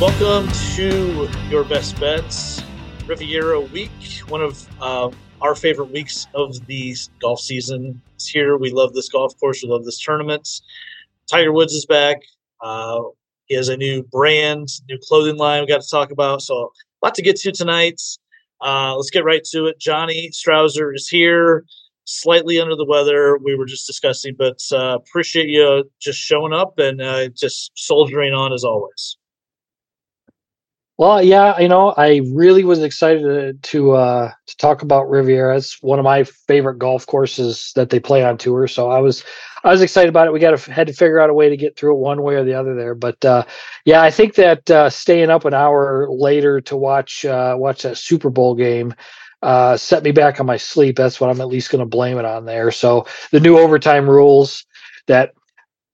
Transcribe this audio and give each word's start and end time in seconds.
Welcome 0.00 0.50
to 0.76 1.28
your 1.48 1.64
best 1.64 2.00
bets 2.00 2.62
Riviera 3.06 3.60
week, 3.60 3.90
one 4.28 4.40
of 4.40 4.66
uh, 4.80 5.10
our 5.40 5.54
favorite 5.54 5.90
weeks 5.90 6.26
of 6.34 6.54
the 6.66 6.96
golf 7.20 7.40
season. 7.40 8.00
It's 8.14 8.28
here. 8.28 8.56
We 8.56 8.70
love 8.70 8.94
this 8.94 9.08
golf 9.08 9.38
course. 9.38 9.62
We 9.62 9.68
love 9.68 9.84
this 9.84 10.00
tournament. 10.00 10.48
Tiger 11.30 11.52
Woods 11.52 11.74
is 11.74 11.84
back. 11.86 12.18
Uh, 12.62 13.02
he 13.50 13.56
has 13.56 13.68
a 13.68 13.76
new 13.76 14.04
brand, 14.04 14.68
new 14.88 14.96
clothing 15.08 15.36
line 15.36 15.60
we 15.60 15.66
got 15.66 15.82
to 15.82 15.90
talk 15.90 16.12
about. 16.12 16.40
So 16.40 16.54
a 17.02 17.06
lot 17.06 17.16
to 17.16 17.22
get 17.22 17.36
to 17.40 17.50
tonight. 17.50 18.00
Uh, 18.62 18.94
let's 18.94 19.10
get 19.10 19.24
right 19.24 19.42
to 19.50 19.66
it. 19.66 19.80
Johnny 19.80 20.30
Strouser 20.30 20.94
is 20.94 21.08
here, 21.08 21.64
slightly 22.04 22.60
under 22.60 22.76
the 22.76 22.84
weather. 22.84 23.38
We 23.42 23.56
were 23.56 23.66
just 23.66 23.88
discussing, 23.88 24.36
but 24.38 24.60
uh, 24.72 24.98
appreciate 25.00 25.48
you 25.48 25.90
just 26.00 26.20
showing 26.20 26.52
up 26.52 26.78
and 26.78 27.02
uh, 27.02 27.28
just 27.30 27.72
soldiering 27.74 28.32
on 28.34 28.52
as 28.52 28.62
always. 28.62 29.16
Well, 30.96 31.22
yeah, 31.22 31.58
you 31.58 31.66
know, 31.68 31.94
I 31.96 32.20
really 32.34 32.62
was 32.62 32.82
excited 32.82 33.22
to 33.22 33.54
to, 33.70 33.92
uh, 33.92 34.32
to 34.46 34.56
talk 34.58 34.82
about 34.82 35.08
Riviera. 35.08 35.56
It's 35.56 35.82
one 35.82 35.98
of 35.98 36.04
my 36.04 36.24
favorite 36.24 36.78
golf 36.78 37.06
courses 37.06 37.72
that 37.74 37.90
they 37.90 37.98
play 37.98 38.22
on 38.22 38.36
tour. 38.36 38.68
So 38.68 38.90
I 38.90 39.00
was 39.00 39.24
I 39.62 39.70
was 39.70 39.82
excited 39.82 40.08
about 40.08 40.26
it. 40.26 40.32
We 40.32 40.40
got 40.40 40.58
to 40.58 40.72
had 40.72 40.86
to 40.86 40.92
figure 40.92 41.20
out 41.20 41.30
a 41.30 41.34
way 41.34 41.48
to 41.48 41.56
get 41.56 41.76
through 41.76 41.94
it 41.94 41.98
one 41.98 42.22
way 42.22 42.34
or 42.34 42.44
the 42.44 42.54
other 42.54 42.74
there. 42.74 42.94
But 42.94 43.24
uh, 43.24 43.44
yeah, 43.84 44.02
I 44.02 44.10
think 44.10 44.34
that 44.34 44.70
uh, 44.70 44.90
staying 44.90 45.30
up 45.30 45.44
an 45.44 45.54
hour 45.54 46.08
later 46.10 46.60
to 46.62 46.76
watch 46.76 47.24
uh, 47.24 47.54
watch 47.58 47.82
that 47.82 47.98
Super 47.98 48.30
Bowl 48.30 48.54
game 48.54 48.94
uh, 49.42 49.76
set 49.76 50.02
me 50.02 50.12
back 50.12 50.40
on 50.40 50.46
my 50.46 50.56
sleep. 50.56 50.96
That's 50.96 51.20
what 51.20 51.30
I'm 51.30 51.40
at 51.40 51.48
least 51.48 51.70
going 51.70 51.80
to 51.80 51.86
blame 51.86 52.18
it 52.18 52.24
on 52.24 52.44
there. 52.44 52.70
So 52.70 53.06
the 53.30 53.40
new 53.40 53.58
overtime 53.58 54.08
rules 54.08 54.64
that 55.06 55.32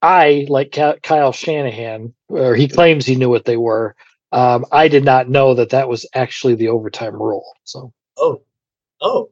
I 0.03 0.47
like 0.49 0.77
Kyle 1.03 1.33
Shanahan, 1.33 2.15
or 2.29 2.55
he 2.55 2.69
claims 2.69 3.07
he 3.07 3.17
knew 3.17 3.29
what 3.29 3.45
they 3.45 3.57
were 3.57 3.97
um, 4.33 4.65
I 4.73 4.89
did 4.89 5.05
not 5.05 5.29
know 5.29 5.55
that 5.55 5.71
that 5.71 5.89
was 5.89 6.07
actually 6.15 6.55
the 6.57 6.69
overtime 6.69 7.15
rule. 7.15 7.57
So. 7.65 7.93
Oh, 8.19 8.43
oh. 9.01 9.31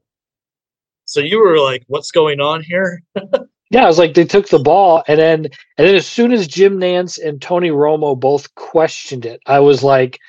So 1.05 1.21
you 1.21 1.39
were 1.39 1.59
like, 1.59 1.85
"What's 1.87 2.11
going 2.11 2.41
on 2.41 2.63
here?" 2.63 3.03
yeah, 3.75 3.84
I 3.84 3.86
was 3.86 3.98
like, 3.98 4.14
they 4.14 4.25
took 4.25 4.48
the 4.48 4.61
ball, 4.61 5.03
and 5.08 5.19
then 5.19 5.44
and 5.77 5.89
then 5.89 5.97
as 5.97 6.06
soon 6.06 6.33
as 6.33 6.47
Jim 6.47 6.78
Nantz 6.78 7.19
and 7.22 7.42
Tony 7.42 7.70
Romo 7.70 8.19
both 8.19 8.55
questioned 8.55 9.27
it, 9.27 9.41
I 9.47 9.61
was 9.61 9.83
like, 9.83 10.20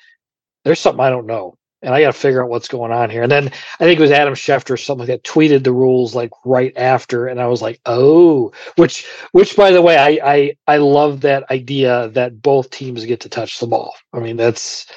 "There's 0.64 0.80
something 0.80 1.04
I 1.06 1.12
don't 1.12 1.28
know." 1.28 1.56
and 1.84 1.94
I 1.94 2.02
got 2.02 2.08
to 2.08 2.20
figure 2.20 2.44
out 2.44 2.50
what's 2.50 2.68
going 2.68 2.92
on 2.92 3.12
here. 3.12 3.22
And 3.22 3.32
then 3.32 3.46
I 3.46 3.84
think 3.84 4.00
it 4.00 4.02
was 4.02 4.10
Adam 4.10 4.34
Schefter 4.34 4.72
or 4.72 4.78
something 4.78 5.06
that 5.06 5.24
tweeted 5.24 5.64
the 5.64 5.72
rules 5.72 6.16
like 6.16 6.32
right 6.44 6.74
after, 6.76 7.28
and 7.28 7.40
I 7.40 7.46
was 7.46 7.62
like, 7.62 7.80
oh, 7.86 8.52
which 8.78 9.06
which 9.34 9.56
by 9.56 9.70
the 9.72 9.84
way, 9.84 9.96
I 9.96 10.20
I 10.24 10.58
I 10.68 10.78
love 10.78 11.22
that 11.22 11.50
idea 11.52 12.10
that 12.10 12.42
both 12.42 12.72
teams 12.72 13.06
get 13.06 13.20
to 13.22 13.30
touch 13.30 13.60
the 13.60 13.68
ball. 13.68 13.94
I 14.14 14.20
mean, 14.20 14.38
that's 14.38 14.88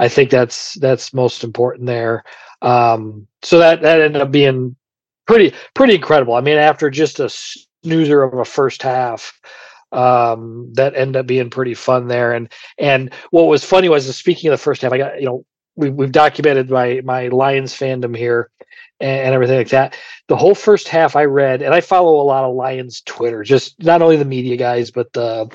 I 0.00 0.08
think 0.08 0.30
that's 0.30 0.74
that's 0.80 1.14
most 1.14 1.44
important 1.44 1.86
there. 1.86 2.24
Um, 2.62 3.28
so 3.42 3.58
that 3.60 3.82
that 3.82 4.00
ended 4.00 4.20
up 4.20 4.32
being 4.32 4.74
pretty 5.26 5.54
pretty 5.74 5.94
incredible. 5.94 6.34
I 6.34 6.40
mean, 6.40 6.58
after 6.58 6.90
just 6.90 7.20
a 7.20 7.28
snoozer 7.84 8.22
of 8.22 8.34
a 8.34 8.44
first 8.44 8.82
half, 8.82 9.38
um, 9.92 10.72
that 10.74 10.94
ended 10.96 11.16
up 11.16 11.26
being 11.26 11.50
pretty 11.50 11.74
fun 11.74 12.08
there. 12.08 12.32
And 12.32 12.50
and 12.78 13.12
what 13.30 13.44
was 13.44 13.64
funny 13.64 13.88
was, 13.88 14.14
speaking 14.16 14.48
of 14.48 14.52
the 14.52 14.62
first 14.62 14.82
half, 14.82 14.92
I 14.92 14.98
got 14.98 15.20
you 15.20 15.26
know 15.26 15.44
we've, 15.76 15.94
we've 15.94 16.12
documented 16.12 16.70
my 16.70 17.00
my 17.04 17.28
Lions 17.28 17.74
fandom 17.74 18.16
here 18.16 18.50
and, 19.00 19.26
and, 19.26 19.34
everything 19.34 19.56
like 19.56 19.68
that. 19.68 19.96
The 20.28 20.36
whole 20.36 20.54
first 20.54 20.88
half 20.88 21.16
I 21.16 21.24
read, 21.24 21.62
and 21.62 21.74
I 21.74 21.80
follow 21.80 22.20
a 22.20 22.24
lot 22.24 22.44
of 22.44 22.54
Lions 22.54 23.02
Twitter, 23.02 23.42
just 23.42 23.82
not 23.82 24.02
only 24.02 24.16
the 24.16 24.24
media 24.24 24.56
guys, 24.56 24.90
but 24.90 25.14
uh, 25.16 25.46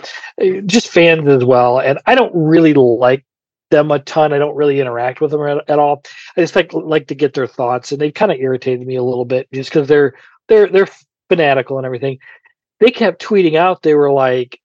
just 0.66 0.90
fans 0.90 1.28
as 1.28 1.44
well. 1.44 1.80
And 1.80 2.00
I 2.06 2.16
don't 2.16 2.34
really 2.36 2.74
like 2.74 3.26
them 3.72 3.92
a 3.92 4.00
ton. 4.00 4.34
I 4.34 4.38
don't 4.38 4.56
really 4.56 4.80
interact 4.80 5.22
with 5.22 5.32
them 5.32 5.42
at, 5.42 5.70
at 5.70 5.80
all. 5.80 6.04
I 6.36 6.42
just 6.42 6.56
like 6.56 6.74
like 6.74 7.08
to 7.08 7.16
get 7.16 7.34
their 7.34 7.48
thoughts, 7.48 7.92
and 7.92 8.00
they 8.00 8.12
kind 8.12 8.32
of 8.32 8.40
irritated 8.40 8.86
me 8.86 8.96
a 8.96 9.04
little 9.04 9.26
bit 9.26 9.48
just 9.54 9.70
because 9.70 9.88
they're 9.88 10.14
they're 10.48 10.68
they're 10.68 10.88
fanatical 11.30 11.78
and 11.78 11.86
everything. 11.86 12.20
They 12.80 12.92
kept 12.92 13.22
tweeting 13.22 13.56
out. 13.56 13.82
They 13.82 13.94
were 13.94 14.12
like, 14.12 14.60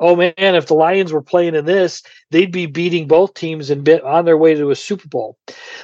oh 0.00 0.16
man, 0.16 0.32
if 0.36 0.66
the 0.66 0.74
Lions 0.74 1.12
were 1.12 1.22
playing 1.22 1.54
in 1.54 1.64
this, 1.64 2.02
they'd 2.30 2.50
be 2.50 2.66
beating 2.66 3.06
both 3.06 3.34
teams 3.34 3.70
and 3.70 3.84
be 3.84 4.00
on 4.00 4.24
their 4.24 4.36
way 4.36 4.54
to 4.54 4.70
a 4.70 4.76
Super 4.76 5.08
Bowl. 5.08 5.38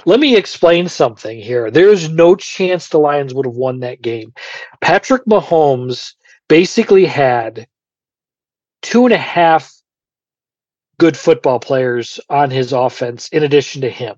Let 0.04 0.18
me 0.18 0.36
explain 0.36 0.88
something 0.88 1.40
here. 1.40 1.70
There's 1.70 2.08
no 2.08 2.34
chance 2.34 2.88
the 2.88 2.98
Lions 2.98 3.32
would 3.32 3.46
have 3.46 3.54
won 3.54 3.80
that 3.80 4.02
game. 4.02 4.34
Patrick 4.80 5.24
Mahomes 5.26 6.14
basically 6.48 7.04
had 7.04 7.68
two 8.82 9.04
and 9.04 9.14
a 9.14 9.18
half 9.18 9.72
good 10.98 11.16
football 11.16 11.60
players 11.60 12.18
on 12.28 12.50
his 12.50 12.72
offense 12.72 13.28
in 13.28 13.44
addition 13.44 13.82
to 13.82 13.90
him. 13.90 14.16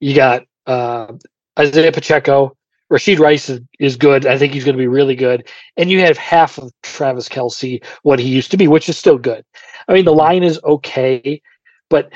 You 0.00 0.14
got 0.14 0.42
uh, 0.66 1.12
Isaiah 1.58 1.92
Pacheco, 1.92 2.56
Rashee 2.94 3.18
Rice 3.18 3.48
is, 3.48 3.60
is 3.80 3.96
good. 3.96 4.24
I 4.24 4.38
think 4.38 4.52
he's 4.52 4.64
going 4.64 4.76
to 4.76 4.82
be 4.82 4.86
really 4.86 5.16
good. 5.16 5.48
And 5.76 5.90
you 5.90 5.98
have 6.00 6.16
half 6.16 6.58
of 6.58 6.72
Travis 6.84 7.28
Kelce, 7.28 7.84
what 8.02 8.20
he 8.20 8.28
used 8.28 8.52
to 8.52 8.56
be, 8.56 8.68
which 8.68 8.88
is 8.88 8.96
still 8.96 9.18
good. 9.18 9.44
I 9.88 9.94
mean, 9.94 10.04
the 10.04 10.14
line 10.14 10.44
is 10.44 10.60
okay, 10.62 11.42
but 11.90 12.12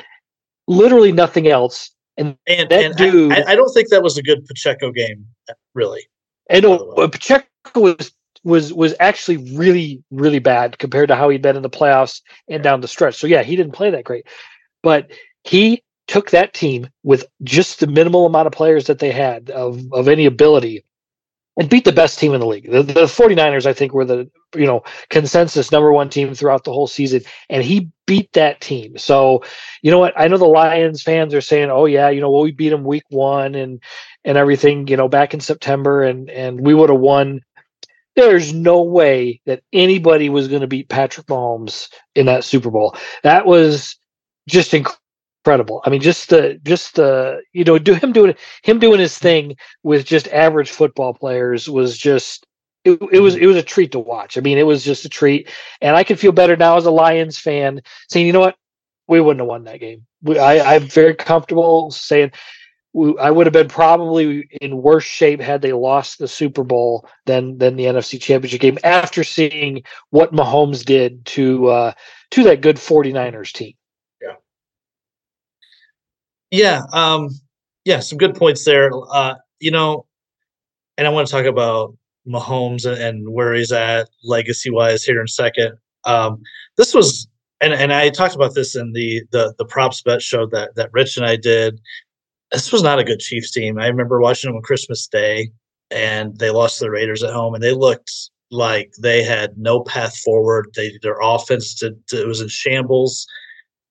literally 0.68 1.10
nothing 1.10 1.48
else. 1.48 1.90
And, 2.16 2.36
and 2.46 2.68
that 2.70 2.84
and 2.84 2.96
dude, 2.96 3.32
I, 3.32 3.52
I, 3.52 3.56
don't 3.56 3.72
think 3.72 3.88
that 3.88 4.02
was 4.02 4.18
a 4.18 4.22
good 4.22 4.44
Pacheco 4.46 4.92
game, 4.92 5.26
really. 5.74 6.02
And 6.48 6.64
uh, 6.64 7.08
Pacheco 7.08 7.46
was 7.74 8.12
was 8.44 8.72
was 8.72 8.94
actually 9.00 9.36
really 9.56 10.02
really 10.10 10.38
bad 10.38 10.78
compared 10.78 11.08
to 11.08 11.16
how 11.16 11.28
he'd 11.28 11.42
been 11.42 11.56
in 11.56 11.62
the 11.62 11.70
playoffs 11.70 12.22
and 12.48 12.62
down 12.62 12.80
the 12.80 12.88
stretch. 12.88 13.16
So 13.16 13.26
yeah, 13.26 13.42
he 13.42 13.54
didn't 13.56 13.72
play 13.72 13.90
that 13.90 14.04
great, 14.04 14.26
but 14.82 15.10
he 15.44 15.82
took 16.08 16.30
that 16.30 16.54
team 16.54 16.88
with 17.04 17.26
just 17.44 17.80
the 17.80 17.86
minimal 17.86 18.26
amount 18.26 18.46
of 18.46 18.52
players 18.52 18.86
that 18.86 18.98
they 18.98 19.12
had 19.12 19.50
of, 19.50 19.80
of 19.92 20.08
any 20.08 20.26
ability 20.26 20.84
and 21.58 21.68
beat 21.68 21.84
the 21.84 21.92
best 21.92 22.18
team 22.18 22.34
in 22.34 22.40
the 22.40 22.46
league. 22.46 22.70
The, 22.70 22.82
the 22.82 23.02
49ers, 23.02 23.66
I 23.66 23.72
think, 23.72 23.92
were 23.92 24.04
the 24.04 24.30
you 24.54 24.64
know 24.64 24.84
consensus 25.10 25.70
number 25.70 25.92
one 25.92 26.08
team 26.08 26.34
throughout 26.34 26.64
the 26.64 26.72
whole 26.72 26.86
season, 26.86 27.22
and 27.50 27.62
he 27.62 27.90
beat 28.06 28.32
that 28.32 28.60
team. 28.60 28.96
So, 28.96 29.42
you 29.82 29.90
know 29.90 29.98
what? 29.98 30.14
I 30.16 30.28
know 30.28 30.38
the 30.38 30.46
Lions 30.46 31.02
fans 31.02 31.34
are 31.34 31.40
saying, 31.40 31.70
"Oh 31.70 31.84
yeah, 31.86 32.08
you 32.08 32.20
know, 32.20 32.30
well, 32.30 32.42
we 32.42 32.52
beat 32.52 32.70
them 32.70 32.84
week 32.84 33.02
one 33.10 33.54
and 33.54 33.82
and 34.24 34.38
everything, 34.38 34.86
you 34.86 34.96
know, 34.96 35.08
back 35.08 35.34
in 35.34 35.40
September, 35.40 36.02
and 36.02 36.30
and 36.30 36.60
we 36.60 36.74
would 36.74 36.90
have 36.90 37.00
won." 37.00 37.42
There's 38.14 38.52
no 38.52 38.82
way 38.82 39.40
that 39.46 39.62
anybody 39.72 40.28
was 40.28 40.48
going 40.48 40.62
to 40.62 40.66
beat 40.66 40.88
Patrick 40.88 41.28
Mahomes 41.28 41.88
in 42.16 42.26
that 42.26 42.42
Super 42.42 42.68
Bowl. 42.68 42.96
That 43.22 43.46
was 43.46 43.96
just 44.48 44.74
incredible 44.74 44.98
incredible. 45.44 45.82
I 45.84 45.90
mean, 45.90 46.00
just 46.00 46.28
the 46.30 46.60
just 46.64 46.96
the 46.96 47.40
you 47.52 47.64
know 47.64 47.78
do 47.78 47.94
him 47.94 48.12
doing 48.12 48.34
him 48.62 48.78
doing 48.78 49.00
his 49.00 49.18
thing 49.18 49.56
with 49.82 50.04
just 50.04 50.28
average 50.28 50.70
football 50.70 51.14
players 51.14 51.68
was 51.68 51.96
just 51.96 52.46
it, 52.84 52.98
it 53.12 53.20
was 53.20 53.36
it 53.36 53.46
was 53.46 53.56
a 53.56 53.62
treat 53.62 53.92
to 53.92 53.98
watch. 53.98 54.36
I 54.38 54.40
mean, 54.40 54.58
it 54.58 54.66
was 54.66 54.84
just 54.84 55.04
a 55.04 55.08
treat, 55.08 55.48
and 55.80 55.96
I 55.96 56.04
can 56.04 56.16
feel 56.16 56.32
better 56.32 56.56
now 56.56 56.76
as 56.76 56.86
a 56.86 56.90
Lions 56.90 57.38
fan 57.38 57.80
saying, 58.08 58.26
you 58.26 58.32
know 58.32 58.40
what, 58.40 58.56
we 59.06 59.20
wouldn't 59.20 59.40
have 59.40 59.48
won 59.48 59.64
that 59.64 59.80
game. 59.80 60.06
We, 60.22 60.38
I, 60.38 60.74
I'm 60.74 60.86
very 60.86 61.14
comfortable 61.14 61.90
saying 61.90 62.32
we, 62.92 63.16
I 63.18 63.30
would 63.30 63.46
have 63.46 63.52
been 63.52 63.68
probably 63.68 64.48
in 64.60 64.82
worse 64.82 65.04
shape 65.04 65.40
had 65.40 65.62
they 65.62 65.72
lost 65.72 66.18
the 66.18 66.28
Super 66.28 66.64
Bowl 66.64 67.08
than 67.26 67.58
than 67.58 67.76
the 67.76 67.84
NFC 67.84 68.20
Championship 68.20 68.60
game 68.60 68.78
after 68.84 69.24
seeing 69.24 69.82
what 70.10 70.32
Mahomes 70.32 70.84
did 70.84 71.24
to 71.26 71.68
uh, 71.68 71.92
to 72.32 72.44
that 72.44 72.60
good 72.60 72.76
49ers 72.76 73.52
team. 73.52 73.74
Yeah, 76.50 76.82
um, 76.92 77.28
yeah, 77.84 78.00
some 78.00 78.18
good 78.18 78.34
points 78.34 78.64
there. 78.64 78.90
Uh, 79.12 79.34
you 79.60 79.70
know, 79.70 80.06
and 80.98 81.06
I 81.06 81.10
want 81.10 81.28
to 81.28 81.32
talk 81.32 81.46
about 81.46 81.96
Mahomes 82.26 82.86
and, 82.86 83.30
where 83.32 83.54
he's 83.54 83.72
at 83.72 84.08
legacy 84.24 84.70
wise 84.70 85.04
here 85.04 85.18
in 85.20 85.24
a 85.24 85.28
second. 85.28 85.72
Um, 86.04 86.42
this 86.76 86.94
was, 86.94 87.28
and 87.60 87.74
and 87.74 87.92
I 87.92 88.10
talked 88.10 88.34
about 88.34 88.54
this 88.54 88.76
in 88.76 88.92
the 88.92 89.22
the 89.32 89.54
the 89.58 89.64
props 89.66 90.02
bet 90.02 90.22
show 90.22 90.46
that 90.48 90.74
that 90.76 90.90
Rich 90.92 91.16
and 91.16 91.26
I 91.26 91.36
did. 91.36 91.80
This 92.52 92.72
was 92.72 92.82
not 92.82 92.98
a 92.98 93.04
good 93.04 93.20
Chiefs 93.20 93.52
team. 93.52 93.78
I 93.78 93.88
remember 93.88 94.20
watching 94.20 94.50
them 94.50 94.56
on 94.56 94.62
Christmas 94.62 95.06
Day, 95.06 95.50
and 95.90 96.36
they 96.38 96.50
lost 96.50 96.78
to 96.78 96.84
the 96.84 96.90
Raiders 96.90 97.22
at 97.22 97.32
home, 97.34 97.54
and 97.54 97.62
they 97.62 97.72
looked 97.74 98.12
like 98.50 98.92
they 99.00 99.22
had 99.22 99.58
no 99.58 99.82
path 99.82 100.16
forward. 100.18 100.68
They 100.76 100.92
their 101.02 101.18
offense 101.22 101.82
it 101.82 102.26
was 102.28 102.40
in 102.40 102.48
shambles. 102.48 103.26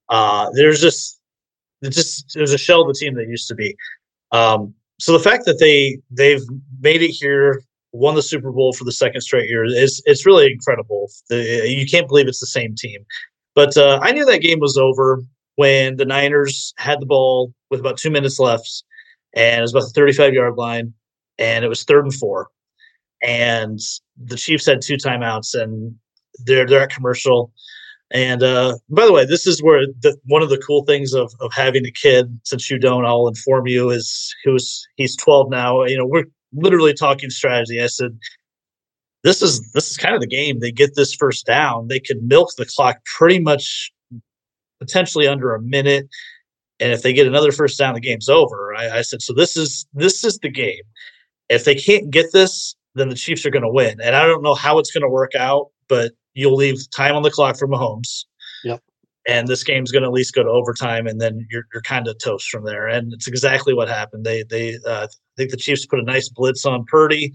Uh, 0.08 0.50
there's 0.54 0.80
just 0.80 1.17
it 1.82 1.90
just 1.90 2.36
it 2.36 2.40
was 2.40 2.52
a 2.52 2.58
shell 2.58 2.82
of 2.82 2.88
the 2.88 2.94
team 2.94 3.14
that 3.14 3.28
used 3.28 3.48
to 3.48 3.54
be. 3.54 3.76
Um, 4.32 4.74
so 4.98 5.12
the 5.12 5.18
fact 5.18 5.44
that 5.46 5.58
they 5.58 6.00
they've 6.10 6.42
made 6.80 7.02
it 7.02 7.10
here, 7.10 7.62
won 7.92 8.14
the 8.14 8.22
Super 8.22 8.52
Bowl 8.52 8.72
for 8.72 8.84
the 8.84 8.92
second 8.92 9.20
straight 9.20 9.48
year 9.48 9.64
is 9.64 10.02
it's 10.06 10.26
really 10.26 10.50
incredible. 10.52 11.10
The, 11.28 11.66
you 11.68 11.86
can't 11.86 12.08
believe 12.08 12.28
it's 12.28 12.40
the 12.40 12.46
same 12.46 12.74
team. 12.74 13.04
But 13.54 13.76
uh, 13.76 13.98
I 14.02 14.12
knew 14.12 14.24
that 14.24 14.42
game 14.42 14.60
was 14.60 14.76
over 14.76 15.22
when 15.56 15.96
the 15.96 16.04
Niners 16.04 16.72
had 16.76 17.00
the 17.00 17.06
ball 17.06 17.52
with 17.70 17.80
about 17.80 17.96
two 17.96 18.10
minutes 18.10 18.38
left, 18.38 18.84
and 19.34 19.58
it 19.58 19.62
was 19.62 19.72
about 19.72 19.84
the 19.84 20.00
35 20.00 20.32
yard 20.32 20.56
line, 20.56 20.92
and 21.38 21.64
it 21.64 21.68
was 21.68 21.84
third 21.84 22.04
and 22.04 22.14
four, 22.14 22.48
and 23.22 23.80
the 24.16 24.36
Chiefs 24.36 24.66
had 24.66 24.82
two 24.82 24.96
timeouts, 24.96 25.60
and 25.60 25.94
they're 26.44 26.66
they're 26.66 26.82
at 26.82 26.90
commercial. 26.90 27.52
And 28.10 28.42
uh, 28.42 28.78
by 28.88 29.04
the 29.04 29.12
way, 29.12 29.26
this 29.26 29.46
is 29.46 29.62
where 29.62 29.86
the, 30.00 30.16
one 30.24 30.42
of 30.42 30.48
the 30.48 30.58
cool 30.58 30.84
things 30.84 31.12
of, 31.12 31.32
of 31.40 31.52
having 31.52 31.84
a 31.84 31.90
kid, 31.90 32.40
since 32.44 32.70
you 32.70 32.78
don't, 32.78 33.04
I'll 33.04 33.28
inform 33.28 33.66
you, 33.66 33.90
is 33.90 34.34
who's 34.44 34.86
he's 34.96 35.14
12 35.16 35.50
now. 35.50 35.84
You 35.84 35.98
know, 35.98 36.06
we're 36.06 36.24
literally 36.52 36.94
talking 36.94 37.28
strategy. 37.28 37.82
I 37.82 37.86
said, 37.86 38.18
this 39.24 39.42
is 39.42 39.60
this 39.72 39.90
is 39.90 39.96
kind 39.96 40.14
of 40.14 40.20
the 40.20 40.26
game. 40.26 40.60
They 40.60 40.72
get 40.72 40.94
this 40.94 41.14
first 41.14 41.44
down, 41.44 41.88
they 41.88 42.00
can 42.00 42.26
milk 42.26 42.50
the 42.56 42.66
clock 42.66 42.98
pretty 43.04 43.40
much 43.40 43.92
potentially 44.78 45.26
under 45.26 45.54
a 45.54 45.60
minute. 45.60 46.08
And 46.80 46.92
if 46.92 47.02
they 47.02 47.12
get 47.12 47.26
another 47.26 47.50
first 47.50 47.78
down, 47.78 47.94
the 47.94 48.00
game's 48.00 48.28
over. 48.28 48.74
I, 48.74 48.98
I 48.98 49.02
said, 49.02 49.20
so 49.20 49.34
this 49.34 49.56
is 49.56 49.86
this 49.92 50.24
is 50.24 50.38
the 50.38 50.48
game. 50.48 50.82
If 51.48 51.64
they 51.64 51.74
can't 51.74 52.10
get 52.10 52.32
this, 52.32 52.76
then 52.94 53.08
the 53.08 53.14
Chiefs 53.14 53.44
are 53.44 53.50
going 53.50 53.62
to 53.62 53.72
win. 53.72 54.00
And 54.02 54.14
I 54.14 54.26
don't 54.26 54.42
know 54.42 54.54
how 54.54 54.78
it's 54.78 54.90
going 54.90 55.02
to 55.02 55.08
work 55.08 55.34
out, 55.34 55.68
but 55.88 56.12
you'll 56.38 56.54
leave 56.54 56.88
time 56.90 57.16
on 57.16 57.22
the 57.22 57.30
clock 57.30 57.58
for 57.58 57.66
Mahomes. 57.66 58.24
Yep. 58.62 58.80
And 59.26 59.48
this 59.48 59.64
game's 59.64 59.90
going 59.90 60.04
to 60.04 60.08
at 60.08 60.12
least 60.12 60.34
go 60.34 60.44
to 60.44 60.48
overtime, 60.48 61.06
and 61.06 61.20
then 61.20 61.46
you're 61.50 61.66
you're 61.72 61.82
kind 61.82 62.06
of 62.06 62.16
toast 62.18 62.48
from 62.48 62.64
there. 62.64 62.86
And 62.86 63.12
it's 63.12 63.26
exactly 63.26 63.74
what 63.74 63.88
happened. 63.88 64.24
They 64.24 64.44
they 64.44 64.78
uh, 64.86 65.06
I 65.06 65.34
think 65.36 65.50
the 65.50 65.56
Chiefs 65.56 65.84
put 65.84 65.98
a 65.98 66.04
nice 66.04 66.28
blitz 66.28 66.64
on 66.64 66.86
Purdy, 66.86 67.32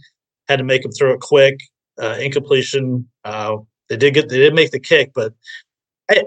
had 0.47 0.57
to 0.57 0.63
make 0.63 0.83
him 0.83 0.91
throw 0.91 1.13
it 1.13 1.19
quick, 1.19 1.59
uh, 2.01 2.17
incompletion. 2.19 3.07
Uh, 3.25 3.57
they 3.89 3.97
did 3.97 4.13
get 4.13 4.29
they 4.29 4.39
did 4.39 4.55
make 4.55 4.71
the 4.71 4.79
kick, 4.79 5.11
but 5.13 5.33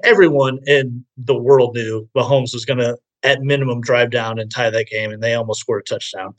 everyone 0.05 0.59
in 0.67 1.05
the 1.17 1.37
world 1.37 1.75
knew 1.75 2.09
Mahomes 2.17 2.53
was 2.53 2.65
going 2.65 2.79
to, 2.79 2.97
at 3.23 3.43
minimum, 3.43 3.81
drive 3.81 4.11
down 4.11 4.39
and 4.39 4.51
tie 4.51 4.71
that 4.71 4.89
game, 4.89 5.11
and 5.11 5.23
they 5.23 5.35
almost 5.35 5.61
scored 5.61 5.83
a 5.83 5.95
touchdown. 5.95 6.35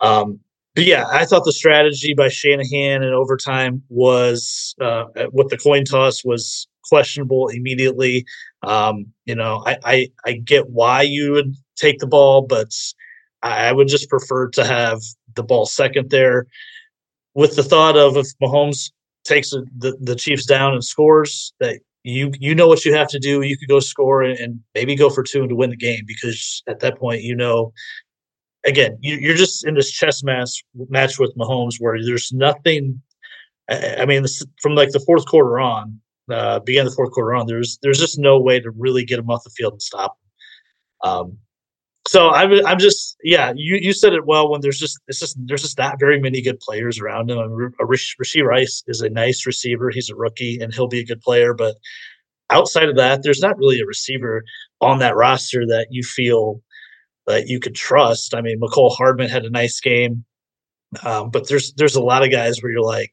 Um, 0.00 0.40
but 0.74 0.84
yeah, 0.84 1.06
I 1.10 1.24
thought 1.24 1.44
the 1.44 1.52
strategy 1.52 2.14
by 2.14 2.28
Shanahan 2.28 3.02
in 3.02 3.12
overtime 3.12 3.82
was 3.88 4.74
uh, 4.80 5.04
with 5.32 5.48
the 5.48 5.58
coin 5.58 5.84
toss 5.84 6.24
was 6.24 6.66
questionable 6.84 7.48
immediately. 7.48 8.24
Um, 8.62 9.06
you 9.24 9.34
know, 9.34 9.62
I, 9.66 9.78
I, 9.84 10.08
I 10.26 10.32
get 10.32 10.70
why 10.70 11.02
you 11.02 11.32
would 11.32 11.54
take 11.76 11.98
the 11.98 12.06
ball, 12.06 12.42
but 12.42 12.72
I 13.42 13.72
would 13.72 13.88
just 13.88 14.08
prefer 14.08 14.48
to 14.50 14.64
have 14.64 15.00
the 15.34 15.42
ball 15.42 15.66
second 15.66 16.10
there, 16.10 16.46
with 17.34 17.56
the 17.56 17.62
thought 17.62 17.96
of 17.96 18.16
if 18.16 18.26
Mahomes 18.42 18.90
takes 19.24 19.50
the, 19.50 19.96
the 20.00 20.16
Chiefs 20.16 20.46
down 20.46 20.72
and 20.72 20.84
scores, 20.84 21.52
that 21.60 21.80
you 22.04 22.32
you 22.38 22.54
know 22.54 22.68
what 22.68 22.84
you 22.84 22.94
have 22.94 23.08
to 23.08 23.18
do. 23.18 23.42
You 23.42 23.56
could 23.56 23.68
go 23.68 23.80
score 23.80 24.22
and, 24.22 24.38
and 24.38 24.60
maybe 24.74 24.96
go 24.96 25.10
for 25.10 25.22
two 25.22 25.40
and 25.40 25.48
to 25.48 25.56
win 25.56 25.70
the 25.70 25.76
game 25.76 26.04
because 26.06 26.62
at 26.66 26.80
that 26.80 26.98
point 26.98 27.22
you 27.22 27.36
know. 27.36 27.72
Again, 28.66 28.98
you, 29.00 29.32
are 29.32 29.36
just 29.36 29.66
in 29.66 29.74
this 29.74 29.90
chess 29.90 30.22
match 30.22 30.64
match 30.88 31.18
with 31.18 31.36
Mahomes 31.36 31.76
where 31.78 32.02
there's 32.02 32.32
nothing. 32.32 33.00
I 33.68 34.04
mean, 34.06 34.24
from 34.60 34.74
like 34.74 34.90
the 34.90 35.00
fourth 35.00 35.26
quarter 35.26 35.58
on, 35.58 36.00
uh, 36.30 36.60
began 36.60 36.84
the 36.84 36.90
fourth 36.90 37.12
quarter 37.12 37.34
on, 37.34 37.46
there's 37.46 37.78
there's 37.82 37.98
just 37.98 38.18
no 38.18 38.38
way 38.40 38.60
to 38.60 38.70
really 38.70 39.04
get 39.04 39.18
him 39.18 39.30
off 39.30 39.44
the 39.44 39.50
field 39.50 39.74
and 39.74 39.82
stop 39.82 40.16
him. 41.02 41.10
Um, 41.10 41.38
so 42.06 42.30
I'm 42.30 42.64
I'm 42.66 42.78
just 42.78 43.16
yeah 43.22 43.52
you 43.56 43.78
you 43.80 43.92
said 43.92 44.12
it 44.12 44.26
well 44.26 44.50
when 44.50 44.60
there's 44.60 44.78
just 44.78 44.98
it's 45.08 45.20
just 45.20 45.36
there's 45.46 45.62
just 45.62 45.78
not 45.78 45.98
very 45.98 46.20
many 46.20 46.42
good 46.42 46.60
players 46.60 47.00
around 47.00 47.30
him. 47.30 47.38
I 47.38 47.46
mean, 47.46 47.72
Rashee 47.80 48.44
Rice 48.44 48.82
is 48.86 49.00
a 49.00 49.08
nice 49.08 49.46
receiver. 49.46 49.90
He's 49.90 50.10
a 50.10 50.14
rookie 50.14 50.58
and 50.60 50.72
he'll 50.74 50.88
be 50.88 51.00
a 51.00 51.06
good 51.06 51.22
player, 51.22 51.54
but 51.54 51.76
outside 52.50 52.88
of 52.88 52.96
that, 52.96 53.22
there's 53.22 53.40
not 53.40 53.56
really 53.56 53.80
a 53.80 53.86
receiver 53.86 54.44
on 54.80 54.98
that 54.98 55.16
roster 55.16 55.66
that 55.66 55.88
you 55.90 56.02
feel 56.02 56.60
that 57.26 57.48
you 57.48 57.60
could 57.60 57.74
trust. 57.74 58.34
I 58.34 58.40
mean, 58.40 58.60
Mecole 58.60 58.94
Hardman 58.94 59.28
had 59.28 59.44
a 59.44 59.50
nice 59.50 59.80
game, 59.80 60.24
um, 61.02 61.30
but 61.30 61.48
there's 61.48 61.72
there's 61.74 61.96
a 61.96 62.02
lot 62.02 62.22
of 62.22 62.30
guys 62.30 62.62
where 62.62 62.72
you're 62.72 62.82
like, 62.82 63.12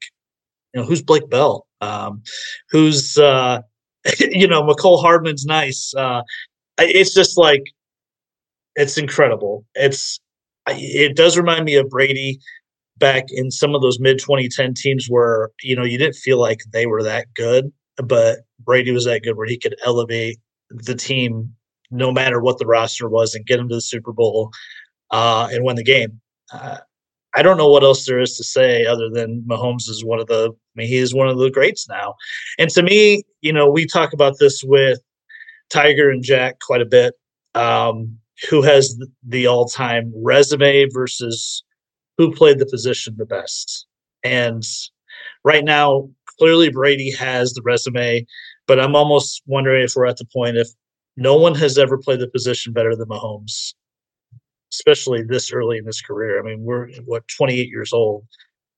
you 0.74 0.82
know, 0.82 0.88
who's 0.88 1.02
Blake 1.02 1.30
Bell? 1.30 1.68
Um, 1.82 2.22
who's 2.70 3.18
uh, 3.18 3.62
you 4.20 4.48
know, 4.48 4.64
Mecole 4.64 5.02
Hardman's 5.02 5.46
nice. 5.46 5.94
Uh, 5.96 6.22
it's 6.78 7.14
just 7.14 7.38
like 7.38 7.64
it's 8.76 8.98
incredible. 8.98 9.66
It's 9.76 10.20
it 10.68 11.16
does 11.16 11.38
remind 11.38 11.66
me 11.66 11.76
of 11.76 11.90
Brady 11.90 12.40
back 12.98 13.26
in 13.30 13.50
some 13.52 13.74
of 13.74 13.82
those 13.82 14.00
mid 14.00 14.20
2010 14.20 14.74
teams 14.76 15.08
where 15.08 15.50
you 15.62 15.76
know 15.76 15.84
you 15.84 15.98
didn't 15.98 16.16
feel 16.16 16.40
like 16.40 16.60
they 16.72 16.86
were 16.86 17.04
that 17.04 17.28
good, 17.36 17.72
but 17.98 18.40
Brady 18.60 18.92
was 18.92 19.06
that 19.06 19.24
good 19.24 19.38
where 19.38 19.48
he 19.48 19.58
could 19.58 19.76
elevate 19.86 20.38
the 20.70 20.96
team 20.96 21.54
no 21.92 22.12
matter 22.12 22.42
what 22.42 22.58
the 22.58 22.66
roster 22.66 23.10
was 23.10 23.36
and 23.36 23.46
get 23.46 23.58
them 23.58 23.70
to 23.70 23.76
the 23.76 23.82
Super 23.82 24.12
Bowl 24.12 24.52
uh, 25.12 25.50
and 25.52 25.64
win 25.64 25.76
the 25.76 25.84
game. 25.84 26.20
Uh, 26.54 26.78
I 27.34 27.42
don't 27.42 27.58
know 27.58 27.70
what 27.70 27.84
else 27.84 28.06
there 28.06 28.20
is 28.20 28.36
to 28.38 28.44
say 28.44 28.86
other 28.86 29.10
than 29.10 29.44
Mahomes 29.48 29.90
is 29.90 30.04
one 30.04 30.20
of 30.20 30.28
the. 30.28 30.52
I 30.52 30.74
mean, 30.76 30.88
he 30.88 30.98
is 30.98 31.14
one 31.14 31.28
of 31.28 31.38
the 31.38 31.50
greats 31.50 31.88
now. 31.88 32.16
And 32.58 32.70
to 32.72 32.84
me, 32.84 33.24
you 33.42 33.54
know, 33.54 33.70
we 33.70 33.86
talk 33.86 34.14
about 34.14 34.36
this 34.40 34.64
with 34.64 35.00
Tiger 35.70 36.10
and 36.10 36.24
Jack 36.24 36.60
quite 36.60 36.82
a 36.82 36.86
bit. 36.86 37.14
Um, 37.56 38.18
who 38.50 38.62
has 38.62 38.98
the 39.28 39.48
all-time 39.48 40.12
resume 40.16 40.88
versus 40.92 41.64
who 42.18 42.34
played 42.34 42.60
the 42.60 42.66
position 42.66 43.16
the 43.18 43.26
best. 43.26 43.86
And 44.24 44.64
right 45.44 45.64
now, 45.64 46.10
clearly 46.40 46.70
Brady 46.70 47.12
has 47.12 47.54
the 47.54 47.62
resume, 47.62 48.26
but 48.68 48.80
I'm 48.80 48.96
almost 48.96 49.42
wondering 49.46 49.84
if 49.84 49.94
we're 49.96 50.08
at 50.08 50.18
the 50.18 50.26
point 50.26 50.58
if 50.58 50.70
no 51.22 51.36
one 51.36 51.56
has 51.56 51.78
ever 51.78 51.98
played 51.98 52.20
the 52.20 52.28
position 52.28 52.74
better 52.74 52.96
than 52.96 53.08
Mahomes, 53.08 53.74
especially 54.72 55.24
this 55.24 55.52
early 55.52 55.78
in 55.78 55.86
his 55.86 56.02
career. 56.02 56.40
I 56.40 56.44
mean, 56.44 56.64
we're 56.64 56.90
what 57.06 57.28
28 57.28 57.70
years 57.70 57.94
old. 57.94 58.26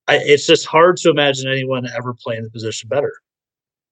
I, 0.07 0.17
it's 0.17 0.45
just 0.45 0.65
hard 0.65 0.97
to 0.97 1.09
imagine 1.09 1.49
anyone 1.49 1.87
ever 1.95 2.13
playing 2.13 2.43
the 2.43 2.49
position 2.49 2.89
better. 2.89 3.13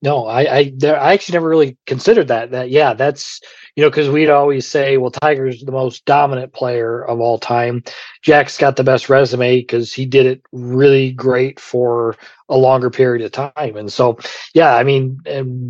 No, 0.04 0.26
I 0.26 0.56
I, 0.56 0.74
there, 0.76 1.00
I 1.00 1.14
actually 1.14 1.34
never 1.34 1.48
really 1.48 1.78
considered 1.86 2.28
that. 2.28 2.50
That 2.50 2.72
yeah, 2.72 2.94
that's 2.94 3.40
you 3.76 3.84
know 3.84 3.90
because 3.90 4.10
we'd 4.10 4.32
always 4.32 4.66
say, 4.66 4.98
well, 4.98 5.12
Tiger's 5.12 5.62
the 5.62 5.72
most 5.72 6.06
dominant 6.06 6.54
player 6.54 7.06
of 7.06 7.20
all 7.20 7.38
time. 7.38 7.84
Jack's 8.24 8.58
got 8.58 8.78
the 8.78 8.84
best 8.84 9.10
resume 9.10 9.60
because 9.60 9.94
he 9.94 10.08
did 10.08 10.26
it 10.26 10.42
really 10.52 11.12
great 11.12 11.60
for 11.60 12.18
a 12.50 12.58
longer 12.58 12.90
period 12.90 13.24
of 13.24 13.54
time. 13.54 13.78
And 13.78 13.94
so, 13.94 14.18
yeah, 14.56 14.76
I 14.76 14.84
mean, 14.84 15.20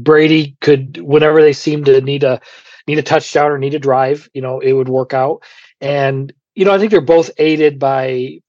Brady 0.01 0.55
could 0.61 1.01
whenever 1.01 1.41
they 1.41 1.53
seemed 1.53 1.85
to 1.85 1.99
need 1.99 2.23
a 2.23 2.39
need 2.87 2.99
a 2.99 3.03
touchdown 3.03 3.51
or 3.51 3.57
need 3.57 3.73
a 3.73 3.79
drive, 3.79 4.29
you 4.33 4.41
know, 4.41 4.59
it 4.59 4.73
would 4.73 4.89
work 4.89 5.13
out. 5.13 5.43
And 5.79 6.33
you 6.55 6.65
know, 6.65 6.73
I 6.73 6.79
think 6.79 6.91
they're 6.91 7.01
both 7.01 7.31
aided 7.37 7.79
by 7.79 8.41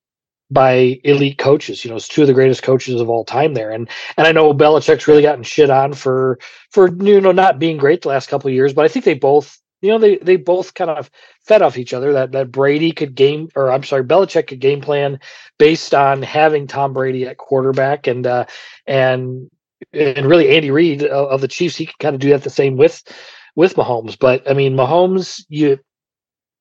by 0.52 1.00
elite 1.04 1.38
coaches. 1.38 1.84
You 1.84 1.90
know, 1.90 1.96
it's 1.96 2.08
two 2.08 2.22
of 2.22 2.28
the 2.28 2.34
greatest 2.34 2.62
coaches 2.62 3.00
of 3.00 3.08
all 3.08 3.24
time 3.24 3.54
there. 3.54 3.70
And 3.70 3.88
and 4.16 4.26
I 4.26 4.32
know 4.32 4.52
Belichick's 4.52 5.08
really 5.08 5.22
gotten 5.22 5.44
shit 5.44 5.70
on 5.70 5.94
for 5.94 6.38
for 6.70 6.88
you 7.02 7.20
know 7.20 7.32
not 7.32 7.58
being 7.58 7.78
great 7.78 8.02
the 8.02 8.08
last 8.08 8.28
couple 8.28 8.48
of 8.48 8.54
years, 8.54 8.74
but 8.74 8.84
I 8.84 8.88
think 8.88 9.04
they 9.04 9.14
both 9.14 9.58
you 9.80 9.90
know 9.90 9.98
they 9.98 10.16
they 10.18 10.36
both 10.36 10.74
kind 10.74 10.90
of 10.90 11.10
fed 11.46 11.62
off 11.62 11.78
each 11.78 11.94
other. 11.94 12.12
That 12.12 12.32
that 12.32 12.52
Brady 12.52 12.92
could 12.92 13.14
game 13.14 13.48
or 13.56 13.72
I'm 13.72 13.84
sorry, 13.84 14.04
Belichick 14.04 14.48
could 14.48 14.60
game 14.60 14.80
plan 14.80 15.20
based 15.58 15.94
on 15.94 16.22
having 16.22 16.66
Tom 16.66 16.92
Brady 16.92 17.26
at 17.26 17.38
quarterback 17.38 18.06
and 18.06 18.26
uh 18.26 18.44
and 18.86 19.50
and 19.92 20.26
really 20.26 20.54
Andy 20.54 20.70
Reid 20.70 21.02
of, 21.02 21.28
of 21.28 21.40
the 21.40 21.48
Chiefs, 21.48 21.76
he 21.76 21.86
could 21.86 21.98
kind 21.98 22.14
of 22.14 22.20
do 22.20 22.30
that 22.30 22.44
the 22.44 22.50
same 22.50 22.76
with 22.76 23.02
with 23.54 23.74
Mahomes. 23.74 24.18
But 24.18 24.48
I 24.50 24.54
mean, 24.54 24.74
Mahomes, 24.76 25.44
you 25.48 25.78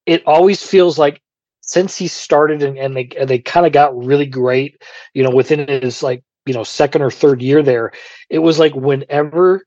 it 0.05 0.23
always 0.25 0.63
feels 0.63 0.97
like 0.97 1.21
since 1.61 1.97
he 1.97 2.07
started 2.07 2.63
and, 2.63 2.77
and 2.77 2.95
they 2.95 3.09
and 3.19 3.29
they 3.29 3.39
kind 3.39 3.65
of 3.65 3.71
got 3.71 3.95
really 3.97 4.25
great, 4.25 4.81
you 5.13 5.23
know, 5.23 5.29
within 5.29 5.67
his 5.67 6.03
like 6.03 6.23
you 6.45 6.53
know 6.53 6.63
second 6.63 7.01
or 7.01 7.11
third 7.11 7.41
year 7.41 7.63
there, 7.63 7.91
it 8.29 8.39
was 8.39 8.59
like 8.59 8.75
whenever 8.75 9.65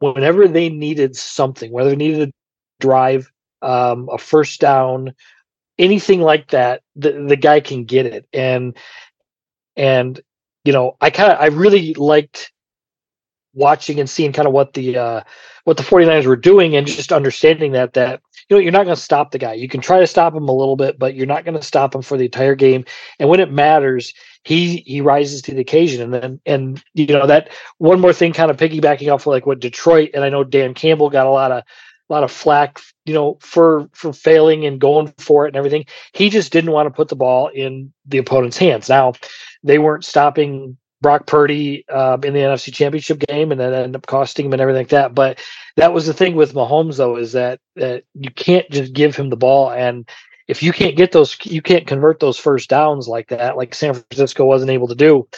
whenever 0.00 0.48
they 0.48 0.68
needed 0.68 1.16
something, 1.16 1.70
whether 1.72 1.90
they 1.90 1.96
needed 1.96 2.28
a 2.28 2.32
drive, 2.80 3.30
um, 3.62 4.08
a 4.12 4.18
first 4.18 4.60
down, 4.60 5.14
anything 5.78 6.20
like 6.20 6.48
that, 6.50 6.82
the 6.96 7.12
the 7.28 7.36
guy 7.36 7.60
can 7.60 7.84
get 7.84 8.06
it. 8.06 8.26
And 8.32 8.76
and 9.76 10.20
you 10.64 10.72
know, 10.72 10.96
I 11.00 11.10
kind 11.10 11.32
of 11.32 11.40
I 11.40 11.46
really 11.46 11.94
liked 11.94 12.52
watching 13.54 13.98
and 13.98 14.08
seeing 14.08 14.32
kind 14.32 14.46
of 14.46 14.54
what 14.54 14.74
the 14.74 14.96
uh 14.96 15.20
what 15.64 15.76
the 15.76 15.82
49ers 15.82 16.26
were 16.26 16.36
doing 16.36 16.76
and 16.76 16.86
just 16.86 17.12
understanding 17.12 17.72
that 17.72 17.94
that 17.94 18.20
you 18.48 18.56
know, 18.56 18.60
you're 18.60 18.72
not 18.72 18.84
going 18.84 18.96
to 18.96 19.00
stop 19.00 19.30
the 19.30 19.38
guy. 19.38 19.52
You 19.52 19.68
can 19.68 19.80
try 19.80 20.00
to 20.00 20.06
stop 20.08 20.34
him 20.34 20.48
a 20.48 20.52
little 20.52 20.74
bit, 20.74 20.98
but 20.98 21.14
you're 21.14 21.26
not 21.26 21.44
going 21.44 21.56
to 21.56 21.62
stop 21.62 21.94
him 21.94 22.02
for 22.02 22.16
the 22.16 22.24
entire 22.24 22.56
game. 22.56 22.84
And 23.20 23.28
when 23.28 23.38
it 23.38 23.52
matters, 23.52 24.12
he 24.42 24.78
he 24.78 25.00
rises 25.00 25.40
to 25.42 25.54
the 25.54 25.60
occasion. 25.60 26.02
And 26.02 26.12
then 26.12 26.40
and 26.44 26.84
you 26.94 27.06
know 27.06 27.26
that 27.26 27.50
one 27.78 28.00
more 28.00 28.12
thing, 28.12 28.32
kind 28.32 28.50
of 28.50 28.56
piggybacking 28.56 29.12
off 29.12 29.22
of 29.22 29.28
like 29.28 29.46
what 29.46 29.60
Detroit 29.60 30.10
and 30.14 30.24
I 30.24 30.30
know 30.30 30.42
Dan 30.42 30.74
Campbell 30.74 31.10
got 31.10 31.26
a 31.26 31.30
lot 31.30 31.52
of 31.52 31.62
a 31.62 32.12
lot 32.12 32.24
of 32.24 32.32
flack, 32.32 32.80
you 33.04 33.14
know, 33.14 33.38
for 33.40 33.88
for 33.92 34.12
failing 34.12 34.66
and 34.66 34.80
going 34.80 35.14
for 35.18 35.46
it 35.46 35.50
and 35.50 35.56
everything. 35.56 35.84
He 36.12 36.28
just 36.28 36.52
didn't 36.52 36.72
want 36.72 36.86
to 36.86 36.90
put 36.90 37.08
the 37.08 37.16
ball 37.16 37.48
in 37.48 37.92
the 38.06 38.18
opponent's 38.18 38.58
hands. 38.58 38.88
Now, 38.88 39.12
they 39.62 39.78
weren't 39.78 40.04
stopping 40.04 40.76
Brock 41.00 41.26
Purdy 41.26 41.88
um, 41.88 42.22
in 42.24 42.34
the 42.34 42.40
NFC 42.40 42.72
Championship 42.72 43.20
game, 43.20 43.52
and 43.52 43.60
then 43.60 43.72
end 43.72 43.96
up 43.96 44.06
costing 44.06 44.46
him 44.46 44.52
and 44.52 44.60
everything 44.60 44.80
like 44.80 44.88
that. 44.88 45.14
But 45.14 45.40
that 45.76 45.92
was 45.92 46.06
the 46.06 46.14
thing 46.14 46.34
with 46.36 46.54
Mahomes, 46.54 46.96
though, 46.98 47.16
is 47.16 47.32
that 47.32 47.60
that 47.76 48.04
you 48.14 48.30
can't 48.30 48.68
just 48.70 48.92
give 48.92 49.16
him 49.16 49.30
the 49.30 49.36
ball, 49.36 49.70
and 49.70 50.08
if 50.48 50.62
you 50.62 50.72
can't 50.72 50.96
get 50.96 51.12
those, 51.12 51.36
you 51.44 51.62
can't 51.62 51.86
convert 51.86 52.20
those 52.20 52.38
first 52.38 52.68
downs 52.68 53.08
like 53.08 53.28
that, 53.28 53.56
like 53.56 53.74
San 53.74 53.94
Francisco 53.94 54.44
wasn't 54.44 54.70
able 54.70 54.88
to 54.88 54.94
do. 54.94 55.28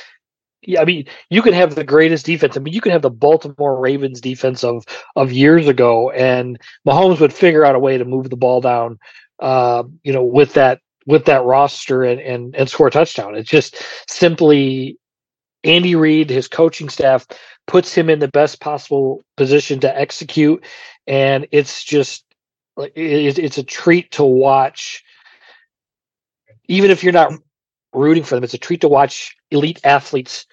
Yeah, 0.63 0.81
I 0.81 0.85
mean, 0.85 1.07
you 1.29 1.43
can 1.43 1.53
have 1.55 1.75
the 1.75 1.85
greatest 1.85 2.25
defense. 2.25 2.57
I 2.57 2.61
mean, 2.61 2.73
you 2.73 2.81
can 2.81 2.93
have 2.93 3.03
the 3.03 3.11
Baltimore 3.11 3.79
Ravens 3.79 4.21
defense 4.21 4.65
of 4.65 4.85
of 5.17 5.33
years 5.33 5.69
ago, 5.69 6.11
and 6.11 6.59
Mahomes 6.87 7.21
would 7.21 7.33
figure 7.33 7.65
out 7.65 7.75
a 7.75 7.81
way 7.81 7.99
to 7.99 8.05
move 8.05 8.31
the 8.31 8.37
ball 8.37 8.61
down, 8.61 8.99
uh, 9.41 9.83
you 10.03 10.13
know, 10.13 10.25
with 10.25 10.55
that 10.55 10.81
with 11.07 11.25
that 11.27 11.45
roster 11.45 12.05
and 12.05 12.21
and 12.21 12.57
and 12.57 12.71
score 12.71 12.87
a 12.87 12.91
touchdown. 12.91 13.35
It's 13.35 13.51
just 13.51 13.83
simply 14.09 14.99
Andy 15.65 15.95
Reid, 15.95 16.31
his 16.31 16.49
coaching 16.49 16.89
staff, 16.89 17.27
puts 17.67 17.95
him 17.95 18.11
in 18.11 18.19
the 18.19 18.29
best 18.29 18.61
possible 18.61 19.23
position 19.37 19.81
to 19.81 19.99
execute, 19.99 20.65
and 21.07 21.47
it's 21.53 21.85
just 21.85 22.25
it's 22.77 23.59
a 23.59 23.63
treat 23.63 24.11
to 24.13 24.25
watch. 24.25 25.05
Even 26.69 26.91
if 26.91 27.05
you're 27.05 27.13
not 27.13 27.33
rooting 27.93 28.25
for 28.25 28.35
them, 28.35 28.45
it's 28.45 28.55
a 28.55 28.59
treat 28.59 28.81
to 28.81 28.89
watch 28.89 29.37
elite 29.51 29.81
athletes 29.85 30.47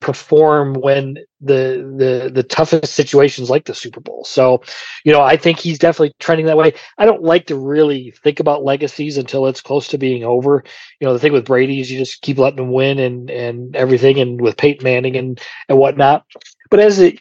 perform 0.00 0.74
when 0.74 1.16
the 1.40 1.82
the 1.96 2.30
the 2.30 2.42
toughest 2.42 2.94
situations 2.94 3.48
like 3.48 3.64
the 3.64 3.74
Super 3.74 4.00
Bowl. 4.00 4.24
So, 4.24 4.62
you 5.04 5.12
know, 5.12 5.22
I 5.22 5.36
think 5.36 5.58
he's 5.58 5.78
definitely 5.78 6.14
trending 6.18 6.46
that 6.46 6.56
way. 6.56 6.74
I 6.98 7.06
don't 7.06 7.22
like 7.22 7.46
to 7.46 7.56
really 7.56 8.12
think 8.22 8.38
about 8.38 8.64
legacies 8.64 9.16
until 9.16 9.46
it's 9.46 9.60
close 9.60 9.88
to 9.88 9.98
being 9.98 10.24
over. 10.24 10.62
You 11.00 11.06
know, 11.06 11.12
the 11.12 11.18
thing 11.18 11.32
with 11.32 11.46
Brady 11.46 11.80
is 11.80 11.90
you 11.90 11.98
just 11.98 12.22
keep 12.22 12.38
letting 12.38 12.58
him 12.58 12.72
win 12.72 12.98
and 12.98 13.30
and 13.30 13.74
everything, 13.74 14.18
and 14.18 14.40
with 14.40 14.56
Peyton 14.56 14.84
Manning 14.84 15.16
and 15.16 15.40
and 15.68 15.78
whatnot. 15.78 16.24
But 16.70 16.80
as 16.80 16.98
it 16.98 17.18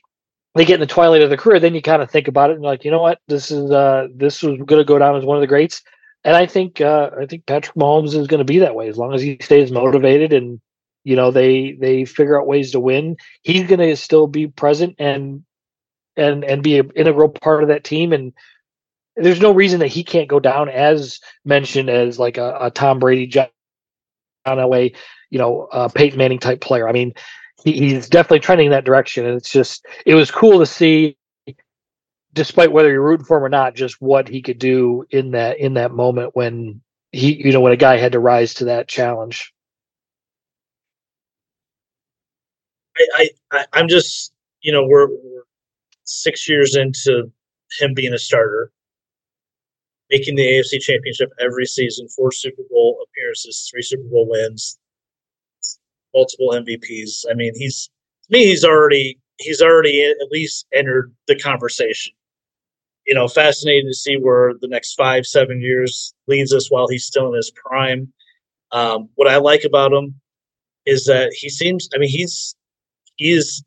they 0.56 0.66
get 0.66 0.76
in 0.76 0.80
the 0.80 0.88
twilight 0.88 1.22
of 1.22 1.30
their 1.30 1.38
career, 1.38 1.60
then 1.60 1.76
you 1.76 1.82
kind 1.82 2.02
of 2.02 2.10
think 2.10 2.28
about 2.28 2.50
it 2.50 2.54
and 2.56 2.64
like, 2.64 2.86
you 2.86 2.92
know 2.92 3.02
what, 3.02 3.20
this 3.28 3.52
is 3.52 3.72
uh 3.72 4.08
this 4.16 4.42
was 4.42 4.58
going 4.66 4.82
to 4.82 4.86
go 4.86 5.00
down 5.00 5.16
as 5.16 5.26
one 5.26 5.38
of 5.38 5.42
the 5.42 5.48
greats. 5.48 5.82
And 6.24 6.36
I 6.36 6.48
think 6.48 6.82
uh, 6.82 7.12
I 7.22 7.28
think 7.28 7.46
Patrick 7.46 7.76
Mahomes 7.76 8.16
is 8.16 8.28
going 8.28 8.40
to 8.40 8.46
be 8.46 8.60
that 8.60 8.74
way 8.74 8.90
as 8.90 8.98
long 8.98 9.14
as 9.14 9.22
he 9.22 9.38
stays 9.42 9.72
motivated 9.72 10.34
and 10.34 10.60
you 11.06 11.16
know 11.16 11.32
they 11.32 11.74
they 11.74 12.04
figure 12.04 12.40
out 12.40 12.48
ways 12.48 12.72
to 12.72 12.80
win. 12.82 13.16
He's 13.44 13.68
going 13.68 13.80
to 13.80 13.96
still 13.96 14.28
be 14.28 14.48
present 14.48 14.96
and 15.00 15.46
and 16.18 16.44
and 16.44 16.64
be 16.64 16.80
an 16.80 16.92
integral 16.96 17.30
part 17.30 17.64
of 17.64 17.70
that 17.70 17.86
team. 17.86 18.12
And 18.12 18.34
there's 19.16 19.40
no 19.40 19.54
reason 19.54 19.80
that 19.80 19.88
he 19.88 20.04
can't 20.04 20.28
go 20.28 20.40
down 20.40 20.68
as 20.68 21.20
mentioned 21.46 21.90
as 21.90 22.20
like 22.20 22.38
a, 22.38 22.58
a 22.60 22.72
tom 22.72 23.00
brady 23.00 23.28
john 23.28 23.48
elway 24.46 24.94
you 25.30 25.40
know 25.40 25.70
uh, 25.72 25.88
peyton 25.88 26.18
manning 26.18 26.40
type 26.40 26.60
player. 26.60 26.90
I 26.90 26.92
mean 26.92 27.14
he, 27.64 27.74
he's 27.74 28.10
definitely 28.10 28.40
trending 28.40 28.68
in 28.68 28.72
that 28.72 28.86
direction. 28.86 29.26
And 29.26 29.38
it's 29.38 29.52
just 29.52 29.86
it 30.06 30.16
was 30.16 30.32
cool 30.32 30.60
to 30.60 30.66
see 30.66 31.18
despite 32.34 32.72
whether 32.72 32.92
you're 32.92 33.02
rooting 33.02 33.26
for 33.26 33.38
him 33.38 33.46
or 33.46 33.50
not 33.50 33.76
just 33.76 34.02
what 34.02 34.28
he 34.28 34.42
could 34.42 34.60
do 34.60 35.06
in 35.12 35.32
that 35.32 35.60
in 35.60 35.76
that 35.76 35.92
moment 35.92 36.36
when 36.36 36.82
he 37.12 37.34
you 37.34 37.54
know 37.54 37.62
when 37.62 37.74
a 37.74 37.78
guy 37.78 37.98
had 37.98 38.12
to 38.12 38.20
rise 38.20 38.56
to 38.56 38.66
that 38.66 38.88
challenge 38.88 39.54
I, 42.98 43.30
I 43.52 43.66
I'm 43.74 43.88
just 43.88 44.34
you 44.62 44.72
know 44.72 44.86
we're, 44.86 45.08
we're 45.08 45.44
six 46.04 46.48
years 46.48 46.76
into 46.76 47.32
him 47.80 47.94
being 47.94 48.14
a 48.14 48.18
starter, 48.18 48.72
making 50.10 50.36
the 50.36 50.44
AFC 50.44 50.80
Championship 50.82 51.32
every 51.40 51.66
season, 51.66 52.08
four 52.10 52.32
Super 52.32 52.64
Bowl 52.70 53.04
appearances, 53.04 53.68
three 53.72 53.82
Super 53.82 54.08
Bowl 54.10 54.28
wins, 54.30 54.78
multiple 56.14 56.52
MVPs. 56.54 57.26
I 57.30 57.34
mean, 57.34 57.54
he's 57.56 57.90
to 58.24 58.38
me 58.38 58.46
he's 58.46 58.64
already 58.64 59.20
he's 59.38 59.62
already 59.62 60.04
at 60.04 60.32
least 60.32 60.66
entered 60.74 61.14
the 61.28 61.38
conversation. 61.38 62.14
You 63.06 63.14
know, 63.14 63.28
fascinating 63.28 63.88
to 63.90 63.94
see 63.94 64.16
where 64.16 64.54
the 64.62 64.68
next 64.68 64.96
five 64.96 65.26
seven 65.28 65.62
years 65.62 66.14
leads 66.28 66.54
us 66.54 66.72
while 66.72 66.88
he's 66.88 67.06
still 67.06 67.28
in 67.28 67.36
his 67.36 67.52
prime. 67.52 68.12
Um, 68.72 69.10
what 69.16 69.28
I 69.28 69.38
like 69.38 69.64
about 69.64 69.94
him 69.94 70.20
is 70.86 71.06
that 71.06 71.34
he 71.34 71.50
seems. 71.50 71.88
I 71.94 72.00
mean, 72.00 72.10
he's 72.10 72.56
he 73.18 73.32
is 73.32 73.64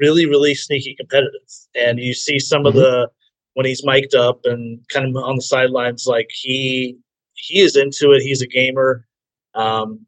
really, 0.00 0.26
really 0.26 0.54
sneaky 0.54 0.94
competitive. 0.94 1.40
And 1.74 1.98
you 1.98 2.14
see 2.14 2.38
some 2.38 2.60
mm-hmm. 2.60 2.68
of 2.68 2.74
the 2.74 3.10
when 3.54 3.66
he's 3.66 3.84
mic'd 3.84 4.14
up 4.14 4.40
and 4.44 4.80
kind 4.88 5.06
of 5.06 5.22
on 5.22 5.36
the 5.36 5.42
sidelines, 5.42 6.06
like 6.06 6.30
he 6.32 6.96
he 7.34 7.60
is 7.60 7.76
into 7.76 8.12
it. 8.12 8.22
He's 8.22 8.42
a 8.42 8.46
gamer. 8.46 9.06
Um, 9.54 10.06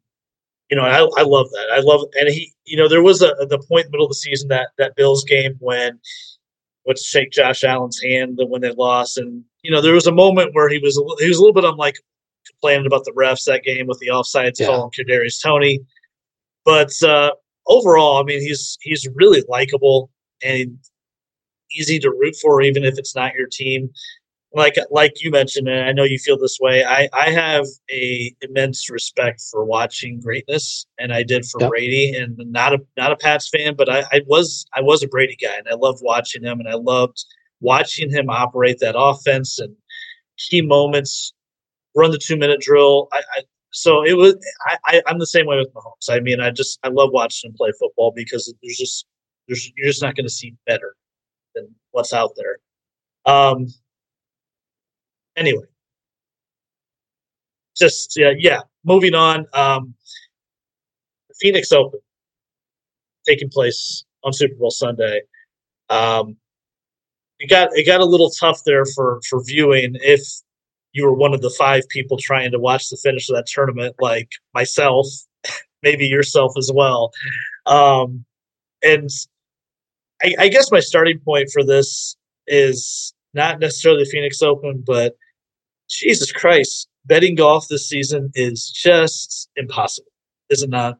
you 0.69 0.77
know, 0.77 0.83
I, 0.83 0.97
I 1.19 1.23
love 1.23 1.49
that. 1.51 1.67
I 1.73 1.79
love 1.79 2.01
and 2.19 2.29
he, 2.29 2.53
you 2.65 2.77
know, 2.77 2.89
there 2.89 3.03
was 3.03 3.21
a 3.21 3.35
the 3.49 3.63
point 3.69 3.85
in 3.85 3.91
the 3.91 3.97
middle 3.97 4.05
of 4.05 4.11
the 4.11 4.15
season 4.15 4.47
that 4.49 4.69
that 4.77 4.95
Bills 4.95 5.23
game 5.23 5.55
when 5.59 5.99
what's 6.83 7.05
shake 7.05 7.31
Josh 7.31 7.63
Allen's 7.63 8.01
hand 8.01 8.39
when 8.47 8.61
they 8.61 8.71
lost, 8.71 9.17
and 9.17 9.43
you 9.61 9.71
know, 9.71 9.81
there 9.81 9.93
was 9.93 10.07
a 10.07 10.11
moment 10.11 10.53
where 10.53 10.69
he 10.69 10.79
was 10.79 10.95
he 11.19 11.27
was 11.27 11.37
a 11.37 11.41
little 11.41 11.53
bit 11.53 11.65
unlike 11.65 11.97
complaining 12.47 12.85
about 12.85 13.03
the 13.05 13.11
refs 13.11 13.43
that 13.45 13.63
game 13.63 13.87
with 13.87 13.99
the 13.99 14.07
offsides 14.07 14.59
yeah. 14.59 14.67
call 14.67 14.83
on 14.83 14.89
Kadarius 14.91 15.41
Toney. 15.41 15.79
But 16.63 16.91
uh, 17.03 17.31
overall, 17.67 18.17
I 18.17 18.23
mean, 18.23 18.41
he's 18.41 18.77
he's 18.81 19.07
really 19.15 19.43
likable 19.47 20.09
and 20.43 20.77
easy 21.71 21.99
to 21.99 22.09
root 22.09 22.35
for, 22.41 22.61
even 22.61 22.83
if 22.83 22.97
it's 22.97 23.15
not 23.15 23.33
your 23.33 23.47
team. 23.51 23.89
Like 24.53 24.75
like 24.89 25.21
you 25.21 25.31
mentioned, 25.31 25.67
and 25.67 25.85
I 25.85 25.91
know 25.91 26.03
you 26.03 26.17
feel 26.17 26.37
this 26.37 26.57
way. 26.61 26.85
I 26.85 27.09
I 27.11 27.29
have 27.29 27.65
a 27.91 28.33
immense 28.41 28.89
respect 28.89 29.41
for 29.51 29.65
watching 29.65 30.21
greatness, 30.21 30.85
and 30.97 31.13
I 31.13 31.23
did 31.23 31.45
for 31.45 31.59
yep. 31.59 31.69
Brady. 31.69 32.15
And 32.15 32.37
not 32.37 32.73
a 32.73 32.79
not 32.95 33.11
a 33.11 33.17
Pats 33.17 33.49
fan, 33.49 33.75
but 33.75 33.89
I, 33.89 34.05
I 34.13 34.21
was 34.27 34.65
I 34.73 34.81
was 34.81 35.03
a 35.03 35.09
Brady 35.09 35.35
guy, 35.35 35.57
and 35.57 35.67
I 35.69 35.75
loved 35.75 35.99
watching 36.01 36.43
him, 36.43 36.59
and 36.59 36.69
I 36.69 36.75
loved 36.75 37.25
watching 37.59 38.09
him 38.09 38.29
operate 38.29 38.79
that 38.79 38.95
offense 38.97 39.59
and 39.59 39.75
key 40.37 40.61
moments, 40.61 41.33
run 41.95 42.11
the 42.11 42.17
two 42.17 42.37
minute 42.37 42.61
drill. 42.61 43.09
I, 43.11 43.23
I 43.37 43.41
so 43.75 44.05
it 44.05 44.13
was. 44.13 44.35
I, 44.65 45.01
I 45.05 45.11
am 45.11 45.19
the 45.19 45.27
same 45.27 45.45
way 45.45 45.57
with 45.57 45.73
Mahomes. 45.73 46.09
I 46.09 46.21
mean, 46.21 46.39
I 46.39 46.49
just 46.49 46.79
I 46.83 46.87
love 46.87 47.09
watching 47.11 47.49
him 47.49 47.57
play 47.57 47.73
football 47.77 48.13
because 48.15 48.53
there's 48.63 48.77
just 48.77 49.05
there's 49.49 49.69
you're 49.75 49.87
just 49.87 50.01
not 50.01 50.15
going 50.15 50.25
to 50.25 50.31
see 50.31 50.55
better 50.65 50.95
than 51.53 51.67
what's 51.91 52.13
out 52.13 52.31
there. 52.37 52.57
Um. 53.25 53.67
Anyway, 55.35 55.65
just 57.75 58.17
yeah, 58.17 58.31
yeah. 58.37 58.61
Moving 58.85 59.13
on. 59.13 59.45
Um, 59.53 59.93
Phoenix 61.41 61.73
Open 61.73 61.99
taking 63.27 63.49
place 63.49 64.05
on 64.23 64.31
Super 64.31 64.55
Bowl 64.55 64.71
Sunday. 64.71 65.21
Um, 65.89 66.37
it 67.39 67.49
got 67.49 67.69
it 67.73 67.85
got 67.85 67.99
a 67.99 68.05
little 68.05 68.29
tough 68.29 68.61
there 68.65 68.85
for 68.85 69.19
for 69.29 69.43
viewing 69.43 69.97
if 70.01 70.21
you 70.95 71.05
were 71.05 71.13
one 71.13 71.33
of 71.33 71.41
the 71.41 71.49
five 71.49 71.83
people 71.89 72.17
trying 72.17 72.51
to 72.51 72.57
watch 72.57 72.89
the 72.89 72.97
finish 73.03 73.29
of 73.29 73.35
that 73.35 73.47
tournament, 73.47 73.95
like 73.99 74.29
myself, 74.53 75.05
maybe 75.83 76.07
yourself 76.07 76.53
as 76.57 76.71
well. 76.73 77.11
Um, 77.65 78.23
and 78.81 79.09
I, 80.23 80.35
I 80.39 80.47
guess 80.47 80.71
my 80.71 80.79
starting 80.79 81.19
point 81.19 81.49
for 81.51 81.65
this 81.65 82.15
is 82.47 83.13
not 83.33 83.59
necessarily 83.59 84.05
the 84.05 84.09
Phoenix 84.09 84.41
Open, 84.41 84.83
but 84.87 85.17
Jesus 85.89 86.31
Christ, 86.31 86.87
betting 87.03 87.35
golf 87.35 87.67
this 87.67 87.89
season 87.89 88.31
is 88.33 88.69
just 88.71 89.49
impossible, 89.57 90.11
is 90.49 90.63
it 90.63 90.69
not? 90.69 90.97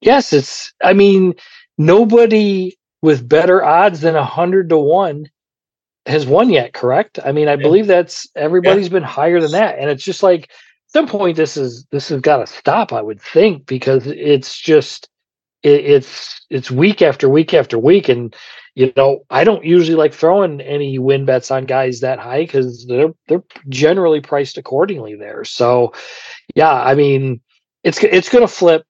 Yes, 0.00 0.32
it's. 0.32 0.72
I 0.82 0.94
mean, 0.94 1.34
nobody 1.76 2.74
with 3.02 3.28
better 3.28 3.62
odds 3.62 4.00
than 4.00 4.16
a 4.16 4.24
hundred 4.24 4.70
to 4.70 4.78
one 4.78 5.26
has 6.06 6.26
won 6.26 6.50
yet, 6.50 6.72
correct? 6.72 7.18
I 7.24 7.32
mean, 7.32 7.48
I 7.48 7.52
yeah. 7.52 7.62
believe 7.62 7.86
that's 7.86 8.28
everybody's 8.34 8.86
yeah. 8.86 8.94
been 8.94 9.02
higher 9.02 9.40
than 9.40 9.52
that, 9.52 9.78
and 9.78 9.90
it's 9.90 10.04
just 10.04 10.22
like 10.22 10.42
at 10.44 10.48
some 10.88 11.06
point 11.06 11.36
this 11.36 11.56
is 11.56 11.86
this 11.90 12.08
has 12.08 12.20
got 12.20 12.38
to 12.38 12.46
stop. 12.46 12.92
I 12.92 13.02
would 13.02 13.20
think 13.20 13.66
because 13.66 14.06
it's 14.06 14.58
just 14.58 15.08
it, 15.62 15.84
it's 15.84 16.44
it's 16.50 16.70
week 16.70 17.02
after 17.02 17.28
week 17.28 17.54
after 17.54 17.78
week, 17.78 18.08
and 18.08 18.34
you 18.74 18.92
know 18.96 19.24
I 19.30 19.44
don't 19.44 19.64
usually 19.64 19.96
like 19.96 20.14
throwing 20.14 20.60
any 20.60 20.98
win 20.98 21.24
bets 21.24 21.50
on 21.50 21.66
guys 21.66 22.00
that 22.00 22.18
high 22.18 22.42
because 22.42 22.86
they're 22.86 23.12
they're 23.28 23.44
generally 23.68 24.20
priced 24.20 24.58
accordingly 24.58 25.14
there. 25.14 25.44
So 25.44 25.92
yeah, 26.54 26.72
I 26.72 26.94
mean 26.94 27.40
it's 27.84 28.02
it's 28.02 28.28
going 28.28 28.46
to 28.46 28.52
flip 28.52 28.84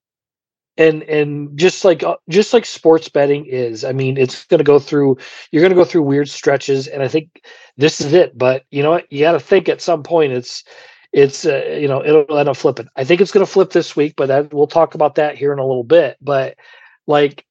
and 0.78 1.02
and 1.04 1.56
just 1.58 1.84
like 1.84 2.02
uh, 2.02 2.16
just 2.28 2.52
like 2.52 2.64
sports 2.64 3.08
betting 3.08 3.44
is 3.46 3.84
i 3.84 3.92
mean 3.92 4.16
it's 4.16 4.44
going 4.46 4.58
to 4.58 4.64
go 4.64 4.78
through 4.78 5.16
you're 5.50 5.60
going 5.60 5.70
to 5.70 5.76
go 5.76 5.84
through 5.84 6.02
weird 6.02 6.28
stretches 6.28 6.86
and 6.86 7.02
i 7.02 7.08
think 7.08 7.42
this 7.76 8.00
is 8.00 8.12
it 8.12 8.36
but 8.36 8.64
you 8.70 8.82
know 8.82 8.90
what? 8.90 9.10
You 9.10 9.20
got 9.20 9.32
to 9.32 9.40
think 9.40 9.68
at 9.68 9.80
some 9.80 10.02
point 10.02 10.32
it's 10.32 10.64
it's 11.12 11.44
uh, 11.44 11.76
you 11.78 11.88
know 11.88 12.04
it'll 12.04 12.38
end 12.38 12.48
up 12.48 12.56
flipping. 12.56 12.88
I 12.96 13.04
think 13.04 13.20
it's 13.20 13.32
going 13.32 13.44
to 13.44 13.52
flip 13.52 13.70
this 13.70 13.96
week 13.96 14.14
but 14.16 14.26
that, 14.26 14.52
we'll 14.52 14.66
talk 14.66 14.94
about 14.94 15.16
that 15.16 15.36
here 15.36 15.52
in 15.52 15.58
a 15.58 15.66
little 15.66 15.84
bit 15.84 16.16
but 16.20 16.56
like 17.06 17.44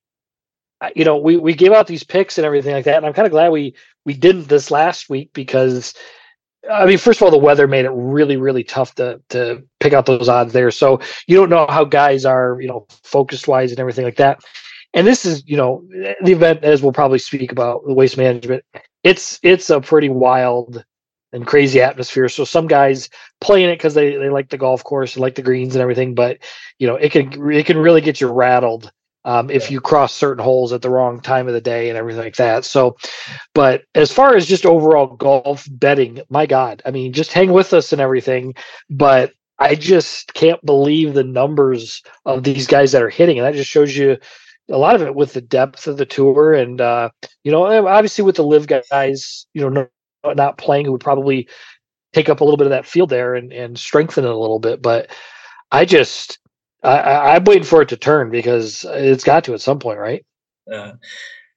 you 0.96 1.06
know 1.06 1.18
we 1.18 1.38
we 1.38 1.54
gave 1.54 1.72
out 1.72 1.88
these 1.88 2.04
picks 2.04 2.38
and 2.38 2.46
everything 2.46 2.74
like 2.74 2.86
that 2.86 2.98
and 2.98 3.06
i'm 3.06 3.14
kind 3.14 3.28
of 3.28 3.32
glad 3.32 3.52
we 3.52 3.76
we 4.06 4.14
didn't 4.14 4.48
this 4.48 4.72
last 4.72 5.10
week 5.10 5.32
because 5.34 5.94
I 6.70 6.86
mean, 6.86 6.98
first 6.98 7.20
of 7.20 7.26
all, 7.26 7.32
the 7.32 7.38
weather 7.38 7.68
made 7.68 7.86
it 7.86 7.92
really, 7.92 8.38
really 8.38 8.64
tough 8.64 8.94
to 8.96 9.22
to 9.30 9.64
pick 9.80 9.94
out 9.94 10.06
those 10.06 10.30
odds 10.30 10.54
there. 10.54 10.72
So 10.72 11.00
you 11.28 11.36
don't 11.36 11.50
know 11.50 11.66
how 11.68 11.86
guys 11.86 12.26
are, 12.26 12.60
you 12.62 12.68
know, 12.68 12.86
focused 13.04 13.48
wise 13.48 13.72
and 13.72 13.80
everything 13.80 14.06
like 14.06 14.18
that. 14.18 14.44
And 14.94 15.08
this 15.08 15.26
is, 15.26 15.44
you 15.48 15.58
know, 15.58 15.84
the 16.24 16.32
event 16.32 16.64
as 16.64 16.84
we'll 16.84 16.92
probably 16.92 17.20
speak 17.20 17.52
about 17.52 17.86
the 17.86 17.94
waste 17.94 18.18
management. 18.18 18.64
It's 19.04 19.40
it's 19.42 19.70
a 19.70 19.82
pretty 19.82 20.10
wild 20.10 20.84
and 21.34 21.48
crazy 21.48 21.82
atmosphere. 21.82 22.30
So 22.30 22.44
some 22.44 22.68
guys 22.68 23.10
playing 23.40 23.70
it 23.70 23.78
because 23.78 23.94
they, 23.94 24.18
they 24.18 24.30
like 24.30 24.50
the 24.50 24.58
golf 24.58 24.84
course 24.84 25.16
and 25.16 25.22
like 25.22 25.36
the 25.36 25.42
greens 25.42 25.76
and 25.76 25.82
everything, 25.82 26.14
but 26.14 26.40
you 26.78 26.88
know, 26.88 26.96
it 26.96 27.12
can 27.12 27.52
it 27.52 27.66
can 27.66 27.78
really 27.78 28.02
get 28.02 28.22
you 28.22 28.28
rattled 28.28 28.92
um, 29.26 29.50
if 29.50 29.70
you 29.70 29.80
cross 29.80 30.14
certain 30.14 30.44
holes 30.44 30.74
at 30.74 30.82
the 30.82 30.90
wrong 30.90 31.20
time 31.20 31.48
of 31.48 31.54
the 31.54 31.62
day 31.62 31.90
and 31.90 31.98
everything 31.98 32.24
like 32.24 32.38
that. 32.38 32.66
So, 32.66 32.98
but 33.54 33.84
as 33.94 34.12
far 34.12 34.36
as 34.36 34.46
just 34.46 34.66
overall 34.66 35.16
golf 35.16 35.68
betting, 35.70 36.22
my 36.30 36.46
God, 36.46 36.82
I 36.86 36.92
mean, 36.92 37.14
just 37.14 37.32
hang 37.32 37.52
with 37.52 37.74
us 37.74 37.94
and 37.94 38.02
everything. 38.02 38.56
But 38.90 39.34
I 39.60 39.76
just 39.76 40.34
can't 40.34 40.64
believe 40.66 41.14
the 41.14 41.24
numbers 41.24 42.02
of 42.26 42.44
these 42.44 42.66
guys 42.66 42.92
that 42.94 43.04
are 43.04 43.10
hitting, 43.10 43.38
and 43.38 43.46
that 43.46 43.54
just 43.54 43.70
shows 43.70 43.96
you 43.96 44.18
a 44.70 44.78
lot 44.78 44.96
of 44.96 45.02
it 45.02 45.14
with 45.14 45.34
the 45.34 45.42
depth 45.42 45.86
of 45.88 45.98
the 45.98 46.06
tour, 46.06 46.54
and 46.54 46.82
uh, 46.82 47.10
you 47.44 47.52
know, 47.52 47.88
obviously 47.88 48.24
with 48.24 48.38
the 48.38 48.44
LIV 48.44 48.68
guys, 48.90 49.46
you 49.54 49.70
know, 49.70 49.88
not 50.34 50.58
playing, 50.58 50.86
who 50.86 50.92
would 50.94 51.02
probably 51.02 51.48
take 52.14 52.28
up 52.28 52.42
a 52.42 52.44
little 52.44 52.58
bit 52.58 52.68
of 52.68 52.72
that 52.72 52.88
field 52.88 53.10
there 53.10 53.36
and 53.36 53.54
and 53.54 53.78
strengthen 53.78 54.26
it 54.26 54.32
a 54.32 54.38
little 54.38 54.60
bit. 54.60 54.82
But 54.82 55.12
I 55.72 55.86
just 55.86 56.40
I, 56.84 57.36
am 57.36 57.44
waiting 57.44 57.64
for 57.64 57.82
it 57.82 57.90
to 57.90 57.98
turn 57.98 58.32
because 58.32 58.86
it's 58.90 59.24
got 59.24 59.44
to 59.46 59.54
at 59.54 59.62
some 59.62 59.80
point, 59.80 60.00
right? 60.00 60.26
Uh, 60.72 60.94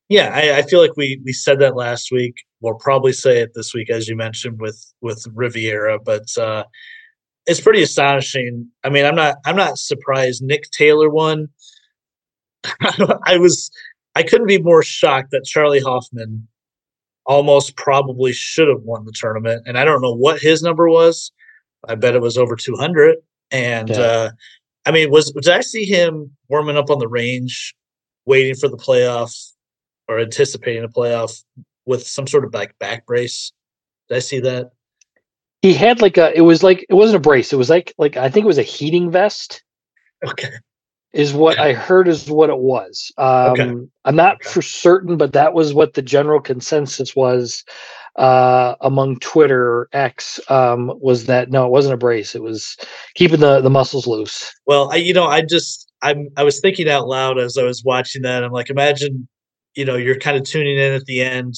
yeah, 0.08 0.30
I, 0.34 0.58
I, 0.58 0.62
feel 0.62 0.80
like 0.80 0.96
we 0.96 1.20
we 1.24 1.32
said 1.32 1.60
that 1.60 1.76
last 1.76 2.10
week. 2.12 2.34
We'll 2.60 2.74
probably 2.74 3.12
say 3.12 3.40
it 3.40 3.52
this 3.54 3.72
week, 3.72 3.90
as 3.90 4.06
you 4.06 4.16
mentioned 4.16 4.60
with 4.60 4.84
with 5.00 5.24
Riviera, 5.32 5.98
but 5.98 6.26
uh, 6.38 6.64
it's 7.46 7.60
pretty 7.60 7.82
astonishing. 7.82 8.68
I 8.84 8.90
mean, 8.90 9.06
I'm 9.06 9.14
not 9.14 9.36
I'm 9.46 9.56
not 9.56 9.78
surprised. 9.78 10.42
Nick 10.42 10.64
Taylor 10.70 11.08
won. 11.08 11.48
I 13.26 13.38
was 13.38 13.70
I 14.14 14.22
couldn't 14.22 14.46
be 14.46 14.58
more 14.58 14.82
shocked 14.82 15.30
that 15.30 15.44
Charley 15.44 15.80
Hoffman 15.80 16.48
almost 17.26 17.76
probably 17.76 18.32
should 18.32 18.68
have 18.68 18.82
won 18.82 19.06
the 19.06 19.14
tournament, 19.14 19.62
and 19.66 19.78
I 19.78 19.84
don't 19.84 20.02
know 20.02 20.14
what 20.14 20.40
his 20.40 20.62
number 20.62 20.88
was. 20.88 21.32
I 21.88 21.94
bet 21.94 22.14
it 22.14 22.22
was 22.22 22.38
over 22.38 22.56
200. 22.56 23.16
And 23.50 23.90
yeah. 23.90 23.96
uh, 23.96 24.30
I 24.86 24.90
mean, 24.90 25.10
was 25.10 25.32
did 25.32 25.48
I 25.48 25.60
see 25.60 25.84
him 25.84 26.30
warming 26.48 26.76
up 26.76 26.90
on 26.90 26.98
the 26.98 27.08
range, 27.08 27.74
waiting 28.26 28.54
for 28.54 28.68
the 28.68 28.76
playoff 28.76 29.34
or 30.08 30.18
anticipating 30.18 30.84
a 30.84 30.88
playoff 30.88 31.42
with 31.86 32.06
some 32.06 32.26
sort 32.26 32.44
of 32.44 32.52
like 32.52 32.78
back 32.78 33.06
brace? 33.06 33.52
Did 34.08 34.16
I 34.16 34.20
see 34.20 34.40
that? 34.40 34.70
He 35.62 35.72
had 35.72 36.02
like 36.02 36.18
a. 36.18 36.36
It 36.36 36.42
was 36.42 36.62
like 36.62 36.84
it 36.88 36.94
wasn't 36.94 37.16
a 37.16 37.20
brace. 37.20 37.52
It 37.52 37.56
was 37.56 37.70
like 37.70 37.94
like 37.96 38.16
I 38.16 38.28
think 38.28 38.44
it 38.44 38.48
was 38.48 38.58
a 38.58 38.62
heating 38.62 39.10
vest. 39.10 39.62
Okay. 40.26 40.50
Is 41.12 41.32
what 41.32 41.60
I 41.60 41.74
heard 41.74 42.08
is 42.08 42.28
what 42.28 42.50
it 42.50 42.58
was. 42.58 43.12
Um, 43.18 43.52
okay. 43.52 43.74
I'm 44.04 44.16
not 44.16 44.36
okay. 44.36 44.48
for 44.48 44.62
certain, 44.62 45.16
but 45.16 45.32
that 45.32 45.54
was 45.54 45.72
what 45.72 45.94
the 45.94 46.02
general 46.02 46.40
consensus 46.40 47.14
was 47.14 47.64
uh, 48.16 48.76
among 48.80 49.18
Twitter 49.18 49.88
X 49.92 50.38
um, 50.48 50.92
was 51.00 51.26
that 51.26 51.50
no, 51.50 51.66
it 51.66 51.70
wasn't 51.70 51.94
a 51.94 51.98
brace. 51.98 52.34
It 52.34 52.42
was 52.42 52.76
keeping 53.14 53.40
the 53.40 53.60
the 53.60 53.70
muscles 53.70 54.06
loose. 54.06 54.52
Well, 54.66 54.90
I 54.92 54.96
you 54.96 55.12
know 55.12 55.26
I 55.26 55.42
just 55.42 55.90
I'm 56.02 56.28
I 56.36 56.44
was 56.44 56.60
thinking 56.60 56.88
out 56.88 57.08
loud 57.08 57.38
as 57.38 57.58
I 57.58 57.64
was 57.64 57.82
watching 57.84 58.22
that. 58.22 58.44
I'm 58.44 58.52
like, 58.52 58.70
imagine 58.70 59.28
you 59.74 59.84
know 59.84 59.96
you're 59.96 60.18
kind 60.18 60.36
of 60.36 60.44
tuning 60.44 60.78
in 60.78 60.92
at 60.92 61.04
the 61.06 61.22
end 61.22 61.54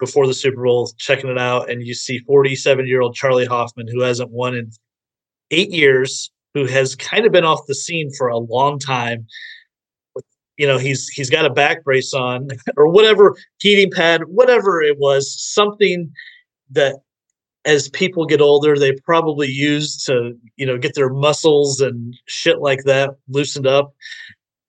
before 0.00 0.26
the 0.26 0.34
Super 0.34 0.62
Bowl, 0.62 0.90
checking 0.98 1.28
it 1.28 1.38
out, 1.38 1.70
and 1.70 1.82
you 1.82 1.92
see 1.94 2.20
47 2.20 2.86
year 2.86 3.00
old 3.02 3.14
Charley 3.14 3.44
Hoffman 3.44 3.88
who 3.88 4.00
hasn't 4.00 4.30
won 4.30 4.54
in 4.54 4.70
eight 5.50 5.70
years, 5.70 6.30
who 6.54 6.66
has 6.66 6.94
kind 6.94 7.26
of 7.26 7.32
been 7.32 7.44
off 7.44 7.60
the 7.66 7.74
scene 7.74 8.10
for 8.16 8.28
a 8.28 8.38
long 8.38 8.78
time 8.78 9.26
you 10.58 10.66
know 10.66 10.76
he's 10.76 11.08
he's 11.08 11.30
got 11.30 11.46
a 11.46 11.50
back 11.50 11.82
brace 11.84 12.12
on 12.12 12.48
or 12.76 12.88
whatever 12.88 13.36
heating 13.58 13.90
pad 13.90 14.22
whatever 14.26 14.82
it 14.82 14.98
was 14.98 15.34
something 15.40 16.12
that 16.70 16.96
as 17.64 17.88
people 17.88 18.26
get 18.26 18.40
older 18.40 18.78
they 18.78 18.92
probably 19.04 19.48
use 19.48 20.04
to 20.04 20.32
you 20.56 20.66
know 20.66 20.76
get 20.76 20.94
their 20.94 21.08
muscles 21.08 21.80
and 21.80 22.14
shit 22.26 22.60
like 22.60 22.84
that 22.84 23.10
loosened 23.28 23.66
up. 23.66 23.94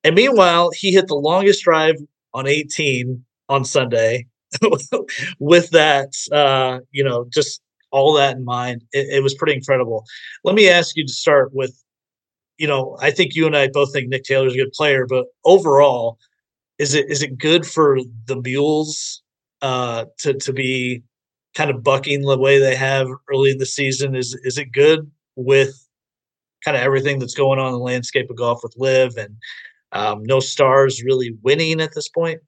And 0.02 0.14
meanwhile 0.14 0.70
he 0.74 0.92
hit 0.92 1.08
the 1.08 1.14
longest 1.14 1.64
drive 1.64 1.96
on 2.32 2.46
18 2.46 3.22
on 3.48 3.64
sunday 3.64 4.26
with 5.40 5.70
that 5.70 6.12
uh 6.32 6.78
you 6.90 7.04
know 7.04 7.26
just 7.32 7.60
all 7.92 8.14
that 8.14 8.36
in 8.36 8.44
mind. 8.44 8.84
It, 8.92 9.08
it 9.16 9.22
was 9.22 9.34
pretty 9.34 9.54
incredible. 9.54 10.04
Let 10.44 10.54
me 10.54 10.68
ask 10.68 10.96
you 10.96 11.06
to 11.06 11.12
start 11.12 11.52
with 11.52 11.76
you 12.60 12.66
know, 12.66 12.98
I 13.00 13.10
think 13.10 13.34
you 13.34 13.46
and 13.46 13.56
I 13.56 13.68
both 13.68 13.90
think 13.90 14.08
Nick 14.10 14.24
Taylor's 14.24 14.52
a 14.54 14.58
good 14.58 14.72
player, 14.72 15.06
but 15.08 15.24
overall, 15.46 16.18
is 16.78 16.94
it 16.94 17.10
is 17.10 17.22
it 17.22 17.38
good 17.38 17.66
for 17.66 17.98
the 18.26 18.36
Mules 18.36 19.22
uh, 19.62 20.04
to 20.18 20.34
to 20.34 20.52
be 20.52 21.02
kind 21.54 21.70
of 21.70 21.82
bucking 21.82 22.20
the 22.22 22.38
way 22.38 22.58
they 22.58 22.76
have 22.76 23.08
early 23.32 23.50
in 23.50 23.58
the 23.58 23.66
season? 23.66 24.14
Is 24.14 24.38
is 24.44 24.58
it 24.58 24.72
good 24.72 25.10
with 25.36 25.74
kind 26.64 26.76
of 26.76 26.82
everything 26.82 27.18
that's 27.18 27.34
going 27.34 27.58
on 27.58 27.68
in 27.68 27.72
the 27.72 27.78
landscape 27.78 28.28
of 28.30 28.36
golf 28.36 28.60
with 28.62 28.74
LIV 28.76 29.16
and 29.16 29.36
um, 29.92 30.22
no 30.24 30.40
stars 30.40 31.02
really 31.02 31.36
winning 31.42 31.80
at 31.80 31.94
this 31.94 32.10
point? 32.10 32.40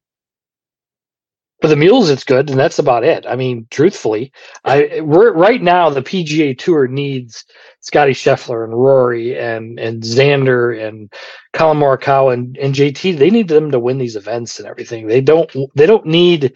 For 1.63 1.69
the 1.69 1.77
mules, 1.77 2.11
it's 2.11 2.25
good, 2.25 2.51
and 2.51 2.59
that's 2.59 2.81
about 2.81 3.05
it. 3.05 3.25
I 3.25 3.37
mean, 3.37 3.69
truthfully, 3.71 4.33
I 4.65 4.99
right 4.99 5.63
now 5.63 5.91
the 5.91 6.03
PGA 6.03 6.59
Tour 6.59 6.89
needs 6.89 7.45
Scotty 7.81 8.15
Scheffler 8.15 8.65
and 8.65 8.75
Rory 8.75 9.39
and 9.39 9.79
and 9.79 10.03
Xander 10.03 10.77
and 10.85 11.13
Collin 11.53 11.79
Morikawa 11.79 12.35
and, 12.35 12.59
and 12.59 12.75
JT. 12.75 13.17
They 13.17 13.31
need 13.31 13.47
them 13.47 13.71
to 13.71 13.79
win 13.79 13.99
these 13.99 14.17
events 14.17 14.59
and 14.59 14.67
everything. 14.67 15.07
They 15.07 15.21
don't 15.21 15.49
they 15.77 15.87
don't 15.87 16.05
need 16.05 16.53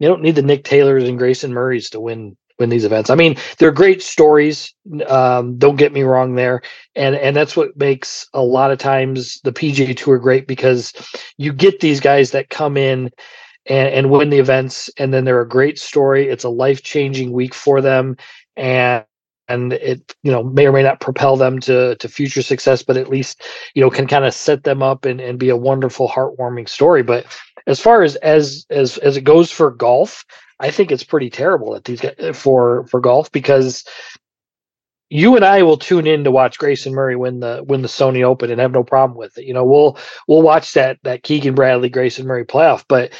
they 0.00 0.06
don't 0.06 0.20
need 0.20 0.34
the 0.34 0.42
Nick 0.42 0.64
Taylors 0.64 1.08
and 1.08 1.16
Grayson 1.16 1.54
Murrays 1.54 1.88
to 1.90 2.00
win 2.00 2.36
win 2.58 2.68
these 2.68 2.84
events. 2.84 3.08
I 3.08 3.14
mean, 3.14 3.36
they're 3.58 3.72
great 3.72 4.02
stories. 4.02 4.74
Um, 5.06 5.56
don't 5.56 5.76
get 5.76 5.94
me 5.94 6.02
wrong 6.02 6.34
there, 6.34 6.60
and 6.94 7.14
and 7.14 7.34
that's 7.34 7.56
what 7.56 7.76
makes 7.76 8.28
a 8.34 8.42
lot 8.42 8.70
of 8.70 8.78
times 8.78 9.40
the 9.44 9.52
PGA 9.52 9.96
Tour 9.96 10.18
great 10.18 10.46
because 10.46 10.92
you 11.38 11.54
get 11.54 11.80
these 11.80 12.00
guys 12.00 12.32
that 12.32 12.50
come 12.50 12.76
in 12.76 13.10
and, 13.66 13.88
and 13.88 14.10
win 14.10 14.30
the 14.30 14.38
events. 14.38 14.90
And 14.98 15.12
then 15.12 15.24
they're 15.24 15.40
a 15.40 15.48
great 15.48 15.78
story. 15.78 16.28
It's 16.28 16.44
a 16.44 16.50
life 16.50 16.82
changing 16.82 17.32
week 17.32 17.54
for 17.54 17.80
them. 17.80 18.16
And 18.56 19.04
and 19.48 19.72
it 19.74 20.14
you 20.22 20.30
know 20.30 20.42
may 20.42 20.66
or 20.66 20.72
may 20.72 20.82
not 20.82 21.00
propel 21.00 21.36
them 21.36 21.58
to 21.60 21.96
to 21.96 22.08
future 22.08 22.42
success 22.42 22.82
but 22.82 22.96
at 22.96 23.08
least 23.08 23.42
you 23.74 23.82
know 23.82 23.90
can 23.90 24.06
kind 24.06 24.24
of 24.24 24.32
set 24.32 24.64
them 24.64 24.82
up 24.82 25.04
and, 25.04 25.20
and 25.20 25.38
be 25.38 25.48
a 25.48 25.56
wonderful 25.56 26.08
heartwarming 26.08 26.68
story 26.68 27.02
but 27.02 27.26
as 27.66 27.80
far 27.80 28.02
as 28.02 28.16
as 28.16 28.66
as 28.70 28.98
as 28.98 29.16
it 29.16 29.24
goes 29.24 29.50
for 29.50 29.70
golf 29.70 30.24
i 30.60 30.70
think 30.70 30.90
it's 30.90 31.04
pretty 31.04 31.28
terrible 31.28 31.74
at 31.74 31.84
these 31.84 32.04
uh, 32.04 32.32
for 32.32 32.86
for 32.86 33.00
golf 33.00 33.30
because 33.32 33.84
you 35.14 35.36
and 35.36 35.44
I 35.44 35.62
will 35.62 35.76
tune 35.76 36.06
in 36.06 36.24
to 36.24 36.30
watch 36.30 36.58
Grayson 36.58 36.94
Murray 36.94 37.16
win 37.16 37.40
the 37.40 37.62
win 37.68 37.82
the 37.82 37.88
Sony 37.88 38.24
Open 38.24 38.50
and 38.50 38.58
have 38.58 38.72
no 38.72 38.82
problem 38.82 39.14
with 39.14 39.36
it. 39.36 39.44
You 39.44 39.52
know, 39.52 39.62
we'll 39.62 39.98
we'll 40.26 40.40
watch 40.40 40.72
that 40.72 40.96
that 41.02 41.22
Keegan 41.22 41.54
Bradley 41.54 41.90
Grayson 41.90 42.26
Murray 42.26 42.46
playoff, 42.46 42.86
but 42.88 43.12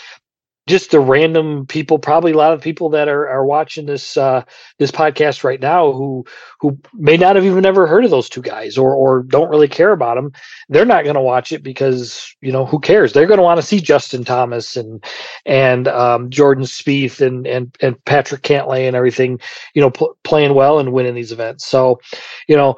just 0.68 0.92
the 0.92 1.01
random 1.01 1.66
people, 1.66 1.98
probably 1.98 2.31
a 2.31 2.37
lot 2.37 2.53
of 2.53 2.61
people 2.61 2.88
that 2.90 3.09
are, 3.09 3.29
are 3.29 3.44
watching 3.44 3.87
this 3.87 4.16
uh, 4.16 4.44
this 4.79 4.92
podcast 4.92 5.42
right 5.42 5.61
now 5.61 5.92
who 5.92 6.25
who 6.61 6.79
may 6.94 7.16
not 7.16 7.35
have 7.35 7.44
even 7.44 7.66
ever 7.66 7.87
heard 7.87 8.05
of 8.05 8.12
those 8.12 8.29
two 8.29 8.42
guys 8.42 8.79
or 8.79 8.94
or 8.94 9.25
don't 9.25 9.51
really 9.51 9.66
care 9.66 9.90
about 9.90 10.14
them. 10.14 10.33
They're 10.68 10.85
not 10.85 11.03
going 11.03 11.16
to 11.16 11.20
watch 11.20 11.51
it 11.51 11.64
because 11.64 12.33
you 12.40 12.53
know 12.53 12.64
who 12.64 12.79
cares? 12.79 13.12
They're 13.12 13.27
going 13.27 13.38
to 13.38 13.44
want 13.44 13.61
to 13.61 13.66
see 13.66 13.81
Justin 13.81 14.25
Thomas 14.25 14.77
and 14.77 15.05
and 15.44 15.88
um, 15.88 16.31
Jordan 16.31 16.64
Spieth 16.64 17.20
and 17.20 17.44
and 17.46 17.77
and 17.81 18.03
Patrick 18.05 18.42
Cantlay 18.42 18.87
and 18.87 18.94
everything, 18.94 19.40
you 19.75 19.83
know, 19.83 19.90
pl- 19.90 20.16
playing 20.22 20.55
well 20.55 20.79
and 20.79 20.92
winning 20.92 21.14
these 21.14 21.33
events. 21.33 21.66
So, 21.66 22.01
you 22.46 22.57
know, 22.57 22.77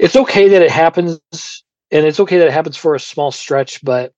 it's 0.00 0.16
okay 0.16 0.48
that 0.48 0.62
it 0.62 0.72
happens, 0.72 1.20
and 1.92 2.04
it's 2.04 2.18
okay 2.18 2.38
that 2.38 2.48
it 2.48 2.52
happens 2.52 2.76
for 2.76 2.96
a 2.96 3.00
small 3.00 3.30
stretch, 3.30 3.84
but 3.84 4.12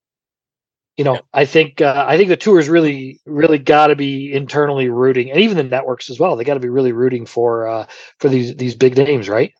you 0.99 1.05
know, 1.05 1.21
I 1.33 1.45
think 1.45 1.79
uh, 1.79 2.03
I 2.05 2.17
think 2.17 2.27
the 2.27 2.35
tours 2.35 2.67
really 2.67 3.21
really 3.25 3.57
got 3.57 3.87
to 3.87 3.95
be 3.95 4.33
internally 4.33 4.89
rooting, 4.89 5.31
and 5.31 5.39
even 5.39 5.55
the 5.55 5.63
networks 5.63 6.09
as 6.09 6.19
well. 6.19 6.35
They 6.35 6.43
got 6.43 6.55
to 6.55 6.59
be 6.59 6.67
really 6.67 6.91
rooting 6.91 7.25
for 7.25 7.69
uh, 7.69 7.87
for 8.17 8.27
these 8.27 8.53
these 8.57 8.75
big 8.75 8.97
names, 8.97 9.29
right? 9.29 9.53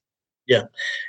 Yeah, 0.47 0.63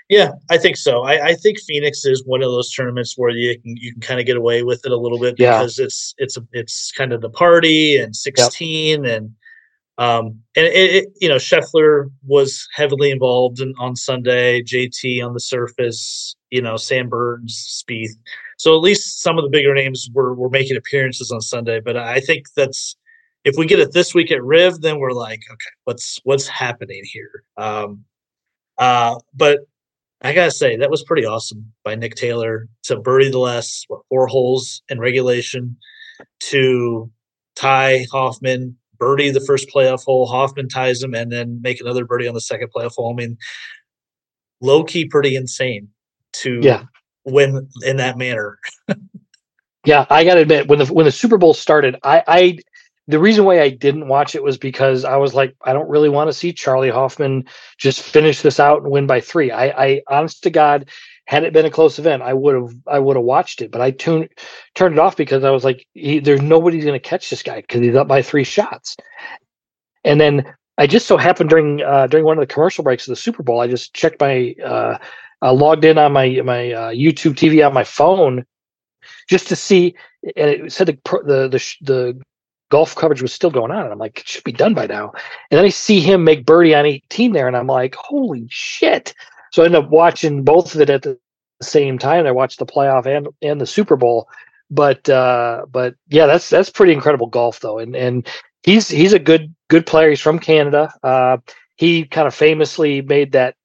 yeah, 0.09 0.31
I 0.49 0.57
think 0.57 0.77
so. 0.77 1.03
I, 1.03 1.31
I 1.31 1.35
think 1.35 1.59
Phoenix 1.59 2.05
is 2.05 2.25
one 2.25 2.45
of 2.45 2.53
those 2.53 2.73
tournaments 2.73 3.15
where 3.17 3.31
you 3.31 3.61
can 3.61 3.77
you 3.77 3.91
can 3.91 4.03
kind 4.03 4.21
of 4.21 4.27
get 4.27 4.37
away 4.37 4.63
with 4.63 4.87
it 4.87 4.93
a 4.93 4.97
little 4.97 5.19
bit 5.19 5.37
because 5.37 5.81
yeah. 5.81 5.87
it's 5.87 6.15
it's 6.19 6.37
a, 6.37 6.47
it's 6.53 6.93
kind 6.93 7.13
of 7.13 7.23
the 7.23 7.31
party 7.31 7.97
and 7.97 8.15
sixteen 8.15 9.03
yep. 9.03 9.17
and 9.17 9.35
um 9.99 10.39
and 10.55 10.67
it, 10.67 10.95
it, 10.95 11.09
you 11.21 11.29
know 11.29 11.39
Scheffler 11.39 12.09
was 12.25 12.69
heavily 12.73 13.11
involved 13.11 13.59
in, 13.61 13.75
on 13.81 13.97
Sunday. 13.97 14.63
JT 14.63 15.27
on 15.27 15.35
the 15.35 15.41
surface, 15.41 16.37
you 16.51 16.63
know 16.63 16.77
Sam 16.77 17.09
Burns, 17.09 17.83
Spieth 17.85 18.15
so 18.61 18.75
at 18.75 18.83
least 18.83 19.23
some 19.23 19.39
of 19.39 19.43
the 19.45 19.49
bigger 19.49 19.73
names 19.73 20.11
were, 20.13 20.35
were 20.35 20.51
making 20.51 20.77
appearances 20.77 21.33
on 21.33 21.41
Sunday. 21.41 21.81
But 21.81 21.97
I 21.97 22.21
think 22.21 22.45
that's 22.55 22.95
if 23.43 23.55
we 23.57 23.65
get 23.65 23.79
it 23.79 23.95
this 23.95 24.15
week 24.15 24.31
at 24.31 24.45
Riv, 24.45 24.83
then 24.83 24.99
we're 24.99 25.13
like, 25.13 25.41
okay, 25.51 25.71
what's 25.85 26.21
what's 26.25 26.47
happening 26.47 27.01
here? 27.05 27.43
Um, 27.57 28.05
uh, 28.77 29.19
but 29.33 29.61
I 30.21 30.35
gotta 30.35 30.51
say 30.51 30.77
that 30.77 30.91
was 30.91 31.03
pretty 31.03 31.25
awesome 31.25 31.73
by 31.85 31.95
Nick 31.95 32.17
Taylor 32.17 32.69
to 32.83 33.01
birdie 33.01 33.31
the 33.31 33.39
last 33.39 33.87
what, 33.89 34.03
four 34.11 34.27
holes 34.27 34.83
in 34.91 34.99
regulation, 34.99 35.75
to 36.41 37.11
tie 37.57 38.05
Hoffman, 38.13 38.77
birdie 38.99 39.31
the 39.31 39.41
first 39.41 39.71
playoff 39.75 40.05
hole, 40.05 40.27
Hoffman 40.27 40.69
ties 40.69 41.03
him, 41.03 41.15
and 41.15 41.33
then 41.33 41.63
make 41.63 41.81
another 41.81 42.05
birdie 42.05 42.29
on 42.29 42.35
the 42.35 42.43
second 42.43 42.69
playoff 42.77 42.97
hole. 42.97 43.11
I 43.11 43.17
mean, 43.17 43.39
low 44.61 44.85
key, 44.85 45.07
pretty 45.07 45.35
insane 45.35 45.89
to 46.33 46.61
yeah. 46.63 46.83
Win 47.25 47.69
in 47.85 47.97
that 47.99 48.17
manner. 48.19 48.59
yeah, 49.85 50.07
I 50.11 50.25
gotta 50.25 50.41
admit, 50.41 50.69
when 50.69 50.79
the 50.79 50.87
when 50.87 51.05
the 51.05 51.13
Super 51.13 51.39
Bowl 51.39 51.55
started, 51.55 51.97
I, 52.03 52.23
I 52.27 52.59
the 53.11 53.19
reason 53.19 53.45
why 53.45 53.61
I 53.61 53.71
didn't 53.71 54.09
watch 54.09 54.35
it 54.35 54.43
was 54.43 54.57
because 54.57 55.05
I 55.05 55.17
was 55.17 55.35
like, 55.35 55.57
I 55.63 55.73
don't 55.73 55.89
really 55.89 56.09
want 56.09 56.29
to 56.29 56.33
see 56.33 56.53
Charley 56.53 56.91
Hoffman 56.91 57.45
just 57.77 58.03
finish 58.03 58.41
this 58.41 58.61
out 58.61 58.83
and 58.83 58.91
win 58.91 59.07
by 59.07 59.21
three. 59.21 59.51
I, 59.51 59.67
I 59.67 60.03
honest 60.09 60.45
to 60.45 60.51
God, 60.51 60.89
had 61.27 61.45
it 61.45 61.53
been 61.53 61.67
a 61.67 61.71
close 61.71 61.99
event, 61.99 62.23
I 62.23 62.33
would 62.35 62.55
have 62.55 62.73
I 62.87 62.99
would 62.99 63.17
have 63.17 63.25
watched 63.25 63.63
it, 63.63 63.71
but 63.71 63.81
I 63.81 63.91
tuned 63.91 64.29
turned 64.75 64.95
it 64.95 65.01
off 65.01 65.17
because 65.17 65.45
I 65.45 65.51
was 65.51 65.65
like, 65.65 65.87
he, 65.95 66.21
there's 66.21 66.43
nobody's 66.43 66.85
going 66.85 67.01
to 67.01 67.09
catch 67.09 67.31
this 67.31 67.43
guy 67.43 67.61
because 67.61 67.81
he's 67.81 67.97
up 67.97 68.09
by 68.09 68.23
three 68.23 68.45
shots. 68.45 68.97
And 70.05 70.21
then 70.21 70.55
I 70.79 70.87
just 70.87 71.07
so 71.07 71.17
happened 71.17 71.51
during 71.51 71.83
uh, 71.83 72.07
during 72.07 72.25
one 72.25 72.39
of 72.39 72.47
the 72.47 72.53
commercial 72.53 72.85
breaks 72.85 73.07
of 73.07 73.13
the 73.13 73.21
Super 73.21 73.43
Bowl, 73.43 73.61
I 73.61 73.67
just 73.67 73.93
checked 73.95 74.21
my 74.21 74.55
uh, 74.65 74.99
uh, 75.43 75.53
logged 75.53 75.85
in 75.85 75.99
on 75.99 76.13
my 76.13 76.41
my 76.45 76.73
uh, 76.73 76.91
YouTube 76.91 77.35
TV 77.35 77.67
on 77.67 77.75
my 77.75 77.85
phone 77.85 78.45
just 79.29 79.49
to 79.49 79.57
see, 79.57 79.95
and 80.37 80.51
it 80.51 80.73
said 80.73 80.87
the 80.87 80.99
the 81.25 81.49
the, 81.49 81.75
the 81.83 82.21
golf 82.71 82.95
coverage 82.95 83.23
was 83.23 83.33
still 83.33 83.51
going 83.51 83.71
on. 83.71 83.85
And 83.85 83.93
I'm 83.93 83.99
like, 83.99 84.21
it 84.21 84.29
should 84.29 84.45
be 84.45 84.53
done 84.53 84.75
by 84.75 84.87
now. 84.87 85.13
And 85.51 85.59
then 85.59 85.65
I 85.65 85.71
see 85.71 86.01
him 86.01 86.25
make 86.25 86.47
birdie 86.47 86.75
on 86.75 86.87
18 86.87 87.33
there, 87.33 87.49
and 87.49 87.57
I'm 87.57 87.67
like, 87.67 87.95
holy 87.97 88.47
shit. 88.49 89.15
So 89.53 89.63
I 89.63 89.67
end 89.67 89.75
up 89.75 89.91
watching 89.91 90.45
both 90.45 90.75
of 90.75 90.81
it 90.81 90.91
at 90.91 91.03
the 91.03 91.19
same 91.61 91.99
time. 91.99 92.27
I 92.27 92.31
watched 92.31 92.59
the 92.59 92.67
playoff 92.67 93.07
and 93.07 93.29
and 93.43 93.61
the 93.61 93.67
Super 93.67 93.97
Bowl. 93.97 94.29
But 94.71 95.09
uh, 95.09 95.67
but 95.71 95.97
yeah, 96.09 96.27
that's 96.27 96.49
that's 96.49 96.71
pretty 96.71 96.93
incredible 96.93 97.27
golf 97.27 97.61
though. 97.61 97.79
And 97.79 97.97
and 97.97 98.27
he's 98.63 98.89
he's 98.89 99.13
a 99.13 99.19
good 99.19 99.55
good 99.69 99.87
player. 99.87 100.11
He's 100.11 100.21
from 100.21 100.39
Canada. 100.39 100.93
Uh, 101.03 101.39
he 101.77 102.05
kind 102.05 102.29
of 102.29 102.35
famously 102.35 103.03
made 103.03 103.33
that 103.33 103.57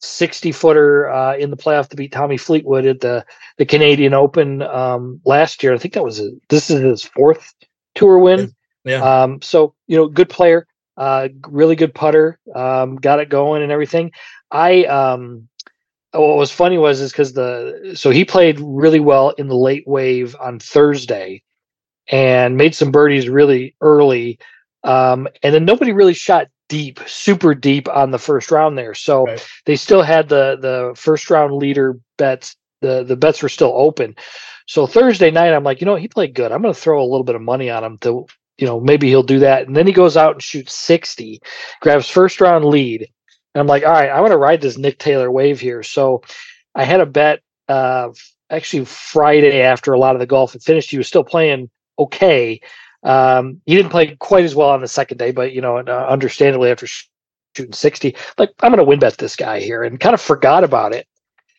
60 0.00 0.52
footer 0.52 1.10
uh, 1.10 1.36
in 1.36 1.50
the 1.50 1.56
playoff 1.56 1.88
to 1.88 1.96
beat 1.96 2.12
Tommy 2.12 2.36
Fleetwood 2.36 2.86
at 2.86 3.00
the 3.00 3.24
the 3.58 3.66
Canadian 3.66 4.14
Open 4.14 4.62
um, 4.62 5.20
last 5.24 5.62
year. 5.62 5.74
I 5.74 5.78
think 5.78 5.94
that 5.94 6.04
was 6.04 6.20
a, 6.20 6.30
this 6.48 6.70
is 6.70 6.80
his 6.80 7.02
fourth 7.04 7.54
tour 7.94 8.18
win. 8.18 8.54
Yeah. 8.84 9.02
Um, 9.02 9.42
so 9.42 9.74
you 9.86 9.96
know, 9.96 10.08
good 10.08 10.30
player, 10.30 10.66
uh, 10.96 11.28
really 11.46 11.76
good 11.76 11.94
putter, 11.94 12.38
um, 12.54 12.96
got 12.96 13.20
it 13.20 13.28
going 13.28 13.62
and 13.62 13.70
everything. 13.70 14.12
I 14.50 14.84
um, 14.84 15.48
what 16.12 16.36
was 16.36 16.50
funny 16.50 16.78
was 16.78 17.00
is 17.00 17.12
because 17.12 17.34
the 17.34 17.92
so 17.94 18.10
he 18.10 18.24
played 18.24 18.58
really 18.60 19.00
well 19.00 19.30
in 19.30 19.48
the 19.48 19.56
late 19.56 19.86
wave 19.86 20.34
on 20.40 20.58
Thursday, 20.58 21.42
and 22.08 22.56
made 22.56 22.74
some 22.74 22.90
birdies 22.90 23.28
really 23.28 23.76
early. 23.80 24.38
Um, 24.82 25.28
and 25.42 25.54
then 25.54 25.66
nobody 25.66 25.92
really 25.92 26.14
shot 26.14 26.48
deep, 26.70 27.00
super 27.06 27.54
deep 27.54 27.88
on 27.88 28.12
the 28.12 28.18
first 28.18 28.50
round 28.50 28.78
there. 28.78 28.94
So 28.94 29.24
right. 29.24 29.46
they 29.66 29.76
still 29.76 30.02
had 30.02 30.30
the 30.30 30.56
the 30.58 30.92
first 30.96 31.28
round 31.28 31.52
leader 31.52 31.98
bets. 32.16 32.56
The 32.80 33.04
the 33.04 33.16
bets 33.16 33.42
were 33.42 33.50
still 33.50 33.74
open. 33.76 34.16
So 34.66 34.86
Thursday 34.86 35.30
night, 35.30 35.52
I'm 35.52 35.64
like, 35.64 35.80
you 35.80 35.84
know, 35.84 35.96
he 35.96 36.08
played 36.08 36.32
good. 36.32 36.52
I'm 36.52 36.62
going 36.62 36.72
to 36.72 36.80
throw 36.80 37.02
a 37.02 37.04
little 37.04 37.24
bit 37.24 37.34
of 37.34 37.42
money 37.42 37.68
on 37.68 37.82
him 37.82 37.98
to, 37.98 38.24
you 38.56 38.66
know, 38.66 38.78
maybe 38.78 39.08
he'll 39.08 39.24
do 39.24 39.40
that. 39.40 39.66
And 39.66 39.76
then 39.76 39.84
he 39.84 39.92
goes 39.92 40.16
out 40.16 40.34
and 40.34 40.42
shoots 40.42 40.76
60, 40.76 41.40
grabs 41.80 42.08
first 42.08 42.40
round 42.40 42.64
lead. 42.64 43.02
And 43.52 43.60
I'm 43.60 43.66
like, 43.66 43.82
all 43.82 43.90
right, 43.90 44.08
I 44.08 44.20
want 44.20 44.30
to 44.30 44.38
ride 44.38 44.60
this 44.60 44.78
Nick 44.78 45.00
Taylor 45.00 45.28
wave 45.28 45.58
here. 45.58 45.82
So 45.82 46.22
I 46.76 46.84
had 46.84 47.00
a 47.00 47.06
bet 47.06 47.40
uh, 47.68 48.10
actually 48.48 48.84
Friday 48.84 49.60
after 49.60 49.92
a 49.92 49.98
lot 49.98 50.14
of 50.14 50.20
the 50.20 50.26
golf 50.26 50.52
had 50.52 50.62
finished. 50.62 50.90
He 50.90 50.98
was 50.98 51.08
still 51.08 51.24
playing 51.24 51.68
okay. 51.98 52.60
Um, 53.02 53.60
he 53.66 53.74
didn't 53.74 53.90
play 53.90 54.16
quite 54.16 54.44
as 54.44 54.54
well 54.54 54.70
on 54.70 54.80
the 54.80 54.88
second 54.88 55.18
day, 55.18 55.32
but 55.32 55.52
you 55.52 55.60
know, 55.60 55.78
uh, 55.78 56.06
understandably 56.08 56.70
after 56.70 56.86
sh- 56.86 57.08
shooting 57.56 57.72
60, 57.72 58.16
like 58.38 58.50
I'm 58.60 58.70
going 58.70 58.78
to 58.78 58.84
win 58.84 58.98
bet 58.98 59.18
this 59.18 59.36
guy 59.36 59.60
here 59.60 59.82
and 59.82 59.98
kind 59.98 60.14
of 60.14 60.20
forgot 60.20 60.64
about 60.64 60.94
it. 60.94 61.06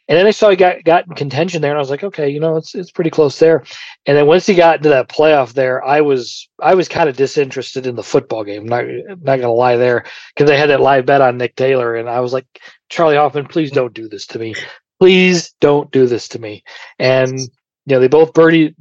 And 0.07 0.17
then 0.17 0.27
I 0.27 0.31
saw 0.31 0.49
he 0.49 0.57
got 0.57 0.83
got 0.83 1.07
in 1.07 1.15
contention 1.15 1.61
there, 1.61 1.71
and 1.71 1.77
I 1.77 1.79
was 1.79 1.89
like, 1.89 2.03
okay, 2.03 2.27
you 2.27 2.39
know, 2.39 2.57
it's 2.57 2.75
it's 2.75 2.91
pretty 2.91 3.09
close 3.09 3.39
there. 3.39 3.63
And 4.05 4.17
then 4.17 4.27
once 4.27 4.45
he 4.45 4.55
got 4.55 4.77
into 4.77 4.89
that 4.89 5.07
playoff 5.07 5.53
there, 5.53 5.81
I 5.85 6.01
was 6.01 6.49
I 6.59 6.73
was 6.75 6.89
kind 6.89 7.07
of 7.07 7.15
disinterested 7.15 7.87
in 7.87 7.95
the 7.95 8.03
football 8.03 8.43
game. 8.43 8.65
Not 8.65 8.83
not 9.21 9.39
gonna 9.39 9.53
lie 9.53 9.77
there, 9.77 10.03
because 10.35 10.51
I 10.51 10.55
had 10.55 10.69
that 10.69 10.81
live 10.81 11.05
bet 11.05 11.21
on 11.21 11.37
Nick 11.37 11.55
Taylor, 11.55 11.95
and 11.95 12.09
I 12.09 12.19
was 12.19 12.33
like, 12.33 12.45
Charley 12.89 13.15
Hoffman, 13.15 13.47
please 13.47 13.71
don't 13.71 13.93
do 13.93 14.09
this 14.09 14.25
to 14.27 14.39
me. 14.39 14.53
Please 14.99 15.53
don't 15.61 15.89
do 15.91 16.05
this 16.07 16.27
to 16.29 16.39
me. 16.39 16.63
And 16.99 17.39
you 17.85 17.95
know, 17.95 17.99
they 17.99 18.07
both 18.07 18.33
birdie, 18.33 18.75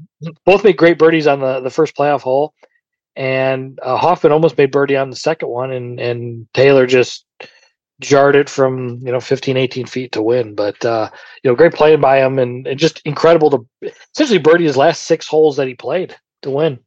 both 0.45 0.65
made 0.65 0.77
great 0.77 0.99
birdies 0.99 1.27
on 1.27 1.41
the 1.41 1.61
the 1.61 1.71
first 1.71 1.97
playoff 1.97 2.21
hole, 2.21 2.55
and 3.17 3.79
uh, 3.83 3.97
Hoffman 3.97 4.33
almost 4.33 4.59
made 4.59 4.71
birdie 4.71 4.97
on 4.97 5.11
the 5.11 5.17
second 5.17 5.49
one, 5.49 5.71
and 5.71 5.99
and 5.99 6.47
Taylor 6.55 6.87
just 6.87 7.25
jarred 8.01 8.35
it 8.35 8.49
from 8.49 8.99
you 9.05 9.13
know 9.13 9.21
15 9.21 9.57
18 9.57 9.87
feet 9.87 10.13
to 10.13 10.23
win. 10.23 10.55
But 10.55 10.83
uh 10.85 11.11
you 11.43 11.51
know 11.51 11.55
great 11.55 11.75
playing 11.75 12.01
by 12.01 12.19
him 12.19 12.39
and, 12.39 12.67
and 12.67 12.79
just 12.79 13.01
incredible 13.05 13.51
to 13.51 13.91
essentially 14.15 14.39
birdie 14.39 14.65
his 14.65 14.77
last 14.77 15.05
six 15.05 15.27
holes 15.27 15.57
that 15.57 15.69
he 15.69 15.75
played 15.75 16.17
to 16.43 16.51
win. 16.51 16.79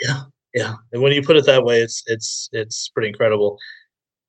Yeah 0.00 0.22
yeah. 0.54 0.74
And 0.92 1.02
when 1.02 1.12
you 1.12 1.22
put 1.22 1.36
it 1.36 1.46
that 1.46 1.64
way 1.64 1.80
it's 1.80 2.02
it's 2.06 2.48
it's 2.52 2.88
pretty 2.88 3.08
incredible. 3.08 3.58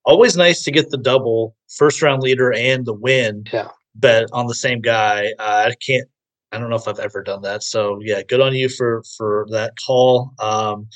Always 0.05 0.35
nice 0.35 0.63
to 0.63 0.71
get 0.71 0.89
the 0.89 0.97
double 0.97 1.55
first 1.77 2.01
round 2.01 2.21
leader 2.23 2.53
and 2.53 2.85
the 2.85 2.93
win 2.93 3.45
yeah. 3.53 3.69
bet 3.95 4.27
on 4.33 4.47
the 4.47 4.55
same 4.55 4.81
guy. 4.81 5.33
Uh, 5.39 5.69
i 5.69 5.75
can't 5.85 6.07
i 6.51 6.57
don't 6.57 6.69
know 6.69 6.75
if 6.75 6.87
i've 6.87 6.99
ever 6.99 7.21
done 7.21 7.41
that 7.41 7.63
so 7.63 7.99
yeah 8.01 8.21
good 8.27 8.41
on 8.41 8.55
you 8.55 8.69
for 8.69 9.03
for 9.17 9.45
that 9.49 9.73
call 9.85 10.33
um 10.39 10.87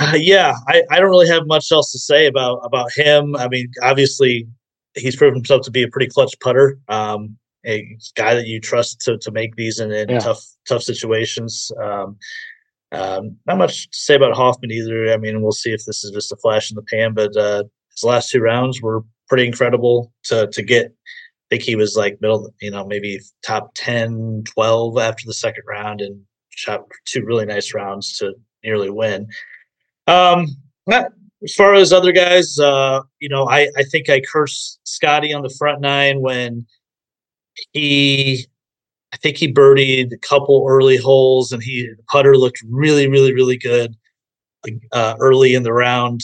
uh, 0.00 0.14
yeah, 0.16 0.54
I, 0.66 0.82
I 0.90 0.98
don't 0.98 1.10
really 1.10 1.28
have 1.28 1.46
much 1.46 1.70
else 1.70 1.92
to 1.92 1.98
say 1.98 2.26
about 2.26 2.60
about 2.64 2.90
him. 2.92 3.36
I 3.36 3.48
mean, 3.48 3.70
obviously, 3.82 4.48
he's 4.94 5.16
proven 5.16 5.36
himself 5.36 5.62
to 5.62 5.70
be 5.70 5.82
a 5.82 5.88
pretty 5.88 6.08
clutch 6.08 6.34
putter. 6.40 6.78
Um, 6.88 7.36
a 7.66 7.96
guy 8.16 8.34
that 8.34 8.46
you 8.46 8.60
trust 8.60 9.00
to 9.02 9.18
to 9.18 9.30
make 9.30 9.56
these 9.56 9.78
in, 9.78 9.92
in 9.92 10.08
yeah. 10.08 10.18
tough 10.20 10.42
tough 10.66 10.82
situations. 10.82 11.70
Um, 11.82 12.16
um, 12.92 13.36
not 13.46 13.58
much 13.58 13.90
to 13.90 13.98
say 13.98 14.14
about 14.14 14.34
Hoffman 14.34 14.72
either. 14.72 15.12
I 15.12 15.16
mean, 15.16 15.42
we'll 15.42 15.52
see 15.52 15.72
if 15.72 15.84
this 15.84 16.02
is 16.02 16.10
just 16.12 16.32
a 16.32 16.36
flash 16.36 16.70
in 16.70 16.76
the 16.76 16.82
pan, 16.82 17.14
but 17.14 17.36
uh, 17.36 17.64
his 17.94 18.02
last 18.02 18.30
two 18.30 18.40
rounds 18.40 18.80
were 18.80 19.04
pretty 19.28 19.46
incredible 19.46 20.12
to 20.24 20.48
to 20.48 20.62
get. 20.62 20.94
I 21.50 21.56
think 21.56 21.64
he 21.64 21.74
was 21.74 21.96
like 21.96 22.20
middle, 22.20 22.48
you 22.60 22.70
know, 22.70 22.86
maybe 22.86 23.20
top 23.44 23.72
10, 23.74 24.44
12 24.54 24.98
after 24.98 25.26
the 25.26 25.34
second 25.34 25.64
round 25.66 26.00
and 26.00 26.22
shot 26.50 26.84
two 27.06 27.24
really 27.24 27.44
nice 27.44 27.74
rounds 27.74 28.16
to 28.18 28.34
nearly 28.62 28.88
win. 28.88 29.26
Um, 30.06 30.46
as 31.42 31.54
far 31.56 31.74
as 31.74 31.92
other 31.92 32.12
guys, 32.12 32.56
uh, 32.60 33.00
you 33.18 33.28
know, 33.28 33.48
I, 33.48 33.68
I 33.76 33.82
think 33.82 34.08
I 34.08 34.20
cursed 34.20 34.78
Scotty 34.84 35.32
on 35.32 35.42
the 35.42 35.54
front 35.58 35.80
nine 35.80 36.20
when 36.20 36.66
he, 37.72 38.46
I 39.12 39.16
think 39.16 39.36
he 39.36 39.52
birdied 39.52 40.12
a 40.12 40.18
couple 40.18 40.66
early 40.68 40.98
holes 40.98 41.50
and 41.50 41.60
he 41.60 41.90
putter 42.08 42.36
looked 42.36 42.62
really, 42.68 43.08
really, 43.08 43.32
really 43.32 43.56
good 43.56 43.96
uh, 44.92 45.16
early 45.18 45.54
in 45.54 45.64
the 45.64 45.72
round. 45.72 46.20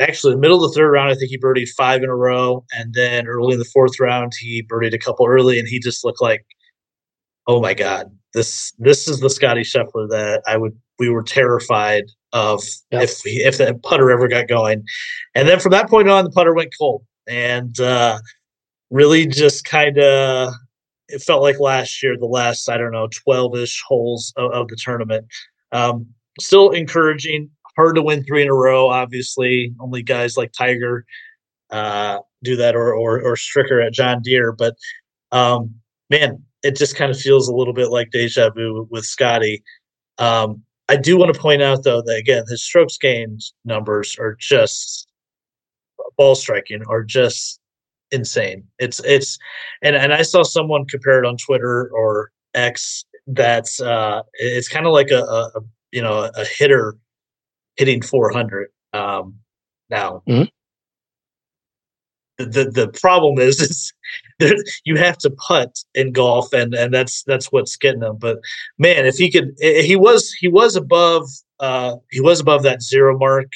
Actually, 0.00 0.34
the 0.34 0.40
middle 0.40 0.64
of 0.64 0.70
the 0.70 0.74
third 0.74 0.90
round, 0.90 1.10
I 1.10 1.14
think 1.14 1.30
he 1.30 1.38
birdied 1.38 1.68
five 1.76 2.02
in 2.02 2.08
a 2.08 2.16
row, 2.16 2.64
and 2.72 2.94
then 2.94 3.26
early 3.26 3.52
in 3.52 3.58
the 3.58 3.64
fourth 3.66 4.00
round, 4.00 4.32
he 4.38 4.62
birdied 4.62 4.94
a 4.94 4.98
couple 4.98 5.26
early, 5.26 5.58
and 5.58 5.68
he 5.68 5.78
just 5.78 6.04
looked 6.04 6.22
like, 6.22 6.44
oh 7.46 7.60
my 7.60 7.74
god, 7.74 8.10
this 8.32 8.72
this 8.78 9.08
is 9.08 9.20
the 9.20 9.30
Scotty 9.30 9.62
Scheffler 9.62 10.08
that 10.10 10.42
I 10.46 10.56
would 10.56 10.76
we 10.98 11.08
were 11.08 11.22
terrified 11.22 12.04
of 12.32 12.62
yep. 12.90 13.02
if 13.02 13.22
if 13.24 13.58
the 13.58 13.74
putter 13.82 14.10
ever 14.10 14.28
got 14.28 14.48
going. 14.48 14.84
And 15.34 15.48
then 15.48 15.58
from 15.60 15.72
that 15.72 15.88
point 15.88 16.08
on, 16.08 16.24
the 16.24 16.30
putter 16.30 16.54
went 16.54 16.72
cold 16.78 17.04
and 17.28 17.78
uh, 17.80 18.18
really 18.90 19.26
just 19.26 19.64
kind 19.64 19.98
of 19.98 20.52
it 21.08 21.22
felt 21.22 21.42
like 21.42 21.58
last 21.58 22.02
year, 22.02 22.16
the 22.16 22.26
last 22.26 22.68
I 22.68 22.76
don't 22.76 22.92
know 22.92 23.08
twelve 23.08 23.56
ish 23.56 23.82
holes 23.86 24.32
of, 24.36 24.52
of, 24.52 24.68
the 24.68 24.76
tournament. 24.76 25.26
Um, 25.72 26.06
still 26.40 26.70
encouraging. 26.70 27.50
Hard 27.76 27.96
to 27.96 28.02
win 28.02 28.24
three 28.24 28.42
in 28.42 28.48
a 28.48 28.54
row. 28.54 28.88
Obviously, 28.88 29.74
only 29.80 30.02
guys 30.02 30.36
like 30.36 30.52
Tiger 30.52 31.04
uh, 31.70 32.18
do 32.42 32.56
that, 32.56 32.74
or, 32.74 32.94
or 32.94 33.20
or 33.20 33.34
Stricker 33.36 33.84
at 33.84 33.92
John 33.92 34.22
Deere. 34.22 34.52
But 34.52 34.76
um, 35.32 35.74
man, 36.08 36.42
it 36.62 36.76
just 36.76 36.96
kind 36.96 37.10
of 37.10 37.18
feels 37.18 37.48
a 37.48 37.54
little 37.54 37.74
bit 37.74 37.90
like 37.90 38.10
deja 38.10 38.50
vu 38.50 38.86
with 38.90 39.04
Scotty. 39.04 39.62
Um, 40.18 40.62
I 40.88 40.96
do 40.96 41.16
want 41.16 41.32
to 41.32 41.40
point 41.40 41.62
out 41.62 41.84
though 41.84 42.02
that 42.02 42.16
again 42.16 42.44
his 42.48 42.64
strokes 42.64 42.98
gained 42.98 43.42
numbers 43.64 44.16
are 44.18 44.36
just 44.38 45.08
ball 46.16 46.34
striking 46.34 46.82
are 46.88 47.04
just 47.04 47.60
insane. 48.10 48.64
It's 48.78 49.00
it's 49.04 49.38
and 49.82 49.94
and 49.96 50.12
I 50.12 50.22
saw 50.22 50.42
someone 50.42 50.86
compare 50.86 51.22
it 51.22 51.26
on 51.26 51.36
Twitter 51.36 51.90
or 51.94 52.32
X 52.54 53.04
that's 53.28 53.80
uh 53.80 54.22
it's 54.34 54.68
kind 54.68 54.86
of 54.86 54.92
like 54.92 55.10
a, 55.10 55.22
a, 55.22 55.60
you 55.92 56.02
know 56.02 56.30
a 56.34 56.44
hitter 56.44 56.96
hitting 57.80 58.02
400. 58.02 58.68
Um, 58.92 59.36
now, 59.88 60.22
Mhm. 60.28 60.48
the, 62.36 62.44
the 62.44 62.64
the 62.70 62.88
problem 63.00 63.38
is 63.38 63.58
is 63.68 63.92
there, 64.38 64.54
you 64.84 64.96
have 64.96 65.16
to 65.18 65.30
putt 65.30 65.74
in 65.94 66.12
golf, 66.12 66.52
and 66.52 66.74
and 66.74 66.92
that's 66.92 67.22
that's 67.24 67.46
what's 67.50 67.76
getting 67.76 68.02
him. 68.02 68.16
But 68.18 68.38
man, 68.78 69.06
if 69.06 69.16
he 69.16 69.30
could, 69.30 69.54
he 69.60 69.96
was 69.96 70.30
he 70.32 70.48
was 70.48 70.76
above 70.76 71.26
uh 71.58 71.96
he 72.10 72.20
was 72.20 72.38
above 72.40 72.62
that 72.64 72.82
zero 72.82 73.16
mark 73.18 73.48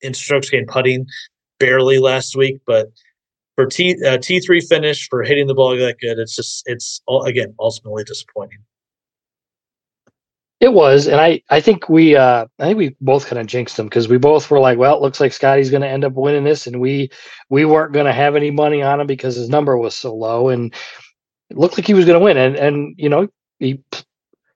in 0.00 0.14
strokes 0.14 0.48
gained 0.48 0.68
putting 0.68 1.06
barely 1.58 1.98
last 1.98 2.34
week, 2.34 2.58
but 2.66 2.88
for 3.56 3.66
T 3.66 4.02
uh, 4.06 4.16
T 4.18 4.40
three 4.40 4.60
finish 4.60 5.06
for 5.08 5.22
hitting 5.22 5.46
the 5.48 5.54
ball 5.54 5.76
that 5.76 5.98
good, 6.00 6.18
it's 6.18 6.34
just 6.34 6.62
it's 6.66 7.02
all 7.06 7.24
again 7.24 7.54
ultimately 7.58 8.04
disappointing. 8.04 8.58
It 10.60 10.72
was, 10.72 11.06
and 11.06 11.20
I 11.20 11.42
I 11.50 11.60
think 11.60 11.88
we 11.88 12.16
uh 12.16 12.46
I 12.58 12.64
think 12.64 12.78
we 12.78 12.96
both 13.00 13.26
kind 13.26 13.38
of 13.38 13.46
jinxed 13.46 13.78
him 13.78 13.86
because 13.86 14.08
we 14.08 14.16
both 14.18 14.50
were 14.50 14.60
like, 14.60 14.78
well, 14.78 14.96
it 14.96 15.02
looks 15.02 15.20
like 15.20 15.32
Scotty's 15.34 15.70
going 15.70 15.82
to 15.82 15.88
end 15.88 16.04
up 16.04 16.14
winning 16.14 16.44
this, 16.44 16.66
and 16.66 16.80
we 16.80 17.10
we 17.50 17.66
weren't 17.66 17.92
going 17.92 18.06
to 18.06 18.12
have 18.12 18.36
any 18.36 18.50
money 18.50 18.82
on 18.82 19.00
him 19.00 19.06
because 19.06 19.36
his 19.36 19.50
number 19.50 19.76
was 19.76 19.94
so 19.94 20.14
low, 20.14 20.48
and 20.48 20.74
it 21.50 21.58
looked 21.58 21.78
like 21.78 21.86
he 21.86 21.94
was 21.94 22.06
going 22.06 22.18
to 22.18 22.24
win, 22.24 22.38
and 22.38 22.56
and 22.56 22.94
you 22.98 23.08
know 23.08 23.28
he 23.58 23.80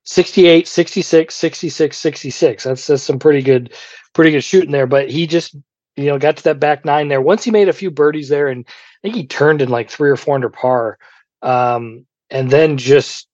68 0.05 0.67
66 0.69 1.35
66 1.35 1.97
66 1.97 2.65
that's 2.65 2.87
that's 2.87 3.03
some 3.03 3.19
pretty 3.19 3.43
good 3.43 3.75
pretty 4.15 4.31
good 4.33 4.43
shooting 4.45 4.73
there 4.73 4.87
but 4.87 5.11
he 5.11 5.27
just 5.27 5.55
you 5.97 6.07
know 6.07 6.19
got 6.19 6.37
to 6.39 6.45
that 6.45 6.61
back 6.61 6.85
nine 6.85 7.09
there. 7.09 7.21
Once 7.21 7.45
he 7.45 7.51
made 7.51 7.69
a 7.69 7.73
few 7.75 7.91
birdies 7.91 8.29
there 8.29 8.49
and 8.49 8.67
i 8.69 8.73
think 9.03 9.15
he 9.15 9.27
turned 9.27 9.63
in 9.63 9.69
like 9.69 9.91
three 9.91 10.11
or 10.11 10.17
four 10.17 10.35
under 10.35 10.49
par 10.49 10.99
um 11.43 12.07
and 12.31 12.51
then 12.51 12.79
just 12.79 13.29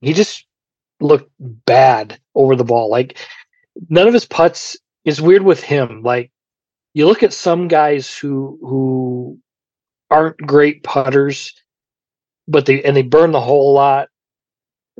he 0.00 0.12
just 0.12 0.46
looked 1.00 1.30
bad 1.38 2.18
over 2.34 2.56
the 2.56 2.64
ball 2.64 2.90
like 2.90 3.18
none 3.88 4.06
of 4.06 4.14
his 4.14 4.26
putts 4.26 4.76
is 5.04 5.20
weird 5.20 5.42
with 5.42 5.62
him 5.62 6.02
like 6.02 6.30
you 6.94 7.06
look 7.06 7.22
at 7.22 7.32
some 7.32 7.68
guys 7.68 8.16
who 8.16 8.58
who 8.60 9.38
aren't 10.10 10.36
great 10.38 10.82
putters 10.82 11.54
but 12.48 12.66
they 12.66 12.82
and 12.82 12.96
they 12.96 13.02
burn 13.02 13.32
the 13.32 13.40
hole 13.40 13.72
a 13.72 13.74
lot 13.74 14.08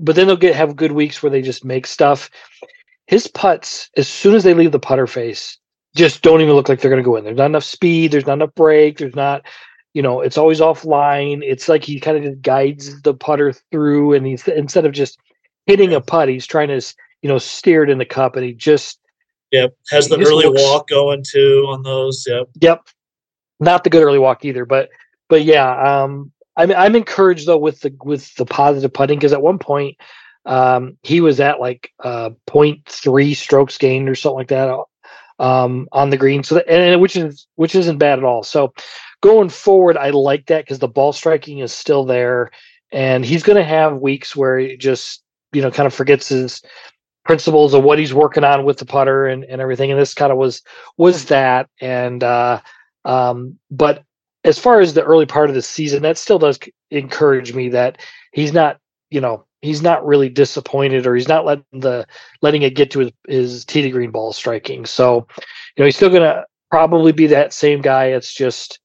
but 0.01 0.17
then 0.17 0.27
they'll 0.27 0.37
get 0.37 0.57
have 0.57 0.77
good 0.77 0.93
weeks 0.93 1.23
where 1.23 1.31
they 1.31 1.43
just 1.43 1.65
make 1.65 1.87
stuff. 1.87 2.31
His 3.07 3.27
putts, 3.27 3.91
as 3.97 4.09
soon 4.09 4.35
as 4.35 4.45
they 4.45 4.55
leave 4.55 4.73
the 4.73 4.79
putter 4.79 5.07
face, 5.07 5.59
just 5.95 6.23
don't 6.23 6.41
even 6.41 6.55
look 6.55 6.69
like 6.69 6.81
they're 6.81 6.91
going 6.91 7.03
to 7.03 7.07
go 7.07 7.17
in. 7.17 7.25
There's 7.25 7.37
not 7.37 7.47
enough 7.47 7.65
speed. 7.65 8.13
There's 8.13 8.27
not 8.27 8.35
enough 8.35 8.55
break. 8.55 8.99
There's 8.99 9.17
not, 9.17 9.43
you 9.93 10.03
know, 10.03 10.21
it's 10.21 10.39
always 10.39 10.61
offline. 10.61 11.43
It's 11.43 11.69
like 11.69 11.85
he 11.85 12.01
kind 12.01 12.25
of 12.25 12.41
guides 12.43 13.03
the 13.03 13.15
putter 13.15 13.53
through, 13.53 14.15
and 14.15 14.27
he's 14.27 14.47
instead 14.49 14.87
of 14.87 14.93
just 14.93 15.19
hitting 15.71 15.95
a 15.95 16.01
putt, 16.01 16.29
he's 16.29 16.47
trying 16.47 16.69
to, 16.69 16.81
you 17.23 17.29
know, 17.29 17.39
steer 17.39 17.85
it 17.85 17.91
in 17.91 17.99
the 17.99 18.05
cup, 18.05 18.35
and 18.35 18.45
he 18.45 18.53
just, 18.53 18.99
Yep, 19.53 19.75
has 19.91 20.09
the 20.09 20.19
early 20.19 20.47
looks- 20.47 20.63
walk 20.63 20.89
going 20.89 21.25
too 21.29 21.65
on 21.69 21.83
those. 21.83 22.25
Yep. 22.29 22.49
yep, 22.61 22.89
not 23.61 23.85
the 23.85 23.91
good 23.91 24.03
early 24.03 24.19
walk 24.19 24.45
either. 24.45 24.65
But, 24.65 24.91
but 25.29 25.45
yeah, 25.45 26.03
um, 26.03 26.33
I'm 26.57 26.73
I'm 26.73 26.97
encouraged 26.97 27.47
though 27.47 27.59
with 27.59 27.81
the 27.81 27.95
with 28.03 28.35
the 28.35 28.45
positive 28.45 28.93
putting 28.93 29.19
because 29.19 29.33
at 29.33 29.43
one 29.43 29.59
point 29.59 29.97
um, 30.45 30.99
he 31.03 31.21
was 31.21 31.41
at 31.41 31.61
like 31.61 31.93
uh, 32.01 32.31
0.3 32.49 33.37
strokes 33.37 33.79
gained 33.79 34.09
or 34.09 34.15
something 34.15 34.37
like 34.39 34.49
that 34.49 34.77
um, 35.39 35.89
on 35.93 36.11
the 36.11 36.17
green. 36.17 36.43
So 36.45 36.57
that, 36.57 36.69
and 36.69 37.01
which 37.01 37.17
is 37.17 37.47
which 37.57 37.75
isn't 37.75 37.99
bad 37.99 38.19
at 38.19 38.25
all. 38.25 38.43
So 38.43 38.75
going 39.21 39.49
forward, 39.49 39.97
I 39.97 40.11
like 40.11 40.47
that 40.47 40.65
because 40.65 40.79
the 40.79 40.89
ball 40.89 41.13
striking 41.13 41.59
is 41.59 41.73
still 41.73 42.05
there, 42.05 42.51
and 42.93 43.25
he's 43.25 43.43
going 43.43 43.57
to 43.59 43.65
have 43.65 44.01
weeks 44.01 44.37
where 44.37 44.59
he 44.59 44.77
just 44.77 45.23
you 45.53 45.63
know 45.63 45.71
kind 45.71 45.87
of 45.87 45.95
forgets 45.95 46.29
his 46.29 46.63
principles 47.25 47.75
of 47.75 47.83
what 47.83 47.99
he's 47.99 48.15
working 48.15 48.45
on 48.45 48.65
with 48.65 48.79
the 48.79 48.85
putter 48.85 49.27
and, 49.27 49.45
and 49.45 49.61
everything. 49.61 49.91
And 49.91 50.01
this 50.01 50.15
kind 50.15 50.33
of 50.33 50.39
was 50.39 50.63
was 50.97 51.27
that. 51.27 51.69
And 51.81 52.25
uh, 52.25 52.61
um, 53.05 53.59
but 53.71 54.05
as 54.45 54.59
far 54.59 54.81
as 54.81 54.95
the 54.95 55.05
early 55.05 55.27
part 55.27 55.49
of 55.49 55.55
the 55.55 55.63
season, 55.63 56.03
that 56.03 56.19
still 56.19 56.39
does 56.39 56.59
encourage 56.91 57.55
me 57.55 57.69
that 57.69 57.99
he's 58.33 58.53
not, 58.53 58.79
you 59.11 59.21
know, 59.21 59.45
he's 59.61 59.83
not 59.83 60.05
really 60.07 60.29
disappointed 60.31 61.07
or 61.07 61.15
he's 61.15 61.29
not 61.29 61.45
letting 61.45 61.65
the 61.73 62.07
letting 62.41 62.63
it 62.63 62.75
get 62.75 62.91
to 62.93 63.01
his, 63.01 63.13
his 63.29 63.65
tee 63.65 63.83
to 63.83 63.91
green 63.91 64.11
ball 64.11 64.33
striking. 64.33 64.87
So, 64.87 65.27
you 65.77 65.83
know, 65.83 65.85
he's 65.85 65.97
still 65.97 66.11
gonna 66.11 66.45
probably 66.71 67.13
be 67.13 67.27
that 67.29 67.53
same 67.53 67.83
guy. 67.83 68.07
It's 68.07 68.33
just 68.33 68.81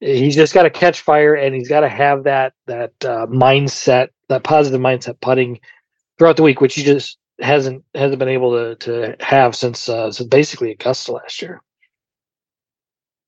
he's 0.00 0.36
just 0.36 0.54
got 0.54 0.62
to 0.62 0.70
catch 0.70 1.00
fire 1.00 1.34
and 1.34 1.54
he's 1.54 1.68
got 1.68 1.80
to 1.80 1.88
have 1.88 2.24
that 2.24 2.54
that 2.66 2.92
uh, 3.04 3.26
mindset, 3.26 4.08
that 4.28 4.44
positive 4.44 4.80
mindset 4.80 5.20
putting 5.20 5.60
throughout 6.18 6.36
the 6.36 6.42
week, 6.42 6.60
which 6.60 6.74
he 6.74 6.82
just 6.82 7.18
hasn't 7.40 7.84
hasn't 7.94 8.18
been 8.18 8.28
able 8.28 8.52
to 8.52 8.74
to 8.76 9.16
have 9.20 9.54
since 9.54 9.88
uh, 9.88 10.10
since 10.10 10.28
basically 10.28 10.72
Augusta 10.72 11.12
last 11.12 11.40
year. 11.40 11.62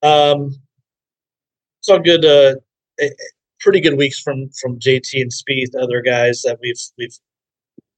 Um, 0.03 0.57
saw 1.81 1.99
good, 1.99 2.25
uh, 2.25 2.55
pretty 3.61 3.81
good 3.81 3.97
weeks 3.97 4.21
from 4.21 4.51
from 4.61 4.79
JT 4.79 5.21
and 5.21 5.31
Spieth, 5.31 5.81
other 5.81 6.01
guys 6.03 6.43
that 6.43 6.59
we've 6.61 6.81
we've 6.99 7.17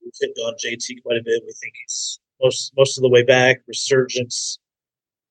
we've 0.02 0.12
hit 0.20 0.37
on 0.44 0.55
JT 0.55 1.02
quite 1.02 1.18
a 1.18 1.22
bit. 1.24 1.42
We 1.46 1.52
think 1.61 1.74
he's 1.83 2.18
most 2.42 2.72
most 2.76 2.98
of 2.98 3.02
the 3.02 3.09
way 3.09 3.22
back. 3.22 3.61
Resurgence, 3.66 4.59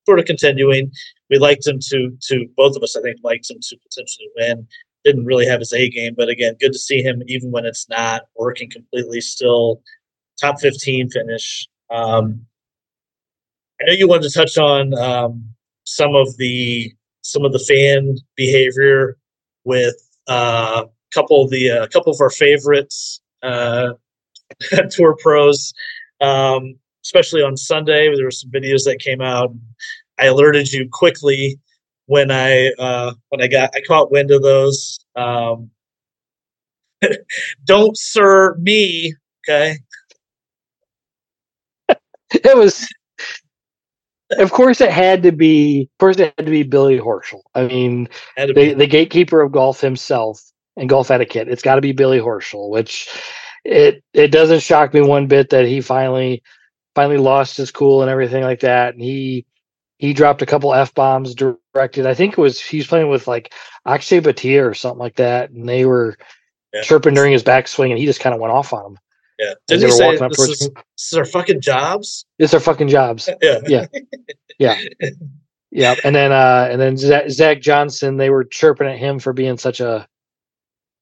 sort 0.05 0.19
of 0.19 0.25
continuing. 0.25 0.91
We 1.29 1.37
liked 1.37 1.67
him 1.67 1.79
to 1.89 2.17
to 2.29 2.47
both 2.55 2.75
of 2.75 2.83
us. 2.83 2.95
I 2.95 3.01
think 3.01 3.17
liked 3.23 3.49
him 3.49 3.59
to 3.61 3.77
potentially 3.77 4.29
win. 4.37 4.67
Didn't 5.03 5.25
really 5.25 5.47
have 5.47 5.59
his 5.59 5.73
A 5.73 5.89
game, 5.89 6.13
but 6.15 6.29
again, 6.29 6.55
good 6.59 6.73
to 6.73 6.79
see 6.79 7.01
him 7.01 7.23
even 7.27 7.51
when 7.51 7.65
it's 7.65 7.89
not 7.89 8.23
working 8.35 8.69
completely. 8.69 9.19
Still 9.19 9.81
top 10.39 10.59
fifteen 10.59 11.09
finish. 11.09 11.67
Um, 11.89 12.45
I 13.81 13.85
know 13.87 13.93
you 13.93 14.07
wanted 14.07 14.29
to 14.29 14.37
touch 14.37 14.57
on 14.57 14.93
um, 14.93 15.43
some 15.85 16.15
of 16.15 16.37
the 16.37 16.93
some 17.21 17.45
of 17.45 17.53
the 17.53 17.59
fan 17.59 18.17
behavior 18.35 19.17
with 19.63 19.95
uh, 20.27 20.83
a 20.85 21.13
couple 21.13 21.43
of 21.43 21.49
the 21.49 21.67
a 21.69 21.87
couple 21.87 22.13
of 22.13 22.21
our 22.21 22.29
favorites 22.29 23.21
uh, 23.41 23.93
tour 24.91 25.15
pros, 25.19 25.73
um, 26.19 26.75
especially 27.03 27.41
on 27.41 27.57
Sunday. 27.57 28.13
There 28.15 28.25
were 28.25 28.31
some 28.31 28.51
videos 28.51 28.83
that 28.85 28.99
came 28.99 29.21
out. 29.21 29.53
I 30.19 30.25
alerted 30.25 30.71
you 30.71 30.87
quickly 30.91 31.59
when 32.07 32.31
I 32.31 32.71
uh, 32.79 33.13
when 33.29 33.41
I 33.41 33.47
got 33.47 33.71
I 33.75 33.81
caught 33.87 34.11
wind 34.11 34.31
of 34.31 34.41
those. 34.41 34.99
Um, 35.15 35.71
don't 37.65 37.97
sir 37.97 38.55
me, 38.57 39.13
okay? 39.47 39.77
it 42.33 42.57
was 42.57 42.87
of 44.37 44.51
course 44.51 44.81
it 44.81 44.91
had 44.91 45.23
to 45.23 45.31
be 45.31 45.89
of 45.93 45.97
course 45.99 46.17
it 46.19 46.33
had 46.37 46.45
to 46.45 46.51
be 46.51 46.63
billy 46.63 46.99
horschel 46.99 47.41
i 47.55 47.63
mean 47.65 48.07
the, 48.37 48.53
be- 48.53 48.73
the 48.73 48.87
gatekeeper 48.87 49.41
of 49.41 49.51
golf 49.51 49.81
himself 49.81 50.41
and 50.77 50.89
golf 50.89 51.11
etiquette 51.11 51.47
it's 51.47 51.61
got 51.61 51.75
to 51.75 51.81
be 51.81 51.91
billy 51.91 52.19
horschel 52.19 52.69
which 52.69 53.09
it 53.65 54.03
it 54.13 54.29
doesn't 54.31 54.61
shock 54.61 54.93
me 54.93 55.01
one 55.01 55.27
bit 55.27 55.49
that 55.49 55.65
he 55.65 55.81
finally 55.81 56.41
finally 56.95 57.17
lost 57.17 57.57
his 57.57 57.71
cool 57.71 58.01
and 58.01 58.09
everything 58.11 58.43
like 58.43 58.61
that 58.61 58.93
and 58.93 59.03
he 59.03 59.45
he 60.01 60.13
dropped 60.13 60.41
a 60.41 60.45
couple 60.45 60.73
f 60.73 60.93
bombs 60.93 61.33
directed 61.35 62.05
i 62.05 62.13
think 62.13 62.33
it 62.33 62.41
was 62.41 62.59
he 62.59 62.77
was 62.77 62.87
playing 62.87 63.07
with 63.09 63.27
like 63.27 63.53
akshay 63.85 64.19
bhatia 64.19 64.67
or 64.67 64.73
something 64.73 64.99
like 64.99 65.15
that 65.15 65.49
and 65.51 65.69
they 65.69 65.85
were 65.85 66.17
Yeah. 66.73 66.81
chirping 66.81 67.13
during 67.13 67.31
his 67.31 67.43
backswing 67.43 67.89
and 67.91 67.99
he 67.99 68.05
just 68.05 68.19
kind 68.19 68.33
of 68.35 68.41
went 68.41 68.51
off 68.53 68.73
on 68.73 68.85
him 68.93 68.97
yeah. 69.39 69.53
Didn't 69.67 69.81
they 69.81 69.87
he 69.87 69.91
say 69.93 70.17
this 70.17 70.39
is, 70.39 70.59
this 70.59 71.11
is 71.11 71.13
our 71.17 71.25
fucking 71.25 71.61
jobs? 71.61 72.25
it's 72.39 72.51
their 72.51 72.59
fucking 72.59 72.89
jobs 72.89 73.29
Yeah. 73.41 73.87
Yeah. 74.59 74.77
Yeah, 75.73 75.95
and 76.03 76.13
then 76.13 76.33
uh, 76.33 76.67
and 76.69 76.81
then 76.81 76.97
Zach, 76.97 77.29
Zach 77.29 77.61
Johnson, 77.61 78.17
they 78.17 78.29
were 78.29 78.43
chirping 78.43 78.87
at 78.87 78.97
him 78.99 79.19
for 79.19 79.31
being 79.31 79.57
such 79.57 79.79
a 79.79 80.05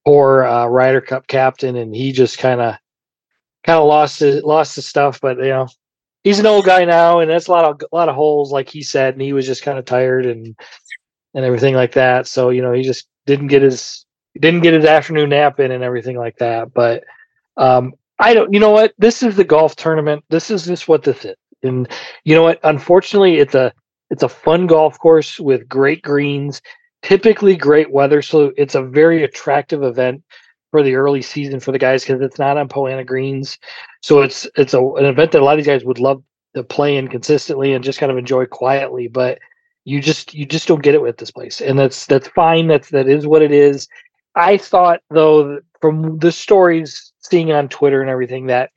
poor 0.05 0.43
uh, 0.43 0.67
Ryder 0.67 1.01
Cup 1.01 1.25
captain, 1.25 1.75
and 1.75 1.95
he 1.95 2.11
just 2.11 2.37
kind 2.37 2.61
of 2.61 2.75
kind 3.65 3.79
of 3.79 3.87
lost 3.87 4.19
his 4.19 4.43
lost 4.43 4.75
his 4.75 4.85
stuff. 4.87 5.19
But 5.21 5.37
you 5.37 5.49
know, 5.49 5.67
he's 6.23 6.39
an 6.39 6.45
old 6.45 6.65
guy 6.65 6.85
now, 6.85 7.19
and 7.19 7.29
that's 7.29 7.47
a 7.47 7.51
lot 7.51 7.65
of 7.65 7.81
a 7.91 7.95
lot 7.95 8.09
of 8.09 8.15
holes, 8.15 8.51
like 8.51 8.69
he 8.69 8.81
said, 8.81 9.13
and 9.13 9.21
he 9.21 9.33
was 9.33 9.45
just 9.45 9.63
kind 9.63 9.77
of 9.79 9.85
tired 9.85 10.25
and 10.25 10.55
and 11.33 11.45
everything 11.45 11.75
like 11.75 11.93
that. 11.93 12.27
So 12.27 12.49
you 12.49 12.61
know, 12.61 12.73
he 12.73 12.83
just 12.83 13.07
didn't 13.25 13.47
get 13.47 13.61
his 13.61 14.05
didn't 14.39 14.61
get 14.61 14.73
his 14.73 14.85
afternoon 14.85 15.29
nap 15.29 15.59
in 15.59 15.71
and 15.71 15.83
everything 15.83 16.17
like 16.17 16.37
that. 16.37 16.73
But 16.73 17.03
um, 17.57 17.93
I 18.19 18.33
don't. 18.33 18.53
You 18.53 18.59
know 18.59 18.71
what? 18.71 18.93
This 18.97 19.23
is 19.23 19.35
the 19.35 19.43
golf 19.43 19.75
tournament. 19.75 20.23
This 20.29 20.51
is 20.51 20.65
just 20.65 20.87
what 20.87 21.03
this 21.03 21.25
is. 21.25 21.35
And 21.63 21.89
you 22.23 22.35
know 22.35 22.43
what? 22.43 22.59
Unfortunately, 22.63 23.37
it's 23.37 23.55
a 23.55 23.73
it's 24.09 24.23
a 24.23 24.29
fun 24.29 24.67
golf 24.67 24.97
course 24.99 25.39
with 25.39 25.67
great 25.67 26.01
greens, 26.01 26.61
typically 27.01 27.55
great 27.55 27.91
weather. 27.91 28.21
So 28.21 28.51
it's 28.57 28.75
a 28.75 28.81
very 28.81 29.23
attractive 29.23 29.83
event 29.83 30.23
for 30.71 30.83
the 30.83 30.95
early 30.95 31.21
season 31.21 31.59
for 31.59 31.71
the 31.71 31.79
guys 31.79 32.03
because 32.03 32.21
it's 32.21 32.39
not 32.39 32.57
on 32.57 32.67
Poa 32.67 32.91
annua 32.91 33.05
greens. 33.05 33.57
So 34.01 34.21
it's 34.21 34.47
it's 34.55 34.73
a, 34.73 34.83
an 34.83 35.05
event 35.05 35.31
that 35.31 35.41
a 35.41 35.45
lot 35.45 35.53
of 35.53 35.57
these 35.57 35.67
guys 35.67 35.83
would 35.83 35.99
love 35.99 36.23
to 36.55 36.63
play 36.63 36.97
in 36.97 37.07
consistently 37.07 37.73
and 37.73 37.83
just 37.83 37.99
kind 37.99 38.11
of 38.11 38.17
enjoy 38.17 38.45
quietly. 38.45 39.07
But 39.07 39.39
you 39.85 40.01
just 40.01 40.33
you 40.33 40.45
just 40.45 40.67
don't 40.67 40.83
get 40.83 40.95
it 40.95 41.01
with 41.01 41.17
this 41.17 41.31
place, 41.31 41.61
and 41.61 41.77
that's 41.77 42.05
that's 42.05 42.27
fine. 42.29 42.67
That's 42.67 42.89
that 42.89 43.07
is 43.07 43.27
what 43.27 43.41
it 43.41 43.51
is. 43.51 43.87
I 44.35 44.57
thought 44.57 45.01
though 45.09 45.59
from 45.81 46.19
the 46.19 46.31
stories 46.31 47.13
seeing 47.19 47.51
on 47.51 47.69
Twitter 47.69 48.01
and 48.01 48.09
everything 48.09 48.47
that 48.47 48.71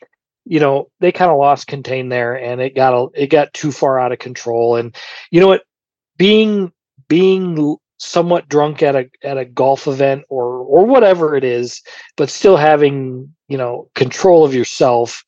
you 0.45 0.61
know, 0.61 0.91
they 1.01 1.13
kind 1.13 1.31
of 1.31 1.39
lost 1.39 1.67
contain 1.67 2.09
there, 2.09 2.35
and 2.35 2.61
it 2.61 2.75
got 2.75 2.95
a, 2.95 3.09
it 3.15 3.29
got 3.29 3.53
too 3.55 3.71
far 3.71 3.99
out 3.99 4.13
of 4.13 4.19
control. 4.19 4.77
And 4.77 4.95
you 5.31 5.41
know 5.41 5.47
what, 5.47 5.63
being 6.17 6.73
being 7.09 7.77
somewhat 8.03 8.49
drunk 8.49 8.83
at 8.83 8.97
a 8.97 9.09
at 9.23 9.39
a 9.39 9.45
golf 9.45 9.87
event 9.87 10.25
or 10.29 10.59
or 10.59 10.85
whatever 10.85 11.37
it 11.37 11.45
is, 11.45 11.83
but 12.17 12.31
still 12.31 12.57
having 12.57 13.33
you 13.49 13.57
know 13.57 13.89
control 13.95 14.45
of 14.45 14.55
yourself, 14.55 15.25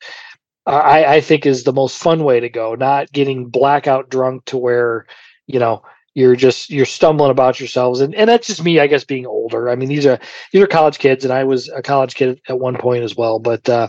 I, 0.66 1.04
I 1.16 1.20
think 1.20 1.46
is 1.46 1.64
the 1.64 1.72
most 1.72 1.98
fun 1.98 2.24
way 2.24 2.40
to 2.40 2.48
go. 2.48 2.74
Not 2.74 3.12
getting 3.12 3.48
blackout 3.48 4.10
drunk 4.10 4.44
to 4.46 4.56
where 4.56 5.06
you 5.46 5.58
know 5.58 5.82
you're 6.14 6.36
just 6.36 6.70
you're 6.70 6.86
stumbling 6.86 7.30
about 7.30 7.60
yourselves. 7.60 8.00
And, 8.00 8.14
and 8.14 8.28
that's 8.28 8.46
just 8.46 8.64
me 8.64 8.78
i 8.80 8.86
guess 8.86 9.04
being 9.04 9.26
older. 9.26 9.68
I 9.68 9.76
mean 9.76 9.88
these 9.88 10.06
are 10.06 10.18
these 10.52 10.62
are 10.62 10.66
college 10.66 10.98
kids 10.98 11.24
and 11.24 11.32
i 11.32 11.44
was 11.44 11.68
a 11.68 11.82
college 11.82 12.14
kid 12.14 12.40
at 12.48 12.58
one 12.58 12.76
point 12.76 13.04
as 13.04 13.16
well. 13.16 13.38
But 13.38 13.68
uh 13.68 13.88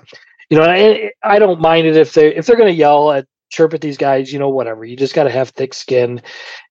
you 0.50 0.58
know 0.58 0.64
I, 0.64 1.12
I 1.24 1.40
don't 1.40 1.62
mind 1.62 1.88
it 1.88 1.96
if 1.96 2.14
they 2.14 2.36
if 2.36 2.46
they're 2.46 2.58
going 2.58 2.74
to 2.74 2.78
yell 2.78 3.12
at 3.12 3.28
chirp 3.50 3.74
at 3.74 3.82
these 3.82 3.98
guys 3.98 4.34
you 4.34 4.40
know 4.40 4.50
whatever. 4.50 4.84
You 4.84 4.98
just 4.98 5.16
got 5.16 5.24
to 5.24 5.30
have 5.30 5.50
thick 5.50 5.74
skin 5.74 6.22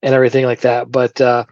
and 0.02 0.14
everything 0.14 0.44
like 0.44 0.60
that. 0.60 0.90
But 0.90 1.20
uh 1.20 1.44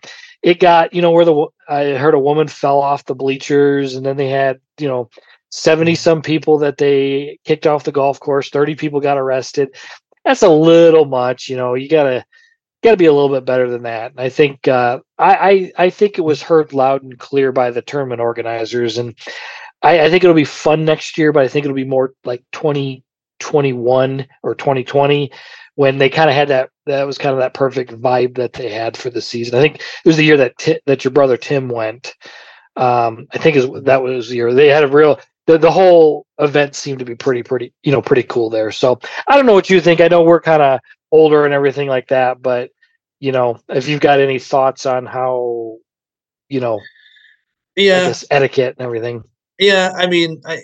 it 0.42 0.58
got 0.60 0.92
you 0.92 1.02
know 1.02 1.10
where 1.10 1.24
the 1.24 1.46
i 1.68 1.84
heard 1.92 2.14
a 2.14 2.18
woman 2.18 2.48
fell 2.48 2.80
off 2.80 3.04
the 3.04 3.14
bleachers 3.14 3.94
and 3.94 4.04
then 4.04 4.16
they 4.16 4.28
had 4.28 4.60
you 4.78 4.88
know 4.88 5.08
70 5.50 5.94
some 5.94 6.22
people 6.22 6.58
that 6.58 6.78
they 6.78 7.38
kicked 7.44 7.66
off 7.66 7.84
the 7.84 7.92
golf 7.92 8.18
course 8.18 8.48
30 8.48 8.74
people 8.74 9.00
got 9.00 9.18
arrested. 9.18 9.76
That's 10.24 10.42
a 10.42 10.48
little 10.48 11.04
much 11.04 11.48
you 11.48 11.56
know 11.56 11.74
you 11.74 11.88
gotta 11.88 12.24
gotta 12.82 12.96
be 12.96 13.06
a 13.06 13.12
little 13.12 13.28
bit 13.28 13.44
better 13.44 13.70
than 13.70 13.82
that. 13.82 14.12
And 14.12 14.20
i 14.20 14.28
think 14.28 14.66
uh, 14.66 15.00
I, 15.18 15.34
I 15.34 15.72
i 15.84 15.90
think 15.90 16.18
it 16.18 16.22
was 16.22 16.42
heard 16.42 16.72
loud 16.72 17.02
and 17.02 17.18
clear 17.18 17.52
by 17.52 17.70
the 17.70 17.82
tournament 17.82 18.20
organizers 18.20 18.98
and 18.98 19.16
I, 19.82 20.06
I 20.06 20.10
think 20.10 20.24
it'll 20.24 20.34
be 20.34 20.44
fun 20.44 20.84
next 20.84 21.18
year 21.18 21.32
but 21.32 21.44
i 21.44 21.48
think 21.48 21.64
it'll 21.64 21.74
be 21.76 21.84
more 21.84 22.14
like 22.24 22.44
2021 22.52 24.26
or 24.42 24.54
2020 24.54 25.30
when 25.74 25.98
they 25.98 26.08
kind 26.08 26.28
of 26.28 26.36
had 26.36 26.48
that 26.48 26.70
that 26.86 27.06
was 27.06 27.18
kind 27.18 27.32
of 27.32 27.38
that 27.38 27.54
perfect 27.54 27.92
vibe 27.92 28.36
that 28.36 28.52
they 28.52 28.70
had 28.70 28.96
for 28.96 29.10
the 29.10 29.22
season. 29.22 29.54
I 29.54 29.62
think 29.62 29.76
it 29.76 30.06
was 30.08 30.16
the 30.16 30.24
year 30.24 30.36
that 30.38 30.58
T- 30.58 30.80
that 30.86 31.04
your 31.04 31.12
brother 31.12 31.36
tim 31.36 31.68
went. 31.68 32.14
Um, 32.76 33.26
I 33.32 33.38
think 33.38 33.56
is 33.56 33.68
that 33.84 34.02
was 34.02 34.28
the 34.28 34.36
year. 34.36 34.52
They 34.52 34.68
had 34.68 34.84
a 34.84 34.88
real 34.88 35.20
the, 35.46 35.58
the 35.58 35.70
whole 35.70 36.26
event 36.38 36.74
seemed 36.74 37.00
to 37.00 37.04
be 37.04 37.14
pretty 37.14 37.42
pretty 37.42 37.72
you 37.82 37.92
know 37.92 38.02
pretty 38.02 38.24
cool 38.24 38.50
there. 38.50 38.70
So 38.70 38.98
i 39.28 39.36
don't 39.36 39.46
know 39.46 39.54
what 39.54 39.70
you 39.70 39.80
think. 39.80 40.00
I 40.00 40.08
know 40.08 40.22
we're 40.22 40.40
kind 40.40 40.62
of 40.62 40.80
older 41.10 41.44
and 41.44 41.52
everything 41.52 41.88
like 41.88 42.08
that 42.08 42.40
but 42.40 42.70
you 43.20 43.32
know 43.32 43.60
if 43.68 43.86
you've 43.86 44.00
got 44.00 44.18
any 44.18 44.38
thoughts 44.38 44.86
on 44.86 45.04
how 45.04 45.76
you 46.48 46.58
know 46.58 46.80
yeah. 47.76 48.08
this 48.08 48.24
etiquette 48.30 48.76
and 48.78 48.84
everything. 48.84 49.22
Yeah 49.58 49.92
i 49.94 50.06
mean 50.06 50.42
i 50.46 50.62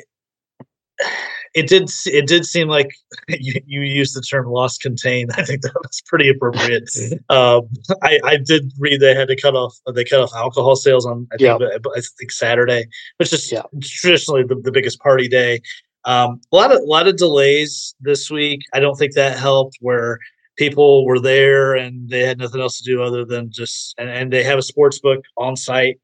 it 1.55 1.69
did 1.69 1.91
it 2.07 2.27
did 2.27 2.45
seem 2.45 2.69
like 2.69 2.91
you, 3.29 3.61
you 3.67 3.81
used 3.83 4.17
the 4.17 4.21
term 4.21 4.47
lost 4.47 4.81
contain 4.81 5.29
i 5.37 5.45
think 5.45 5.63
that 5.63 5.75
was 5.75 6.03
pretty 6.07 6.29
appropriate. 6.29 6.89
Um, 7.31 7.69
I, 8.03 8.19
I 8.25 8.37
did 8.39 8.73
read 8.79 9.01
they 9.01 9.15
had 9.15 9.29
to 9.29 9.37
cut 9.37 9.55
off 9.55 9.77
they 9.95 10.05
cut 10.05 10.21
off 10.21 10.35
alcohol 10.35 10.77
sales 10.77 11.05
on 11.05 11.27
i 11.33 11.37
think, 11.37 11.61
yep. 11.61 11.83
I 11.95 12.01
think 12.19 12.33
saturday 12.33 12.87
which 13.19 13.33
is 13.33 13.53
traditionally 13.83 14.45
the, 14.45 14.57
the 14.57 14.73
biggest 14.73 15.01
party 15.01 15.29
day. 15.29 15.61
Um, 16.05 16.41
a 16.53 16.57
lot 16.57 16.73
of 16.73 16.79
a 16.79 16.85
lot 16.85 17.09
of 17.09 17.17
delays 17.17 17.95
this 18.01 18.31
week. 18.31 18.63
I 18.73 18.81
don't 18.81 18.97
think 18.97 19.15
that 19.15 19.39
helped 19.39 19.77
where 19.81 20.19
people 20.57 21.05
were 21.07 21.21
there 21.21 21.75
and 21.75 22.09
they 22.09 22.21
had 22.21 22.39
nothing 22.39 22.61
else 22.61 22.79
to 22.79 22.85
do 22.85 23.03
other 23.03 23.25
than 23.25 23.51
just 23.51 23.95
and, 23.99 24.09
and 24.09 24.33
they 24.33 24.43
have 24.43 24.59
a 24.59 24.63
sports 24.63 24.99
book 24.99 25.21
on 25.37 25.57
site 25.57 26.01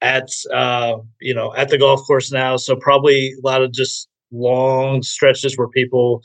at 0.00 0.28
uh, 0.52 0.96
you 1.20 1.34
know 1.34 1.54
at 1.54 1.68
the 1.68 1.78
golf 1.78 2.06
course 2.06 2.32
now. 2.32 2.56
So 2.56 2.76
probably 2.76 3.32
a 3.32 3.46
lot 3.46 3.62
of 3.62 3.72
just 3.72 4.08
long 4.34 5.02
stretches 5.02 5.56
where 5.56 5.68
people 5.68 6.22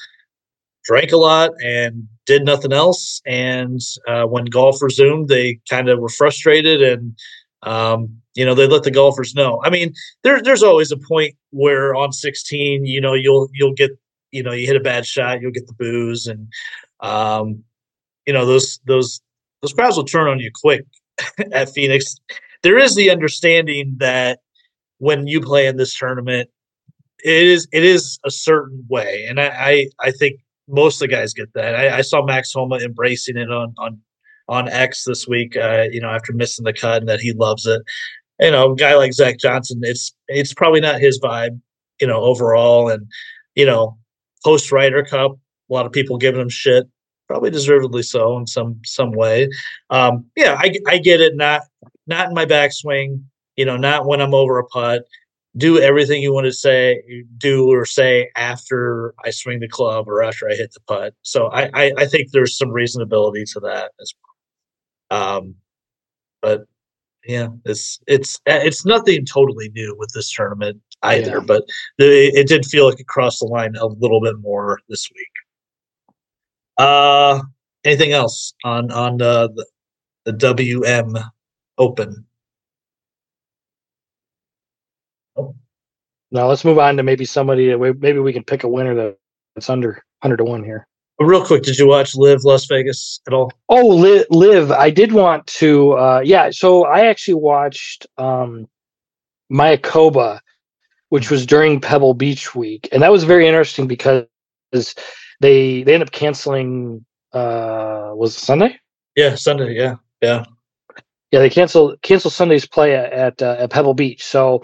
drank 0.83 1.11
a 1.11 1.17
lot 1.17 1.51
and 1.63 2.07
did 2.25 2.43
nothing 2.43 2.73
else. 2.73 3.21
And 3.25 3.79
uh, 4.07 4.23
when 4.25 4.45
golf 4.45 4.81
resumed, 4.81 5.27
they 5.27 5.59
kind 5.69 5.89
of 5.89 5.99
were 5.99 6.09
frustrated 6.09 6.81
and, 6.81 7.15
um, 7.63 8.09
you 8.35 8.45
know, 8.45 8.55
they 8.55 8.67
let 8.67 8.83
the 8.83 8.91
golfers 8.91 9.35
know. 9.35 9.61
I 9.63 9.69
mean, 9.69 9.93
there's 10.23 10.41
there's 10.43 10.63
always 10.63 10.91
a 10.91 10.97
point 10.97 11.35
where 11.51 11.93
on 11.93 12.11
16, 12.11 12.85
you 12.85 13.01
know, 13.01 13.13
you'll 13.13 13.49
you'll 13.53 13.73
get, 13.73 13.91
you 14.31 14.41
know, 14.41 14.53
you 14.53 14.65
hit 14.65 14.77
a 14.77 14.81
bad 14.81 15.05
shot, 15.05 15.41
you'll 15.41 15.51
get 15.51 15.67
the 15.67 15.73
booze, 15.73 16.25
and 16.25 16.47
um, 17.01 17.63
you 18.25 18.33
know, 18.33 18.45
those 18.45 18.79
those 18.85 19.21
those 19.61 19.73
crowds 19.73 19.97
will 19.97 20.05
turn 20.05 20.27
on 20.27 20.39
you 20.39 20.51
quick 20.53 20.85
at 21.51 21.69
Phoenix. 21.69 22.15
There 22.63 22.77
is 22.77 22.95
the 22.95 23.09
understanding 23.09 23.95
that 23.97 24.39
when 24.99 25.27
you 25.27 25.41
play 25.41 25.67
in 25.67 25.77
this 25.77 25.97
tournament, 25.97 26.49
it 27.23 27.47
is 27.47 27.67
it 27.71 27.83
is 27.83 28.19
a 28.25 28.31
certain 28.31 28.85
way, 28.89 29.25
and 29.27 29.39
I 29.39 29.47
I, 29.47 29.89
I 29.99 30.11
think 30.11 30.39
most 30.67 31.01
of 31.01 31.09
the 31.09 31.15
guys 31.15 31.33
get 31.33 31.53
that. 31.53 31.75
I, 31.75 31.97
I, 31.97 32.01
saw 32.01 32.23
Max 32.23 32.53
Homa 32.53 32.77
embracing 32.77 33.37
it 33.37 33.51
on 33.51 33.73
on 33.77 33.99
on 34.47 34.69
X 34.69 35.03
this 35.03 35.27
week. 35.27 35.57
Uh, 35.57 35.87
you 35.91 35.99
know, 35.99 36.09
after 36.09 36.33
missing 36.33 36.65
the 36.65 36.73
cut, 36.73 37.01
and 37.01 37.09
that 37.09 37.19
he 37.19 37.33
loves 37.33 37.65
it. 37.65 37.81
You 38.39 38.51
know, 38.51 38.71
a 38.71 38.75
guy 38.75 38.95
like 38.95 39.13
Zach 39.13 39.37
Johnson, 39.39 39.79
it's 39.83 40.13
it's 40.27 40.53
probably 40.53 40.79
not 40.79 41.01
his 41.01 41.19
vibe. 41.19 41.59
You 41.99 42.07
know, 42.07 42.21
overall, 42.21 42.89
and 42.89 43.07
you 43.55 43.65
know, 43.65 43.97
post 44.43 44.71
Ryder 44.71 45.03
Cup, 45.03 45.31
a 45.69 45.73
lot 45.73 45.85
of 45.85 45.91
people 45.91 46.17
giving 46.17 46.39
him 46.39 46.49
shit, 46.49 46.87
probably 47.27 47.51
deservedly 47.51 48.03
so 48.03 48.37
in 48.37 48.47
some 48.47 48.79
some 48.85 49.11
way. 49.11 49.49
Um, 49.89 50.25
yeah, 50.35 50.55
I 50.57 50.75
I 50.87 50.97
get 50.99 51.21
it. 51.21 51.35
Not 51.35 51.63
not 52.07 52.29
in 52.29 52.33
my 52.33 52.45
backswing. 52.45 53.23
You 53.55 53.65
know, 53.65 53.75
not 53.75 54.05
when 54.05 54.21
I'm 54.21 54.33
over 54.33 54.57
a 54.57 54.65
putt 54.65 55.03
do 55.59 55.79
everything 55.79 56.21
you 56.21 56.33
want 56.33 56.45
to 56.45 56.53
say, 56.53 57.03
do 57.37 57.69
or 57.69 57.85
say 57.85 58.31
after 58.35 59.13
I 59.25 59.29
swing 59.31 59.59
the 59.59 59.67
club 59.67 60.07
or 60.07 60.23
after 60.23 60.49
I 60.49 60.55
hit 60.55 60.73
the 60.73 60.79
putt. 60.87 61.13
So 61.21 61.47
I, 61.47 61.69
I, 61.73 61.91
I 61.97 62.05
think 62.05 62.31
there's 62.31 62.57
some 62.57 62.69
reasonability 62.69 63.51
to 63.53 63.59
that 63.61 63.91
as 64.01 64.13
well. 65.11 65.21
Um, 65.21 65.55
but 66.41 66.61
yeah, 67.25 67.49
it's 67.65 67.99
it's 68.07 68.39
it's 68.45 68.85
nothing 68.85 69.25
totally 69.25 69.69
new 69.69 69.95
with 69.97 70.11
this 70.13 70.33
tournament 70.33 70.81
either. 71.03 71.37
Yeah. 71.37 71.43
But 71.45 71.63
the, 71.97 72.27
it 72.33 72.47
did 72.47 72.65
feel 72.65 72.89
like 72.89 72.99
it 72.99 73.07
crossed 73.07 73.39
the 73.39 73.45
line 73.45 73.75
a 73.75 73.85
little 73.85 74.21
bit 74.21 74.39
more 74.39 74.79
this 74.87 75.09
week. 75.13 76.15
Uh, 76.77 77.41
anything 77.83 78.13
else 78.13 78.53
on 78.63 78.91
on 78.91 79.21
uh, 79.21 79.47
the 79.47 79.65
the 80.25 80.31
WM 80.31 81.17
Open? 81.77 82.25
Now 86.31 86.47
let's 86.47 86.63
move 86.63 86.79
on 86.79 86.97
to 86.97 87.03
maybe 87.03 87.25
somebody. 87.25 87.75
Maybe 87.75 88.19
we 88.19 88.33
can 88.33 88.43
pick 88.43 88.63
a 88.63 88.69
winner 88.69 89.15
that's 89.55 89.69
under 89.69 90.03
hundred 90.21 90.37
to 90.37 90.43
one 90.43 90.63
here. 90.63 90.87
Real 91.19 91.45
quick, 91.45 91.63
did 91.63 91.77
you 91.77 91.85
watch 91.85 92.15
LIV 92.15 92.45
Las 92.45 92.65
Vegas 92.65 93.19
at 93.27 93.33
all? 93.33 93.51
Oh, 93.67 93.87
LIV! 94.29 94.71
I 94.71 94.89
did 94.89 95.11
want 95.11 95.45
to. 95.47 95.91
Uh, 95.93 96.21
yeah, 96.23 96.49
so 96.49 96.85
I 96.85 97.07
actually 97.07 97.33
watched 97.33 98.07
um, 98.17 98.67
Mayakoba, 99.51 100.39
which 101.09 101.29
was 101.29 101.45
during 101.45 101.81
Pebble 101.81 102.13
Beach 102.13 102.55
week, 102.55 102.87
and 102.93 103.03
that 103.03 103.11
was 103.11 103.25
very 103.25 103.47
interesting 103.47 103.85
because 103.85 104.25
they 105.41 105.83
they 105.83 105.93
ended 105.93 106.07
up 106.07 106.13
canceling. 106.13 107.05
Uh, 107.33 108.11
was 108.13 108.35
Sunday? 108.35 108.79
Yeah, 109.15 109.35
Sunday. 109.35 109.75
Yeah, 109.75 109.95
yeah, 110.21 110.45
yeah. 111.31 111.39
They 111.39 111.49
canceled 111.49 112.01
canceled 112.01 112.33
Sunday's 112.33 112.65
play 112.65 112.95
at 112.95 113.11
at, 113.11 113.41
uh, 113.41 113.57
at 113.59 113.71
Pebble 113.71 113.93
Beach. 113.93 114.23
So 114.23 114.63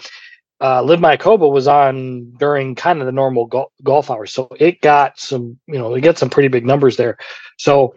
uh, 0.61 0.81
LIV 0.81 0.99
Mayakoba 0.99 1.51
was 1.51 1.67
on 1.67 2.31
during 2.37 2.75
kind 2.75 2.99
of 2.99 3.05
the 3.05 3.11
normal 3.11 3.45
go- 3.45 3.71
golf 3.83 4.09
hours, 4.09 4.31
so 4.31 4.47
it 4.59 4.81
got 4.81 5.19
some, 5.19 5.59
you 5.67 5.77
know, 5.77 5.93
it 5.93 6.01
got 6.01 6.17
some 6.17 6.29
pretty 6.29 6.47
big 6.47 6.65
numbers 6.65 6.97
there. 6.97 7.17
So 7.57 7.93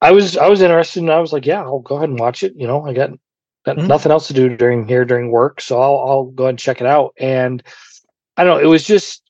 I 0.00 0.10
was 0.10 0.36
I 0.36 0.48
was 0.48 0.60
interested, 0.60 1.02
and 1.02 1.12
I 1.12 1.20
was 1.20 1.32
like, 1.32 1.46
yeah, 1.46 1.62
I'll 1.62 1.80
go 1.80 1.96
ahead 1.96 2.10
and 2.10 2.18
watch 2.18 2.42
it. 2.42 2.52
You 2.56 2.66
know, 2.66 2.84
I 2.86 2.92
got, 2.92 3.10
got 3.64 3.76
mm-hmm. 3.76 3.86
nothing 3.86 4.12
else 4.12 4.26
to 4.28 4.34
do 4.34 4.54
during 4.54 4.86
here 4.86 5.04
during 5.04 5.30
work, 5.30 5.60
so 5.60 5.80
I'll 5.80 5.98
I'll 6.06 6.24
go 6.24 6.44
ahead 6.44 6.50
and 6.50 6.58
check 6.58 6.80
it 6.80 6.86
out. 6.86 7.14
And 7.18 7.62
I 8.36 8.44
don't 8.44 8.58
know, 8.58 8.64
it 8.64 8.68
was 8.68 8.84
just 8.84 9.24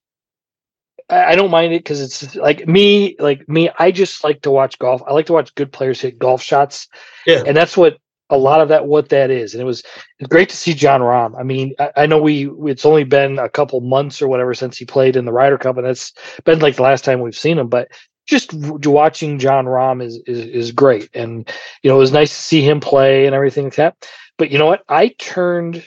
I, 1.09 1.33
I 1.33 1.35
don't 1.37 1.51
mind 1.51 1.73
it 1.73 1.85
because 1.85 2.01
it's 2.01 2.35
like 2.37 2.67
me, 2.67 3.17
like 3.19 3.49
me. 3.49 3.71
I 3.79 3.91
just 3.91 4.25
like 4.25 4.43
to 4.43 4.51
watch 4.51 4.79
golf. 4.79 5.03
I 5.07 5.13
like 5.13 5.27
to 5.27 5.33
watch 5.33 5.55
good 5.55 5.73
players 5.73 6.01
hit 6.01 6.19
golf 6.19 6.43
shots. 6.43 6.89
Yeah, 7.27 7.43
and 7.47 7.57
that's 7.57 7.77
what 7.77 7.99
a 8.31 8.39
lot 8.39 8.61
of 8.61 8.69
that 8.69 8.87
what 8.87 9.11
that 9.11 9.31
is 9.31 9.55
and 9.55 9.61
it 9.61 9.67
was 9.67 9.83
great 10.29 10.49
to 10.49 10.57
see 10.57 10.75
Jon 10.75 11.01
Rahm 11.01 11.39
i 11.39 11.43
mean 11.43 11.75
I, 11.79 11.91
I, 11.97 12.07
know 12.07 12.21
we 12.21 12.51
it's 12.71 12.87
only 12.87 13.05
been 13.05 13.39
a 13.39 13.49
couple 13.49 13.81
months 13.81 14.23
or 14.23 14.29
whatever 14.29 14.55
since 14.55 14.79
he 14.79 14.85
played 14.85 15.17
in 15.17 15.25
the 15.25 15.33
ryder 15.33 15.59
cup 15.59 15.77
and 15.77 15.87
that's 15.87 16.13
been 16.45 16.59
like 16.61 16.77
the 16.77 16.83
last 16.83 17.05
time 17.05 17.21
we've 17.21 17.37
seen 17.37 17.59
him 17.59 17.69
but 17.69 17.89
just 18.27 18.53
watching 18.55 19.39
Jon 19.39 19.67
Rahm 19.67 20.03
is, 20.03 20.21
is 20.27 20.41
is 20.47 20.73
great 20.73 21.11
and 21.15 21.51
you 21.83 21.91
know 21.91 21.97
it 21.97 22.01
was 22.01 22.13
nice 22.13 22.31
to 22.31 22.43
see 22.43 22.63
him 22.63 22.81
play 22.81 23.27
and 23.27 23.35
everything 23.35 23.65
like 23.65 23.77
that. 23.77 24.09
But 24.39 24.51
you 24.51 24.59
know 24.59 24.67
what? 24.67 24.83
I 24.89 25.09
turned 25.19 25.85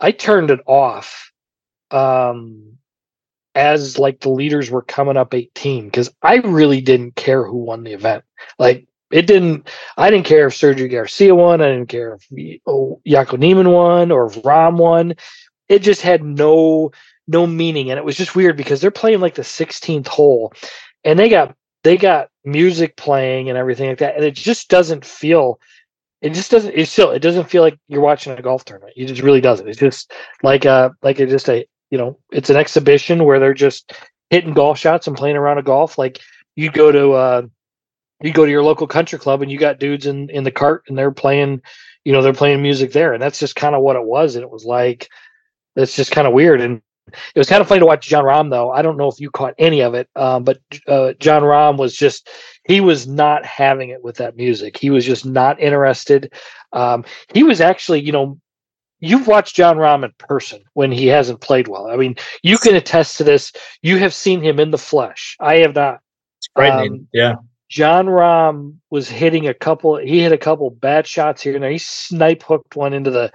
i 0.00 0.10
turned 0.10 0.50
it 0.50 0.60
off 0.66 1.30
um 1.90 2.76
as 3.54 3.98
like 3.98 4.20
the 4.20 4.30
leaders 4.30 4.70
were 4.70 4.82
coming 4.82 5.16
up 5.16 5.32
18 5.34 5.84
because 5.84 6.10
i 6.22 6.36
really 6.36 6.80
didn't 6.80 7.14
care 7.14 7.44
who 7.44 7.58
won 7.58 7.84
the 7.84 7.92
event. 7.92 8.24
Like 8.58 8.88
it 9.12 9.26
didn't. 9.26 9.68
I 9.96 10.10
didn't 10.10 10.26
care 10.26 10.46
if 10.46 10.54
Sergio 10.54 10.90
Garcia 10.90 11.34
won. 11.34 11.60
I 11.60 11.68
didn't 11.68 11.88
care 11.88 12.18
if 12.30 12.60
oh, 12.66 13.00
Joaquin 13.06 13.40
Niemann 13.40 13.70
won 13.70 14.10
or 14.10 14.26
if 14.26 14.34
Rahm 14.42 14.78
won. 14.78 15.14
It 15.68 15.80
just 15.80 16.02
had 16.02 16.24
no 16.24 16.90
no 17.28 17.46
meaning, 17.46 17.90
and 17.90 17.98
it 17.98 18.04
was 18.04 18.16
just 18.16 18.34
weird 18.34 18.56
because 18.56 18.80
they're 18.80 18.90
playing 18.90 19.20
like 19.20 19.34
the 19.34 19.42
16th 19.42 20.08
hole, 20.08 20.52
and 21.04 21.18
they 21.18 21.28
got 21.28 21.54
they 21.84 21.96
got 21.96 22.30
music 22.44 22.96
playing 22.96 23.48
and 23.48 23.58
everything 23.58 23.88
like 23.88 23.98
that, 23.98 24.16
and 24.16 24.24
it 24.24 24.34
just 24.34 24.68
doesn't 24.68 25.04
feel. 25.04 25.60
It 26.22 26.34
just 26.34 26.50
doesn't. 26.50 26.74
It 26.74 26.88
still. 26.88 27.10
It 27.10 27.20
doesn't 27.20 27.50
feel 27.50 27.62
like 27.62 27.78
you're 27.88 28.00
watching 28.00 28.32
a 28.32 28.42
golf 28.42 28.64
tournament. 28.64 28.94
It 28.96 29.06
just 29.06 29.22
really 29.22 29.40
doesn't. 29.40 29.68
It's 29.68 29.78
just 29.78 30.12
like 30.42 30.64
a 30.64 30.94
like 31.02 31.20
a 31.20 31.26
just 31.26 31.48
a 31.48 31.66
you 31.90 31.98
know. 31.98 32.18
It's 32.30 32.50
an 32.50 32.56
exhibition 32.56 33.24
where 33.24 33.38
they're 33.38 33.54
just 33.54 33.92
hitting 34.30 34.54
golf 34.54 34.78
shots 34.78 35.06
and 35.06 35.16
playing 35.16 35.36
around 35.36 35.58
a 35.58 35.62
golf. 35.62 35.98
Like 35.98 36.20
you 36.56 36.70
go 36.70 36.92
to 36.92 37.12
uh, 37.12 37.42
you 38.22 38.32
go 38.32 38.44
to 38.44 38.50
your 38.50 38.62
local 38.62 38.86
country 38.86 39.18
club 39.18 39.42
and 39.42 39.50
you 39.50 39.58
got 39.58 39.78
dudes 39.78 40.06
in 40.06 40.30
in 40.30 40.44
the 40.44 40.50
cart 40.50 40.84
and 40.88 40.96
they're 40.96 41.10
playing, 41.10 41.62
you 42.04 42.12
know, 42.12 42.22
they're 42.22 42.32
playing 42.32 42.62
music 42.62 42.92
there, 42.92 43.12
and 43.12 43.22
that's 43.22 43.38
just 43.38 43.56
kind 43.56 43.74
of 43.74 43.82
what 43.82 43.96
it 43.96 44.04
was. 44.04 44.36
And 44.36 44.42
it 44.42 44.50
was 44.50 44.64
like, 44.64 45.08
it's 45.76 45.96
just 45.96 46.12
kind 46.12 46.26
of 46.26 46.32
weird. 46.32 46.60
And 46.60 46.82
it 47.08 47.38
was 47.38 47.48
kind 47.48 47.60
of 47.60 47.68
funny 47.68 47.80
to 47.80 47.86
watch 47.86 48.08
Jon 48.08 48.24
Rahm 48.24 48.50
though. 48.50 48.70
I 48.70 48.82
don't 48.82 48.96
know 48.96 49.08
if 49.08 49.20
you 49.20 49.30
caught 49.30 49.54
any 49.58 49.82
of 49.82 49.94
it, 49.94 50.08
um, 50.16 50.44
but 50.44 50.60
uh, 50.86 51.14
Jon 51.14 51.42
Rahm 51.42 51.76
was 51.76 51.96
just 51.96 52.28
he 52.64 52.80
was 52.80 53.06
not 53.06 53.44
having 53.44 53.90
it 53.90 54.02
with 54.02 54.16
that 54.16 54.36
music. 54.36 54.76
He 54.76 54.90
was 54.90 55.04
just 55.04 55.26
not 55.26 55.60
interested. 55.60 56.32
Um, 56.72 57.04
he 57.34 57.42
was 57.42 57.60
actually, 57.60 58.00
you 58.00 58.12
know, 58.12 58.38
you've 59.00 59.26
watched 59.26 59.56
Jon 59.56 59.76
Rahm 59.76 60.04
in 60.04 60.12
person 60.18 60.62
when 60.74 60.92
he 60.92 61.08
hasn't 61.08 61.40
played 61.40 61.68
well. 61.68 61.88
I 61.88 61.96
mean, 61.96 62.16
you 62.42 62.56
can 62.56 62.76
attest 62.76 63.18
to 63.18 63.24
this. 63.24 63.52
You 63.82 63.98
have 63.98 64.14
seen 64.14 64.40
him 64.40 64.60
in 64.60 64.70
the 64.70 64.78
flesh. 64.78 65.36
I 65.40 65.56
have 65.56 65.74
not. 65.74 66.00
It's 66.38 66.48
frightening. 66.54 66.92
Um, 66.92 67.08
yeah. 67.12 67.34
Jon 67.72 68.04
Rahm 68.04 68.76
was 68.90 69.08
hitting 69.08 69.48
a 69.48 69.54
couple. 69.54 69.96
He 69.96 70.20
hit 70.20 70.30
a 70.30 70.36
couple 70.36 70.68
bad 70.68 71.06
shots 71.06 71.40
here 71.40 71.54
and 71.54 71.62
there. 71.62 71.70
He 71.70 71.78
snipe 71.78 72.42
hooked 72.42 72.76
one 72.76 72.92
into 72.92 73.10
the 73.10 73.32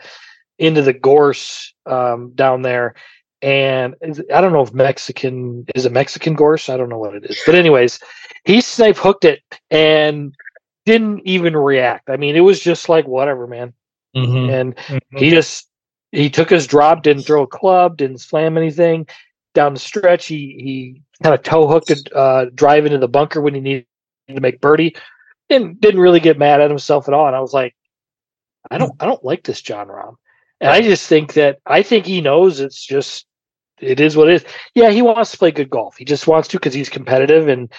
into 0.60 0.84
the 0.84 0.94
gorse 0.94 1.74
um, 1.88 2.34
down 2.36 2.62
there, 2.62 2.94
and 3.42 3.96
I 4.32 4.40
don't 4.40 4.54
know 4.54 4.62
if 4.62 4.76
Mexican 4.76 5.66
is 5.74 5.88
a 5.88 5.90
Mexican 5.90 6.36
gorse. 6.36 6.70
I 6.70 6.78
don't 6.78 6.88
know 6.88 7.00
what 7.00 7.16
it 7.16 7.26
is, 7.26 7.42
but 7.48 7.56
anyways, 7.56 8.00
he 8.46 8.62
snipe 8.62 8.98
hooked 8.98 9.26
it 9.26 9.42
and 9.72 10.36
didn't 10.86 11.22
even 11.26 11.58
react. 11.58 12.08
I 12.08 12.18
mean, 12.18 12.36
it 12.36 12.42
was 12.42 12.60
just 12.60 12.90
like 12.90 13.08
whatever, 13.08 13.48
man. 13.48 13.74
Mm-hmm. 14.16 14.50
And 14.52 14.76
mm-hmm. 14.76 15.18
he 15.18 15.32
just 15.32 15.68
he 16.12 16.30
took 16.30 16.52
his 16.52 16.68
drop, 16.68 17.02
didn't 17.02 17.24
throw 17.24 17.42
a 17.42 17.48
club, 17.48 17.98
didn't 17.98 18.20
slam 18.20 18.56
anything 18.56 19.08
down 19.56 19.74
the 19.74 19.80
stretch. 19.80 20.28
He 20.28 20.60
he 20.60 21.02
kind 21.24 21.34
of 21.34 21.42
toe 21.42 21.68
hooked 21.68 21.90
a 21.90 22.16
uh, 22.16 22.46
drive 22.54 22.86
into 22.86 23.00
the 23.00 23.08
bunker 23.08 23.42
when 23.42 23.56
he 23.56 23.62
needed 23.62 23.87
to 24.36 24.42
make 24.42 24.62
birdie, 24.62 24.96
and 25.50 25.80
didn't 25.80 26.02
really 26.02 26.20
get 26.20 26.38
mad 26.38 26.62
at 26.62 26.70
himself 26.70 27.08
at 27.08 27.14
all. 27.14 27.28
And 27.28 27.36
I 27.36 27.40
was 27.40 27.54
like, 27.54 27.76
I 28.70 28.78
don't, 28.78 28.92
I 29.00 29.06
don't 29.06 29.24
like 29.24 29.44
this 29.44 29.62
Jon 29.62 29.88
Rahm, 29.88 30.16
and 30.60 30.72
I 30.72 30.82
just 30.82 31.08
think 31.08 31.34
that 31.34 31.60
I 31.66 31.84
think 31.84 32.06
he 32.06 32.22
knows 32.22 32.60
it's 32.60 32.86
just 32.86 33.26
it 33.80 34.00
is 34.00 34.18
what 34.18 34.30
it 34.30 34.36
is. 34.36 34.46
Yeah, 34.74 34.90
he 34.90 35.02
wants 35.02 35.32
to 35.32 35.38
play 35.38 35.52
good 35.52 35.70
golf. 35.70 35.98
He 35.98 36.06
just 36.06 36.28
wants 36.28 36.48
to 36.50 36.58
because 36.58 36.74
he's 36.74 36.90
competitive, 36.90 37.48
and 37.48 37.72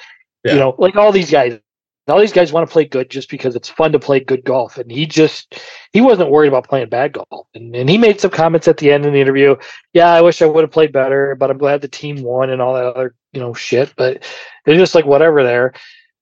yeah. 0.44 0.52
you 0.52 0.58
know, 0.58 0.74
like 0.78 0.96
all 0.96 1.12
these 1.12 1.30
guys, 1.30 1.58
all 2.06 2.20
these 2.20 2.32
guys 2.32 2.52
want 2.52 2.68
to 2.68 2.72
play 2.72 2.84
good 2.84 3.10
just 3.10 3.28
because 3.30 3.56
it's 3.56 3.68
fun 3.68 3.92
to 3.92 3.98
play 3.98 4.20
good 4.20 4.44
golf. 4.44 4.78
And 4.78 4.90
he 4.90 5.06
just 5.06 5.60
he 5.92 6.00
wasn't 6.00 6.30
worried 6.30 6.48
about 6.48 6.68
playing 6.68 6.88
bad 6.88 7.12
golf. 7.12 7.46
And, 7.54 7.74
and 7.74 7.90
he 7.90 7.98
made 7.98 8.20
some 8.20 8.30
comments 8.30 8.68
at 8.68 8.76
the 8.76 8.92
end 8.92 9.04
of 9.06 9.12
the 9.12 9.20
interview. 9.20 9.56
Yeah, 9.92 10.12
I 10.12 10.22
wish 10.22 10.40
I 10.40 10.46
would 10.46 10.62
have 10.62 10.70
played 10.70 10.92
better, 10.92 11.34
but 11.34 11.50
I'm 11.50 11.58
glad 11.58 11.80
the 11.80 11.88
team 11.88 12.22
won 12.22 12.50
and 12.50 12.62
all 12.62 12.74
that 12.74 12.84
other 12.84 13.14
you 13.32 13.40
know 13.40 13.54
shit. 13.54 13.92
But 13.96 14.18
it's 14.66 14.78
just 14.78 14.94
like 14.94 15.06
whatever 15.06 15.42
there 15.42 15.74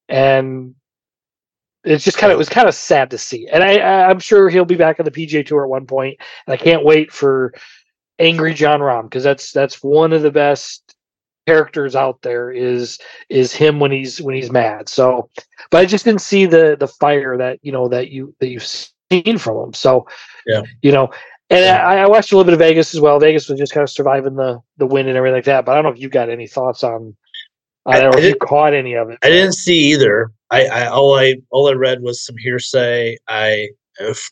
and 0.09 0.75
it's 1.85 2.05
just 2.05 2.19
kind 2.19 2.33
of 2.33 2.37
it 2.37 2.39
was 2.39 2.49
kind 2.49 2.69
of 2.69 2.75
sad 2.75 3.11
to 3.11 3.19
see. 3.19 3.49
And 3.51 3.63
I, 3.63 4.09
I'm 4.09 4.19
sure 4.19 4.49
he'll 4.49 4.65
be 4.65 4.75
back 4.75 4.99
on 4.99 5.05
the 5.05 5.11
PGA 5.11 5.47
Tour 5.47 5.65
at 5.65 5.71
one 5.71 5.87
point. 5.87 6.19
and 6.47 6.55
I 6.55 6.57
can't 6.57 6.85
wait 6.85 7.13
for 7.13 7.55
angry 8.19 8.55
Jon 8.55 8.81
Rahm 8.81 9.05
because 9.05 9.25
that's 9.25 9.53
that's 9.53 9.83
one 9.83 10.13
of 10.13 10.23
the 10.23 10.31
best 10.31 10.95
characters 11.47 11.95
out 11.95 12.21
there 12.23 12.51
is 12.51 12.99
is 13.29 13.55
him 13.55 13.79
when 13.79 13.93
he's 13.93 14.21
when 14.21 14.35
he's 14.35 14.51
mad. 14.51 14.89
So, 14.89 15.31
but 15.71 15.79
I 15.79 15.87
just 15.87 16.05
didn't 16.05 16.23
see 16.23 16.47
the 16.47 16.77
the 16.79 16.89
fire 16.89 17.37
that 17.39 17.61
you 17.63 17.73
know 17.73 17.89
that 17.89 18.11
you 18.11 18.35
that 18.41 18.49
you've 18.49 18.67
seen 18.67 19.39
from 19.39 19.69
him. 19.69 19.73
So, 19.73 20.07
yeah, 20.47 20.63
you 20.83 20.93
know. 20.93 21.11
And 21.49 21.65
I, 21.65 21.99
I 21.99 22.07
watched 22.09 22.33
a 22.33 22.37
little 22.37 22.45
bit 22.45 22.55
of 22.55 22.59
Vegas 22.59 22.93
as 22.93 23.01
well. 23.01 23.21
Vegas 23.21 23.49
was 23.49 23.57
just 23.57 23.73
kind 23.73 23.85
of 23.85 23.91
surviving 23.91 24.35
the 24.35 24.61
the 24.79 24.87
win 24.87 25.07
and 25.07 25.17
everything 25.17 25.37
like 25.37 25.45
that. 25.45 25.65
But 25.65 25.73
I 25.73 25.75
don't 25.77 25.85
know 25.85 25.91
if 25.91 26.01
you 26.01 26.09
got 26.09 26.29
any 26.29 26.49
thoughts 26.49 26.83
on 26.83 27.17
I 27.87 28.01
don't 28.01 28.11
know 28.11 28.19
I 28.19 28.21
if 28.21 28.35
you 28.35 28.37
caught 28.37 28.75
any 28.75 28.95
of 28.95 29.11
it. 29.11 29.19
I 29.23 29.29
didn't 29.29 29.53
see 29.53 29.93
either. 29.93 30.33
I, 30.51 30.67
I 30.67 30.87
all 30.87 31.17
I 31.17 31.37
all 31.51 31.69
I 31.69 31.73
read 31.73 32.03
was 32.03 32.25
some 32.25 32.37
hearsay. 32.37 33.17
I, 33.29 33.69
if, 34.01 34.31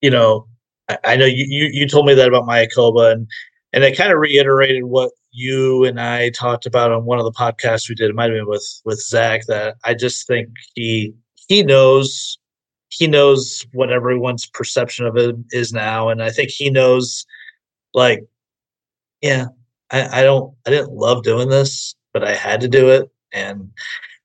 you 0.00 0.10
know, 0.10 0.46
I, 0.88 0.98
I, 1.04 1.16
know 1.16 1.26
you, 1.26 1.44
you 1.46 1.68
you 1.72 1.88
told 1.88 2.06
me 2.06 2.14
that 2.14 2.28
about 2.28 2.44
Mayakoba, 2.44 3.12
and 3.12 3.26
and 3.72 3.84
it 3.84 3.96
kind 3.96 4.12
of 4.12 4.18
reiterated 4.18 4.84
what 4.84 5.10
you 5.32 5.84
and 5.84 6.00
I 6.00 6.30
talked 6.30 6.64
about 6.64 6.92
on 6.92 7.04
one 7.04 7.18
of 7.18 7.24
the 7.24 7.32
podcasts 7.32 7.88
we 7.88 7.94
did. 7.94 8.10
It 8.10 8.14
might 8.14 8.30
have 8.30 8.38
been 8.38 8.48
with 8.48 8.80
with 8.84 9.00
Zach. 9.00 9.42
That 9.46 9.76
I 9.84 9.94
just 9.94 10.26
think 10.26 10.48
he 10.74 11.12
he 11.48 11.62
knows 11.62 12.38
he 12.88 13.06
knows 13.06 13.66
what 13.72 13.92
everyone's 13.92 14.46
perception 14.46 15.04
of 15.04 15.16
it 15.16 15.36
is 15.50 15.72
now, 15.72 16.08
and 16.08 16.22
I 16.22 16.30
think 16.30 16.50
he 16.50 16.70
knows, 16.70 17.26
like, 17.92 18.24
yeah, 19.20 19.46
I, 19.90 20.20
I 20.20 20.22
don't 20.22 20.54
I 20.66 20.70
didn't 20.70 20.92
love 20.92 21.22
doing 21.22 21.50
this 21.50 21.94
but 22.14 22.24
I 22.24 22.32
had 22.32 22.62
to 22.62 22.68
do 22.68 22.88
it. 22.88 23.10
And 23.34 23.70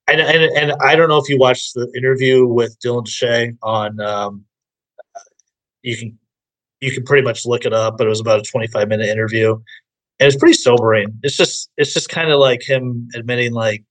and 0.08 0.22
and, 0.22 0.44
and 0.56 0.74
I 0.82 0.96
don't 0.96 1.10
know 1.10 1.18
if 1.18 1.28
you 1.28 1.38
watched 1.38 1.74
the 1.74 1.92
interview 1.98 2.46
with 2.46 2.80
Dylan 2.80 3.06
Dethier 3.06 3.58
on. 3.62 4.00
Um, 4.00 4.46
you 5.82 5.98
can 5.98 6.18
you 6.82 6.92
can 6.92 7.04
pretty 7.04 7.24
much 7.24 7.46
look 7.46 7.66
it 7.66 7.74
up, 7.74 7.98
but 7.98 8.08
it 8.08 8.10
was 8.10 8.22
about 8.22 8.40
a 8.40 8.44
25 8.44 8.88
minute 8.88 9.10
interview, 9.10 9.54
and 10.20 10.28
it's 10.28 10.38
pretty 10.38 10.54
sobering. 10.54 11.20
It's 11.24 11.36
just 11.36 11.70
it's 11.78 11.94
just 11.94 12.10
kind 12.10 12.32
of 12.32 12.40
like 12.40 12.68
him 12.68 13.10
admitting 13.16 13.54
like, 13.54 13.84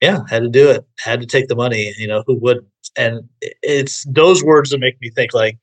yeah, 0.00 0.20
had 0.28 0.42
to 0.42 0.48
do 0.48 0.70
it, 0.70 0.84
had 0.98 1.20
to 1.20 1.26
take 1.26 1.48
the 1.48 1.56
money. 1.56 1.94
You 1.98 2.08
know, 2.08 2.24
who 2.26 2.38
would? 2.40 2.66
And 2.96 3.28
it's 3.40 4.04
those 4.08 4.42
words 4.42 4.70
that 4.70 4.80
make 4.80 5.00
me 5.00 5.10
think 5.10 5.34
like 5.34 5.58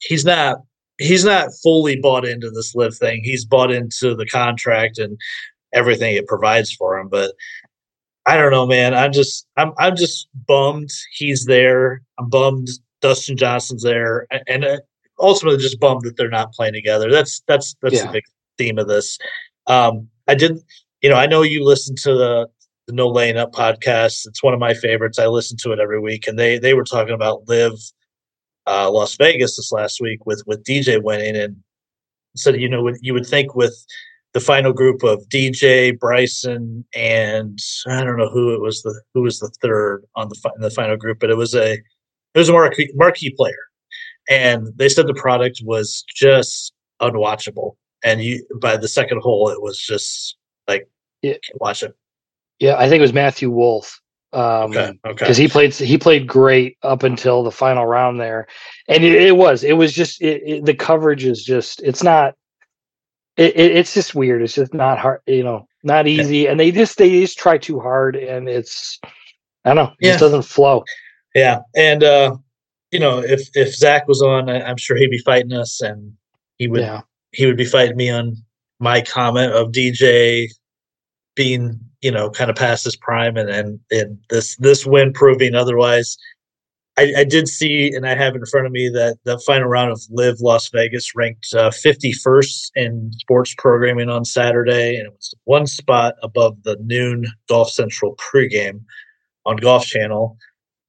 he's 0.00 0.24
not 0.24 0.58
he's 0.98 1.24
not 1.24 1.50
fully 1.62 1.96
bought 2.00 2.24
into 2.24 2.50
this 2.50 2.74
LIV 2.74 2.96
thing. 2.96 3.20
He's 3.24 3.44
bought 3.44 3.72
into 3.72 4.14
the 4.14 4.26
contract 4.26 4.98
and 4.98 5.18
everything 5.74 6.14
it 6.14 6.26
provides 6.26 6.72
for 6.72 6.98
him. 6.98 7.08
But 7.08 7.32
I 8.26 8.36
don't 8.36 8.52
know, 8.52 8.66
man. 8.66 8.94
I'm 8.94 9.12
just 9.12 9.46
I'm 9.56 9.72
I'm 9.78 9.96
just 9.96 10.28
bummed 10.46 10.90
he's 11.12 11.44
there. 11.44 12.02
I'm 12.18 12.28
bummed 12.28 12.68
Dustin 13.00 13.36
Johnson's 13.36 13.82
there, 13.82 14.26
and 14.48 14.64
uh, 14.64 14.78
ultimately 15.18 15.58
just 15.58 15.80
bummed 15.80 16.02
that 16.02 16.16
they're 16.16 16.30
not 16.30 16.52
playing 16.52 16.74
together. 16.74 17.10
That's 17.10 17.42
that's 17.46 17.76
that's 17.82 17.96
yeah. 17.96 18.06
the 18.06 18.12
big 18.12 18.24
theme 18.56 18.78
of 18.78 18.88
this. 18.88 19.18
Um, 19.66 20.08
I 20.28 20.34
did, 20.34 20.58
you 21.02 21.10
know, 21.10 21.16
I 21.16 21.26
know 21.26 21.42
you 21.42 21.64
listen 21.64 21.96
to 21.96 22.14
the 22.14 22.48
the 22.86 22.94
No 22.94 23.08
Laying 23.08 23.36
Up 23.36 23.52
podcast. 23.52 24.26
It's 24.26 24.42
one 24.42 24.54
of 24.54 24.60
my 24.60 24.74
favorites. 24.74 25.18
I 25.18 25.26
listen 25.26 25.56
to 25.62 25.72
it 25.72 25.78
every 25.78 26.00
week, 26.00 26.26
and 26.26 26.38
they 26.38 26.58
they 26.58 26.74
were 26.74 26.84
talking 26.84 27.14
about 27.14 27.46
LIV 27.48 27.74
uh, 28.66 28.90
Las 28.90 29.16
Vegas 29.16 29.56
this 29.56 29.72
last 29.72 30.00
week 30.00 30.24
with 30.26 30.42
with 30.46 30.64
DJ 30.64 31.02
winning, 31.02 31.36
and 31.36 31.56
said 32.36 32.60
you 32.60 32.68
know 32.68 32.90
you 33.00 33.12
would 33.12 33.26
think 33.26 33.54
with 33.54 33.74
the 34.34 34.40
final 34.40 34.72
group 34.72 35.04
of 35.04 35.26
DJ, 35.28 35.98
Bryson, 35.98 36.84
and 36.94 37.58
I 37.86 38.02
don't 38.02 38.18
know 38.18 38.28
who 38.28 38.52
it 38.52 38.60
was 38.60 38.82
the 38.82 39.00
who 39.14 39.22
was 39.22 39.38
the 39.38 39.48
third 39.62 40.04
on 40.16 40.28
the 40.28 40.52
in 40.56 40.60
the 40.60 40.70
final 40.70 40.96
group, 40.96 41.20
but 41.20 41.30
it 41.30 41.36
was 41.36 41.54
a 41.54 41.74
it 41.74 42.38
was 42.38 42.48
a 42.48 42.52
marquee, 42.52 42.90
marquee 42.94 43.30
player, 43.30 43.68
and 44.28 44.68
they 44.76 44.88
said 44.88 45.06
the 45.06 45.14
product 45.14 45.60
was 45.64 46.04
just 46.14 46.72
unwatchable. 47.00 47.76
And 48.04 48.22
you 48.22 48.44
by 48.60 48.76
the 48.76 48.88
second 48.88 49.22
hole, 49.22 49.48
it 49.48 49.62
was 49.62 49.78
just 49.78 50.36
like 50.66 50.88
yeah. 51.22 51.32
can't 51.32 51.60
watch 51.60 51.84
it. 51.84 51.94
Yeah, 52.58 52.76
I 52.76 52.88
think 52.88 52.98
it 52.98 53.02
was 53.02 53.12
Matthew 53.12 53.50
Wolff. 53.50 54.00
Um, 54.32 54.72
okay, 54.72 54.92
okay. 55.06 55.14
Because 55.14 55.36
he 55.36 55.46
played 55.46 55.72
he 55.74 55.96
played 55.96 56.26
great 56.26 56.76
up 56.82 57.04
until 57.04 57.44
the 57.44 57.52
final 57.52 57.86
round 57.86 58.20
there, 58.20 58.48
and 58.88 59.04
it, 59.04 59.12
it 59.12 59.36
was 59.36 59.62
it 59.62 59.74
was 59.74 59.92
just 59.92 60.20
it, 60.20 60.42
it, 60.44 60.64
the 60.64 60.74
coverage 60.74 61.24
is 61.24 61.44
just 61.44 61.80
it's 61.82 62.02
not 62.02 62.34
it, 63.36 63.56
it, 63.56 63.76
it's 63.76 63.94
just 63.94 64.14
weird. 64.14 64.42
It's 64.42 64.54
just 64.54 64.74
not 64.74 64.98
hard, 64.98 65.20
you 65.26 65.42
know, 65.42 65.66
not 65.82 66.06
easy. 66.06 66.46
And 66.46 66.58
they 66.58 66.70
just 66.70 66.98
they 66.98 67.20
just 67.20 67.38
try 67.38 67.58
too 67.58 67.80
hard, 67.80 68.16
and 68.16 68.48
it's 68.48 68.98
I 69.64 69.70
don't 69.70 69.76
know, 69.76 69.92
it 69.92 70.06
yeah. 70.06 70.10
just 70.12 70.20
doesn't 70.20 70.42
flow. 70.42 70.84
Yeah, 71.34 71.60
and 71.74 72.04
uh, 72.04 72.36
you 72.92 73.00
know, 73.00 73.18
if 73.18 73.48
if 73.54 73.74
Zach 73.74 74.06
was 74.06 74.22
on, 74.22 74.48
I, 74.48 74.60
am 74.68 74.76
sure 74.76 74.96
he'd 74.96 75.10
be 75.10 75.18
fighting 75.18 75.52
us, 75.52 75.80
and 75.80 76.12
he 76.58 76.68
would 76.68 76.82
yeah. 76.82 77.00
he 77.32 77.46
would 77.46 77.56
be 77.56 77.64
fighting 77.64 77.96
me 77.96 78.10
on 78.10 78.36
my 78.78 79.00
comment 79.00 79.52
of 79.52 79.72
DJ 79.72 80.48
being 81.34 81.80
you 82.02 82.12
know 82.12 82.30
kind 82.30 82.50
of 82.50 82.56
past 82.56 82.84
his 82.84 82.96
prime, 82.96 83.36
and 83.36 83.50
and, 83.50 83.80
and 83.90 84.18
this 84.30 84.56
this 84.56 84.86
win 84.86 85.12
proving 85.12 85.54
otherwise. 85.54 86.16
I, 86.96 87.12
I, 87.18 87.24
did 87.24 87.48
see, 87.48 87.92
and 87.92 88.06
I 88.06 88.14
have 88.14 88.36
in 88.36 88.46
front 88.46 88.66
of 88.66 88.72
me 88.72 88.88
that 88.90 89.18
the 89.24 89.38
final 89.40 89.66
round 89.66 89.90
of 89.90 90.00
LIV 90.10 90.40
Las 90.40 90.68
Vegas 90.68 91.14
ranked 91.16 91.48
uh, 91.52 91.70
51st 91.70 92.70
in 92.76 93.10
sports 93.14 93.54
programming 93.58 94.08
on 94.08 94.24
Saturday, 94.24 94.96
and 94.96 95.08
it 95.08 95.12
was 95.12 95.34
one 95.44 95.66
spot 95.66 96.14
above 96.22 96.62
the 96.62 96.76
noon 96.80 97.26
Golf 97.48 97.70
Central 97.70 98.16
pregame 98.16 98.82
on 99.44 99.56
Golf 99.56 99.86
Channel. 99.86 100.36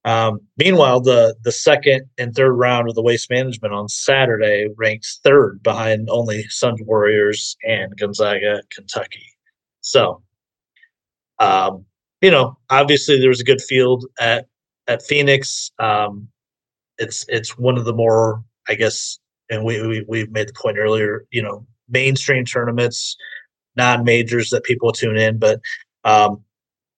Um, 0.04 0.38
meanwhile, 0.56 1.00
the 1.00 1.34
the 1.42 1.50
second 1.50 2.08
and 2.16 2.32
third 2.32 2.52
round 2.52 2.88
of 2.88 2.94
the 2.94 3.02
Waste 3.02 3.28
Management 3.28 3.74
on 3.74 3.88
Saturday 3.88 4.68
ranked 4.76 5.08
third 5.24 5.60
behind 5.64 6.08
only 6.08 6.44
Suns 6.48 6.80
Warriors 6.84 7.56
and 7.64 7.96
Gonzaga, 7.96 8.62
Kentucky. 8.70 9.26
So, 9.80 10.22
um, 11.40 11.84
you 12.20 12.30
know, 12.30 12.56
obviously 12.70 13.18
there 13.18 13.28
was 13.28 13.40
a 13.40 13.44
good 13.44 13.60
field 13.60 14.06
at 14.20 14.46
at 14.88 15.02
Phoenix. 15.02 15.70
Um, 15.78 16.28
it's 16.98 17.24
it's 17.28 17.58
one 17.58 17.76
of 17.76 17.84
the 17.84 17.92
more, 17.92 18.42
I 18.68 18.74
guess, 18.74 19.18
and 19.50 19.64
we, 19.64 19.86
we 19.86 20.04
we 20.08 20.26
made 20.26 20.48
the 20.48 20.54
point 20.54 20.78
earlier. 20.78 21.26
You 21.30 21.42
know, 21.42 21.66
mainstream 21.88 22.44
tournaments, 22.44 23.16
non 23.76 24.04
majors 24.04 24.50
that 24.50 24.64
people 24.64 24.92
tune 24.92 25.16
in, 25.16 25.38
but 25.38 25.60
um, 26.04 26.42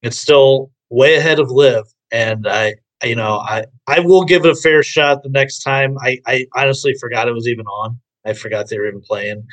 it's 0.02 0.18
still 0.18 0.70
way 0.90 1.16
ahead 1.16 1.38
of 1.38 1.50
LIV, 1.50 1.84
And 2.12 2.46
I, 2.46 2.74
you 3.02 3.16
know, 3.16 3.38
I 3.38 3.64
I 3.86 4.00
will 4.00 4.24
give 4.24 4.44
it 4.44 4.50
a 4.50 4.56
fair 4.56 4.82
shot 4.82 5.22
the 5.22 5.28
next 5.28 5.60
time. 5.60 5.96
I 6.00 6.18
I 6.26 6.46
honestly 6.54 6.94
forgot 7.00 7.28
it 7.28 7.32
was 7.32 7.48
even 7.48 7.66
on. 7.66 7.98
I 8.24 8.32
forgot 8.34 8.68
they 8.68 8.78
were 8.78 8.88
even 8.88 9.00
playing, 9.00 9.46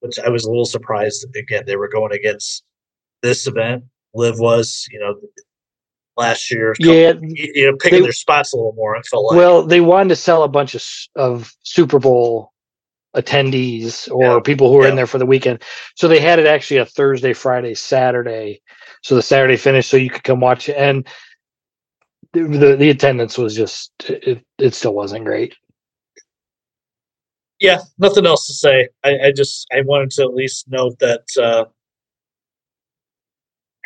which 0.00 0.18
I 0.18 0.28
was 0.28 0.44
a 0.44 0.48
little 0.48 0.64
surprised. 0.64 1.26
Again, 1.36 1.64
they 1.66 1.76
were 1.76 1.88
going 1.88 2.12
against 2.12 2.64
this 3.22 3.46
event. 3.46 3.84
LIV 4.14 4.38
was, 4.38 4.86
you 4.90 5.00
know, 5.00 5.16
last 6.16 6.50
year. 6.50 6.74
Yeah, 6.78 7.14
you 7.20 7.66
know, 7.66 7.76
picking 7.76 8.00
they, 8.00 8.02
their 8.02 8.12
spots 8.12 8.52
a 8.52 8.56
little 8.56 8.74
more. 8.74 8.96
I 8.96 9.02
felt 9.02 9.26
like. 9.26 9.36
Well, 9.36 9.66
they 9.66 9.80
wanted 9.80 10.10
to 10.10 10.16
sell 10.16 10.42
a 10.42 10.48
bunch 10.48 10.74
of 10.74 10.84
of 11.16 11.52
Super 11.62 11.98
Bowl 11.98 12.52
attendees 13.16 14.10
or 14.10 14.24
yeah. 14.24 14.40
people 14.40 14.68
who 14.70 14.78
were 14.78 14.84
yeah. 14.84 14.90
in 14.90 14.96
there 14.96 15.06
for 15.06 15.18
the 15.18 15.26
weekend. 15.26 15.62
So 15.94 16.08
they 16.08 16.18
had 16.18 16.38
it 16.38 16.46
actually 16.46 16.78
a 16.78 16.86
Thursday, 16.86 17.32
Friday, 17.32 17.74
Saturday. 17.74 18.60
So 19.02 19.14
the 19.14 19.22
Saturday 19.22 19.56
finished, 19.56 19.90
so 19.90 19.96
you 19.96 20.10
could 20.10 20.24
come 20.24 20.40
watch 20.40 20.68
it, 20.68 20.76
and 20.76 21.06
the 22.32 22.42
the, 22.44 22.76
the 22.76 22.90
attendance 22.90 23.38
was 23.38 23.54
just 23.54 23.92
it. 24.08 24.44
It 24.58 24.74
still 24.74 24.94
wasn't 24.94 25.24
great. 25.24 25.54
Yeah, 27.60 27.78
nothing 27.98 28.26
else 28.26 28.46
to 28.48 28.52
say. 28.52 28.88
I, 29.04 29.18
I 29.26 29.32
just 29.32 29.66
I 29.72 29.82
wanted 29.82 30.10
to 30.12 30.22
at 30.24 30.34
least 30.34 30.66
note 30.68 30.98
that 30.98 31.24
uh, 31.40 31.66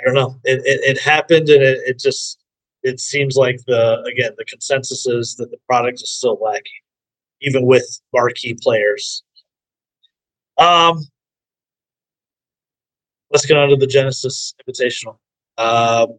I 0.01 0.05
don't 0.05 0.15
know. 0.15 0.39
It, 0.45 0.61
it, 0.65 0.97
it 0.97 1.01
happened, 1.01 1.49
and 1.49 1.63
it, 1.63 1.81
it 1.87 1.99
just 1.99 2.39
it 2.83 3.01
seems 3.01 3.37
like 3.37 3.59
the 3.67 4.03
again 4.03 4.33
the 4.39 4.45
consensus 4.45 5.07
is 5.07 5.35
that 5.37 5.51
the 5.51 5.59
product 5.69 6.01
is 6.03 6.11
still 6.11 6.39
lacking, 6.41 6.63
even 7.41 7.67
with 7.67 8.01
marquee 8.15 8.57
players. 8.61 9.25
Um, 10.57 11.01
let's 13.31 13.47
get 13.47 13.57
on 13.57 13.69
to 13.71 13.77
the 13.77 13.87
Genesis 13.87 14.55
Invitational. 14.67 15.19
Um, 15.57 16.19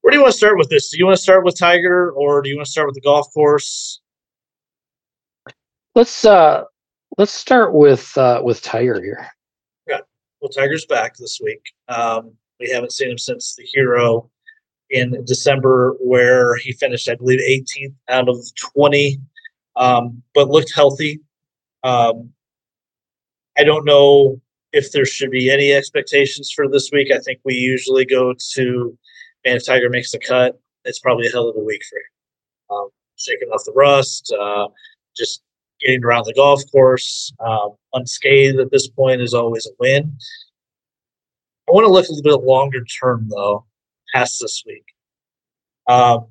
where 0.00 0.12
do 0.12 0.18
you 0.18 0.22
want 0.22 0.32
to 0.32 0.38
start 0.38 0.56
with 0.56 0.68
this? 0.68 0.90
Do 0.90 0.98
you 0.98 1.06
want 1.06 1.16
to 1.16 1.22
start 1.22 1.44
with 1.44 1.58
Tiger, 1.58 2.12
or 2.12 2.42
do 2.42 2.48
you 2.48 2.56
want 2.56 2.66
to 2.66 2.72
start 2.72 2.86
with 2.86 2.94
the 2.94 3.00
golf 3.00 3.26
course? 3.34 4.00
Let's 5.96 6.24
uh, 6.24 6.64
let's 7.18 7.32
start 7.32 7.72
with 7.72 8.16
uh, 8.16 8.40
with 8.44 8.62
Tiger 8.62 9.00
here. 9.02 9.26
Yeah, 9.88 10.00
well, 10.40 10.50
Tiger's 10.50 10.86
back 10.86 11.16
this 11.16 11.40
week. 11.42 11.62
Um, 11.88 12.32
we 12.60 12.70
haven't 12.70 12.92
seen 12.92 13.10
him 13.10 13.18
since 13.18 13.54
the 13.54 13.64
Hero 13.64 14.30
in 14.90 15.24
December, 15.24 15.96
where 16.00 16.56
he 16.56 16.72
finished, 16.72 17.08
I 17.08 17.16
believe, 17.16 17.40
18th 17.40 17.94
out 18.08 18.28
of 18.28 18.38
20, 18.74 19.18
um, 19.76 20.22
but 20.34 20.48
looked 20.48 20.72
healthy. 20.74 21.20
Um, 21.82 22.30
I 23.58 23.64
don't 23.64 23.84
know 23.84 24.40
if 24.72 24.92
there 24.92 25.06
should 25.06 25.30
be 25.30 25.50
any 25.50 25.72
expectations 25.72 26.52
for 26.54 26.68
this 26.68 26.90
week. 26.92 27.10
I 27.12 27.18
think 27.18 27.40
we 27.44 27.54
usually 27.54 28.04
go 28.04 28.34
to, 28.54 28.98
man, 29.44 29.56
if 29.56 29.66
Tiger 29.66 29.88
makes 29.88 30.12
the 30.12 30.18
cut, 30.18 30.58
it's 30.84 30.98
probably 30.98 31.26
a 31.26 31.30
hell 31.30 31.48
of 31.48 31.56
a 31.56 31.60
week 31.60 31.82
for 31.88 31.96
him. 31.96 32.78
Um, 32.78 32.88
shaking 33.16 33.48
off 33.48 33.64
the 33.64 33.72
rust, 33.72 34.34
uh, 34.38 34.68
just 35.16 35.42
getting 35.80 36.04
around 36.04 36.24
the 36.24 36.34
golf 36.34 36.62
course 36.70 37.32
um, 37.44 37.74
unscathed 37.92 38.58
at 38.58 38.70
this 38.70 38.88
point 38.88 39.20
is 39.20 39.34
always 39.34 39.66
a 39.66 39.70
win. 39.78 40.16
I 41.68 41.72
want 41.72 41.84
to 41.84 41.92
look 41.92 42.06
a 42.08 42.12
little 42.12 42.38
bit 42.38 42.46
longer 42.46 42.84
term 42.84 43.28
though, 43.28 43.64
past 44.14 44.38
this 44.40 44.62
week. 44.66 44.84
Um, 45.88 46.26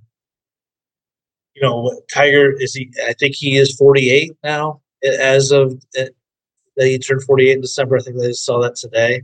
you 1.54 1.62
know, 1.62 2.02
Tiger 2.14 2.54
is 2.58 2.74
he? 2.74 2.92
I 3.08 3.14
think 3.14 3.36
he 3.36 3.58
is 3.58 3.76
48 3.76 4.32
now, 4.44 4.82
as 5.04 5.52
of 5.52 5.74
uh, 5.98 6.06
that 6.76 6.88
he 6.88 7.00
turned 7.00 7.24
48 7.24 7.54
in 7.54 7.62
December. 7.62 7.98
I 7.98 8.02
think 8.02 8.18
they 8.18 8.34
saw 8.34 8.62
that 8.62 8.76
today. 8.76 9.24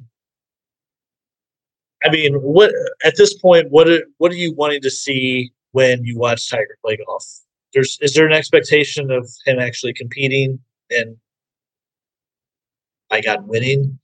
I 2.03 2.09
mean, 2.09 2.35
what 2.35 2.71
at 3.03 3.15
this 3.17 3.37
point, 3.37 3.69
what 3.69 3.87
are, 3.87 4.03
what 4.17 4.31
are 4.31 4.35
you 4.35 4.53
wanting 4.53 4.81
to 4.81 4.89
see 4.89 5.51
when 5.71 6.03
you 6.03 6.17
watch 6.17 6.49
Tiger 6.49 6.77
play 6.83 6.97
golf? 7.05 7.25
There's 7.73 7.97
is 8.01 8.13
there 8.13 8.25
an 8.25 8.33
expectation 8.33 9.11
of 9.11 9.29
him 9.45 9.59
actually 9.59 9.93
competing 9.93 10.59
and 10.89 11.17
I 13.09 13.21
got 13.21 13.45
winning? 13.45 13.99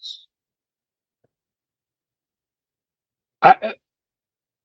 I 3.47 3.73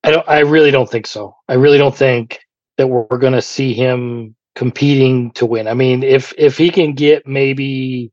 I 0.05 0.11
don't 0.11 0.28
I 0.28 0.41
really 0.41 0.70
don't 0.70 0.91
think 0.91 1.07
so. 1.07 1.37
I 1.49 1.55
really 1.55 1.78
don't 1.78 1.97
think 1.97 2.41
that 2.78 2.89
we're, 2.89 3.07
we're 3.11 3.18
going 3.18 3.35
to 3.35 3.43
see 3.43 3.74
him 3.74 4.35
competing 4.57 5.33
to 5.33 5.47
win. 5.47 5.68
I 5.68 5.74
mean, 5.74 6.05
if 6.05 6.35
if 6.39 6.59
he 6.59 6.70
can 6.70 6.95
get 6.95 7.26
maybe 7.26 8.12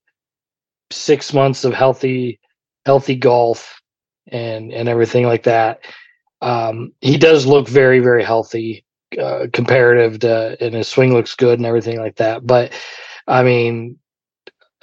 6 0.92 1.34
months 1.34 1.66
of 1.66 1.74
healthy 1.74 2.40
healthy 2.88 3.16
golf 3.16 3.82
and 4.30 4.74
and 4.74 4.90
everything 4.90 5.26
like 5.28 5.44
that, 5.46 5.82
um, 6.42 6.94
he 7.02 7.18
does 7.18 7.48
look 7.48 7.70
very 7.70 8.02
very 8.02 8.24
healthy 8.26 8.86
uh, 9.22 9.48
comparative 9.54 10.20
to 10.22 10.58
and 10.62 10.76
his 10.76 10.90
swing 10.90 11.14
looks 11.14 11.36
good 11.36 11.60
and 11.60 11.68
everything 11.68 12.00
like 12.00 12.18
that. 12.18 12.48
But 12.48 12.74
I 13.28 13.44
mean, 13.44 14.00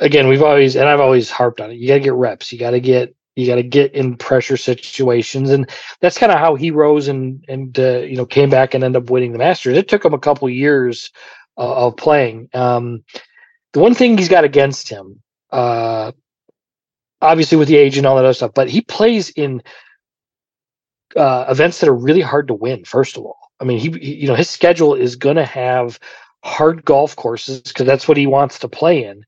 again, 0.00 0.28
we've 0.28 0.44
always 0.44 0.76
and 0.76 0.88
I've 0.88 1.00
always 1.00 1.30
harped 1.30 1.62
on 1.62 1.72
it. 1.72 1.76
You 1.78 1.88
got 1.88 1.96
to 1.96 2.00
get 2.00 2.14
reps. 2.14 2.52
You 2.52 2.60
got 2.60 2.72
to 2.72 2.80
get 2.80 3.15
you 3.36 3.46
got 3.46 3.56
to 3.56 3.62
get 3.62 3.94
in 3.94 4.16
pressure 4.16 4.56
situations, 4.56 5.50
and 5.50 5.70
that's 6.00 6.18
kind 6.18 6.32
of 6.32 6.38
how 6.38 6.54
he 6.54 6.70
rose 6.70 7.06
and 7.06 7.44
and 7.48 7.78
uh, 7.78 7.98
you 7.98 8.16
know 8.16 8.26
came 8.26 8.50
back 8.50 8.74
and 8.74 8.82
ended 8.82 9.02
up 9.02 9.10
winning 9.10 9.32
the 9.32 9.38
Masters. 9.38 9.76
It 9.76 9.88
took 9.88 10.04
him 10.04 10.14
a 10.14 10.18
couple 10.18 10.48
years 10.48 11.10
uh, 11.58 11.86
of 11.86 11.96
playing. 11.96 12.48
Um, 12.54 13.04
the 13.74 13.80
one 13.80 13.94
thing 13.94 14.16
he's 14.16 14.30
got 14.30 14.44
against 14.44 14.88
him, 14.88 15.20
uh, 15.52 16.12
obviously 17.20 17.58
with 17.58 17.68
the 17.68 17.76
age 17.76 17.98
and 17.98 18.06
all 18.06 18.16
that 18.16 18.24
other 18.24 18.34
stuff, 18.34 18.54
but 18.54 18.70
he 18.70 18.80
plays 18.80 19.28
in 19.30 19.62
uh, 21.14 21.44
events 21.48 21.80
that 21.80 21.90
are 21.90 21.94
really 21.94 22.22
hard 22.22 22.48
to 22.48 22.54
win. 22.54 22.84
First 22.84 23.18
of 23.18 23.24
all, 23.24 23.38
I 23.60 23.64
mean, 23.64 23.78
he, 23.78 23.90
he 23.90 24.14
you 24.14 24.28
know 24.28 24.34
his 24.34 24.48
schedule 24.48 24.94
is 24.94 25.14
going 25.14 25.36
to 25.36 25.44
have 25.44 26.00
hard 26.42 26.86
golf 26.86 27.14
courses 27.16 27.60
because 27.60 27.86
that's 27.86 28.08
what 28.08 28.16
he 28.16 28.26
wants 28.26 28.58
to 28.60 28.68
play 28.68 29.04
in, 29.04 29.26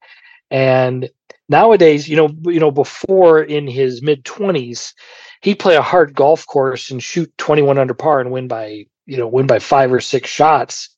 and 0.51 1.11
nowadays, 1.49 2.09
you 2.09 2.17
know, 2.17 2.31
you 2.45 2.61
know, 2.61 2.71
before 2.71 3.43
in 3.43 3.67
his 3.67 4.03
mid 4.03 4.25
twenties, 4.25 4.95
he'd 5.43 5.59
play 5.59 5.77
a 5.77 5.83
hard 5.83 6.15
golf 6.15 6.47
course 6.47 6.91
and 6.91 7.03
shoot 7.03 7.33
twenty 7.39 7.63
one 7.63 7.79
under 7.79 7.95
par 7.95 8.21
and 8.21 8.31
win 8.31 8.49
by 8.49 8.87
you 9.07 9.17
know 9.17 9.29
win 9.29 9.47
by 9.47 9.59
five 9.59 9.93
or 9.93 10.01
six 10.01 10.31
shots. 10.31 10.91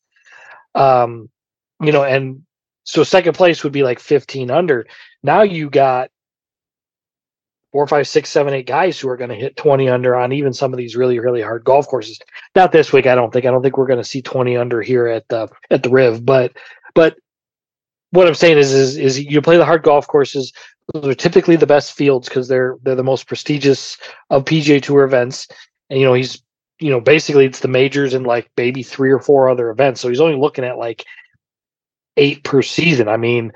Um, 0.74 1.28
you 1.80 1.92
know, 1.92 2.04
and 2.04 2.42
so 2.84 3.02
second 3.04 3.34
place 3.34 3.64
would 3.64 3.72
be 3.72 3.82
like 3.82 3.98
fifteen 3.98 4.50
under. 4.50 4.86
Now 5.22 5.42
you 5.42 5.70
got 5.70 6.10
four, 7.72 7.86
five, 7.86 8.08
six, 8.08 8.28
seven, 8.28 8.52
eight 8.52 8.66
guys 8.66 8.98
who 8.98 9.08
are 9.08 9.16
going 9.16 9.30
to 9.30 9.36
hit 9.36 9.56
20 9.56 9.88
under 9.88 10.16
on 10.16 10.32
even 10.32 10.52
some 10.52 10.72
of 10.72 10.76
these 10.76 10.96
really, 10.96 11.18
really 11.18 11.40
hard 11.40 11.64
golf 11.64 11.86
courses. 11.86 12.18
Not 12.56 12.72
this 12.72 12.92
week, 12.92 13.06
I 13.06 13.14
don't 13.14 13.32
think. 13.32 13.46
I 13.46 13.50
don't 13.50 13.62
think 13.62 13.76
we're 13.76 13.86
going 13.86 14.00
to 14.00 14.04
see 14.04 14.22
20 14.22 14.56
under 14.56 14.82
here 14.82 15.06
at 15.06 15.28
the 15.28 15.48
at 15.70 15.82
the 15.82 15.90
Riv, 15.90 16.24
but 16.24 16.52
but 16.94 17.16
what 18.10 18.26
I'm 18.26 18.34
saying 18.34 18.58
is, 18.58 18.72
is, 18.72 18.96
is 18.96 19.20
you 19.20 19.40
play 19.40 19.56
the 19.56 19.64
hard 19.64 19.82
golf 19.82 20.06
courses. 20.06 20.52
Those 20.92 21.06
are 21.06 21.14
typically 21.14 21.56
the 21.56 21.66
best 21.66 21.92
fields 21.92 22.28
because 22.28 22.48
they're 22.48 22.76
they're 22.82 22.96
the 22.96 23.04
most 23.04 23.26
prestigious 23.26 23.96
of 24.30 24.44
PGA 24.44 24.82
Tour 24.82 25.04
events. 25.04 25.46
And 25.88 26.00
you 26.00 26.06
know 26.06 26.14
he's 26.14 26.42
you 26.80 26.90
know 26.90 27.00
basically 27.00 27.46
it's 27.46 27.60
the 27.60 27.68
majors 27.68 28.14
and 28.14 28.26
like 28.26 28.50
maybe 28.56 28.82
three 28.82 29.10
or 29.10 29.20
four 29.20 29.48
other 29.48 29.70
events. 29.70 30.00
So 30.00 30.08
he's 30.08 30.20
only 30.20 30.36
looking 30.36 30.64
at 30.64 30.78
like 30.78 31.04
eight 32.16 32.42
per 32.42 32.62
season. 32.62 33.08
I 33.08 33.16
mean, 33.16 33.52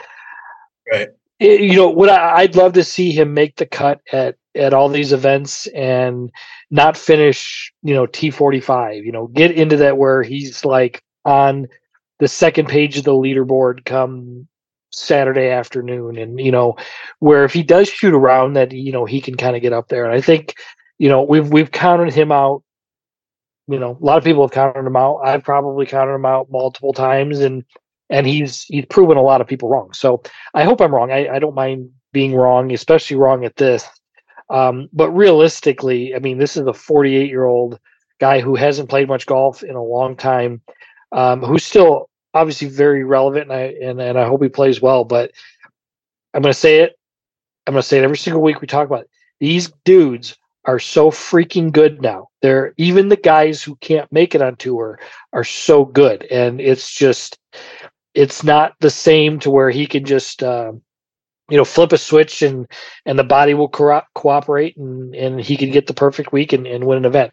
right? 0.93 1.09
It, 1.41 1.61
you 1.61 1.75
know 1.75 1.89
what? 1.89 2.09
I, 2.09 2.43
I'd 2.43 2.57
love 2.57 2.75
to 2.75 2.85
see 2.85 3.11
him 3.11 3.35
make 3.35 3.57
the 3.57 3.67
cut 3.67 4.01
at 4.13 4.37
at 4.55 4.73
all 4.73 4.89
these 4.89 5.13
events 5.13 5.67
and 5.69 6.31
not 6.71 6.97
finish 6.97 7.73
you 7.83 7.95
know 7.95 8.07
T45. 8.07 9.05
You 9.05 9.11
know, 9.11 9.27
get 9.27 9.51
into 9.51 9.79
that 9.79 9.99
where 9.99 10.23
he's 10.23 10.65
like 10.65 11.03
on 11.25 11.67
the 12.19 12.29
second 12.29 12.69
page 12.69 12.97
of 12.97 13.05
the 13.05 13.12
leaderboard 13.12 13.85
come 13.85 14.47
Saturday 14.91 15.49
afternoon, 15.49 16.17
and 16.17 16.39
you 16.41 16.53
know 16.53 16.77
where 17.19 17.45
if 17.45 17.53
he 17.53 17.62
does 17.62 17.89
shoot 17.89 18.15
around, 18.15 18.55
that 18.55 18.73
you 18.73 18.93
know 18.93 19.05
he 19.05 19.21
can 19.21 19.37
kind 19.37 19.57
of 19.57 19.62
get 19.62 19.73
up 19.73 19.89
there. 19.89 20.05
And 20.05 20.15
I 20.15 20.21
think 20.21 20.55
you 20.99 21.09
know 21.09 21.23
we've 21.23 21.49
we've 21.49 21.71
counted 21.71 22.12
him 22.15 22.33
out. 22.33 22.62
You 23.67 23.79
know, 23.79 23.99
a 24.01 24.05
lot 24.05 24.19
of 24.19 24.25
people 24.25 24.43
have 24.43 24.53
counted 24.53 24.87
him 24.87 24.97
out. 24.97 25.21
I've 25.25 25.43
probably 25.43 25.87
counted 25.87 26.15
him 26.15 26.27
out 26.27 26.51
multiple 26.51 26.93
times, 26.93 27.41
and 27.41 27.65
and 28.11 28.27
he's 28.27 28.65
he's 28.65 28.87
proven 28.87 29.17
a 29.17 29.23
lot 29.23 29.41
of 29.41 29.47
people 29.47 29.69
wrong. 29.69 29.93
So 29.93 30.23
I 30.55 30.65
hope 30.65 30.81
I'm 30.81 30.95
wrong. 30.95 31.11
I, 31.11 31.29
I 31.29 31.39
don't 31.39 31.55
mind 31.55 31.91
being 32.12 32.35
wrong, 32.35 32.73
especially 32.73 33.17
wrong 33.17 33.45
at 33.45 33.57
this. 33.57 33.87
Um, 34.51 34.89
but 34.93 35.11
realistically, 35.11 36.15
I 36.15 36.19
mean, 36.19 36.39
this 36.39 36.57
is 36.57 36.67
a 36.67 36.73
48 36.73 37.29
year 37.29 37.45
old 37.45 37.79
guy 38.21 38.41
who 38.41 38.55
hasn't 38.55 38.91
played 38.91 39.09
much 39.09 39.27
golf 39.27 39.62
in 39.62 39.75
a 39.75 39.83
long 39.83 40.17
time, 40.17 40.62
um, 41.15 41.41
who's 41.41 41.65
still 41.65 42.11
obviously 42.35 42.69
very 42.69 43.05
relevant, 43.05 43.51
and 43.51 43.53
I 43.53 43.62
and, 43.81 44.01
and 44.01 44.19
I 44.19 44.27
hope 44.27 44.43
he 44.43 44.49
plays 44.49 44.83
well. 44.83 45.05
But 45.05 45.31
I'm 46.35 46.43
going 46.43 46.53
to 46.53 46.59
say 46.59 46.81
it. 46.81 46.99
I'm 47.67 47.73
going 47.73 47.83
to 47.83 47.89
say 47.89 47.99
it 47.99 48.05
every 48.05 48.19
single 48.19 48.43
week 48.43 48.61
we 48.61 48.67
talk 48.67 48.87
about 48.87 49.03
it. 49.03 49.11
These 49.41 49.73
dudes 49.85 50.37
are 50.67 50.79
so 50.79 51.11
freaking 51.11 51.73
good 51.73 52.03
now. 52.03 52.29
They're 52.43 52.75
even 52.77 53.09
the 53.09 53.17
guys 53.17 53.62
who 53.62 53.77
can't 53.77 54.11
make 54.12 54.35
it 54.35 54.43
on 54.43 54.57
tour 54.57 54.99
are 55.33 55.45
so 55.45 55.85
good, 55.85 56.25
and 56.25 56.61
it's 56.61 56.93
just 56.93 57.39
it's 58.15 58.45
not 58.45 58.75
the 58.81 58.91
same 58.91 59.39
to 59.41 59.51
where 59.51 59.71
he 59.71 59.87
can 59.87 60.05
just 60.05 60.43
uh, 60.43 60.73
you 61.49 61.57
know 61.57 61.65
flip 61.65 61.93
a 61.93 61.99
switch 61.99 62.43
and 62.43 62.67
and 63.07 63.19
the 63.19 63.25
body 63.25 63.55
will 63.55 63.69
co- 63.69 64.03
cooperate 64.15 64.77
and 64.77 65.15
and 65.15 65.41
he 65.41 65.57
can 65.57 65.71
get 65.71 65.87
the 65.87 65.95
perfect 65.95 66.33
week 66.33 66.53
and, 66.53 66.67
and 66.67 66.85
win 66.85 66.99
an 66.99 67.05
event. 67.05 67.33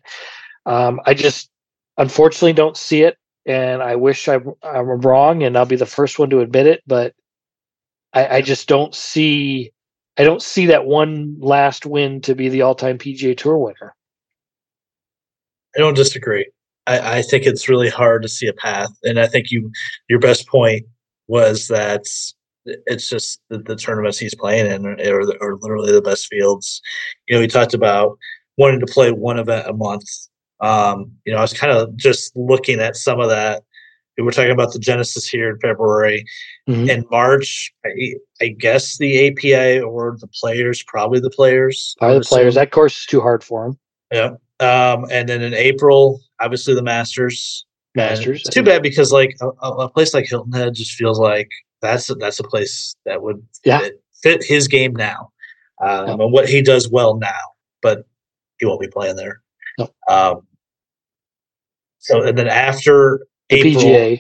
Um, 0.68 1.00
I 1.06 1.16
just 1.16 1.50
unfortunately 1.98 2.54
don't 2.54 2.78
see 2.78 3.02
it, 3.02 3.18
and 3.46 3.82
I 3.82 3.96
wish 3.96 4.28
I, 4.28 4.40
I'm 4.64 5.02
wrong, 5.02 5.44
and 5.44 5.58
I'll 5.58 5.66
be 5.66 5.76
the 5.76 5.86
first 5.86 6.20
one 6.20 6.30
to 6.30 6.42
admit 6.42 6.68
it, 6.68 6.82
but 6.86 7.14
I, 8.14 8.38
I 8.38 8.42
just 8.42 8.68
don't 8.68 8.94
see 8.94 9.72
I 10.18 10.24
don't 10.24 10.42
see 10.42 10.66
that 10.68 10.86
one 10.86 11.38
last 11.40 11.86
win 11.86 12.22
to 12.22 12.36
be 12.36 12.50
the 12.50 12.62
all-time 12.64 12.98
PGA 12.98 13.36
Tour 13.38 13.58
winner. 13.58 13.96
I 15.76 15.80
don't 15.80 15.96
disagree. 15.96 16.50
I, 16.86 17.20
I, 17.20 17.22
think 17.22 17.46
it's 17.46 17.70
really 17.70 17.90
hard 17.90 18.24
to 18.24 18.28
see 18.28 18.48
a 18.48 18.54
path, 18.54 18.92
and 19.04 19.20
I 19.20 19.28
think 19.28 19.52
you 19.52 19.72
your 20.10 20.20
best 20.20 20.48
point 20.48 20.86
was 21.28 21.68
that 21.70 22.04
it's 22.66 23.10
just 23.10 23.40
the, 23.50 23.60
the 23.60 23.76
tournaments 23.76 24.20
he's 24.20 24.36
playing 24.36 24.68
in 24.68 24.86
are, 24.86 25.22
are 25.42 25.56
literally 25.58 25.94
the 25.94 26.02
best 26.02 26.28
fields. 26.28 26.82
You 27.28 27.36
know, 27.36 27.42
he 27.42 27.48
talked 27.48 27.74
about 27.74 28.18
wanting 28.58 28.80
to 28.82 28.86
play 28.86 29.12
one 29.12 29.40
event 29.40 29.68
a 29.68 29.74
month. 29.74 30.04
Um, 30.62 31.12
you 31.26 31.34
know, 31.34 31.40
I 31.40 31.42
was 31.42 31.54
kind 31.54 31.76
of 31.76 31.96
just 31.96 32.36
looking 32.36 32.80
at 32.80 32.96
some 32.96 33.20
of 33.20 33.30
that. 33.30 33.64
We 34.18 34.24
were 34.24 34.32
talking 34.32 34.52
about 34.52 34.74
the 34.74 34.80
Genesis 34.80 35.28
here 35.28 35.50
in 35.50 35.60
February. 35.60 36.26
Mm-hmm. 36.70 36.90
In 36.90 37.06
March, 37.10 37.74
I, 37.86 38.16
I, 38.42 38.50
guess 38.50 38.98
the 38.98 39.28
API 39.28 39.80
or 39.80 40.18
the 40.20 40.28
players, 40.28 40.84
probably 40.84 41.20
the 41.20 41.32
players. 41.32 41.96
Probably 41.98 42.20
the 42.20 42.26
players. 42.26 42.56
That 42.56 42.72
course 42.72 43.00
is 43.00 43.06
too 43.06 43.22
hard 43.22 43.44
for 43.44 43.66
them. 43.66 43.80
Yeah. 44.12 44.32
Um, 44.60 45.06
and 45.10 45.28
then 45.28 45.42
in 45.42 45.56
April, 45.56 46.22
obviously 46.40 46.76
the 46.76 46.84
Masters. 46.84 47.66
Masters. 47.96 48.42
it's 48.42 48.54
too 48.54 48.64
bad 48.64 48.84
because 48.84 49.12
like 49.12 49.36
a, 49.42 49.48
a, 49.48 49.90
place 49.90 50.14
like 50.14 50.26
Hilton 50.26 50.54
Head 50.54 50.76
just 50.76 50.94
feels 50.94 51.20
like 51.20 51.50
that's 51.82 52.10
a, 52.10 52.16
that's 52.16 52.40
a 52.40 52.44
place 52.44 52.96
that 53.06 53.22
would 53.22 53.44
yeah. 53.66 53.80
fit, 53.80 54.04
fit 54.24 54.44
his 54.44 54.68
game 54.70 54.94
now 54.94 55.32
um, 55.82 56.08
yeah. 56.08 56.14
and 56.14 56.32
what 56.32 56.48
he 56.48 56.62
does 56.62 56.90
well 56.90 57.18
now. 57.18 57.54
But 57.82 58.06
he 58.60 58.66
won't 58.66 58.80
be 58.80 58.88
playing 58.88 59.16
there. 59.16 59.42
No. 59.78 59.90
Um, 60.08 60.48
so 62.02 62.22
and 62.22 62.38
then 62.38 62.48
after 62.48 63.26
the 63.50 63.58
April, 63.58 63.84
PGA 63.84 64.20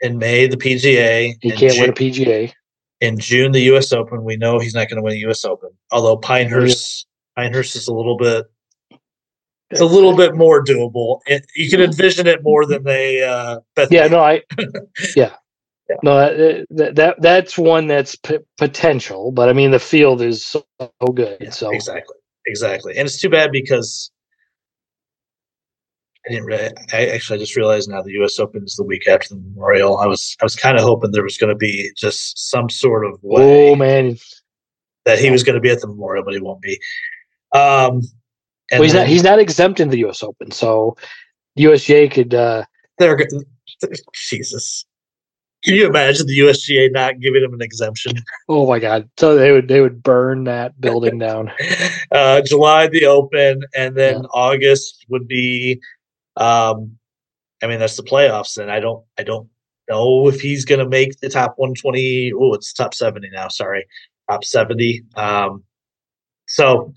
in 0.00 0.18
May, 0.18 0.46
the 0.46 0.56
PGA. 0.56 1.34
He 1.40 1.50
can't 1.50 1.72
June, 1.74 1.80
win 1.80 1.90
a 1.90 1.92
PGA. 1.92 2.52
In 3.00 3.18
June, 3.18 3.52
the 3.52 3.62
U.S. 3.62 3.92
Open. 3.92 4.24
We 4.24 4.36
know 4.36 4.58
he's 4.58 4.74
not 4.74 4.88
going 4.88 4.96
to 4.96 5.02
win 5.02 5.14
a 5.14 5.18
U.S. 5.18 5.44
Open. 5.44 5.70
Although 5.90 6.16
Pinehurst, 6.16 7.06
Pinehurst 7.36 7.76
is 7.76 7.88
a 7.88 7.94
little 7.94 8.16
bit 8.16 8.46
it's 9.72 9.80
a 9.80 9.86
little 9.86 10.14
bit 10.14 10.34
more 10.34 10.62
doable. 10.62 11.20
It, 11.26 11.46
you 11.56 11.70
can 11.70 11.80
envision 11.80 12.26
it 12.26 12.42
more 12.42 12.66
than 12.66 12.84
they. 12.84 13.22
Uh, 13.22 13.60
yeah, 13.90 14.06
no, 14.06 14.20
I. 14.20 14.42
yeah. 15.16 15.34
yeah. 15.88 15.96
No, 16.02 16.16
that, 16.16 16.94
that 16.94 17.16
that's 17.20 17.56
one 17.56 17.86
that's 17.86 18.14
p- 18.16 18.38
potential, 18.58 19.32
but 19.32 19.48
I 19.48 19.54
mean 19.54 19.70
the 19.70 19.78
field 19.78 20.20
is 20.20 20.44
so 20.44 20.62
good. 21.14 21.38
Yeah, 21.40 21.50
so 21.50 21.70
exactly, 21.70 22.16
exactly, 22.46 22.98
and 22.98 23.06
it's 23.06 23.18
too 23.18 23.30
bad 23.30 23.50
because 23.50 24.10
I 26.26 26.30
didn't 26.30 26.46
really. 26.46 26.70
I 26.92 27.06
actually 27.06 27.38
I 27.38 27.40
just 27.40 27.56
realized 27.56 27.90
now 27.90 28.02
the 28.02 28.12
U.S. 28.12 28.38
Open 28.38 28.62
is 28.64 28.76
the 28.76 28.84
week 28.84 29.08
after 29.08 29.30
the 29.30 29.40
Memorial. 29.40 29.98
I 29.98 30.06
was 30.06 30.36
I 30.40 30.44
was 30.44 30.54
kind 30.54 30.76
of 30.76 30.84
hoping 30.84 31.10
there 31.10 31.24
was 31.24 31.36
going 31.36 31.50
to 31.50 31.56
be 31.56 31.90
just 31.96 32.50
some 32.50 32.70
sort 32.70 33.04
of 33.04 33.18
way. 33.22 33.72
Oh 33.72 33.74
man, 33.74 34.16
that 35.04 35.18
he 35.18 35.30
was 35.30 35.42
going 35.42 35.54
to 35.54 35.60
be 35.60 35.70
at 35.70 35.80
the 35.80 35.88
Memorial, 35.88 36.24
but 36.24 36.34
he 36.34 36.40
won't 36.40 36.60
be. 36.60 36.78
Um, 37.52 38.02
well, 38.70 38.82
he's 38.82 38.92
then, 38.92 39.02
not. 39.02 39.08
He's 39.08 39.24
not 39.24 39.38
exempt 39.38 39.80
in 39.80 39.88
the 39.88 39.98
U.S. 39.98 40.22
Open, 40.22 40.50
so 40.50 40.96
USGA 41.58 42.10
could. 42.10 42.34
uh 42.34 42.64
They're 42.98 43.18
Jesus. 44.14 44.84
Can 45.64 45.74
you 45.74 45.86
imagine 45.86 46.26
the 46.26 46.38
USGA 46.40 46.90
not 46.92 47.20
giving 47.20 47.42
him 47.42 47.54
an 47.54 47.62
exemption? 47.62 48.14
Oh 48.48 48.66
my 48.66 48.80
God! 48.80 49.08
So 49.16 49.36
they 49.36 49.52
would 49.52 49.68
they 49.68 49.80
would 49.80 50.02
burn 50.02 50.44
that 50.44 50.80
building 50.80 51.18
down. 51.18 51.52
uh, 52.12 52.42
July 52.42 52.88
the 52.88 53.06
Open, 53.06 53.62
and 53.74 53.96
then 53.96 54.22
yeah. 54.22 54.28
August 54.34 55.06
would 55.08 55.28
be. 55.28 55.80
Um, 56.36 56.98
I 57.62 57.66
mean 57.66 57.78
that's 57.78 57.96
the 57.96 58.02
playoffs, 58.02 58.58
and 58.58 58.70
I 58.70 58.80
don't 58.80 59.04
I 59.18 59.22
don't 59.22 59.48
know 59.88 60.28
if 60.28 60.40
he's 60.40 60.64
going 60.64 60.78
to 60.78 60.88
make 60.88 61.18
the 61.20 61.28
top 61.28 61.54
120. 61.56 62.32
Oh, 62.34 62.54
it's 62.54 62.72
top 62.72 62.94
70 62.94 63.30
now. 63.32 63.48
Sorry, 63.48 63.86
top 64.28 64.44
70. 64.44 65.02
Um, 65.16 65.64
so 66.46 66.92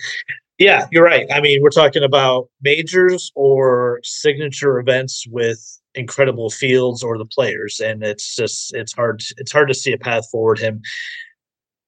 yeah, 0.57 0.87
you're 0.91 1.03
right. 1.03 1.27
I 1.33 1.41
mean, 1.41 1.61
we're 1.61 1.69
talking 1.69 2.03
about 2.03 2.49
majors 2.61 3.31
or 3.35 3.99
signature 4.03 4.79
events 4.79 5.25
with 5.29 5.59
incredible 5.95 6.49
fields 6.49 7.03
or 7.03 7.17
the 7.17 7.25
players, 7.25 7.79
and 7.79 8.03
it's 8.03 8.35
just 8.35 8.73
it's 8.73 8.93
hard 8.93 9.21
it's 9.37 9.51
hard 9.51 9.67
to 9.67 9.73
see 9.73 9.91
a 9.91 9.97
path 9.97 10.29
forward 10.29 10.59
him 10.59 10.81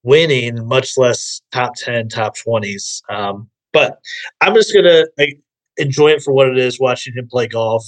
winning, 0.03 0.65
much 0.67 0.97
less 0.97 1.41
top 1.51 1.75
ten, 1.75 2.09
top 2.09 2.35
twenties. 2.35 3.01
Um, 3.09 3.49
but 3.71 3.99
I'm 4.41 4.53
just 4.53 4.73
gonna 4.73 5.05
enjoy 5.77 6.09
it 6.09 6.23
for 6.23 6.33
what 6.33 6.49
it 6.49 6.57
is, 6.57 6.79
watching 6.79 7.13
him 7.13 7.27
play 7.27 7.47
golf, 7.47 7.85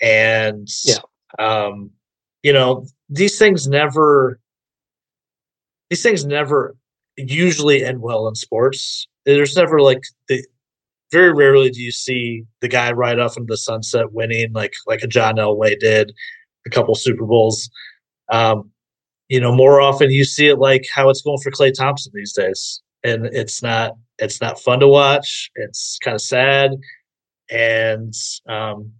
and 0.00 0.68
yeah, 0.84 0.98
um, 1.38 1.90
you 2.42 2.52
know, 2.52 2.86
these 3.08 3.38
things 3.38 3.66
never 3.66 4.40
these 5.90 6.02
things 6.02 6.24
never 6.24 6.76
usually 7.16 7.84
end 7.84 8.00
well 8.00 8.28
in 8.28 8.34
sports. 8.34 9.08
There's 9.24 9.56
never 9.56 9.80
like 9.80 10.02
the 10.28 10.44
very 11.12 11.32
rarely 11.32 11.70
do 11.70 11.80
you 11.80 11.92
see 11.92 12.44
the 12.60 12.68
guy 12.68 12.90
right 12.92 13.18
off 13.18 13.36
into 13.36 13.52
the 13.52 13.56
sunset 13.56 14.12
winning 14.12 14.52
like 14.52 14.74
like 14.86 15.02
a 15.02 15.06
John 15.06 15.36
Elway 15.36 15.78
did 15.78 16.12
a 16.66 16.70
couple 16.70 16.94
Super 16.94 17.24
Bowls. 17.24 17.70
Um, 18.30 18.70
you 19.28 19.40
know, 19.40 19.54
more 19.54 19.80
often 19.80 20.10
you 20.10 20.24
see 20.24 20.48
it 20.48 20.58
like 20.58 20.86
how 20.92 21.08
it's 21.08 21.22
going 21.22 21.38
for 21.38 21.50
Klay 21.50 21.72
Thompson 21.72 22.12
these 22.14 22.32
days, 22.32 22.82
and 23.04 23.26
it's 23.26 23.62
not 23.62 23.92
it's 24.18 24.40
not 24.40 24.60
fun 24.60 24.80
to 24.80 24.88
watch. 24.88 25.50
It's 25.56 25.98
kind 26.02 26.14
of 26.14 26.20
sad, 26.20 26.72
and 27.50 28.14
um, 28.48 28.92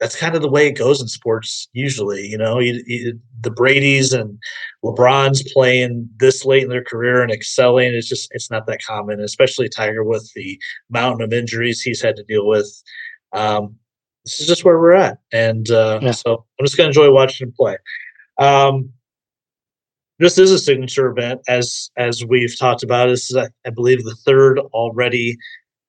that's 0.00 0.16
kind 0.16 0.34
of 0.34 0.42
the 0.42 0.50
way 0.50 0.66
it 0.66 0.78
goes 0.78 1.00
in 1.00 1.08
sports 1.08 1.68
usually. 1.72 2.26
You 2.26 2.38
know, 2.38 2.58
you, 2.58 2.82
you, 2.86 3.18
the 3.40 3.50
Brady's 3.50 4.12
and 4.12 4.38
LeBron's 4.84 5.50
playing 5.52 6.08
this 6.18 6.44
late 6.44 6.64
in 6.64 6.68
their 6.68 6.84
career 6.84 7.22
and 7.22 7.32
excelling. 7.32 7.94
It's 7.94 8.08
just 8.08 8.28
it's 8.32 8.50
not 8.50 8.66
that 8.66 8.84
common, 8.84 9.20
especially 9.20 9.68
Tiger 9.68 10.04
with 10.04 10.30
the 10.34 10.58
mountain 10.90 11.22
of 11.22 11.32
injuries 11.32 11.80
he's 11.80 12.02
had 12.02 12.16
to 12.16 12.24
deal 12.24 12.46
with. 12.46 12.82
Um, 13.32 13.76
this 14.24 14.40
is 14.40 14.46
just 14.46 14.64
where 14.64 14.78
we're 14.78 14.94
at, 14.94 15.18
and 15.32 15.70
uh, 15.70 16.00
yeah. 16.02 16.10
so 16.10 16.44
I'm 16.58 16.66
just 16.66 16.76
gonna 16.76 16.88
enjoy 16.88 17.10
watching 17.12 17.46
him 17.46 17.54
play. 17.56 17.76
Um, 18.38 18.92
this 20.18 20.38
is 20.38 20.50
a 20.50 20.58
signature 20.58 21.08
event, 21.08 21.40
as 21.48 21.90
as 21.96 22.24
we've 22.24 22.58
talked 22.58 22.82
about. 22.82 23.06
This 23.06 23.30
is, 23.30 23.36
I 23.36 23.70
believe, 23.70 24.02
the 24.04 24.16
third 24.26 24.58
already 24.58 25.36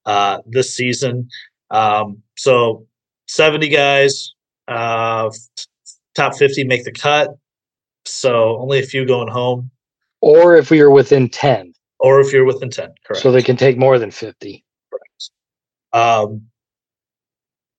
uh, 0.06 0.40
this 0.46 0.74
season. 0.76 1.30
Um, 1.70 2.24
so 2.38 2.86
70 3.28 3.70
guys, 3.70 4.34
uh, 4.68 5.30
top 6.16 6.36
50 6.36 6.64
make 6.66 6.84
the 6.84 6.92
cut. 6.92 7.30
So 8.06 8.58
only 8.58 8.80
a 8.80 8.84
few 8.84 9.06
going 9.06 9.28
home. 9.28 9.70
Or 10.22 10.56
if 10.56 10.72
we 10.72 10.80
are 10.82 10.90
within 10.90 11.30
10. 11.30 11.74
Or 12.00 12.20
if 12.20 12.32
you're 12.32 12.46
within 12.46 12.70
10, 12.70 12.90
correct. 13.06 13.24
So 13.24 13.32
they 13.32 13.42
can 13.42 13.58
take 13.58 13.78
more 13.78 13.98
than 14.00 14.12
50. 14.12 14.64
Correct. 14.90 15.32
Um, 15.94 16.44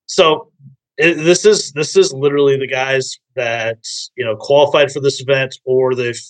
so 0.07 0.51
it, 0.97 1.15
this 1.15 1.45
is 1.45 1.73
this 1.73 1.97
is 1.97 2.13
literally 2.13 2.59
the 2.59 2.67
guys 2.67 3.19
that 3.37 3.79
you 4.17 4.25
know 4.25 4.35
qualified 4.37 4.91
for 4.91 5.01
this 5.01 5.21
event 5.21 5.57
or 5.65 5.95
they've 5.95 6.21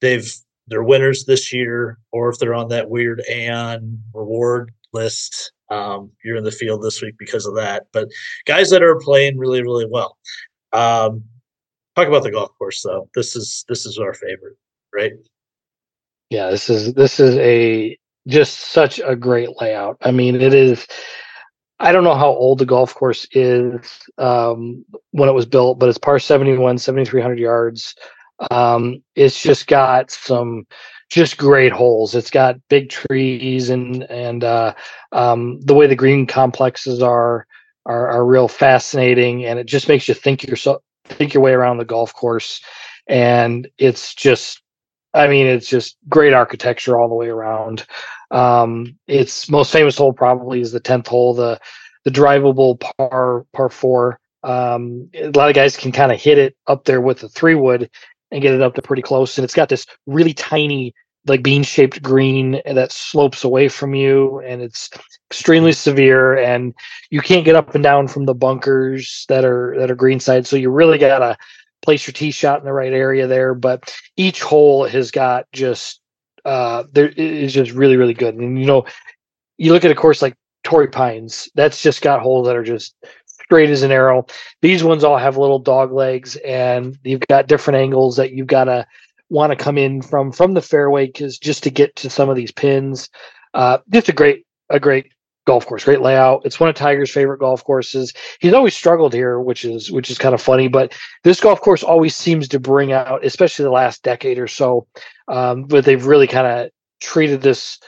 they've 0.00 0.34
they're 0.66 0.82
winners 0.82 1.24
this 1.24 1.52
year 1.52 1.98
or 2.10 2.30
if 2.30 2.38
they're 2.38 2.54
on 2.54 2.68
that 2.68 2.90
weird 2.90 3.22
Aon 3.30 4.02
reward 4.12 4.72
list 4.92 5.52
um, 5.72 6.10
you're 6.22 6.36
in 6.36 6.44
the 6.44 6.50
field 6.50 6.82
this 6.82 7.00
week 7.00 7.14
because 7.18 7.46
of 7.46 7.54
that. 7.54 7.86
But 7.92 8.08
guys 8.46 8.70
that 8.70 8.82
are 8.82 8.98
playing 8.98 9.38
really, 9.38 9.62
really 9.62 9.86
well. 9.88 10.18
Um, 10.72 11.24
talk 11.96 12.08
about 12.08 12.22
the 12.22 12.30
golf 12.30 12.50
course 12.58 12.82
though. 12.82 13.08
This 13.14 13.34
is 13.36 13.64
this 13.68 13.86
is 13.86 13.98
our 13.98 14.14
favorite, 14.14 14.56
right? 14.94 15.12
Yeah, 16.30 16.50
this 16.50 16.68
is 16.70 16.94
this 16.94 17.20
is 17.20 17.36
a 17.36 17.98
just 18.26 18.58
such 18.72 19.00
a 19.04 19.16
great 19.16 19.60
layout. 19.60 19.96
I 20.02 20.10
mean, 20.10 20.40
it 20.40 20.54
is. 20.54 20.86
I 21.80 21.90
don't 21.90 22.04
know 22.04 22.14
how 22.14 22.28
old 22.28 22.58
the 22.58 22.66
golf 22.66 22.94
course 22.94 23.26
is 23.32 23.80
um, 24.16 24.84
when 25.10 25.28
it 25.28 25.32
was 25.32 25.46
built, 25.46 25.80
but 25.80 25.88
it's 25.88 25.98
par 25.98 26.20
71, 26.20 26.78
7,300 26.78 27.40
yards. 27.40 27.96
Um, 28.50 29.02
it's 29.14 29.42
just 29.42 29.66
got 29.66 30.10
some 30.10 30.66
just 31.10 31.36
great 31.36 31.72
holes. 31.72 32.14
It's 32.14 32.30
got 32.30 32.56
big 32.68 32.90
trees 32.90 33.70
and 33.70 34.02
and 34.10 34.42
uh, 34.42 34.74
um, 35.12 35.60
the 35.60 35.74
way 35.74 35.86
the 35.86 35.96
green 35.96 36.26
complexes 36.26 37.02
are. 37.02 37.46
are, 37.84 38.08
are 38.08 38.24
real 38.24 38.46
fascinating, 38.46 39.44
and 39.44 39.58
it 39.58 39.66
just 39.66 39.88
makes 39.88 40.06
you 40.06 40.14
think 40.14 40.44
yourself 40.44 40.80
think 41.08 41.34
your 41.34 41.42
way 41.42 41.52
around 41.52 41.78
the 41.78 41.84
golf 41.84 42.14
course. 42.14 42.62
And 43.08 43.68
it's 43.76 44.14
just, 44.14 44.62
I 45.14 45.26
mean, 45.26 45.48
it's 45.48 45.68
just 45.68 45.96
great 46.08 46.32
architecture 46.32 46.96
all 46.96 47.08
the 47.08 47.16
way 47.16 47.26
around. 47.28 47.84
Um, 48.30 48.96
its 49.08 49.50
most 49.50 49.72
famous 49.72 49.98
hole 49.98 50.12
probably 50.12 50.60
is 50.60 50.70
the 50.70 50.78
tenth 50.78 51.08
hole, 51.08 51.34
the 51.34 51.58
the 52.04 52.12
drivable 52.12 52.78
par 52.78 53.44
par 53.52 53.68
four. 53.68 54.20
Um, 54.44 55.10
a 55.14 55.30
lot 55.30 55.48
of 55.48 55.56
guys 55.56 55.76
can 55.76 55.90
kind 55.90 56.12
of 56.12 56.20
hit 56.20 56.38
it 56.38 56.56
up 56.68 56.84
there 56.84 57.00
with 57.00 57.18
the 57.18 57.28
three 57.28 57.56
wood 57.56 57.90
and 58.32 58.42
get 58.42 58.54
it 58.54 58.62
up 58.62 58.74
to 58.74 58.82
pretty 58.82 59.02
close. 59.02 59.38
And 59.38 59.44
it's 59.44 59.54
got 59.54 59.68
this 59.68 59.86
really 60.06 60.32
tiny, 60.34 60.94
like 61.26 61.42
bean 61.42 61.62
shaped 61.62 62.02
green 62.02 62.60
that 62.64 62.90
slopes 62.90 63.44
away 63.44 63.68
from 63.68 63.94
you, 63.94 64.40
and 64.40 64.62
it's 64.62 64.90
extremely 65.30 65.72
severe. 65.72 66.36
And 66.36 66.74
you 67.10 67.20
can't 67.20 67.44
get 67.44 67.54
up 67.54 67.74
and 67.74 67.84
down 67.84 68.08
from 68.08 68.24
the 68.24 68.34
bunkers 68.34 69.26
that 69.28 69.44
are 69.44 69.76
that 69.78 69.90
are 69.90 69.94
green 69.94 70.18
side. 70.18 70.46
So 70.46 70.56
you 70.56 70.70
really 70.70 70.98
gotta 70.98 71.36
place 71.82 72.06
your 72.06 72.12
tee 72.12 72.30
shot 72.30 72.58
in 72.58 72.64
the 72.64 72.72
right 72.72 72.92
area 72.92 73.26
there. 73.26 73.54
But 73.54 73.94
each 74.16 74.42
hole 74.42 74.86
has 74.86 75.10
got 75.10 75.46
just 75.52 76.00
uh 76.44 76.84
there 76.92 77.08
is 77.10 77.52
just 77.52 77.70
really 77.72 77.96
really 77.96 78.14
good. 78.14 78.34
And 78.34 78.58
you 78.58 78.66
know, 78.66 78.84
you 79.58 79.72
look 79.72 79.84
at 79.84 79.90
a 79.92 79.94
course 79.94 80.22
like 80.22 80.36
Torrey 80.64 80.88
Pines, 80.88 81.48
that's 81.54 81.82
just 81.82 82.02
got 82.02 82.22
holes 82.22 82.46
that 82.46 82.56
are 82.56 82.64
just 82.64 82.94
straight 83.52 83.68
as 83.68 83.82
an 83.82 83.92
arrow. 83.92 84.24
These 84.62 84.82
ones 84.82 85.04
all 85.04 85.18
have 85.18 85.36
little 85.36 85.58
dog 85.58 85.92
legs, 85.92 86.36
and 86.36 86.98
you've 87.04 87.20
got 87.28 87.48
different 87.48 87.76
angles 87.76 88.16
that 88.16 88.32
you've 88.32 88.46
got 88.46 88.64
to 88.64 88.86
want 89.28 89.50
to 89.50 89.62
come 89.62 89.76
in 89.76 90.00
from 90.00 90.32
from 90.32 90.54
the 90.54 90.62
fairway 90.62 91.04
because 91.04 91.38
just 91.38 91.62
to 91.64 91.70
get 91.70 91.94
to 91.96 92.08
some 92.08 92.30
of 92.30 92.36
these 92.36 92.50
pins. 92.50 93.10
Uh, 93.52 93.76
just 93.90 94.08
a 94.08 94.12
great 94.14 94.46
a 94.70 94.80
great 94.80 95.12
golf 95.46 95.66
course, 95.66 95.84
great 95.84 96.00
layout. 96.00 96.40
It's 96.46 96.58
one 96.58 96.70
of 96.70 96.74
Tiger's 96.76 97.10
favorite 97.10 97.40
golf 97.40 97.62
courses. 97.62 98.14
He's 98.40 98.54
always 98.54 98.74
struggled 98.74 99.12
here, 99.12 99.38
which 99.38 99.66
is 99.66 99.90
which 99.90 100.10
is 100.10 100.16
kind 100.16 100.34
of 100.34 100.40
funny. 100.40 100.68
But 100.68 100.94
this 101.22 101.38
golf 101.38 101.60
course 101.60 101.82
always 101.82 102.16
seems 102.16 102.48
to 102.48 102.58
bring 102.58 102.92
out, 102.92 103.22
especially 103.22 103.64
the 103.64 103.70
last 103.70 104.02
decade 104.02 104.38
or 104.38 104.48
so. 104.48 104.86
Um, 105.28 105.64
but 105.64 105.84
they've 105.84 106.06
really 106.06 106.26
kind 106.26 106.46
of 106.46 106.70
treated 107.02 107.42
this 107.42 107.78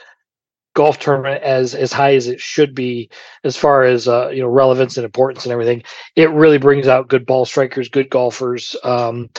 golf 0.75 0.99
tournament 0.99 1.41
as 1.41 1.73
as 1.73 1.91
high 1.91 2.13
as 2.13 2.27
it 2.27 2.39
should 2.39 2.75
be 2.75 3.09
as 3.43 3.57
far 3.57 3.83
as 3.83 4.07
uh, 4.07 4.29
you 4.29 4.41
know 4.41 4.47
relevance 4.47 4.97
and 4.97 5.05
importance 5.05 5.45
and 5.45 5.51
everything. 5.51 5.81
It 6.15 6.29
really 6.29 6.59
brings 6.59 6.87
out 6.87 7.07
good 7.07 7.25
ball 7.25 7.45
strikers, 7.45 7.89
good 7.89 8.09
golfers, 8.09 8.75
because 8.83 9.09
um, 9.09 9.29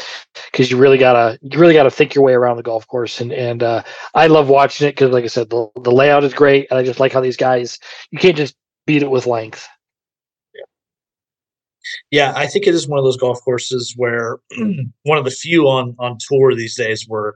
you 0.56 0.76
really 0.76 0.98
gotta 0.98 1.38
you 1.42 1.58
really 1.58 1.74
gotta 1.74 1.90
think 1.90 2.14
your 2.14 2.24
way 2.24 2.32
around 2.32 2.56
the 2.56 2.62
golf 2.64 2.88
course. 2.88 3.20
And 3.20 3.32
and 3.32 3.62
uh, 3.62 3.82
I 4.14 4.26
love 4.26 4.48
watching 4.48 4.88
it 4.88 4.92
because, 4.92 5.12
like 5.12 5.24
I 5.24 5.28
said, 5.28 5.50
the 5.50 5.68
the 5.76 5.92
layout 5.92 6.24
is 6.24 6.34
great, 6.34 6.66
and 6.70 6.78
I 6.78 6.82
just 6.82 7.00
like 7.00 7.12
how 7.12 7.20
these 7.20 7.36
guys 7.36 7.78
you 8.10 8.18
can't 8.18 8.36
just 8.36 8.56
beat 8.86 9.02
it 9.02 9.10
with 9.10 9.26
length. 9.26 9.68
Yeah, 12.10 12.32
I 12.34 12.46
think 12.46 12.66
it 12.66 12.74
is 12.74 12.88
one 12.88 12.98
of 12.98 13.04
those 13.04 13.16
golf 13.16 13.40
courses 13.44 13.94
where 13.96 14.38
one 15.02 15.18
of 15.18 15.24
the 15.24 15.30
few 15.30 15.68
on 15.68 15.94
on 15.98 16.18
tour 16.18 16.54
these 16.54 16.76
days 16.76 17.04
where 17.06 17.34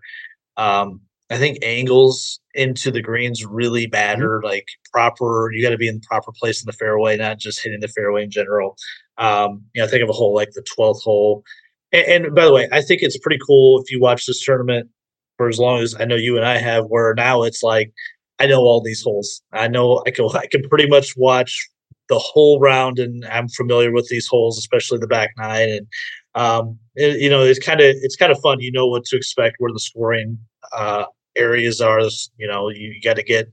um, 0.57 1.01
I 1.31 1.39
think 1.39 1.59
angles 1.63 2.41
into 2.55 2.91
the 2.91 3.01
greens 3.01 3.45
really 3.47 3.87
mm-hmm. 3.87 3.93
matter. 3.93 4.39
Mm-hmm. 4.39 4.47
Like 4.47 4.67
proper, 4.93 5.51
you 5.53 5.63
got 5.63 5.71
to 5.71 5.79
be 5.79 5.89
in 5.89 5.97
the 5.97 6.07
proper 6.07 6.33
place 6.33 6.63
in 6.63 6.67
the 6.67 6.73
fairway, 6.73 7.17
not 7.17 7.39
just 7.39 7.63
hitting 7.63 7.81
the 7.81 7.89
fairway 7.89 8.25
in 8.25 8.31
general. 8.31 8.77
Um, 9.19 9.63
you 9.75 9.83
know, 9.83 9.89
think 9.89 10.03
of 10.03 10.09
a 10.09 10.15
hole 10.15 10.35
like 10.35 10.51
the 10.53 10.63
twelfth 10.63 11.03
hole. 11.03 11.45
And, 11.93 12.25
and, 12.25 12.35
by 12.35 12.45
the 12.45 12.53
way, 12.53 12.69
I 12.73 12.81
think 12.83 13.03
it's 13.03 13.19
pretty 13.19 13.41
cool 13.47 13.81
if 13.81 13.91
you 13.91 14.01
watch 14.01 14.27
this 14.27 14.45
tournament 14.45 14.89
for 15.37 15.49
as 15.49 15.59
long 15.59 15.81
as 15.81 15.95
I 15.99 16.05
know 16.05 16.17
you 16.17 16.37
and 16.37 16.47
I 16.47 16.59
have. 16.59 16.87
Where 16.87 17.15
now 17.15 17.43
it's 17.43 17.63
like 17.63 17.93
I 18.39 18.47
know 18.47 18.61
all 18.61 18.81
these 18.81 19.03
holes. 19.03 19.43
I 19.53 19.69
know 19.69 20.03
I 20.07 20.11
can 20.11 20.27
I 20.35 20.47
can 20.47 20.69
pretty 20.69 20.89
much 20.89 21.17
watch 21.17 21.69
the 22.09 22.19
whole 22.19 22.59
round, 22.59 22.99
and 22.99 23.25
I'm 23.27 23.49
familiar 23.49 23.93
with 23.93 24.09
these 24.09 24.27
holes, 24.27 24.59
especially 24.59 24.99
the 24.99 25.07
back 25.07 25.31
nine. 25.37 25.69
And 25.69 25.87
um, 26.35 26.79
it, 26.97 27.21
you 27.21 27.31
know, 27.31 27.43
it's 27.43 27.59
kind 27.59 27.81
of 27.81 27.95
it's 28.03 28.17
kind 28.17 28.33
of 28.33 28.41
fun. 28.41 28.61
You 28.61 28.73
know 28.73 28.87
what 28.87 29.05
to 29.07 29.17
expect, 29.17 29.57
where 29.59 29.73
the 29.73 29.81
scoring 29.81 30.39
uh, 30.73 31.05
areas 31.41 31.81
are. 31.81 32.01
You 32.37 32.47
know, 32.47 32.69
you 32.69 33.01
got 33.03 33.17
to 33.17 33.23
get 33.23 33.51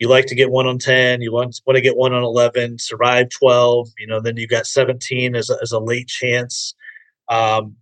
you 0.00 0.08
like 0.08 0.26
to 0.26 0.34
get 0.34 0.50
one 0.50 0.66
on 0.66 0.78
10 0.78 1.20
you 1.20 1.30
want, 1.32 1.60
want 1.66 1.76
to 1.76 1.80
get 1.82 1.96
one 1.96 2.12
on 2.12 2.24
11 2.24 2.78
survive 2.78 3.28
12 3.28 3.88
you 3.98 4.06
know 4.06 4.20
then 4.20 4.36
you 4.36 4.48
got 4.48 4.66
17 4.66 5.36
as 5.36 5.50
a, 5.50 5.56
as 5.62 5.70
a 5.70 5.78
late 5.78 6.08
chance. 6.08 6.74
Um 7.28 7.76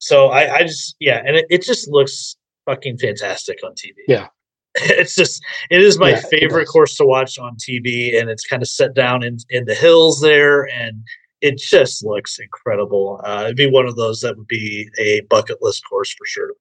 so 0.00 0.28
i 0.28 0.58
i 0.58 0.62
just 0.62 0.94
yeah 1.00 1.22
and 1.26 1.36
it, 1.36 1.46
it 1.50 1.62
just 1.62 1.88
looks 1.88 2.36
fucking 2.66 2.98
fantastic 2.98 3.58
on 3.64 3.72
tv 3.72 3.94
yeah. 4.06 4.28
It's 4.80 5.16
just 5.16 5.42
it 5.70 5.80
is 5.80 5.98
my 5.98 6.10
yeah, 6.10 6.22
favorite 6.30 6.66
course 6.66 6.96
to 6.98 7.04
watch 7.04 7.36
on 7.38 7.56
tv 7.56 8.20
and 8.20 8.30
it's 8.30 8.46
kind 8.46 8.62
of 8.62 8.68
set 8.68 8.94
down 8.94 9.24
in 9.24 9.38
in 9.50 9.64
the 9.64 9.74
hills 9.74 10.20
there 10.20 10.68
and 10.68 11.02
it 11.40 11.56
just 11.56 12.04
looks 12.04 12.40
incredible. 12.40 13.20
Uh, 13.24 13.42
it'd 13.44 13.56
be 13.56 13.70
one 13.70 13.86
of 13.86 13.94
those 13.94 14.20
that 14.22 14.36
would 14.36 14.48
be 14.48 14.90
a 14.98 15.20
bucket 15.30 15.58
list 15.60 15.84
course 15.88 16.12
for 16.12 16.26
sure 16.26 16.48
to 16.48 16.54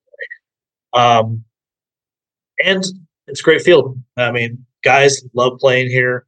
play. 0.94 1.04
Um 1.04 1.44
and 2.64 2.84
it's 3.28 3.42
a 3.42 3.44
great 3.44 3.62
field. 3.62 3.98
I 4.16 4.32
mean, 4.32 4.66
guys 4.84 5.22
love 5.34 5.60
playing 5.60 5.90
here, 5.90 6.26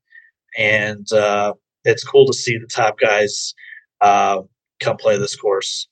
and 0.57 1.11
uh, 1.11 1.53
it's 1.85 2.03
cool 2.03 2.25
to 2.27 2.33
see 2.33 2.57
the 2.57 2.67
top 2.67 2.99
guys 2.99 3.53
uh, 4.01 4.41
come 4.79 4.97
play 4.97 5.17
this 5.17 5.35
course. 5.35 5.87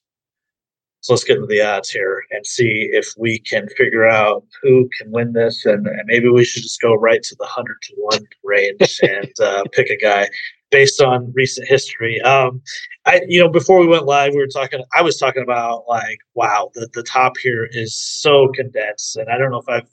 So 1.00 1.12
let's 1.12 1.24
get 1.24 1.36
into 1.36 1.46
the 1.46 1.62
odds 1.62 1.90
here 1.90 2.22
and 2.32 2.44
see 2.44 2.90
if 2.92 3.14
we 3.16 3.38
can 3.38 3.68
figure 3.76 4.06
out 4.06 4.44
who 4.60 4.90
can 4.98 5.10
win 5.10 5.32
this, 5.32 5.64
and, 5.64 5.86
and 5.86 6.02
maybe 6.06 6.28
we 6.28 6.44
should 6.44 6.62
just 6.62 6.80
go 6.80 6.94
right 6.94 7.22
to 7.22 7.36
the 7.38 7.46
hundred 7.46 7.76
to 7.82 7.94
one 7.96 8.26
range 8.44 9.00
and 9.02 9.32
uh, 9.40 9.64
pick 9.72 9.88
a 9.90 9.96
guy 9.96 10.28
based 10.70 11.00
on 11.00 11.32
recent 11.34 11.66
history. 11.66 12.20
Um, 12.20 12.60
I, 13.06 13.22
you 13.26 13.40
know, 13.40 13.48
before 13.48 13.80
we 13.80 13.86
went 13.86 14.04
live, 14.04 14.32
we 14.32 14.40
were 14.40 14.48
talking. 14.48 14.82
I 14.94 15.02
was 15.02 15.16
talking 15.16 15.42
about 15.42 15.84
like, 15.88 16.18
wow, 16.34 16.70
the 16.74 16.88
the 16.92 17.04
top 17.04 17.38
here 17.38 17.68
is 17.70 17.96
so 17.96 18.48
condensed, 18.54 19.16
and 19.16 19.30
I 19.30 19.38
don't 19.38 19.50
know 19.50 19.60
if 19.60 19.68
I've 19.68 19.88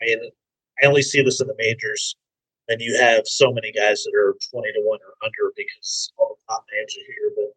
I 0.00 0.04
mean, 0.04 0.18
I 0.82 0.86
only 0.86 1.02
see 1.02 1.22
this 1.22 1.40
in 1.40 1.46
the 1.46 1.54
majors, 1.58 2.16
and 2.68 2.80
you 2.80 2.96
have 2.98 3.22
so 3.26 3.52
many 3.52 3.72
guys 3.72 4.04
that 4.04 4.14
are 4.14 4.36
twenty 4.50 4.72
to 4.72 4.80
one 4.80 4.98
or 5.06 5.14
under 5.24 5.52
because 5.56 6.12
all 6.18 6.36
the 6.36 6.52
top 6.52 6.64
names 6.72 6.94
are 6.96 7.06
here. 7.06 7.32
But 7.36 7.54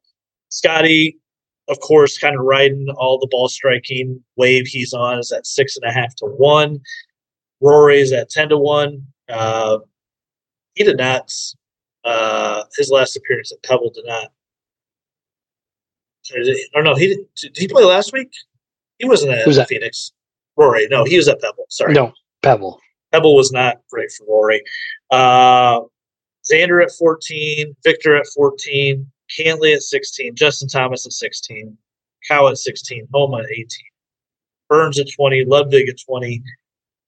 Scotty, 0.49 1.19
of 1.67 1.79
course, 1.79 2.17
kind 2.17 2.35
of 2.35 2.45
riding 2.45 2.87
all 2.97 3.19
the 3.19 3.27
ball 3.29 3.49
striking 3.49 4.23
wave 4.35 4.67
he's 4.67 4.93
on 4.93 5.19
is 5.19 5.31
at 5.31 5.45
six 5.45 5.77
and 5.77 5.89
a 5.89 5.93
half 5.93 6.15
to 6.15 6.25
one. 6.25 6.79
Rory 7.61 7.99
is 7.99 8.13
at 8.13 8.29
ten 8.29 8.49
to 8.49 8.57
one. 8.57 9.05
Uh, 9.27 9.79
he 10.75 10.83
did 10.83 10.97
not. 10.97 11.31
Uh, 12.05 12.63
his 12.77 12.89
last 12.89 13.17
appearance 13.17 13.51
at 13.51 13.61
Pebble 13.63 13.91
did 13.93 14.05
not. 14.05 14.31
I 16.31 16.65
don't 16.73 16.83
know. 16.83 16.95
He 16.95 17.07
did, 17.07 17.19
did 17.35 17.57
he 17.57 17.67
play 17.67 17.83
last 17.83 18.13
week? 18.13 18.31
He 18.99 19.07
wasn't 19.07 19.33
at 19.33 19.67
Phoenix. 19.67 20.11
Rory, 20.55 20.87
no, 20.89 21.05
he 21.05 21.17
was 21.17 21.27
at 21.27 21.41
Pebble. 21.41 21.65
Sorry, 21.69 21.93
no, 21.93 22.13
Pebble. 22.41 22.79
Pebble 23.11 23.35
was 23.35 23.51
not 23.51 23.77
great 23.89 24.11
for 24.11 24.25
Rory. 24.27 24.63
Uh, 25.11 25.81
Xander 26.49 26.83
at 26.83 26.91
14, 26.91 27.75
Victor 27.83 28.15
at 28.15 28.27
14, 28.35 29.05
Cantlay 29.37 29.75
at 29.75 29.81
16, 29.81 30.35
Justin 30.35 30.67
Thomas 30.67 31.05
at 31.05 31.13
16, 31.13 31.77
Cow 32.27 32.47
at 32.47 32.57
16, 32.57 33.07
Homa 33.13 33.39
at 33.39 33.51
18, 33.51 33.67
Burns 34.67 34.99
at 34.99 35.11
20, 35.11 35.45
Ludvig 35.45 35.89
at 35.89 35.99
20, 36.05 36.41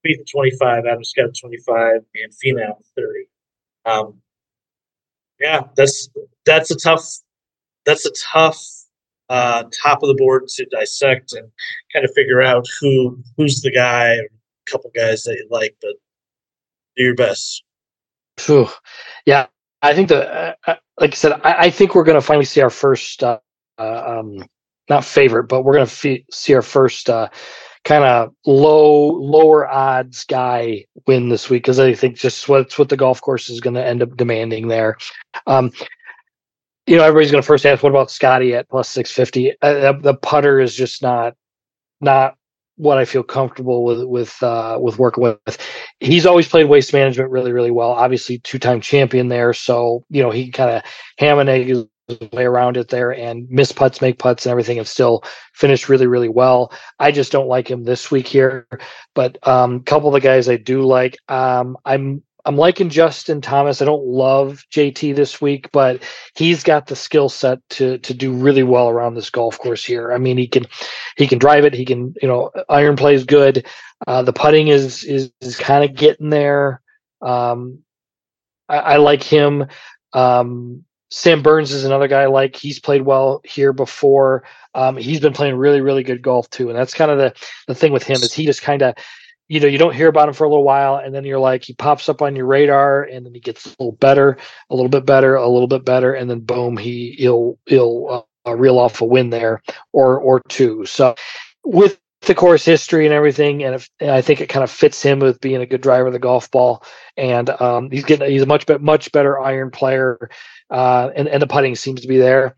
Spieth 0.04 0.20
at 0.20 0.28
25, 0.28 0.86
Adam 0.86 1.04
Scott 1.04 1.26
at 1.26 1.38
25, 1.40 2.00
and 2.14 2.32
Finau 2.32 2.70
at 2.70 2.76
30. 2.96 3.26
Um, 3.84 4.22
yeah, 5.40 5.62
that's 5.76 6.08
that's 6.46 6.70
a 6.70 6.76
tough 6.76 7.04
that's 7.84 8.06
a 8.06 8.12
tough 8.12 8.64
uh, 9.28 9.64
top 9.72 10.02
of 10.02 10.08
the 10.08 10.14
board 10.14 10.46
to 10.46 10.64
dissect 10.66 11.32
and 11.32 11.50
kind 11.92 12.04
of 12.04 12.12
figure 12.14 12.40
out 12.40 12.66
who 12.80 13.18
who's 13.36 13.60
the 13.60 13.72
guy 13.72 14.20
couple 14.70 14.90
guys 14.94 15.24
that 15.24 15.34
you 15.34 15.46
like, 15.50 15.76
but 15.80 15.94
do 16.96 17.04
your 17.04 17.14
best. 17.14 17.62
Whew. 18.44 18.68
Yeah, 19.26 19.46
I 19.82 19.94
think 19.94 20.08
the 20.08 20.28
uh, 20.28 20.54
uh, 20.66 20.74
like 21.00 21.12
I 21.12 21.14
said, 21.14 21.32
I, 21.44 21.54
I 21.66 21.70
think 21.70 21.94
we're 21.94 22.04
going 22.04 22.20
to 22.20 22.26
finally 22.26 22.44
see 22.44 22.60
our 22.60 22.70
first, 22.70 23.22
uh, 23.22 23.38
uh, 23.78 24.18
um, 24.18 24.44
not 24.88 25.04
favorite, 25.04 25.44
but 25.44 25.62
we're 25.62 25.74
going 25.74 25.86
to 25.86 26.24
see 26.30 26.54
our 26.54 26.62
first 26.62 27.10
uh, 27.10 27.28
kind 27.84 28.04
of 28.04 28.32
low, 28.46 29.08
lower 29.08 29.68
odds 29.68 30.24
guy 30.24 30.84
win 31.06 31.28
this 31.28 31.50
week 31.50 31.62
because 31.62 31.80
I 31.80 31.94
think 31.94 32.16
just 32.16 32.48
what's 32.48 32.78
what 32.78 32.88
the 32.88 32.96
golf 32.96 33.20
course 33.20 33.50
is 33.50 33.60
going 33.60 33.74
to 33.74 33.84
end 33.84 34.02
up 34.02 34.16
demanding 34.16 34.68
there. 34.68 34.96
Um, 35.46 35.72
you 36.86 36.96
know, 36.96 37.04
everybody's 37.04 37.30
going 37.30 37.42
to 37.42 37.46
first 37.46 37.64
ask, 37.64 37.82
what 37.82 37.90
about 37.90 38.10
Scotty 38.10 38.54
at 38.54 38.68
plus 38.68 38.88
six 38.88 39.10
fifty? 39.10 39.52
Uh, 39.62 39.92
the 39.92 40.14
putter 40.14 40.60
is 40.60 40.74
just 40.74 41.02
not 41.02 41.34
not 42.00 42.36
what 42.82 42.98
I 42.98 43.04
feel 43.04 43.22
comfortable 43.22 43.84
with 43.84 44.02
with 44.04 44.42
uh, 44.42 44.76
with 44.80 44.98
working 44.98 45.22
with. 45.22 45.58
He's 46.00 46.26
always 46.26 46.48
played 46.48 46.64
waste 46.64 46.92
management 46.92 47.30
really 47.30 47.52
really 47.52 47.70
well. 47.70 47.90
Obviously, 47.90 48.38
two 48.38 48.58
time 48.58 48.80
champion 48.80 49.28
there, 49.28 49.52
so 49.52 50.04
you 50.10 50.22
know 50.22 50.30
he 50.30 50.50
kind 50.50 50.70
of 50.70 50.82
ham 51.18 51.38
and 51.38 51.48
egg 51.48 51.68
his 51.68 51.86
way 52.32 52.44
around 52.44 52.76
it 52.76 52.88
there 52.88 53.12
and 53.12 53.48
miss 53.48 53.70
putts, 53.70 54.00
make 54.00 54.18
putts, 54.18 54.44
and 54.44 54.50
everything, 54.50 54.78
and 54.78 54.88
still 54.88 55.22
finished 55.54 55.88
really 55.88 56.08
really 56.08 56.28
well. 56.28 56.72
I 56.98 57.12
just 57.12 57.30
don't 57.30 57.46
like 57.46 57.70
him 57.70 57.84
this 57.84 58.10
week 58.10 58.26
here, 58.26 58.66
but 59.14 59.38
a 59.44 59.50
um, 59.50 59.82
couple 59.84 60.08
of 60.08 60.14
the 60.14 60.20
guys 60.20 60.48
I 60.48 60.56
do 60.56 60.82
like. 60.82 61.16
Um, 61.28 61.76
I'm 61.84 62.24
I'm 62.44 62.56
liking 62.56 62.88
Justin 62.88 63.40
Thomas. 63.40 63.80
I 63.80 63.84
don't 63.84 64.04
love 64.04 64.64
JT 64.72 65.14
this 65.14 65.40
week, 65.40 65.70
but 65.72 66.02
he's 66.34 66.64
got 66.64 66.86
the 66.86 66.96
skill 66.96 67.28
set 67.28 67.60
to 67.70 67.98
to 67.98 68.14
do 68.14 68.32
really 68.32 68.64
well 68.64 68.88
around 68.88 69.14
this 69.14 69.30
golf 69.30 69.58
course 69.58 69.84
here. 69.84 70.12
I 70.12 70.18
mean, 70.18 70.38
he 70.38 70.48
can 70.48 70.66
he 71.16 71.26
can 71.26 71.38
drive 71.38 71.64
it. 71.64 71.74
He 71.74 71.84
can 71.84 72.14
you 72.20 72.28
know 72.28 72.50
iron 72.68 72.96
plays 72.96 73.24
good. 73.24 73.66
Uh, 74.06 74.22
the 74.22 74.32
putting 74.32 74.68
is 74.68 75.04
is, 75.04 75.30
is 75.40 75.56
kind 75.56 75.84
of 75.84 75.96
getting 75.96 76.30
there. 76.30 76.80
Um, 77.20 77.84
I, 78.68 78.78
I 78.78 78.96
like 78.96 79.22
him. 79.22 79.66
Um, 80.12 80.84
Sam 81.10 81.42
Burns 81.42 81.72
is 81.72 81.84
another 81.84 82.08
guy 82.08 82.22
I 82.22 82.26
like. 82.26 82.56
He's 82.56 82.80
played 82.80 83.02
well 83.02 83.42
here 83.44 83.72
before. 83.72 84.44
Um, 84.74 84.96
he's 84.96 85.20
been 85.20 85.34
playing 85.34 85.56
really, 85.56 85.82
really 85.82 86.02
good 86.02 86.22
golf 86.22 86.48
too, 86.50 86.70
and 86.70 86.78
that's 86.78 86.94
kind 86.94 87.10
of 87.10 87.18
the 87.18 87.34
the 87.68 87.74
thing 87.74 87.92
with 87.92 88.02
him 88.02 88.16
is 88.16 88.32
he 88.32 88.46
just 88.46 88.62
kind 88.62 88.82
of, 88.82 88.94
you 89.48 89.60
know, 89.60 89.66
you 89.66 89.78
don't 89.78 89.94
hear 89.94 90.08
about 90.08 90.28
him 90.28 90.34
for 90.34 90.44
a 90.44 90.48
little 90.48 90.64
while, 90.64 90.96
and 90.96 91.14
then 91.14 91.24
you're 91.24 91.38
like 91.38 91.64
he 91.64 91.74
pops 91.74 92.08
up 92.08 92.22
on 92.22 92.36
your 92.36 92.46
radar, 92.46 93.02
and 93.02 93.26
then 93.26 93.34
he 93.34 93.40
gets 93.40 93.66
a 93.66 93.70
little 93.78 93.92
better, 93.92 94.36
a 94.70 94.74
little 94.74 94.88
bit 94.88 95.04
better, 95.04 95.34
a 95.34 95.48
little 95.48 95.68
bit 95.68 95.84
better, 95.84 96.14
and 96.14 96.30
then 96.30 96.40
boom, 96.40 96.76
he 96.76 97.14
he'll 97.18 97.58
he'll 97.66 98.26
uh, 98.46 98.54
reel 98.54 98.78
off 98.78 99.00
a 99.00 99.04
win 99.04 99.30
there 99.30 99.62
or 99.92 100.18
or 100.18 100.40
two. 100.48 100.86
So 100.86 101.14
with 101.64 101.98
the 102.22 102.34
course 102.34 102.64
history 102.64 103.04
and 103.04 103.12
everything, 103.12 103.64
and, 103.64 103.74
if, 103.74 103.90
and, 103.98 104.10
I 104.10 104.22
think 104.22 104.40
it 104.40 104.48
kind 104.48 104.62
of 104.62 104.70
fits 104.70 105.02
him 105.02 105.18
with 105.18 105.40
being 105.40 105.60
a 105.60 105.66
good 105.66 105.80
driver 105.80 106.06
of 106.06 106.12
the 106.12 106.18
golf 106.18 106.50
ball. 106.50 106.84
And 107.16 107.50
um, 107.50 107.90
he's 107.90 108.04
getting 108.04 108.30
he's 108.30 108.42
a 108.42 108.46
much 108.46 108.66
much 108.80 109.12
better 109.12 109.40
iron 109.40 109.70
player, 109.70 110.30
uh, 110.70 111.10
and 111.14 111.28
and 111.28 111.42
the 111.42 111.46
putting 111.46 111.74
seems 111.74 112.00
to 112.00 112.08
be 112.08 112.18
there. 112.18 112.56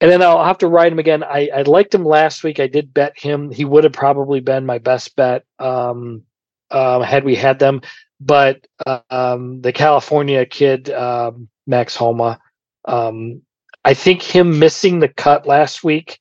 And 0.00 0.10
then 0.10 0.22
I'll 0.22 0.44
have 0.44 0.58
to 0.58 0.68
ride 0.68 0.92
him 0.92 0.98
again. 0.98 1.24
I, 1.24 1.50
I 1.54 1.62
liked 1.62 1.94
him 1.94 2.04
last 2.04 2.44
week. 2.44 2.60
I 2.60 2.68
did 2.68 2.94
bet 2.94 3.18
him. 3.18 3.50
He 3.50 3.64
would 3.64 3.84
have 3.84 3.92
probably 3.92 4.40
been 4.40 4.64
my 4.64 4.78
best 4.78 5.16
bet 5.16 5.44
um, 5.58 6.22
um, 6.70 7.02
had 7.02 7.24
we 7.24 7.34
had 7.34 7.58
them. 7.58 7.80
But 8.20 8.66
uh, 8.86 9.00
um, 9.10 9.60
the 9.60 9.72
California 9.72 10.44
kid, 10.46 10.90
um, 10.90 11.48
Max 11.66 11.96
Homa, 11.96 12.38
um, 12.84 13.42
I 13.84 13.94
think 13.94 14.22
him 14.22 14.58
missing 14.58 15.00
the 15.00 15.08
cut 15.08 15.46
last 15.46 15.82
week 15.82 16.20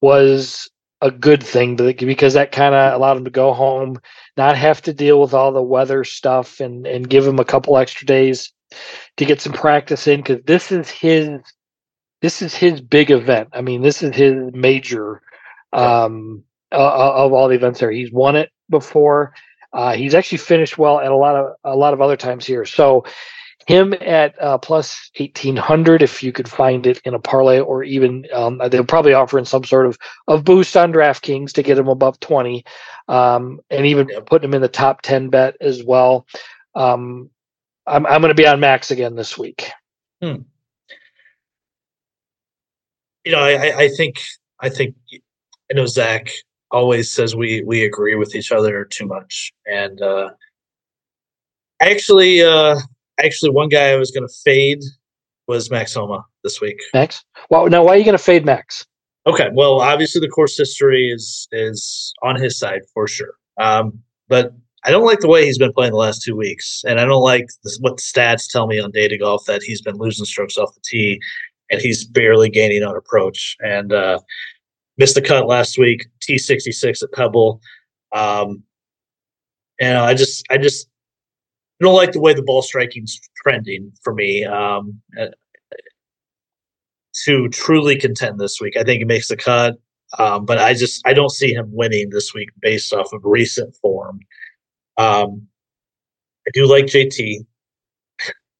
was 0.00 0.68
a 1.00 1.10
good 1.10 1.42
thing 1.42 1.76
because 1.76 2.34
that 2.34 2.52
kind 2.52 2.74
of 2.74 2.94
allowed 2.94 3.16
him 3.16 3.24
to 3.24 3.30
go 3.30 3.52
home, 3.52 3.98
not 4.36 4.56
have 4.56 4.82
to 4.82 4.92
deal 4.92 5.20
with 5.20 5.34
all 5.34 5.52
the 5.52 5.62
weather 5.62 6.04
stuff, 6.04 6.60
and 6.60 6.86
and 6.86 7.08
give 7.08 7.26
him 7.26 7.38
a 7.38 7.44
couple 7.44 7.76
extra 7.76 8.06
days 8.06 8.52
to 9.16 9.24
get 9.24 9.40
some 9.40 9.52
practice 9.52 10.06
in 10.06 10.20
because 10.20 10.42
this 10.44 10.70
is 10.70 10.88
his 10.90 11.40
this 12.22 12.42
is 12.42 12.54
his 12.54 12.80
big 12.80 13.10
event. 13.10 13.48
I 13.52 13.62
mean, 13.62 13.82
this 13.82 14.02
is 14.02 14.14
his 14.14 14.52
major 14.52 15.22
um, 15.72 16.44
uh, 16.72 17.24
of 17.24 17.32
all 17.32 17.48
the 17.48 17.54
events 17.54 17.80
there. 17.80 17.90
He's 17.90 18.12
won 18.12 18.36
it 18.36 18.50
before. 18.68 19.34
Uh, 19.72 19.94
he's 19.94 20.14
actually 20.14 20.38
finished 20.38 20.78
well 20.78 21.00
at 21.00 21.12
a 21.12 21.16
lot 21.16 21.36
of 21.36 21.54
a 21.64 21.76
lot 21.76 21.94
of 21.94 22.00
other 22.00 22.16
times 22.16 22.44
here. 22.44 22.64
So 22.64 23.04
him 23.66 23.94
at 24.00 24.40
uh, 24.42 24.58
plus 24.58 25.10
1800 25.18 26.02
if 26.02 26.22
you 26.22 26.32
could 26.32 26.48
find 26.48 26.86
it 26.86 26.98
in 27.04 27.14
a 27.14 27.18
parlay 27.18 27.60
or 27.60 27.84
even 27.84 28.26
um, 28.32 28.60
they'll 28.68 28.84
probably 28.84 29.12
offer 29.12 29.38
in 29.38 29.44
some 29.44 29.64
sort 29.64 29.86
of, 29.86 29.98
of 30.26 30.44
boost 30.44 30.76
on 30.76 30.92
DraftKings 30.92 31.52
to 31.52 31.62
get 31.62 31.78
him 31.78 31.86
above 31.86 32.18
20 32.20 32.64
um, 33.08 33.60
and 33.70 33.86
even 33.86 34.08
putting 34.26 34.48
him 34.48 34.54
in 34.54 34.62
the 34.62 34.68
top 34.68 35.02
10 35.02 35.28
bet 35.28 35.56
as 35.60 35.84
well. 35.84 36.26
Um, 36.74 37.30
I'm, 37.86 38.06
I'm 38.06 38.20
going 38.20 38.30
to 38.30 38.42
be 38.42 38.46
on 38.46 38.60
Max 38.60 38.90
again 38.90 39.14
this 39.14 39.36
week. 39.38 39.70
Hmm. 40.22 40.42
You 43.24 43.32
know, 43.32 43.40
I, 43.40 43.82
I 43.84 43.88
think 43.88 44.20
I 44.60 44.68
think 44.68 44.94
I 45.70 45.74
know 45.74 45.86
Zach 45.86 46.30
always 46.70 47.10
says 47.10 47.36
we 47.36 47.62
we 47.62 47.84
agree 47.84 48.14
with 48.14 48.34
each 48.34 48.52
other 48.52 48.84
too 48.84 49.06
much, 49.06 49.52
and 49.66 50.00
uh, 50.00 50.30
actually, 51.80 52.42
uh, 52.42 52.76
actually, 53.22 53.50
one 53.50 53.68
guy 53.68 53.90
I 53.90 53.96
was 53.96 54.10
going 54.10 54.26
to 54.26 54.34
fade 54.44 54.82
was 55.46 55.70
Max 55.70 55.94
Homa 55.94 56.24
this 56.44 56.60
week. 56.60 56.80
Max? 56.94 57.24
Well, 57.50 57.68
now 57.68 57.84
why 57.84 57.94
are 57.94 57.96
you 57.96 58.04
going 58.04 58.16
to 58.16 58.22
fade 58.22 58.44
Max? 58.44 58.86
Okay, 59.26 59.50
well, 59.52 59.80
obviously 59.80 60.20
the 60.20 60.28
course 60.28 60.56
history 60.56 61.10
is 61.10 61.48
is 61.52 62.14
on 62.22 62.36
his 62.36 62.58
side 62.58 62.82
for 62.94 63.06
sure. 63.06 63.34
Um, 63.58 64.00
but 64.28 64.54
I 64.84 64.90
don't 64.90 65.04
like 65.04 65.20
the 65.20 65.28
way 65.28 65.44
he's 65.44 65.58
been 65.58 65.74
playing 65.74 65.92
the 65.92 65.98
last 65.98 66.22
two 66.22 66.36
weeks, 66.36 66.82
and 66.86 66.98
I 66.98 67.04
don't 67.04 67.22
like 67.22 67.46
this, 67.64 67.78
what 67.80 67.96
the 67.96 68.02
stats 68.02 68.48
tell 68.48 68.66
me 68.66 68.78
on 68.80 68.90
Data 68.92 69.18
Golf 69.18 69.44
that 69.46 69.62
he's 69.62 69.82
been 69.82 69.96
losing 69.96 70.24
strokes 70.24 70.56
off 70.56 70.74
the 70.74 70.80
tee, 70.82 71.20
and 71.70 71.80
he's 71.80 72.04
barely 72.04 72.50
gaining 72.50 72.82
on 72.82 72.96
approach. 72.96 73.56
And 73.60 73.92
uh, 73.92 74.20
missed 74.98 75.14
the 75.14 75.22
cut 75.22 75.46
last 75.46 75.78
week, 75.78 76.06
T 76.20 76.38
sixty 76.38 76.72
six 76.72 77.02
at 77.02 77.12
Pebble. 77.12 77.60
Um, 78.12 78.62
and 79.80 79.96
I 79.96 80.14
just, 80.14 80.44
I 80.50 80.58
just 80.58 80.88
don't 81.80 81.94
like 81.94 82.12
the 82.12 82.20
way 82.20 82.34
the 82.34 82.42
ball 82.42 82.62
striking's 82.62 83.18
trending 83.42 83.92
for 84.02 84.14
me. 84.14 84.44
Um, 84.44 85.00
uh, 85.18 85.28
to 87.24 87.48
truly 87.48 87.96
contend 87.96 88.38
this 88.38 88.60
week, 88.60 88.76
I 88.76 88.84
think 88.84 88.98
he 88.98 89.04
makes 89.04 89.28
the 89.28 89.36
cut, 89.36 89.76
um, 90.18 90.44
but 90.44 90.58
I 90.58 90.74
just 90.74 91.06
I 91.06 91.12
don't 91.12 91.30
see 91.30 91.52
him 91.52 91.68
winning 91.72 92.10
this 92.10 92.32
week 92.34 92.50
based 92.60 92.92
off 92.92 93.12
of 93.12 93.22
recent 93.24 93.74
form. 93.76 94.20
Um, 94.96 95.46
I 96.46 96.50
do 96.52 96.66
like 96.66 96.86
JT. 96.86 97.44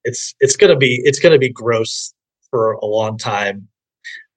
It's 0.05 0.35
it's 0.41 0.57
gonna 0.57 0.77
be 0.77 1.01
it's 1.05 1.19
gonna 1.19 1.39
be 1.39 1.51
gross 1.51 2.13
for 2.51 2.73
a 2.73 2.87
long 2.87 3.19
time 3.19 3.69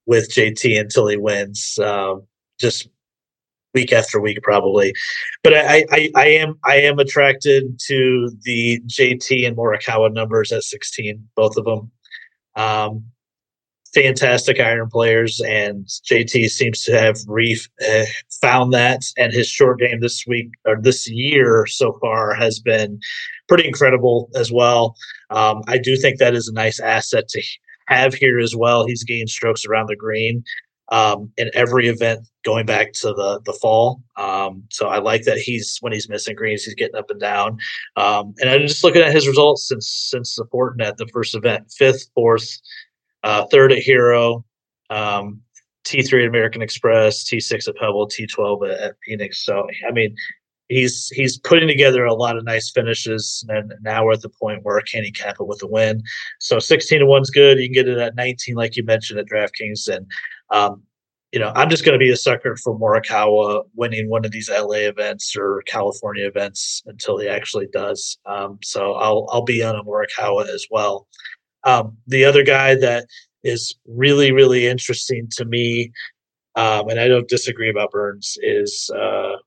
with 0.06 0.30
JT 0.32 0.80
until 0.80 1.08
he 1.08 1.18
wins. 1.18 1.80
Um, 1.80 2.28
just 2.60 2.88
week 3.74 3.92
after 3.92 4.20
week 4.20 4.42
probably 4.44 4.94
but 5.44 5.54
I, 5.54 5.86
I 5.92 6.10
i 6.16 6.28
am 6.28 6.60
i 6.66 6.76
am 6.76 7.00
attracted 7.00 7.80
to 7.88 8.32
the 8.44 8.82
jt 8.88 9.48
and 9.48 9.58
morikawa 9.58 10.14
numbers 10.14 10.52
at 10.52 10.64
16 10.64 11.28
both 11.36 11.58
of 11.58 11.66
them 11.66 11.92
um 12.56 13.04
fantastic 13.94 14.60
iron 14.60 14.90
players 14.90 15.42
and 15.42 15.86
jt 15.86 16.50
seems 16.50 16.84
to 16.84 17.00
have 17.00 17.18
re 17.28 17.60
uh, 17.88 18.06
found 18.42 18.74
that 18.74 19.02
and 19.18 19.34
his 19.34 19.48
short 19.48 19.80
game 19.80 20.00
this 20.00 20.26
week 20.28 20.50
or 20.66 20.80
this 20.82 21.10
year 21.10 21.66
so 21.66 21.98
far 22.02 22.34
has 22.34 22.60
been 22.60 23.00
pretty 23.48 23.68
incredible 23.68 24.30
as 24.36 24.52
well 24.52 24.96
um, 25.32 25.62
i 25.68 25.78
do 25.78 25.96
think 25.98 26.20
that 26.20 26.36
is 26.36 26.48
a 26.48 26.54
nice 26.54 26.80
asset 26.80 27.28
to 27.28 27.42
have 27.88 28.14
here 28.14 28.40
as 28.40 28.56
well 28.56 28.86
he's 28.86 29.04
gained 29.04 29.30
strokes 29.30 29.66
around 29.66 29.88
the 29.88 29.96
green 29.96 30.44
um, 30.94 31.32
in 31.38 31.50
every 31.54 31.88
event 31.88 32.28
going 32.44 32.66
back 32.66 32.94
to 32.94 33.08
the 33.08 33.42
the 33.46 33.54
fall. 33.54 34.04
Um, 34.18 34.64
so 34.70 34.88
I 34.88 35.00
like 35.00 35.24
that 35.24 35.38
he's 35.38 35.78
when 35.82 35.94
he's 35.94 36.10
missing 36.10 36.36
greens, 36.36 36.64
he's 36.64 36.76
getting 36.76 36.96
up 36.96 37.10
and 37.10 37.20
down. 37.20 37.58
Um, 37.96 38.34
and 38.40 38.50
I'm 38.50 38.62
just 38.62 38.84
looking 38.84 39.02
at 39.02 39.14
his 39.14 39.28
results 39.28 39.68
since 39.68 39.90
since 40.12 40.36
supporting 40.36 40.86
at 40.86 40.98
the 40.98 41.08
first 41.08 41.36
event: 41.36 41.72
fifth, 41.72 42.10
fourth, 42.14 42.48
uh, 43.24 43.46
third 43.52 43.72
at 43.72 43.80
Hero, 43.80 44.46
um, 44.90 45.42
T3 45.86 46.24
at 46.24 46.30
American 46.30 46.62
Express, 46.62 47.24
T6 47.24 47.68
at 47.68 47.76
Pebble, 47.78 48.08
T12 48.08 48.70
at, 48.70 48.80
at 48.80 48.96
Phoenix. 49.06 49.44
So 49.46 49.68
I 49.88 49.92
mean. 49.92 50.16
He's 50.70 51.10
he's 51.10 51.38
putting 51.38 51.68
together 51.68 52.06
a 52.06 52.14
lot 52.14 52.38
of 52.38 52.46
nice 52.46 52.72
finishes, 52.72 53.46
and 53.50 53.74
now 53.82 54.06
we're 54.06 54.14
at 54.14 54.22
the 54.22 54.30
point 54.30 54.64
where 54.64 54.80
can 54.82 55.04
he 55.04 55.12
cap 55.12 55.38
it 55.40 55.48
with 55.48 55.62
a 55.62 55.68
win? 55.68 56.02
So 56.40 56.60
16 56.60 57.00
to 57.00 57.06
one's 57.06 57.30
good. 57.30 57.60
You 57.60 57.68
can 57.68 57.74
get 57.74 57.88
it 57.88 57.98
at 57.98 58.16
19, 58.16 58.56
like 58.56 58.76
you 58.76 58.84
mentioned 58.84 59.20
at 59.20 59.28
DraftKings, 59.28 59.88
and 59.94 60.06
um, 60.50 60.84
you 61.34 61.40
know, 61.40 61.52
I'm 61.56 61.70
just 61.70 61.84
going 61.84 61.94
to 61.94 62.04
be 62.04 62.12
a 62.12 62.16
sucker 62.16 62.56
for 62.56 62.78
Morikawa 62.78 63.64
winning 63.76 64.08
one 64.08 64.24
of 64.24 64.32
these 64.32 64.52
LA 64.52 64.86
events 64.88 65.36
or 65.36 65.64
California 65.66 66.28
events 66.28 66.84
until 66.86 67.18
he 67.18 67.28
actually 67.28 67.68
does. 67.74 68.20
Um, 68.28 68.60
so 68.62 68.94
I'll 68.94 69.28
I'll 69.32 69.44
be 69.44 69.64
on 69.64 69.76
a 69.76 69.84
Morikawa 69.84 70.48
as 70.48 70.68
well. 70.70 71.08
Um, 71.64 71.98
the 72.06 72.24
other 72.24 72.44
guy 72.44 72.76
that 72.76 73.08
is 73.44 73.76
really 73.88 74.32
really 74.32 74.68
interesting 74.68 75.28
to 75.38 75.46
me, 75.46 75.92
um, 76.56 76.88
and 76.90 77.00
I 77.00 77.08
don't 77.08 77.28
disagree 77.28 77.72
about 77.72 77.90
Burns, 77.90 78.38
is 78.44 78.92
uh, 78.96 79.38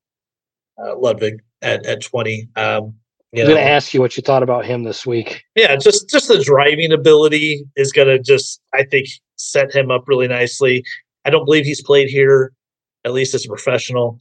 uh, 0.82 0.96
Ludvig 0.96 1.42
at 1.62 1.84
at 1.86 2.02
20. 2.02 2.48
Um, 2.56 2.94
you 3.32 3.42
I'm 3.42 3.48
going 3.48 3.62
to 3.62 3.70
ask 3.70 3.92
you 3.92 4.00
what 4.00 4.16
you 4.16 4.22
thought 4.22 4.42
about 4.42 4.64
him 4.64 4.84
this 4.84 5.04
week. 5.04 5.42
Yeah, 5.54 5.76
just 5.76 6.08
just 6.08 6.28
the 6.28 6.42
driving 6.42 6.92
ability 6.92 7.64
is 7.76 7.92
going 7.92 8.08
to 8.08 8.18
just 8.18 8.60
I 8.72 8.84
think 8.84 9.08
set 9.36 9.74
him 9.74 9.90
up 9.90 10.08
really 10.08 10.28
nicely. 10.28 10.84
I 11.24 11.30
don't 11.30 11.44
believe 11.44 11.64
he's 11.64 11.82
played 11.82 12.08
here, 12.08 12.52
at 13.04 13.12
least 13.12 13.34
as 13.34 13.44
a 13.44 13.48
professional. 13.48 14.18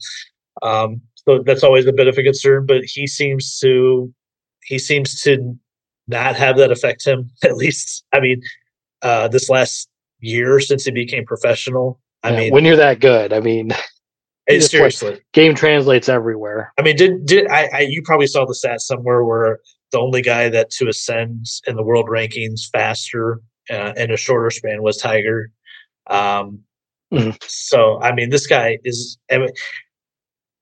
Um, 0.62 1.00
so 1.14 1.42
that's 1.44 1.62
always 1.62 1.86
a 1.86 1.92
bit 1.92 2.08
of 2.08 2.18
a 2.18 2.22
concern. 2.22 2.66
But 2.66 2.84
he 2.84 3.06
seems 3.06 3.58
to 3.60 4.12
he 4.64 4.78
seems 4.78 5.22
to 5.22 5.56
not 6.08 6.36
have 6.36 6.56
that 6.58 6.70
affect 6.70 7.04
him. 7.06 7.30
At 7.44 7.56
least, 7.56 8.04
I 8.12 8.20
mean, 8.20 8.42
uh, 9.02 9.28
this 9.28 9.48
last 9.48 9.88
year 10.20 10.60
since 10.60 10.84
he 10.84 10.90
became 10.90 11.24
professional. 11.24 12.00
I 12.22 12.30
yeah, 12.30 12.38
mean, 12.38 12.52
when 12.52 12.64
you're 12.64 12.76
that 12.76 13.00
good, 13.00 13.32
I 13.32 13.40
mean, 13.40 13.70
seriously, 14.48 15.20
game 15.32 15.54
translates 15.54 16.08
everywhere. 16.08 16.72
I 16.78 16.82
mean, 16.82 16.96
did 16.96 17.26
did 17.26 17.48
I, 17.48 17.68
I? 17.72 17.80
You 17.80 18.02
probably 18.02 18.26
saw 18.26 18.44
the 18.44 18.54
stat 18.54 18.80
somewhere 18.80 19.24
where 19.24 19.58
the 19.92 19.98
only 19.98 20.22
guy 20.22 20.48
that 20.48 20.70
to 20.70 20.88
ascend 20.88 21.46
in 21.66 21.76
the 21.76 21.82
world 21.82 22.06
rankings 22.08 22.68
faster 22.72 23.40
uh, 23.70 23.92
in 23.96 24.10
a 24.10 24.16
shorter 24.16 24.50
span 24.50 24.82
was 24.82 24.96
Tiger. 24.96 25.50
Um, 26.08 26.60
mm-hmm. 27.12 27.30
So 27.42 28.00
I 28.00 28.12
mean, 28.14 28.30
this 28.30 28.46
guy 28.46 28.78
is. 28.84 29.18
I, 29.30 29.38
mean, 29.38 29.50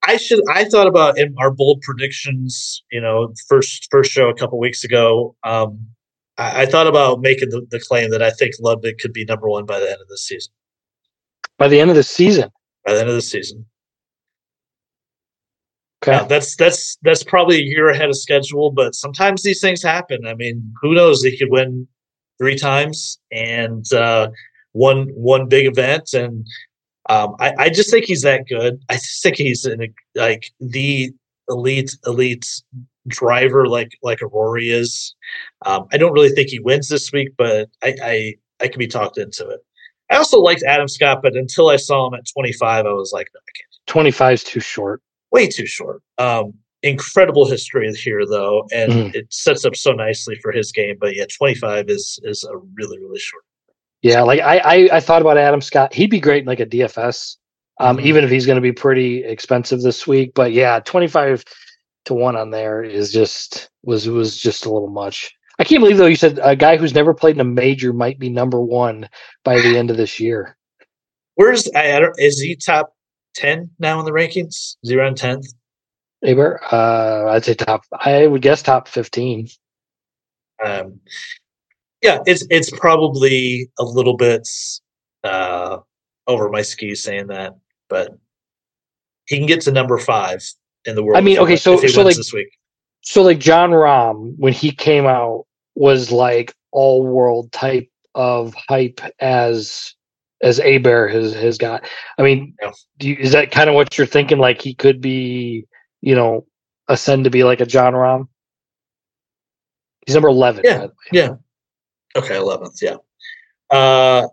I 0.07 0.17
should. 0.17 0.41
I 0.49 0.65
thought 0.65 0.87
about 0.87 1.17
in 1.17 1.35
our 1.39 1.51
bold 1.51 1.81
predictions. 1.81 2.83
You 2.91 3.01
know, 3.01 3.33
first 3.47 3.87
first 3.91 4.11
show 4.11 4.29
a 4.29 4.35
couple 4.35 4.59
weeks 4.59 4.83
ago. 4.83 5.35
Um, 5.43 5.87
I, 6.37 6.63
I 6.63 6.65
thought 6.65 6.87
about 6.87 7.21
making 7.21 7.49
the, 7.49 7.65
the 7.69 7.79
claim 7.79 8.09
that 8.11 8.21
I 8.21 8.31
think 8.31 8.53
Ludvig 8.59 8.97
could 8.99 9.13
be 9.13 9.25
number 9.25 9.49
one 9.49 9.65
by 9.65 9.79
the 9.79 9.89
end 9.89 10.01
of 10.01 10.07
the 10.07 10.17
season. 10.17 10.53
By 11.57 11.67
the 11.67 11.79
end 11.79 11.89
of 11.89 11.95
the 11.95 12.03
season. 12.03 12.49
By 12.85 12.93
the 12.93 12.99
end 12.99 13.09
of 13.09 13.15
the 13.15 13.21
season. 13.21 13.65
Okay. 16.07 16.25
That's 16.27 16.55
that's 16.55 16.97
that's 17.01 17.23
probably 17.23 17.57
a 17.57 17.63
year 17.63 17.89
ahead 17.89 18.09
of 18.09 18.17
schedule, 18.17 18.71
but 18.71 18.93
sometimes 18.93 19.43
these 19.43 19.61
things 19.61 19.81
happen. 19.81 20.25
I 20.27 20.35
mean, 20.35 20.73
who 20.81 20.93
knows? 20.93 21.23
He 21.23 21.37
could 21.37 21.49
win 21.49 21.87
three 22.37 22.57
times 22.57 23.19
and 23.31 23.91
uh, 23.93 24.29
one 24.73 25.07
one 25.15 25.47
big 25.47 25.65
event, 25.65 26.13
and 26.13 26.45
um, 27.09 27.35
I, 27.39 27.53
I 27.57 27.69
just 27.69 27.89
think 27.89 28.05
he's 28.05 28.21
that 28.21 28.47
good. 28.47 28.79
I 28.89 28.97
think 28.97 29.37
he's 29.37 29.65
in 29.65 29.81
a, 29.81 29.87
like 30.15 30.51
the 30.59 31.11
elite 31.49 31.95
elite 32.05 32.47
driver, 33.07 33.67
like 33.67 33.97
like 34.03 34.21
a 34.21 34.27
Rory 34.27 34.69
is. 34.69 35.15
Um, 35.65 35.87
I 35.91 35.97
don't 35.97 36.13
really 36.13 36.29
think 36.29 36.49
he 36.49 36.59
wins 36.59 36.89
this 36.89 37.11
week, 37.11 37.29
but 37.37 37.69
I 37.83 37.95
I, 38.03 38.33
I 38.61 38.67
can 38.67 38.79
be 38.79 38.87
talked 38.87 39.17
into 39.17 39.47
it. 39.49 39.61
I 40.11 40.17
also 40.17 40.39
liked 40.39 40.63
Adam 40.63 40.87
Scott, 40.87 41.21
but 41.23 41.35
until 41.35 41.69
I 41.69 41.77
saw 41.77 42.07
him 42.07 42.13
at 42.13 42.29
25, 42.31 42.85
I 42.85 42.89
was 42.91 43.11
like, 43.11 43.27
no, 43.33 43.39
I 43.39 43.51
can't. 43.57 43.87
25 43.87 44.33
is 44.33 44.43
too 44.43 44.59
short. 44.59 45.01
Way 45.35 45.47
too 45.49 45.65
short. 45.65 46.01
Um, 46.17 46.53
incredible 46.81 47.45
history 47.45 47.91
here, 47.93 48.25
though, 48.25 48.65
and 48.73 48.91
Mhm. 48.93 49.15
it 49.15 49.33
sets 49.33 49.65
up 49.65 49.75
so 49.75 49.91
nicely 49.91 50.35
for 50.41 50.53
his 50.53 50.71
game. 50.71 50.95
But 50.97 51.13
yeah, 51.13 51.25
25 51.37 51.89
is 51.89 52.17
is 52.23 52.45
a 52.45 52.55
really 52.75 52.99
really 52.99 53.19
short. 53.19 53.43
Yeah, 54.01 54.21
like 54.21 54.39
I, 54.39 54.57
I, 54.59 54.89
I 54.93 54.99
thought 55.01 55.21
about 55.21 55.37
Adam 55.37 55.59
Scott. 55.59 55.93
He'd 55.93 56.09
be 56.09 56.21
great 56.21 56.43
in 56.43 56.47
like 56.47 56.61
a 56.61 56.65
DFS, 56.65 57.35
um, 57.81 57.97
Mhm. 57.97 58.03
even 58.05 58.23
if 58.23 58.29
he's 58.29 58.45
going 58.45 58.55
to 58.55 58.61
be 58.61 58.71
pretty 58.71 59.25
expensive 59.25 59.81
this 59.81 60.07
week. 60.07 60.31
But 60.35 60.53
yeah, 60.53 60.79
twenty 60.79 61.07
five 61.07 61.43
to 62.05 62.13
one 62.13 62.37
on 62.37 62.51
there 62.51 62.81
is 62.81 63.11
just 63.11 63.69
was 63.83 64.07
was 64.07 64.37
just 64.37 64.65
a 64.65 64.71
little 64.71 64.89
much. 64.89 65.33
I 65.59 65.65
can't 65.65 65.81
believe 65.81 65.97
though 65.97 66.05
you 66.05 66.15
said 66.15 66.39
a 66.41 66.55
guy 66.55 66.77
who's 66.77 66.95
never 66.95 67.13
played 67.13 67.35
in 67.35 67.41
a 67.41 67.43
major 67.43 67.91
might 67.91 68.19
be 68.19 68.29
number 68.29 68.61
one 68.61 69.09
by 69.43 69.59
the 69.59 69.77
end 69.77 69.91
of 69.91 69.97
this 69.97 70.17
year. 70.17 70.55
Where's 71.35 71.67
I, 71.75 71.97
I 71.97 71.99
don't, 71.99 72.15
is 72.19 72.39
he 72.39 72.55
top 72.55 72.94
10 73.35 73.69
now 73.79 73.99
in 73.99 74.05
the 74.05 74.11
rankings? 74.11 74.75
Is 74.83 74.89
he 74.89 74.95
around 74.97 75.17
10th? 75.17 75.45
Aberg, 76.23 76.57
uh, 76.71 77.27
I'd 77.29 77.45
say 77.45 77.53
top. 77.53 77.83
I 77.91 78.25
would 78.25 78.41
guess 78.41 78.63
top 78.63 78.87
fifteen. 78.87 79.47
Um, 80.65 80.99
yeah, 82.01 82.19
it's 82.25 82.45
it's 82.49 82.71
probably 82.71 83.69
a 83.77 83.83
little 83.83 84.15
bit 84.17 84.47
uh, 85.23 85.79
over 86.25 86.49
my 86.49 86.63
skis 86.63 87.03
saying 87.03 87.27
that, 87.27 87.53
but 87.89 88.17
he 89.27 89.37
can 89.37 89.45
get 89.45 89.61
to 89.61 89.71
number 89.71 89.97
five 89.99 90.41
in 90.85 90.95
the 90.95 91.03
world. 91.03 91.17
I 91.17 91.21
mean, 91.21 91.37
okay, 91.39 91.57
so- 91.57 91.77
so, 91.85 92.01
like- 92.03 92.15
this 92.15 92.33
week, 92.33 92.47
So 93.01 93.21
like 93.21 93.37
Jon 93.39 93.69
Rahm 93.71 94.33
when 94.37 94.53
he 94.53 94.71
came 94.71 95.05
out 95.05 95.45
was 95.75 96.11
like 96.11 96.55
all 96.71 97.05
world 97.05 97.51
type 97.51 97.87
of 98.15 98.55
hype 98.55 99.01
as 99.19 99.93
as 100.45 100.59
Aberg 100.59 101.11
has 101.11 101.33
has 101.33 101.57
got. 101.57 101.83
I 102.17 102.21
mean, 102.23 102.55
Yeah. 102.61 102.71
do 102.99 103.09
you, 103.09 103.17
is 103.19 103.33
that 103.33 103.51
kind 103.51 103.69
of 103.69 103.75
what 103.75 103.97
you're 103.97 104.07
thinking? 104.07 104.37
Like 104.37 104.61
he 104.61 104.73
could 104.73 105.01
be, 105.01 105.65
you 106.01 106.15
know, 106.15 106.45
ascend 106.87 107.25
to 107.25 107.29
be 107.29 107.43
like 107.43 107.59
a 107.59 107.65
Jon 107.65 107.93
Rahm. 107.93 108.27
He's 110.05 110.15
number 110.15 110.29
eleven. 110.29 110.61
Yeah. 110.63 110.77
by 110.77 110.81
the 110.81 110.87
way. 110.87 110.93
yeah, 111.13 111.29
okay, 112.15 112.37
eleventh, 112.37 112.79
yeah, 112.81 112.97
uh, 113.71 114.27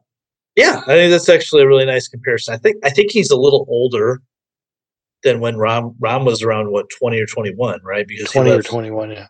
yeah. 0.55 0.83
I 0.87 0.93
think 0.95 1.11
that's 1.11 1.29
actually 1.31 1.63
a 1.63 1.67
really 1.67 1.87
nice 1.87 2.09
comparison. 2.09 2.55
I 2.55 2.59
think 2.59 2.77
I 2.85 2.91
think 2.91 3.11
he's 3.11 3.31
a 3.31 3.37
little 3.37 3.67
older 3.71 4.21
than 5.25 5.41
when 5.41 5.55
Rahm 5.55 5.95
Rahm 5.99 6.27
was 6.27 6.43
around 6.43 6.71
what 6.71 6.87
twenty 6.91 7.19
or 7.21 7.27
twenty 7.27 7.55
one, 7.55 7.81
right? 7.83 8.07
Because 8.07 8.31
he 8.31 8.39
twenty 8.39 8.51
or 8.51 8.63
twenty 8.63 8.91
one. 8.91 9.11
Yeah, 9.13 9.29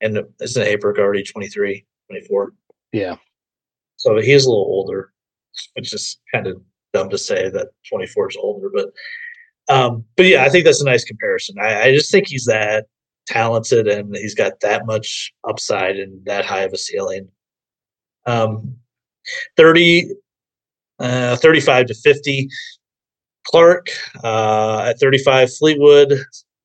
and 0.00 0.18
isn't 0.40 0.64
Aberg 0.66 0.98
already 0.98 1.22
23, 1.22 1.86
24? 2.08 2.52
yeah. 2.92 3.14
So 3.96 4.16
he's 4.16 4.46
a 4.46 4.48
little 4.48 4.64
older, 4.64 5.12
which 5.74 5.92
is 5.92 6.18
kind 6.32 6.46
of 6.46 6.60
dumb 6.92 7.10
to 7.10 7.18
say 7.18 7.48
that 7.50 7.68
24 7.88 8.30
is 8.30 8.36
older, 8.36 8.70
but 8.72 8.90
um, 9.68 10.04
but 10.16 10.26
yeah, 10.26 10.44
I 10.44 10.48
think 10.48 10.64
that's 10.64 10.80
a 10.80 10.84
nice 10.84 11.04
comparison. 11.04 11.56
I, 11.60 11.82
I 11.82 11.94
just 11.94 12.10
think 12.10 12.26
he's 12.26 12.46
that 12.46 12.86
talented 13.26 13.86
and 13.86 14.14
he's 14.16 14.34
got 14.34 14.60
that 14.60 14.84
much 14.84 15.32
upside 15.48 15.96
and 15.96 16.24
that 16.24 16.44
high 16.44 16.62
of 16.62 16.72
a 16.72 16.78
ceiling. 16.78 17.28
Um, 18.26 18.76
30, 19.56 20.10
uh, 20.98 21.36
35 21.36 21.86
to 21.86 21.94
50. 21.94 22.48
Clark 23.46 23.88
uh, 24.22 24.84
at 24.88 25.00
35, 25.00 25.54
Fleetwood, 25.54 26.12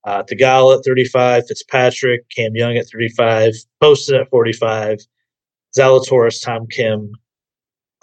uh, 0.03 0.23
Theegala 0.23 0.77
at 0.77 0.85
35, 0.85 1.47
Fitzpatrick, 1.47 2.29
Cam 2.29 2.55
Young 2.55 2.75
at 2.75 2.89
35, 2.89 3.53
Poston 3.81 4.21
at 4.21 4.29
45, 4.29 4.99
Zalatoris, 5.77 6.43
Tom 6.43 6.67
Kim, 6.67 7.11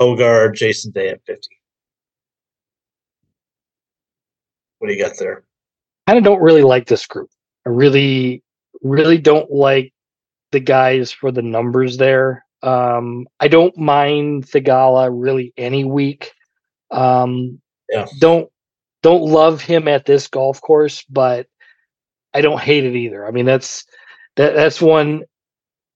Hojgaard, 0.02 0.54
Jason 0.54 0.90
Day 0.92 1.08
at 1.08 1.24
50. 1.26 1.48
What 4.78 4.88
do 4.88 4.94
you 4.94 5.02
got 5.02 5.16
there? 5.18 5.44
kind 6.06 6.18
of 6.18 6.24
don't 6.24 6.42
really 6.42 6.62
like 6.62 6.86
this 6.86 7.06
group. 7.06 7.30
I 7.64 7.70
really, 7.70 8.42
really 8.82 9.18
don't 9.18 9.50
like 9.50 9.92
the 10.50 10.60
guys 10.60 11.12
for 11.12 11.30
the 11.30 11.42
numbers 11.42 11.96
there. 11.96 12.44
Um, 12.62 13.26
I 13.40 13.48
don't 13.48 13.76
mind 13.76 14.46
Theegala 14.46 15.10
really 15.12 15.52
any 15.56 15.84
week. 15.84 16.32
Um, 16.90 17.60
Yeah. 17.90 18.06
Don't 18.18 18.50
don't 19.02 19.22
love 19.22 19.60
him 19.60 19.88
at 19.88 20.04
this 20.04 20.28
golf 20.28 20.60
course, 20.60 21.02
but 21.08 21.46
I 22.34 22.40
don't 22.40 22.60
hate 22.60 22.84
it 22.84 22.94
either. 22.94 23.26
I 23.26 23.30
mean, 23.30 23.46
that's 23.46 23.84
that 24.36 24.54
that's 24.54 24.80
one 24.80 25.22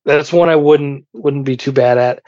that's 0.04 0.32
one 0.32 0.48
I 0.48 0.56
wouldn't 0.56 1.06
wouldn't 1.12 1.44
be 1.44 1.56
too 1.56 1.72
bad 1.72 1.98
at. 1.98 2.22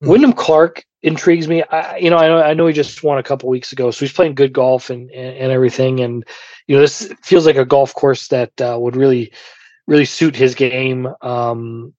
Hmm. 0.00 0.08
Wyndham 0.08 0.32
Clark 0.32 0.84
intrigues 1.02 1.48
me. 1.48 1.62
I, 1.64 1.96
you 1.98 2.10
know, 2.10 2.16
I 2.16 2.28
know, 2.28 2.42
I 2.42 2.54
know 2.54 2.66
he 2.66 2.72
just 2.72 3.02
won 3.02 3.18
a 3.18 3.22
couple 3.22 3.48
weeks 3.48 3.72
ago, 3.72 3.90
so 3.90 4.04
he's 4.04 4.12
playing 4.12 4.34
good 4.34 4.52
golf 4.52 4.90
and, 4.90 5.10
and, 5.10 5.36
and 5.36 5.52
everything. 5.52 6.00
And 6.00 6.24
you 6.66 6.76
know, 6.76 6.82
this 6.82 7.12
feels 7.22 7.46
like 7.46 7.56
a 7.56 7.64
golf 7.64 7.94
course 7.94 8.28
that 8.28 8.60
uh, 8.60 8.76
would 8.78 8.96
really, 8.96 9.32
really 9.86 10.04
suit 10.04 10.34
his 10.34 10.54
game, 10.54 11.08
um, 11.22 11.94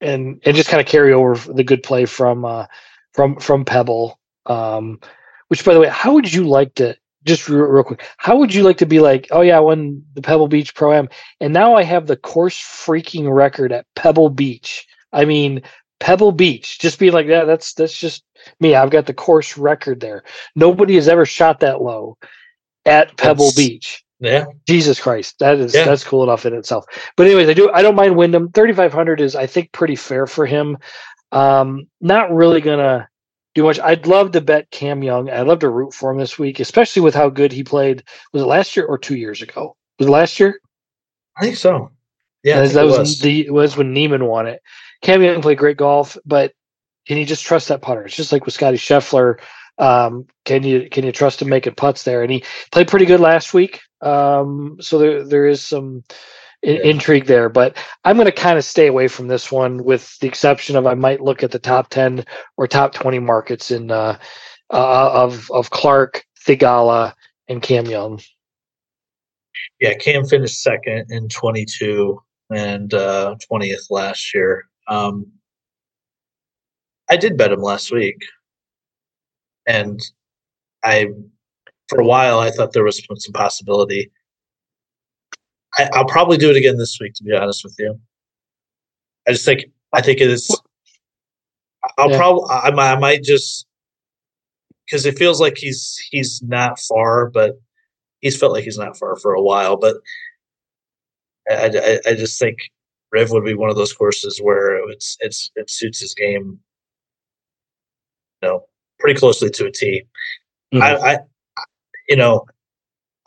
and 0.00 0.40
and 0.44 0.56
just 0.56 0.68
kind 0.68 0.80
of 0.80 0.86
carry 0.86 1.12
over 1.12 1.52
the 1.52 1.64
good 1.64 1.82
play 1.82 2.04
from 2.06 2.44
uh, 2.44 2.66
from 3.12 3.38
from 3.38 3.64
Pebble. 3.64 4.18
Um, 4.46 5.00
which, 5.48 5.64
by 5.64 5.74
the 5.74 5.80
way, 5.80 5.88
how 5.88 6.14
would 6.14 6.32
you 6.32 6.46
like 6.48 6.74
to? 6.74 6.96
Just 7.24 7.48
real, 7.48 7.62
real 7.62 7.82
quick, 7.82 8.06
how 8.18 8.36
would 8.36 8.54
you 8.54 8.62
like 8.62 8.78
to 8.78 8.86
be 8.86 9.00
like? 9.00 9.26
Oh 9.32 9.40
yeah, 9.40 9.56
I 9.56 9.60
won 9.60 10.04
the 10.14 10.22
Pebble 10.22 10.46
Beach 10.48 10.74
Pro 10.74 10.92
Am, 10.92 11.08
and 11.40 11.52
now 11.52 11.74
I 11.74 11.82
have 11.82 12.06
the 12.06 12.16
course 12.16 12.56
freaking 12.56 13.32
record 13.34 13.72
at 13.72 13.84
Pebble 13.96 14.30
Beach. 14.30 14.86
I 15.12 15.24
mean, 15.24 15.62
Pebble 16.00 16.32
Beach, 16.32 16.78
just 16.78 16.98
being 16.98 17.12
like 17.12 17.28
that. 17.28 17.44
That's 17.46 17.74
that's 17.74 17.98
just 17.98 18.22
me. 18.60 18.74
I've 18.74 18.90
got 18.90 19.06
the 19.06 19.14
course 19.14 19.56
record 19.56 20.00
there. 20.00 20.24
Nobody 20.54 20.94
has 20.96 21.08
ever 21.08 21.24
shot 21.26 21.60
that 21.60 21.80
low 21.82 22.16
at 22.84 23.16
Pebble 23.16 23.46
That's- 23.50 23.56
Beach. 23.56 24.02
Yeah. 24.18 24.46
Jesus 24.66 24.98
Christ, 24.98 25.38
that 25.40 25.58
is 25.58 25.74
Yeah. 25.74 25.84
that's 25.84 26.02
cool 26.02 26.22
enough 26.22 26.46
in 26.46 26.54
itself. 26.54 26.86
But 27.18 27.26
anyways, 27.26 27.50
I 27.50 27.52
do 27.54 27.70
I 27.70 27.82
don't 27.82 27.94
mind 27.96 28.16
Wyndham. 28.16 28.50
Thirty 28.50 28.72
five 28.72 28.92
hundred 28.92 29.20
is 29.20 29.36
I 29.36 29.46
think 29.46 29.72
pretty 29.72 29.96
fair 29.96 30.26
for 30.26 30.46
him. 30.46 30.78
Um, 31.32 31.88
not 32.00 32.32
really 32.32 32.62
gonna 32.62 33.08
do 33.54 33.64
much. 33.64 33.78
I'd 33.78 34.06
love 34.06 34.32
to 34.32 34.40
bet 34.40 34.70
Cam 34.70 35.02
Young. 35.02 35.28
I'd 35.28 35.46
love 35.46 35.58
to 35.58 35.68
root 35.68 35.92
for 35.92 36.10
him 36.10 36.18
this 36.18 36.38
week, 36.38 36.60
especially 36.60 37.02
with 37.02 37.14
how 37.14 37.28
good 37.28 37.52
he 37.52 37.62
played. 37.62 38.04
Was 38.32 38.42
it 38.42 38.46
last 38.46 38.74
year 38.74 38.86
or 38.86 38.96
two 38.96 39.16
years 39.16 39.42
ago? 39.42 39.76
Was 39.98 40.08
it 40.08 40.10
last 40.10 40.40
year? 40.40 40.60
I 41.36 41.42
think 41.42 41.56
so. 41.56 41.90
Yeah. 42.46 42.60
That- 42.60 42.62
think 42.68 42.74
that 42.74 42.82
it 42.82 42.86
was, 42.86 42.98
was. 42.98 43.18
the 43.20 43.50
was 43.50 43.76
when 43.76 43.92
Niemann 43.92 44.26
won 44.26 44.46
it. 44.46 44.62
Cam 45.02 45.22
Young 45.22 45.42
played 45.42 45.58
great 45.58 45.76
golf, 45.76 46.16
but 46.24 46.52
can 47.06 47.18
you 47.18 47.26
just 47.26 47.44
trust 47.44 47.68
that 47.68 47.82
putter? 47.82 48.04
It's 48.04 48.16
just 48.16 48.32
like 48.32 48.44
with 48.46 48.54
Scotty 48.54 48.78
Scheffler. 48.78 49.38
Um, 49.78 50.26
can 50.44 50.62
you 50.62 50.88
can 50.88 51.04
you 51.04 51.12
trust 51.12 51.42
him 51.42 51.48
making 51.50 51.74
putts 51.74 52.04
there? 52.04 52.22
And 52.22 52.32
he 52.32 52.44
played 52.72 52.88
pretty 52.88 53.04
good 53.04 53.20
last 53.20 53.52
week. 53.52 53.80
Um, 54.00 54.78
so 54.80 54.98
there 54.98 55.22
there 55.24 55.46
is 55.46 55.62
some 55.62 56.02
in- 56.62 56.76
Yeah. 56.76 56.82
intrigue 56.82 57.26
there, 57.26 57.48
but 57.50 57.76
I'm 58.04 58.16
going 58.16 58.26
to 58.26 58.32
kind 58.32 58.56
of 58.58 58.64
stay 58.64 58.86
away 58.86 59.08
from 59.08 59.28
this 59.28 59.52
one, 59.52 59.84
with 59.84 60.18
the 60.20 60.26
exception 60.28 60.76
of 60.76 60.86
I 60.86 60.94
might 60.94 61.20
look 61.20 61.42
at 61.42 61.50
the 61.50 61.58
top 61.58 61.90
ten 61.90 62.24
or 62.56 62.66
top 62.66 62.94
twenty 62.94 63.18
markets 63.18 63.70
in 63.70 63.90
uh, 63.90 64.18
uh, 64.72 65.10
of 65.12 65.50
of 65.50 65.70
Clark, 65.70 66.24
Theegala, 66.46 67.12
and 67.48 67.60
Cam 67.60 67.86
Young. 67.86 68.20
yeah, 69.80 69.94
Cam 69.94 70.24
finished 70.26 70.62
second 70.62 71.10
in 71.10 71.28
22 71.28 72.20
and 72.50 72.92
uh, 72.94 73.36
20th 73.50 73.90
last 73.90 74.34
year. 74.34 74.68
Um, 74.88 75.26
I 77.08 77.16
did 77.16 77.36
bet 77.36 77.52
him 77.52 77.60
last 77.62 77.92
week, 77.92 78.20
and 79.66 80.00
I, 80.82 81.08
for 81.88 82.00
a 82.00 82.04
while, 82.04 82.40
I 82.40 82.50
thought 82.50 82.72
there 82.72 82.84
was 82.84 83.00
some 83.18 83.32
possibility. 83.32 84.10
I, 85.78 85.88
I'll 85.92 86.06
probably 86.06 86.36
do 86.36 86.50
it 86.50 86.56
again 86.56 86.76
this 86.78 86.98
week, 87.00 87.14
to 87.14 87.24
be 87.24 87.34
honest 87.34 87.62
with 87.64 87.76
you. 87.78 87.98
I 89.28 89.32
just 89.32 89.44
think 89.44 89.66
I 89.92 90.00
think 90.02 90.20
it 90.20 90.30
is. 90.30 90.48
I'll 91.98 92.10
Yeah. 92.10 92.16
probably 92.16 92.44
I, 92.50 92.70
might- 92.70 92.92
I 92.92 92.98
might 92.98 93.22
just 93.22 93.66
because 94.86 95.04
it 95.06 95.18
feels 95.18 95.40
like 95.40 95.56
he's 95.58 95.96
he's 96.10 96.42
not 96.42 96.78
far, 96.80 97.30
but 97.30 97.52
he's 98.20 98.36
felt 98.36 98.52
like 98.52 98.64
he's 98.64 98.78
not 98.78 98.96
far 98.96 99.16
for 99.16 99.34
a 99.34 99.42
while. 99.42 99.76
But 99.76 99.96
I, 101.50 101.98
I, 102.06 102.10
I 102.10 102.14
just 102.14 102.38
think 102.38 102.58
Riv 103.12 103.30
would 103.30 103.44
be 103.44 103.54
one 103.54 103.70
of 103.70 103.76
those 103.76 103.92
courses 103.92 104.40
where 104.42 104.76
it's 104.90 105.16
it's 105.20 105.50
it 105.56 105.70
suits 105.70 106.00
his 106.00 106.14
game, 106.14 106.58
you 108.42 108.48
know, 108.48 108.64
pretty 108.98 109.18
closely 109.18 109.50
to 109.50 109.66
a 109.66 109.72
T. 109.72 110.02
Mm-hmm. 110.74 110.82
I, 110.82 111.12
I, 111.12 111.18
you 112.08 112.16
know, 112.16 112.46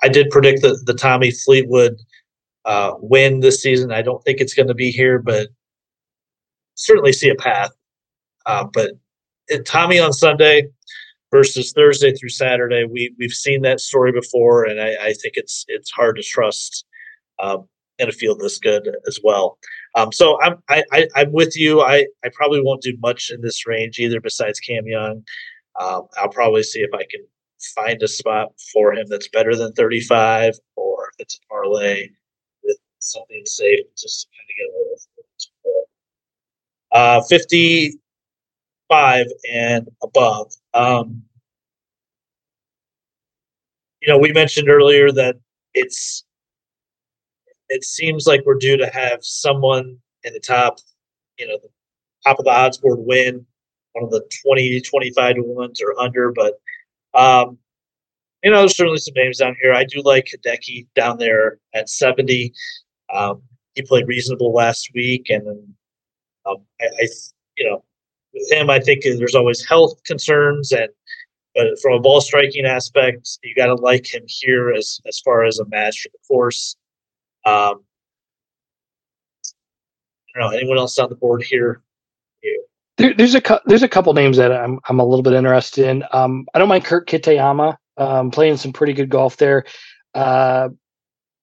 I 0.04 0.10
did 0.10 0.30
predict 0.30 0.62
the 0.62 0.80
the 0.86 0.94
Tommy 0.94 1.32
Fleetwood 1.32 1.98
uh, 2.66 2.94
win 3.00 3.40
this 3.40 3.62
season. 3.62 3.92
I 3.92 4.02
don't 4.02 4.24
think 4.24 4.40
it's 4.40 4.54
going 4.54 4.68
to 4.68 4.74
be 4.74 4.92
here, 4.92 5.20
but 5.20 5.48
certainly 6.76 7.14
see 7.14 7.30
a 7.30 7.36
path. 7.36 7.72
Uh, 8.46 8.66
but 8.74 8.92
it, 9.48 9.66
Tommy 9.66 10.00
on 10.00 10.14
Sunday 10.14 10.68
versus 11.32 11.72
Thursday 11.72 12.14
through 12.14 12.30
Saturday, 12.30 12.84
we 12.84 13.14
we've 13.18 13.32
seen 13.32 13.62
that 13.62 13.80
story 13.80 14.12
before, 14.12 14.66
and 14.66 14.82
I, 14.82 14.96
I 15.02 15.14
think 15.14 15.36
it's 15.36 15.66
it's 15.68 15.92
hard 15.92 16.18
to 16.18 16.24
trust 16.24 16.86
um, 17.40 17.68
in 18.00 18.10
a 18.10 18.12
field 18.12 18.40
this 18.40 18.58
good 18.58 18.90
as 19.08 19.20
well. 19.24 19.58
Um, 19.96 20.12
so 20.12 20.42
I'm 20.42 20.56
I, 20.70 20.84
I, 20.92 21.08
am 21.18 21.32
with 21.32 21.58
you. 21.58 21.82
I 21.82 22.08
I 22.24 22.30
probably 22.34 22.62
won't 22.62 22.82
do 22.82 22.98
much 23.00 23.30
in 23.30 23.42
this 23.42 23.68
range 23.68 24.00
either, 24.00 24.20
besides 24.22 24.60
Cam 24.60 24.88
Young. 24.88 25.24
Um, 25.80 26.08
I'll 26.18 26.30
probably 26.30 26.64
see 26.64 26.80
if 26.80 26.94
I 26.94 27.04
can 27.10 27.26
find 27.76 28.02
a 28.02 28.08
spot 28.08 28.54
for 28.74 28.94
him 28.94 29.06
that's 29.10 29.28
better 29.30 29.56
than 29.56 29.74
35, 29.74 30.56
or 30.76 31.10
if 31.10 31.16
it's 31.20 31.36
a 31.36 31.40
parlay 31.48 32.10
with 32.64 32.78
something 33.00 33.44
safe, 33.46 33.86
just 33.98 34.22
to 34.22 34.28
kind 34.38 34.50
of 34.50 34.56
get 34.58 34.66
a 34.66 34.74
little. 34.78 34.96
Uh, 36.92 37.22
55 37.30 39.28
and 39.52 39.88
above. 40.02 40.52
Um, 40.74 41.22
you 44.02 44.08
know, 44.08 44.18
we 44.18 44.32
mentioned 44.32 44.70
earlier 44.70 45.12
that 45.12 45.36
it's 45.74 46.24
it 47.70 47.84
seems 47.84 48.28
like 48.28 48.42
we're 48.46 48.56
due 48.56 48.78
to 48.78 48.88
have 48.88 49.20
someone 49.22 49.98
in 50.24 50.34
the 50.34 50.40
top, 50.40 50.80
you 51.38 51.48
know, 51.48 51.58
the 51.62 51.70
top 52.26 52.40
of 52.40 52.46
the 52.46 52.52
odds 52.52 52.78
board 52.78 53.00
win 53.00 53.46
one 53.94 54.04
of 54.04 54.12
the 54.12 54.28
20, 54.44 54.82
25 54.82 55.36
to 55.36 55.42
ones 55.42 55.82
or 55.82 56.00
under. 56.00 56.32
But, 56.32 56.60
um, 57.14 57.58
you 58.44 58.52
know, 58.52 58.60
there's 58.60 58.78
certainly 58.78 59.00
some 59.00 59.14
names 59.16 59.40
down 59.40 59.56
here. 59.62 59.74
I 59.74 59.84
do 59.84 60.02
like 60.04 60.28
Hideki 60.28 60.88
down 60.96 61.18
there 61.18 61.58
at 61.74 61.90
70. 61.90 62.54
Um, 63.14 63.42
he 63.76 63.82
played 63.82 64.08
reasonable 64.08 64.54
last 64.54 64.90
week. 64.94 65.30
And 65.30 65.48
um, 66.46 66.58
I, 66.80 66.86
I, 66.86 67.08
you 67.58 67.70
know, 67.70 67.84
with 68.34 68.52
him, 68.52 68.70
I 68.70 68.80
think 68.80 69.04
there's 69.04 69.36
always 69.36 69.68
health 69.68 70.02
concerns 70.06 70.72
and, 70.72 70.90
but 71.56 71.80
from 71.82 71.94
a 71.94 72.00
ball 72.00 72.22
striking 72.22 72.66
aspect, 72.66 73.40
you 73.44 73.56
got 73.56 73.66
to 73.66 73.76
like 73.76 74.14
him 74.14 74.24
here 74.28 74.72
as 74.72 75.02
as 75.08 75.20
far 75.20 75.44
as 75.44 75.58
a 75.60 75.66
match 75.66 76.02
for 76.02 76.10
the 76.10 76.20
course. 76.28 76.78
Um, 77.46 77.84
I 80.36 80.40
don't 80.40 80.52
know 80.52 80.58
anyone 80.58 80.78
else 80.78 80.98
on 81.00 81.10
the 81.10 81.16
board 81.16 81.44
here. 81.44 81.82
There, 82.98 83.14
there's 83.14 83.34
a 83.34 83.62
there's 83.66 83.84
a 83.84 83.88
couple 83.88 84.14
names 84.14 84.38
that 84.38 84.52
I'm 84.52 84.80
I'm 84.90 85.00
a 85.00 85.06
little 85.06 85.24
bit 85.24 85.34
interested 85.34 85.88
in. 85.88 86.04
Um, 86.12 86.48
I 86.54 86.60
don't 86.60 86.68
mind 86.68 86.84
Kurt 86.84 87.08
Kitayama 87.08 87.78
um, 87.98 88.30
playing 88.30 88.58
some 88.58 88.74
pretty 88.74 88.94
good 88.94 89.10
golf 89.10 89.38
there. 89.38 89.64
Uh, 90.14 90.70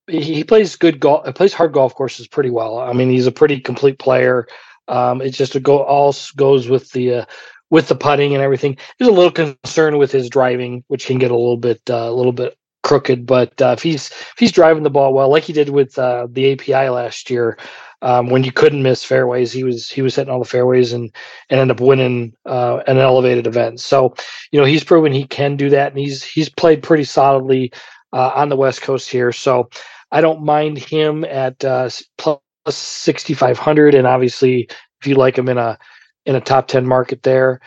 he, 0.06 0.20
he, 0.20 0.44
plays 0.44 0.76
good 0.76 1.00
golf. 1.00 1.24
Plays 1.34 1.54
hard 1.54 1.72
golf 1.72 1.94
courses 1.94 2.28
pretty 2.28 2.50
well. 2.50 2.78
I 2.78 2.92
mean, 2.92 3.10
he's 3.10 3.26
a 3.26 3.32
pretty 3.32 3.58
complete 3.58 3.98
player. 3.98 4.46
Um, 4.88 5.20
it's 5.22 5.38
just 5.38 5.60
go 5.62 5.82
all 5.82 6.14
goes 6.36 6.68
with 6.68 6.90
the 6.90 7.14
uh, 7.14 7.24
with 7.70 7.88
the 7.88 7.96
putting 7.96 8.34
and 8.34 8.42
everything. 8.42 8.76
There's 8.98 9.08
a 9.08 9.14
little 9.14 9.32
concern 9.32 9.96
with 9.96 10.12
his 10.12 10.28
driving, 10.28 10.84
which 10.88 11.06
can 11.06 11.18
get 11.18 11.30
a 11.30 11.36
little 11.36 11.56
bit 11.56 11.80
uh, 11.88 12.08
a 12.08 12.12
little 12.12 12.32
bit 12.32 12.56
crooked. 12.86 13.26
But 13.26 13.60
uh, 13.60 13.74
if 13.76 13.82
he's 13.82 14.10
if 14.10 14.34
he's 14.38 14.52
driving 14.52 14.84
the 14.84 14.90
ball 14.90 15.12
well, 15.12 15.28
like 15.28 15.42
he 15.42 15.52
did 15.52 15.70
with 15.70 15.98
uh, 15.98 16.28
the 16.30 16.52
API 16.52 16.88
last 16.88 17.28
year, 17.28 17.58
um, 18.00 18.30
when 18.30 18.44
you 18.44 18.52
couldn't 18.52 18.84
miss 18.84 19.02
fairways, 19.02 19.52
he 19.52 19.64
was 19.64 19.90
he 19.90 20.02
was 20.02 20.14
hitting 20.14 20.32
all 20.32 20.38
the 20.38 20.44
fairways 20.44 20.92
and 20.92 21.12
and 21.50 21.60
end 21.60 21.72
up 21.72 21.80
winning 21.80 22.34
uh, 22.46 22.82
an 22.86 22.98
elevated 22.98 23.46
event. 23.46 23.80
So 23.80 24.14
you 24.52 24.60
know 24.60 24.66
he's 24.66 24.84
proven 24.84 25.12
he 25.12 25.26
can 25.26 25.56
do 25.56 25.68
that, 25.70 25.92
and 25.92 25.98
he's 25.98 26.22
he's 26.22 26.48
played 26.48 26.82
pretty 26.82 27.04
solidly 27.04 27.72
uh, 28.12 28.30
on 28.34 28.48
the 28.48 28.56
West 28.56 28.82
Coast 28.82 29.10
here. 29.10 29.32
So 29.32 29.68
I 30.12 30.20
don't 30.20 30.44
mind 30.44 30.78
him 30.78 31.24
at 31.24 31.62
uh, 31.64 31.90
plus 32.18 32.40
sixty 32.68 33.34
five 33.34 33.58
hundred, 33.58 33.96
and 33.96 34.06
obviously 34.06 34.68
if 35.00 35.06
you 35.06 35.16
like 35.16 35.36
him 35.36 35.48
in 35.48 35.58
a 35.58 35.76
in 36.24 36.36
a 36.36 36.40
top 36.40 36.68
ten 36.68 36.86
market 36.86 37.24
there. 37.24 37.60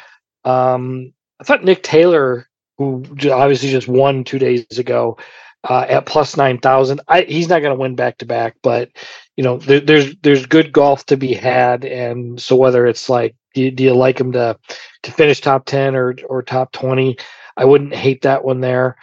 Um, 0.46 1.14
I 1.42 1.44
thought 1.44 1.66
Nick 1.66 1.84
Taylor 1.84 2.49
who 2.80 3.04
obviously 3.30 3.70
just 3.70 3.90
won 3.90 4.24
two 4.24 4.40
days 4.40 4.66
ago 4.80 5.18
uh, 5.66 5.86
at 5.90 6.06
plus 6.06 6.38
nine 6.38 6.58
thousand. 6.58 7.02
He's 7.28 7.50
not 7.50 7.60
going 7.62 7.76
to 7.76 7.80
win 7.80 7.96
back 7.96 8.18
to 8.20 8.26
back, 8.26 8.56
but 8.64 8.90
you 9.36 9.44
know 9.44 9.58
there, 9.58 9.82
there's 9.82 10.16
there's 10.24 10.46
good 10.46 10.72
golf 10.72 11.06
to 11.08 11.18
be 11.18 11.34
had, 11.34 11.84
and 11.84 12.42
so 12.42 12.56
whether 12.56 12.88
it's 12.88 13.10
like 13.10 13.36
do 13.54 13.64
you, 13.64 13.72
do 13.72 13.84
you 13.84 13.94
like 13.94 14.20
him 14.20 14.32
to 14.32 14.58
to 15.04 15.12
finish 15.12 15.42
top 15.42 15.66
ten 15.66 15.94
or 15.94 16.16
or 16.30 16.42
top 16.42 16.72
twenty, 16.72 17.18
I 17.58 17.66
wouldn't 17.66 17.94
hate 17.94 18.22
that 18.22 18.46
one 18.46 18.62
there. 18.62 18.96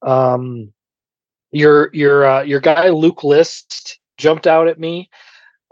Um, 0.00 0.72
your 1.50 1.90
your 1.92 2.24
uh, 2.24 2.42
your 2.42 2.60
guy 2.60 2.90
Luke 2.90 3.24
List 3.24 3.98
jumped 4.16 4.46
out 4.46 4.68
at 4.68 4.78
me. 4.78 5.10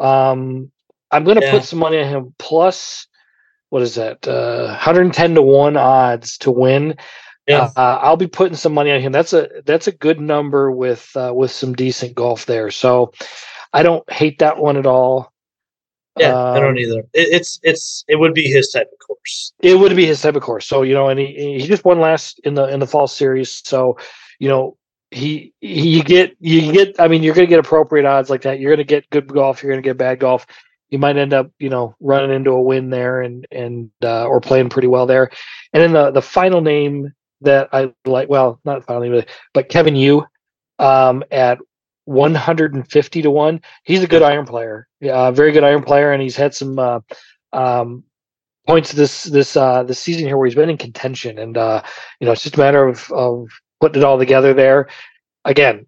Um, 0.01 0.73
I'm 1.13 1.23
going 1.23 1.39
to 1.39 1.47
yeah. 1.47 1.53
put 1.53 1.63
some 1.63 1.79
money 1.79 2.01
on 2.01 2.09
him 2.09 2.35
plus 2.41 3.07
what 3.73 3.81
is 3.81 3.95
that? 3.95 4.29
Uh, 4.29 4.67
110 4.67 5.35
to 5.35 5.41
one 5.41 5.79
odds 5.79 6.37
to 6.37 6.51
win. 6.51 6.95
Yeah. 7.47 7.70
Uh, 7.76 7.99
I'll 8.01 8.16
be 8.16 8.28
putting 8.28 8.57
some 8.57 8.72
money 8.72 8.93
on 8.93 9.01
him. 9.01 9.12
That's 9.12 9.32
a 9.32 9.49
that's 9.64 9.88
a 9.88 9.93
good 9.93 10.20
number 10.20 10.70
with 10.70 11.11
uh, 11.16 11.32
with 11.34 11.51
some 11.51 11.72
decent 11.74 12.14
golf 12.14 12.47
there. 12.47 12.70
So 12.70 13.12
I 13.72 13.82
don't 13.82 14.09
hate 14.11 14.38
that 14.38 14.59
one 14.59 14.76
at 14.76 14.86
all. 14.86 15.32
Yeah, 16.18 16.28
um, 16.28 16.57
I 16.57 16.61
don't 16.61 16.70
um, 16.70 16.78
either. 16.78 17.01
It, 17.14 17.28
it's 17.32 17.59
it's 17.62 18.05
it 18.07 18.16
would 18.16 18.34
be 18.34 18.51
his 18.51 18.70
type 18.70 18.88
of 18.93 19.07
course. 19.07 19.53
It 19.61 19.74
would 19.74 19.97
be 19.97 20.07
his 20.07 20.20
type 20.20 20.36
of 20.36 20.43
course. 20.43 20.66
So 20.66 20.82
you 20.82 20.95
know, 20.95 21.09
and 21.09 21.18
he 21.18 21.59
he 21.59 21.66
just 21.66 21.84
won 21.84 22.01
last 22.01 22.40
in 22.45 22.55
the 22.55 22.68
in 22.68 22.80
the 22.80 22.86
fall 22.86 23.09
series. 23.09 23.62
So 23.64 23.99
you 24.38 24.49
know, 24.49 24.76
he 25.11 25.53
you 25.61 26.03
get 26.05 26.36
you 26.38 26.72
get. 26.72 27.01
I 27.01 27.09
mean, 27.09 27.22
you're 27.22 27.34
going 27.34 27.47
to 27.47 27.51
get 27.51 27.59
appropriate 27.59 28.07
odds 28.07 28.30
like 28.30 28.43
that. 28.43 28.61
You're 28.61 28.70
going 28.70 28.78
to 28.78 28.84
get 28.84 29.09
good 29.11 29.26
golf. 29.26 29.62
You're 29.62 29.72
going 29.72 29.82
to 29.82 29.88
get 29.88 29.97
bad 29.97 30.20
golf. 30.20 30.47
You 30.90 30.99
might 30.99 31.16
end 31.16 31.32
up, 31.32 31.51
you 31.59 31.70
know, 31.70 31.97
running 32.01 32.30
into 32.30 32.51
a 32.51 32.62
win 32.62 32.90
there 32.90 33.22
and 33.22 33.47
and 33.51 33.90
uh, 34.03 34.26
or 34.26 34.40
playing 34.40 34.68
pretty 34.68 34.88
well 34.88 35.07
there. 35.07 35.30
And 35.72 35.82
then 35.82 35.93
the 35.93 36.11
the 36.11 36.22
final 36.22 36.61
name 36.61 37.14
that 37.45 37.68
I 37.72 37.93
like. 38.05 38.28
Well, 38.28 38.61
not 38.64 38.84
finally, 38.84 39.26
but 39.55 39.68
Kevin 39.68 39.97
Yu 39.97 40.24
um, 40.78 41.22
at 41.30 41.59
150 42.05 43.22
to 43.22 43.30
one. 43.30 43.61
He's 43.84 44.03
a 44.03 44.09
good 44.09 44.22
iron 44.22 44.47
player. 44.47 44.88
Yeah, 45.01 45.30
very 45.30 45.53
good 45.53 45.64
iron 45.64 45.82
player, 45.82 46.12
and 46.12 46.22
he's 46.22 46.36
had 46.36 46.55
some 46.55 46.78
uh, 46.78 47.01
um, 47.53 48.05
points 48.66 48.93
this 48.93 49.24
this 49.24 49.57
uh, 49.57 49.82
this 49.84 49.99
season 49.99 50.26
here 50.26 50.36
where 50.36 50.47
he's 50.47 50.55
been 50.55 50.70
in 50.70 50.78
contention, 50.78 51.38
and 51.38 51.57
uh, 51.57 51.82
you 52.20 52.26
know 52.26 52.32
it's 52.32 52.43
just 52.43 52.57
a 52.57 52.61
matter 52.61 52.86
of 52.86 53.11
of 53.12 53.49
putting 53.80 54.03
it 54.03 54.05
all 54.05 54.18
together 54.18 54.55
there. 54.55 54.88
Again, 55.45 55.86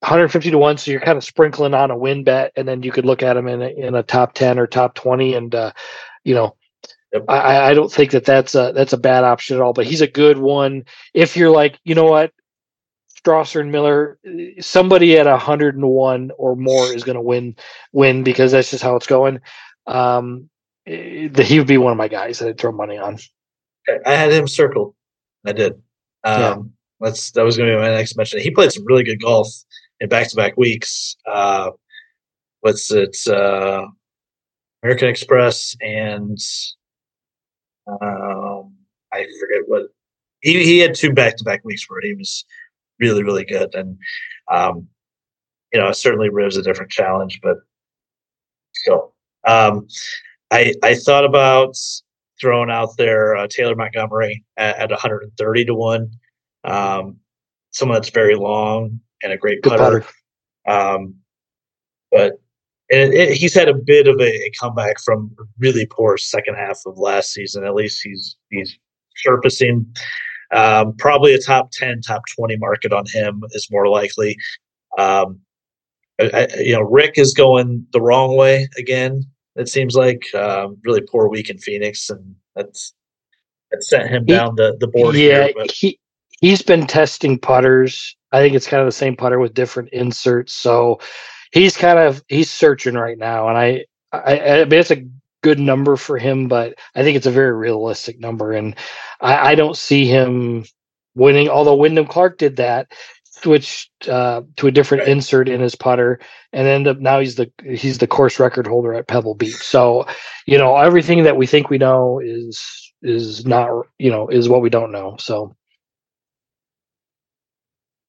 150 0.00 0.50
to 0.50 0.58
one, 0.58 0.78
so 0.78 0.90
you're 0.90 1.00
kind 1.00 1.18
of 1.18 1.24
sprinkling 1.24 1.74
on 1.74 1.90
a 1.90 1.96
win 1.96 2.24
bet, 2.24 2.52
and 2.56 2.66
then 2.66 2.82
you 2.82 2.92
could 2.92 3.06
look 3.06 3.22
at 3.22 3.36
him 3.36 3.48
in 3.48 3.62
a, 3.62 3.68
in 3.68 3.94
a 3.94 4.02
top 4.02 4.32
10 4.34 4.58
or 4.58 4.66
top 4.66 4.94
20, 4.94 5.34
and 5.34 5.54
uh, 5.54 5.72
you 6.24 6.34
know 6.34 6.56
Yep. 7.12 7.24
I, 7.28 7.70
I 7.70 7.74
don't 7.74 7.90
think 7.90 8.10
that 8.10 8.24
that's 8.24 8.54
a 8.54 8.72
that's 8.74 8.92
a 8.92 8.98
bad 8.98 9.24
option 9.24 9.56
at 9.56 9.62
all. 9.62 9.72
But 9.72 9.86
he's 9.86 10.02
a 10.02 10.06
good 10.06 10.38
one 10.38 10.84
if 11.14 11.36
you're 11.36 11.50
like, 11.50 11.78
you 11.84 11.94
know 11.94 12.04
what, 12.04 12.32
Strasser 13.18 13.60
and 13.60 13.72
Miller, 13.72 14.18
somebody 14.60 15.18
at 15.18 15.26
a 15.26 15.38
hundred 15.38 15.74
and 15.74 15.88
one 15.88 16.30
or 16.36 16.54
more 16.54 16.92
is 16.92 17.04
going 17.04 17.16
to 17.16 17.22
win 17.22 17.56
win 17.92 18.24
because 18.24 18.52
that's 18.52 18.70
just 18.70 18.82
how 18.82 18.96
it's 18.96 19.06
going. 19.06 19.40
Um, 19.86 20.50
eh, 20.86 21.28
the, 21.30 21.42
he 21.42 21.58
would 21.58 21.68
be 21.68 21.78
one 21.78 21.92
of 21.92 21.98
my 21.98 22.08
guys 22.08 22.38
that 22.38 22.48
I'd 22.48 22.58
throw 22.58 22.72
money 22.72 22.98
on. 22.98 23.18
I 24.04 24.12
had 24.12 24.32
him 24.32 24.46
circled. 24.46 24.94
I 25.46 25.52
did. 25.52 25.72
Um, 26.24 26.40
yeah. 26.40 26.56
That's 27.00 27.30
that 27.32 27.44
was 27.44 27.56
going 27.56 27.70
to 27.70 27.76
be 27.76 27.80
my 27.80 27.90
next 27.90 28.16
mention. 28.16 28.40
He 28.40 28.50
played 28.50 28.72
some 28.72 28.84
really 28.84 29.04
good 29.04 29.22
golf 29.22 29.48
in 30.00 30.08
back 30.08 30.28
to 30.28 30.36
back 30.36 30.56
weeks. 30.56 31.16
Uh, 31.26 31.70
what's 32.60 32.90
it? 32.90 33.16
Uh, 33.26 33.86
American 34.82 35.08
Express 35.08 35.74
and 35.80 36.38
um, 37.88 38.74
I 39.12 39.26
forget 39.40 39.62
what 39.66 39.88
he 40.40 40.64
he 40.64 40.78
had 40.78 40.94
two 40.94 41.12
back 41.12 41.36
to 41.36 41.44
back 41.44 41.64
weeks 41.64 41.88
where 41.88 42.00
he 42.02 42.14
was 42.14 42.44
really 43.00 43.22
really 43.22 43.44
good, 43.44 43.74
and 43.74 43.98
um, 44.50 44.88
you 45.72 45.80
know 45.80 45.90
certainly 45.92 46.28
Riv's 46.28 46.56
a 46.56 46.62
different 46.62 46.90
challenge, 46.90 47.40
but 47.42 47.58
still, 48.74 49.14
um, 49.46 49.88
I 50.50 50.74
I 50.82 50.94
thought 50.94 51.24
about 51.24 51.74
throwing 52.40 52.70
out 52.70 52.96
there 52.96 53.36
uh, 53.36 53.48
Taylor 53.48 53.74
Montgomery 53.74 54.44
at, 54.56 54.76
at 54.78 54.90
130 54.90 55.64
to 55.64 55.74
one, 55.74 56.10
um, 56.64 57.16
someone 57.70 57.96
that's 57.96 58.10
very 58.10 58.36
long 58.36 59.00
and 59.22 59.32
a 59.32 59.36
great 59.36 59.62
putter. 59.62 60.04
Um, 60.66 61.16
but 62.10 62.40
and 62.90 63.12
it, 63.12 63.36
he's 63.36 63.54
had 63.54 63.68
a 63.68 63.74
bit 63.74 64.08
of 64.08 64.20
a, 64.20 64.50
comeback 64.60 65.00
from 65.00 65.34
really 65.58 65.86
poor 65.86 66.16
second 66.16 66.54
half 66.54 66.80
of 66.86 66.98
last 66.98 67.32
season. 67.32 67.64
At 67.64 67.74
least 67.74 68.00
he's 68.02 68.36
he's 68.50 68.78
surfacing. 69.16 69.86
Um, 70.50 70.96
probably 70.96 71.34
a 71.34 71.38
top 71.38 71.70
10, 71.72 72.00
top 72.00 72.22
20 72.36 72.56
market 72.56 72.92
on 72.92 73.04
him 73.06 73.42
is 73.50 73.68
more 73.70 73.88
likely. 73.88 74.36
Um, 74.96 75.40
I, 76.18 76.48
you 76.58 76.72
know, 76.72 76.80
Rick 76.80 77.14
is 77.16 77.34
going 77.34 77.86
the 77.92 78.00
wrong 78.00 78.36
way 78.36 78.68
again. 78.76 79.24
It 79.56 79.68
seems 79.68 79.94
like 79.94 80.22
um, 80.34 80.78
really 80.84 81.02
poor 81.02 81.28
week 81.28 81.50
in 81.50 81.58
Phoenix, 81.58 82.10
and 82.10 82.34
that's 82.56 82.94
that 83.70 83.84
sent 83.84 84.08
him 84.08 84.24
down 84.24 84.54
the 84.56 84.76
the 84.80 84.88
board. 84.88 85.14
Yeah, 85.14 85.48
here, 85.48 85.66
he 85.72 86.00
he's 86.40 86.62
been 86.62 86.86
testing 86.86 87.38
putters. 87.38 88.16
I 88.32 88.40
think 88.40 88.54
it's 88.54 88.66
kind 88.66 88.80
of 88.80 88.86
the 88.86 88.92
same 88.92 89.16
putter 89.16 89.38
with 89.38 89.54
different 89.54 89.90
inserts. 89.90 90.54
So 90.54 91.00
he's 91.52 91.76
kind 91.76 91.98
of 91.98 92.22
he's 92.28 92.50
searching 92.50 92.94
right 92.94 93.18
now, 93.18 93.48
and 93.48 93.58
I 93.58 93.84
I, 94.12 94.40
I 94.40 94.64
mean 94.64 94.80
it's 94.80 94.90
a 94.90 95.06
good 95.42 95.58
number 95.60 95.96
for 95.96 96.18
him, 96.18 96.48
but 96.48 96.74
I 96.94 97.02
think 97.02 97.16
it's 97.16 97.26
a 97.26 97.30
very 97.30 97.52
realistic 97.52 98.18
number, 98.20 98.52
and 98.52 98.74
I, 99.20 99.52
I 99.52 99.54
don't 99.54 99.76
see 99.76 100.06
him 100.06 100.64
winning. 101.14 101.48
Although 101.48 101.76
Wyndham 101.76 102.06
Clark 102.06 102.38
did 102.38 102.56
that, 102.56 102.92
switched 103.42 104.08
uh, 104.08 104.42
to 104.56 104.66
a 104.66 104.70
different 104.70 105.08
insert 105.08 105.48
in 105.48 105.60
his 105.60 105.74
putter, 105.74 106.20
and 106.52 106.66
end 106.66 106.86
up 106.86 106.98
now 106.98 107.20
he's 107.20 107.36
the 107.36 107.50
he's 107.64 107.98
the 107.98 108.06
course 108.06 108.38
record 108.38 108.66
holder 108.66 108.94
at 108.94 109.08
Pebble 109.08 109.34
Beach. 109.34 109.54
So, 109.54 110.06
you 110.46 110.58
know, 110.58 110.76
everything 110.76 111.22
that 111.24 111.36
we 111.36 111.46
think 111.46 111.70
we 111.70 111.78
know 111.78 112.20
is 112.20 112.92
is 113.02 113.46
not 113.46 113.70
you 113.98 114.10
know 114.10 114.28
is 114.28 114.48
what 114.48 114.62
we 114.62 114.70
don't 114.70 114.92
know. 114.92 115.16
So, 115.18 115.54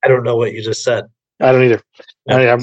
I 0.03 0.07
don't 0.07 0.23
know 0.23 0.35
what 0.35 0.53
you 0.53 0.61
just 0.63 0.83
said. 0.83 1.05
I 1.39 1.51
don't 1.51 1.63
either. 1.63 1.81
I, 2.29 2.47
am 2.47 2.61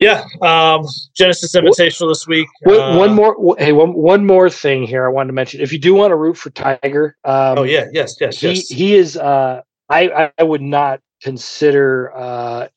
yeah, 0.00 0.24
um, 0.40 0.86
Genesis 1.14 1.54
Invitational 1.54 2.10
this 2.10 2.26
week. 2.26 2.48
Uh, 2.66 2.96
one 2.96 3.12
more, 3.12 3.56
hey, 3.58 3.72
one 3.72 3.92
one 3.92 4.26
more 4.26 4.48
thing 4.48 4.82
here. 4.82 5.04
I 5.04 5.10
wanted 5.10 5.28
to 5.28 5.32
mention: 5.34 5.60
if 5.60 5.72
you 5.72 5.78
do 5.78 5.94
want 5.94 6.10
to 6.10 6.16
root 6.16 6.38
for 6.38 6.48
Tiger, 6.50 7.16
um, 7.24 7.58
oh 7.58 7.62
yeah, 7.64 7.84
yes, 7.92 8.16
yes, 8.18 8.40
he 8.40 8.48
yes. 8.48 8.68
he 8.68 8.94
is. 8.94 9.16
Uh, 9.18 9.60
I 9.90 10.32
I 10.38 10.42
would 10.42 10.62
not 10.62 11.00
consider 11.22 12.12
uh, 12.16 12.68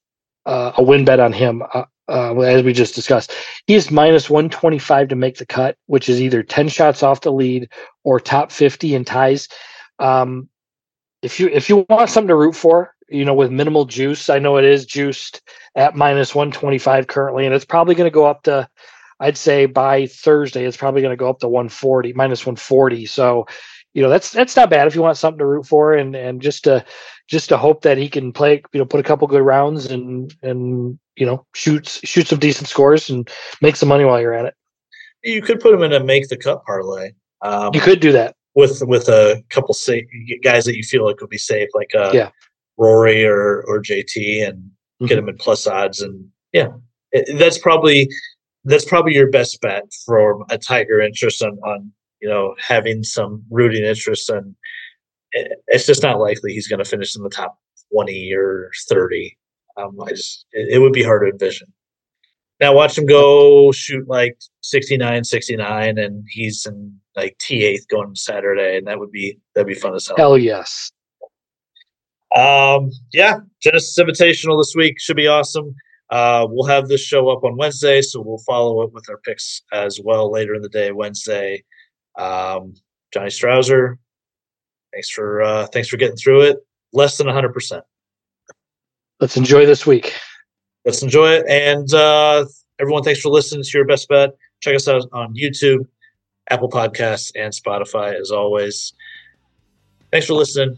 uh, 0.45 0.73
a 0.77 0.83
win 0.83 1.05
bet 1.05 1.21
on 1.21 1.31
him. 1.31 1.63
Uh, 1.73 1.85
uh, 2.09 2.37
as 2.41 2.63
we 2.63 2.73
just 2.73 2.95
discussed, 2.95 3.33
he 3.67 3.75
is 3.75 3.89
minus 3.89 4.29
one 4.29 4.49
twenty 4.49 4.79
five 4.79 5.07
to 5.07 5.15
make 5.15 5.37
the 5.37 5.45
cut, 5.45 5.77
which 5.85 6.09
is 6.09 6.21
either 6.21 6.43
ten 6.43 6.67
shots 6.67 7.03
off 7.03 7.21
the 7.21 7.31
lead 7.31 7.69
or 8.03 8.19
top 8.19 8.51
fifty 8.51 8.95
in 8.95 9.05
ties. 9.05 9.47
Um, 9.99 10.49
if 11.21 11.39
you 11.39 11.47
if 11.47 11.69
you 11.69 11.85
want 11.89 12.09
something 12.09 12.27
to 12.27 12.35
root 12.35 12.55
for, 12.55 12.93
you 13.13 13.23
know, 13.23 13.33
with 13.33 13.51
minimal 13.51 13.85
juice. 13.85 14.29
I 14.29 14.39
know 14.39 14.57
it 14.57 14.65
is 14.65 14.85
juiced 14.85 15.41
at 15.75 15.95
minus 15.95 16.33
125 16.33 17.07
currently, 17.07 17.45
and 17.45 17.53
it's 17.53 17.65
probably 17.65 17.95
going 17.95 18.09
to 18.09 18.13
go 18.13 18.25
up 18.25 18.43
to, 18.43 18.67
I'd 19.19 19.37
say 19.37 19.67
by 19.67 20.07
Thursday, 20.07 20.65
it's 20.65 20.77
probably 20.77 21.01
going 21.01 21.13
to 21.13 21.19
go 21.19 21.29
up 21.29 21.39
to 21.39 21.47
140, 21.47 22.13
minus 22.13 22.45
140. 22.45 23.05
So, 23.05 23.45
you 23.93 24.01
know, 24.01 24.09
that's 24.09 24.31
that's 24.31 24.55
not 24.55 24.71
bad 24.71 24.87
if 24.87 24.95
you 24.95 25.03
want 25.03 25.17
something 25.17 25.37
to 25.37 25.45
root 25.45 25.67
for, 25.67 25.93
and 25.93 26.15
and 26.15 26.41
just 26.41 26.63
to 26.63 26.83
just 27.27 27.49
to 27.49 27.57
hope 27.57 27.83
that 27.83 27.99
he 27.99 28.09
can 28.09 28.33
play, 28.33 28.63
you 28.73 28.79
know, 28.79 28.85
put 28.85 28.99
a 28.99 29.03
couple 29.03 29.27
good 29.27 29.43
rounds 29.43 29.85
and 29.85 30.35
and 30.41 30.97
you 31.15 31.27
know 31.27 31.45
shoots 31.53 31.99
shoot 32.03 32.27
some 32.27 32.39
decent 32.39 32.67
scores 32.67 33.11
and 33.11 33.29
make 33.61 33.75
some 33.75 33.89
money 33.89 34.03
while 34.03 34.19
you're 34.19 34.33
at 34.33 34.45
it. 34.45 34.55
You 35.23 35.43
could 35.43 35.59
put 35.59 35.75
him 35.75 35.83
in 35.83 35.93
a 35.93 36.03
make 36.03 36.27
the 36.27 36.37
cut 36.37 36.65
parlay. 36.65 37.11
Um, 37.43 37.69
you 37.75 37.81
could 37.81 37.99
do 37.99 38.11
that 38.13 38.35
with 38.55 38.81
with 38.87 39.07
a 39.09 39.43
couple 39.49 39.73
safe 39.73 40.05
guys 40.43 40.65
that 40.65 40.75
you 40.75 40.83
feel 40.83 41.05
like 41.05 41.21
would 41.21 41.29
be 41.29 41.37
safe, 41.37 41.69
like 41.73 41.93
uh, 41.95 42.11
yeah. 42.13 42.29
Rory 42.77 43.25
or 43.25 43.63
or 43.67 43.81
JT 43.81 44.47
and 44.47 44.57
mm-hmm. 44.57 45.05
get 45.05 45.15
them 45.15 45.29
in 45.29 45.37
plus 45.37 45.67
odds 45.67 46.01
and 46.01 46.27
yeah, 46.51 46.69
it, 47.11 47.37
that's 47.37 47.57
probably 47.57 48.09
that's 48.65 48.85
probably 48.85 49.13
your 49.13 49.29
best 49.29 49.59
bet 49.61 49.83
for 50.05 50.45
a 50.49 50.57
Tiger 50.57 51.01
interest 51.01 51.43
on 51.43 51.57
on 51.59 51.91
you 52.21 52.29
know 52.29 52.55
having 52.59 53.03
some 53.03 53.43
rooting 53.49 53.83
interest 53.83 54.29
and 54.29 54.55
it, 55.31 55.63
it's 55.67 55.85
just 55.85 56.03
not 56.03 56.19
likely 56.19 56.53
he's 56.53 56.67
going 56.67 56.83
to 56.83 56.89
finish 56.89 57.15
in 57.15 57.23
the 57.23 57.29
top 57.29 57.59
twenty 57.91 58.33
or 58.33 58.71
thirty. 58.87 59.37
Um, 59.75 59.99
I 60.01 60.09
just 60.09 60.45
it, 60.51 60.75
it 60.75 60.79
would 60.79 60.93
be 60.93 61.03
hard 61.03 61.23
to 61.23 61.31
envision. 61.31 61.67
Now 62.63 62.73
watch 62.73 62.97
him 62.97 63.05
go 63.05 63.73
shoot 63.73 64.07
like 64.07 64.37
69, 64.61 65.25
69, 65.25 65.97
and 65.97 66.25
he's 66.29 66.65
in 66.65 66.97
like 67.13 67.37
T8th 67.39 67.89
going 67.89 68.15
Saturday, 68.15 68.77
and 68.77 68.87
that 68.87 68.99
would 68.99 69.11
be 69.11 69.37
that'd 69.53 69.67
be 69.67 69.73
fun 69.73 69.95
as 69.95 70.07
hell. 70.07 70.15
Hell 70.15 70.37
yes. 70.37 70.92
Um, 72.35 72.91
yeah, 73.11 73.39
Genesis 73.61 73.97
Invitational 73.99 74.59
this 74.59 74.73
week 74.75 74.99
should 74.99 75.15
be 75.15 75.27
awesome. 75.27 75.75
Uh, 76.09 76.47
we'll 76.49 76.67
have 76.67 76.87
this 76.87 77.01
show 77.01 77.29
up 77.29 77.43
on 77.43 77.57
Wednesday, 77.57 78.01
so 78.01 78.21
we'll 78.21 78.39
follow 78.39 78.81
up 78.81 78.91
with 78.93 79.09
our 79.09 79.17
picks 79.19 79.61
as 79.71 79.99
well 80.03 80.31
later 80.31 80.53
in 80.55 80.61
the 80.61 80.69
day, 80.69 80.91
Wednesday. 80.91 81.63
Um, 82.17 82.73
Johnny 83.13 83.29
Strouser, 83.29 83.95
thanks 84.91 85.09
for 85.09 85.41
uh, 85.41 85.67
thanks 85.67 85.87
for 85.87 85.97
getting 85.97 86.17
through 86.17 86.41
it. 86.41 86.57
Less 86.91 87.17
than 87.17 87.27
hundred 87.27 87.53
percent. 87.53 87.83
Let's 89.19 89.37
enjoy 89.37 89.65
this 89.65 89.85
week. 89.85 90.13
Let's 90.85 91.01
enjoy 91.01 91.31
it, 91.31 91.45
and 91.47 91.91
uh, 91.93 92.45
everyone, 92.79 93.03
thanks 93.03 93.21
for 93.21 93.29
listening 93.29 93.63
to 93.63 93.77
your 93.77 93.85
best 93.85 94.09
bet. 94.09 94.31
Check 94.61 94.75
us 94.75 94.87
out 94.87 95.03
on 95.13 95.35
YouTube, 95.35 95.87
Apple 96.49 96.69
Podcasts, 96.69 97.31
and 97.35 97.53
Spotify 97.53 98.19
as 98.19 98.31
always. 98.31 98.93
Thanks 100.11 100.27
for 100.27 100.33
listening 100.33 100.77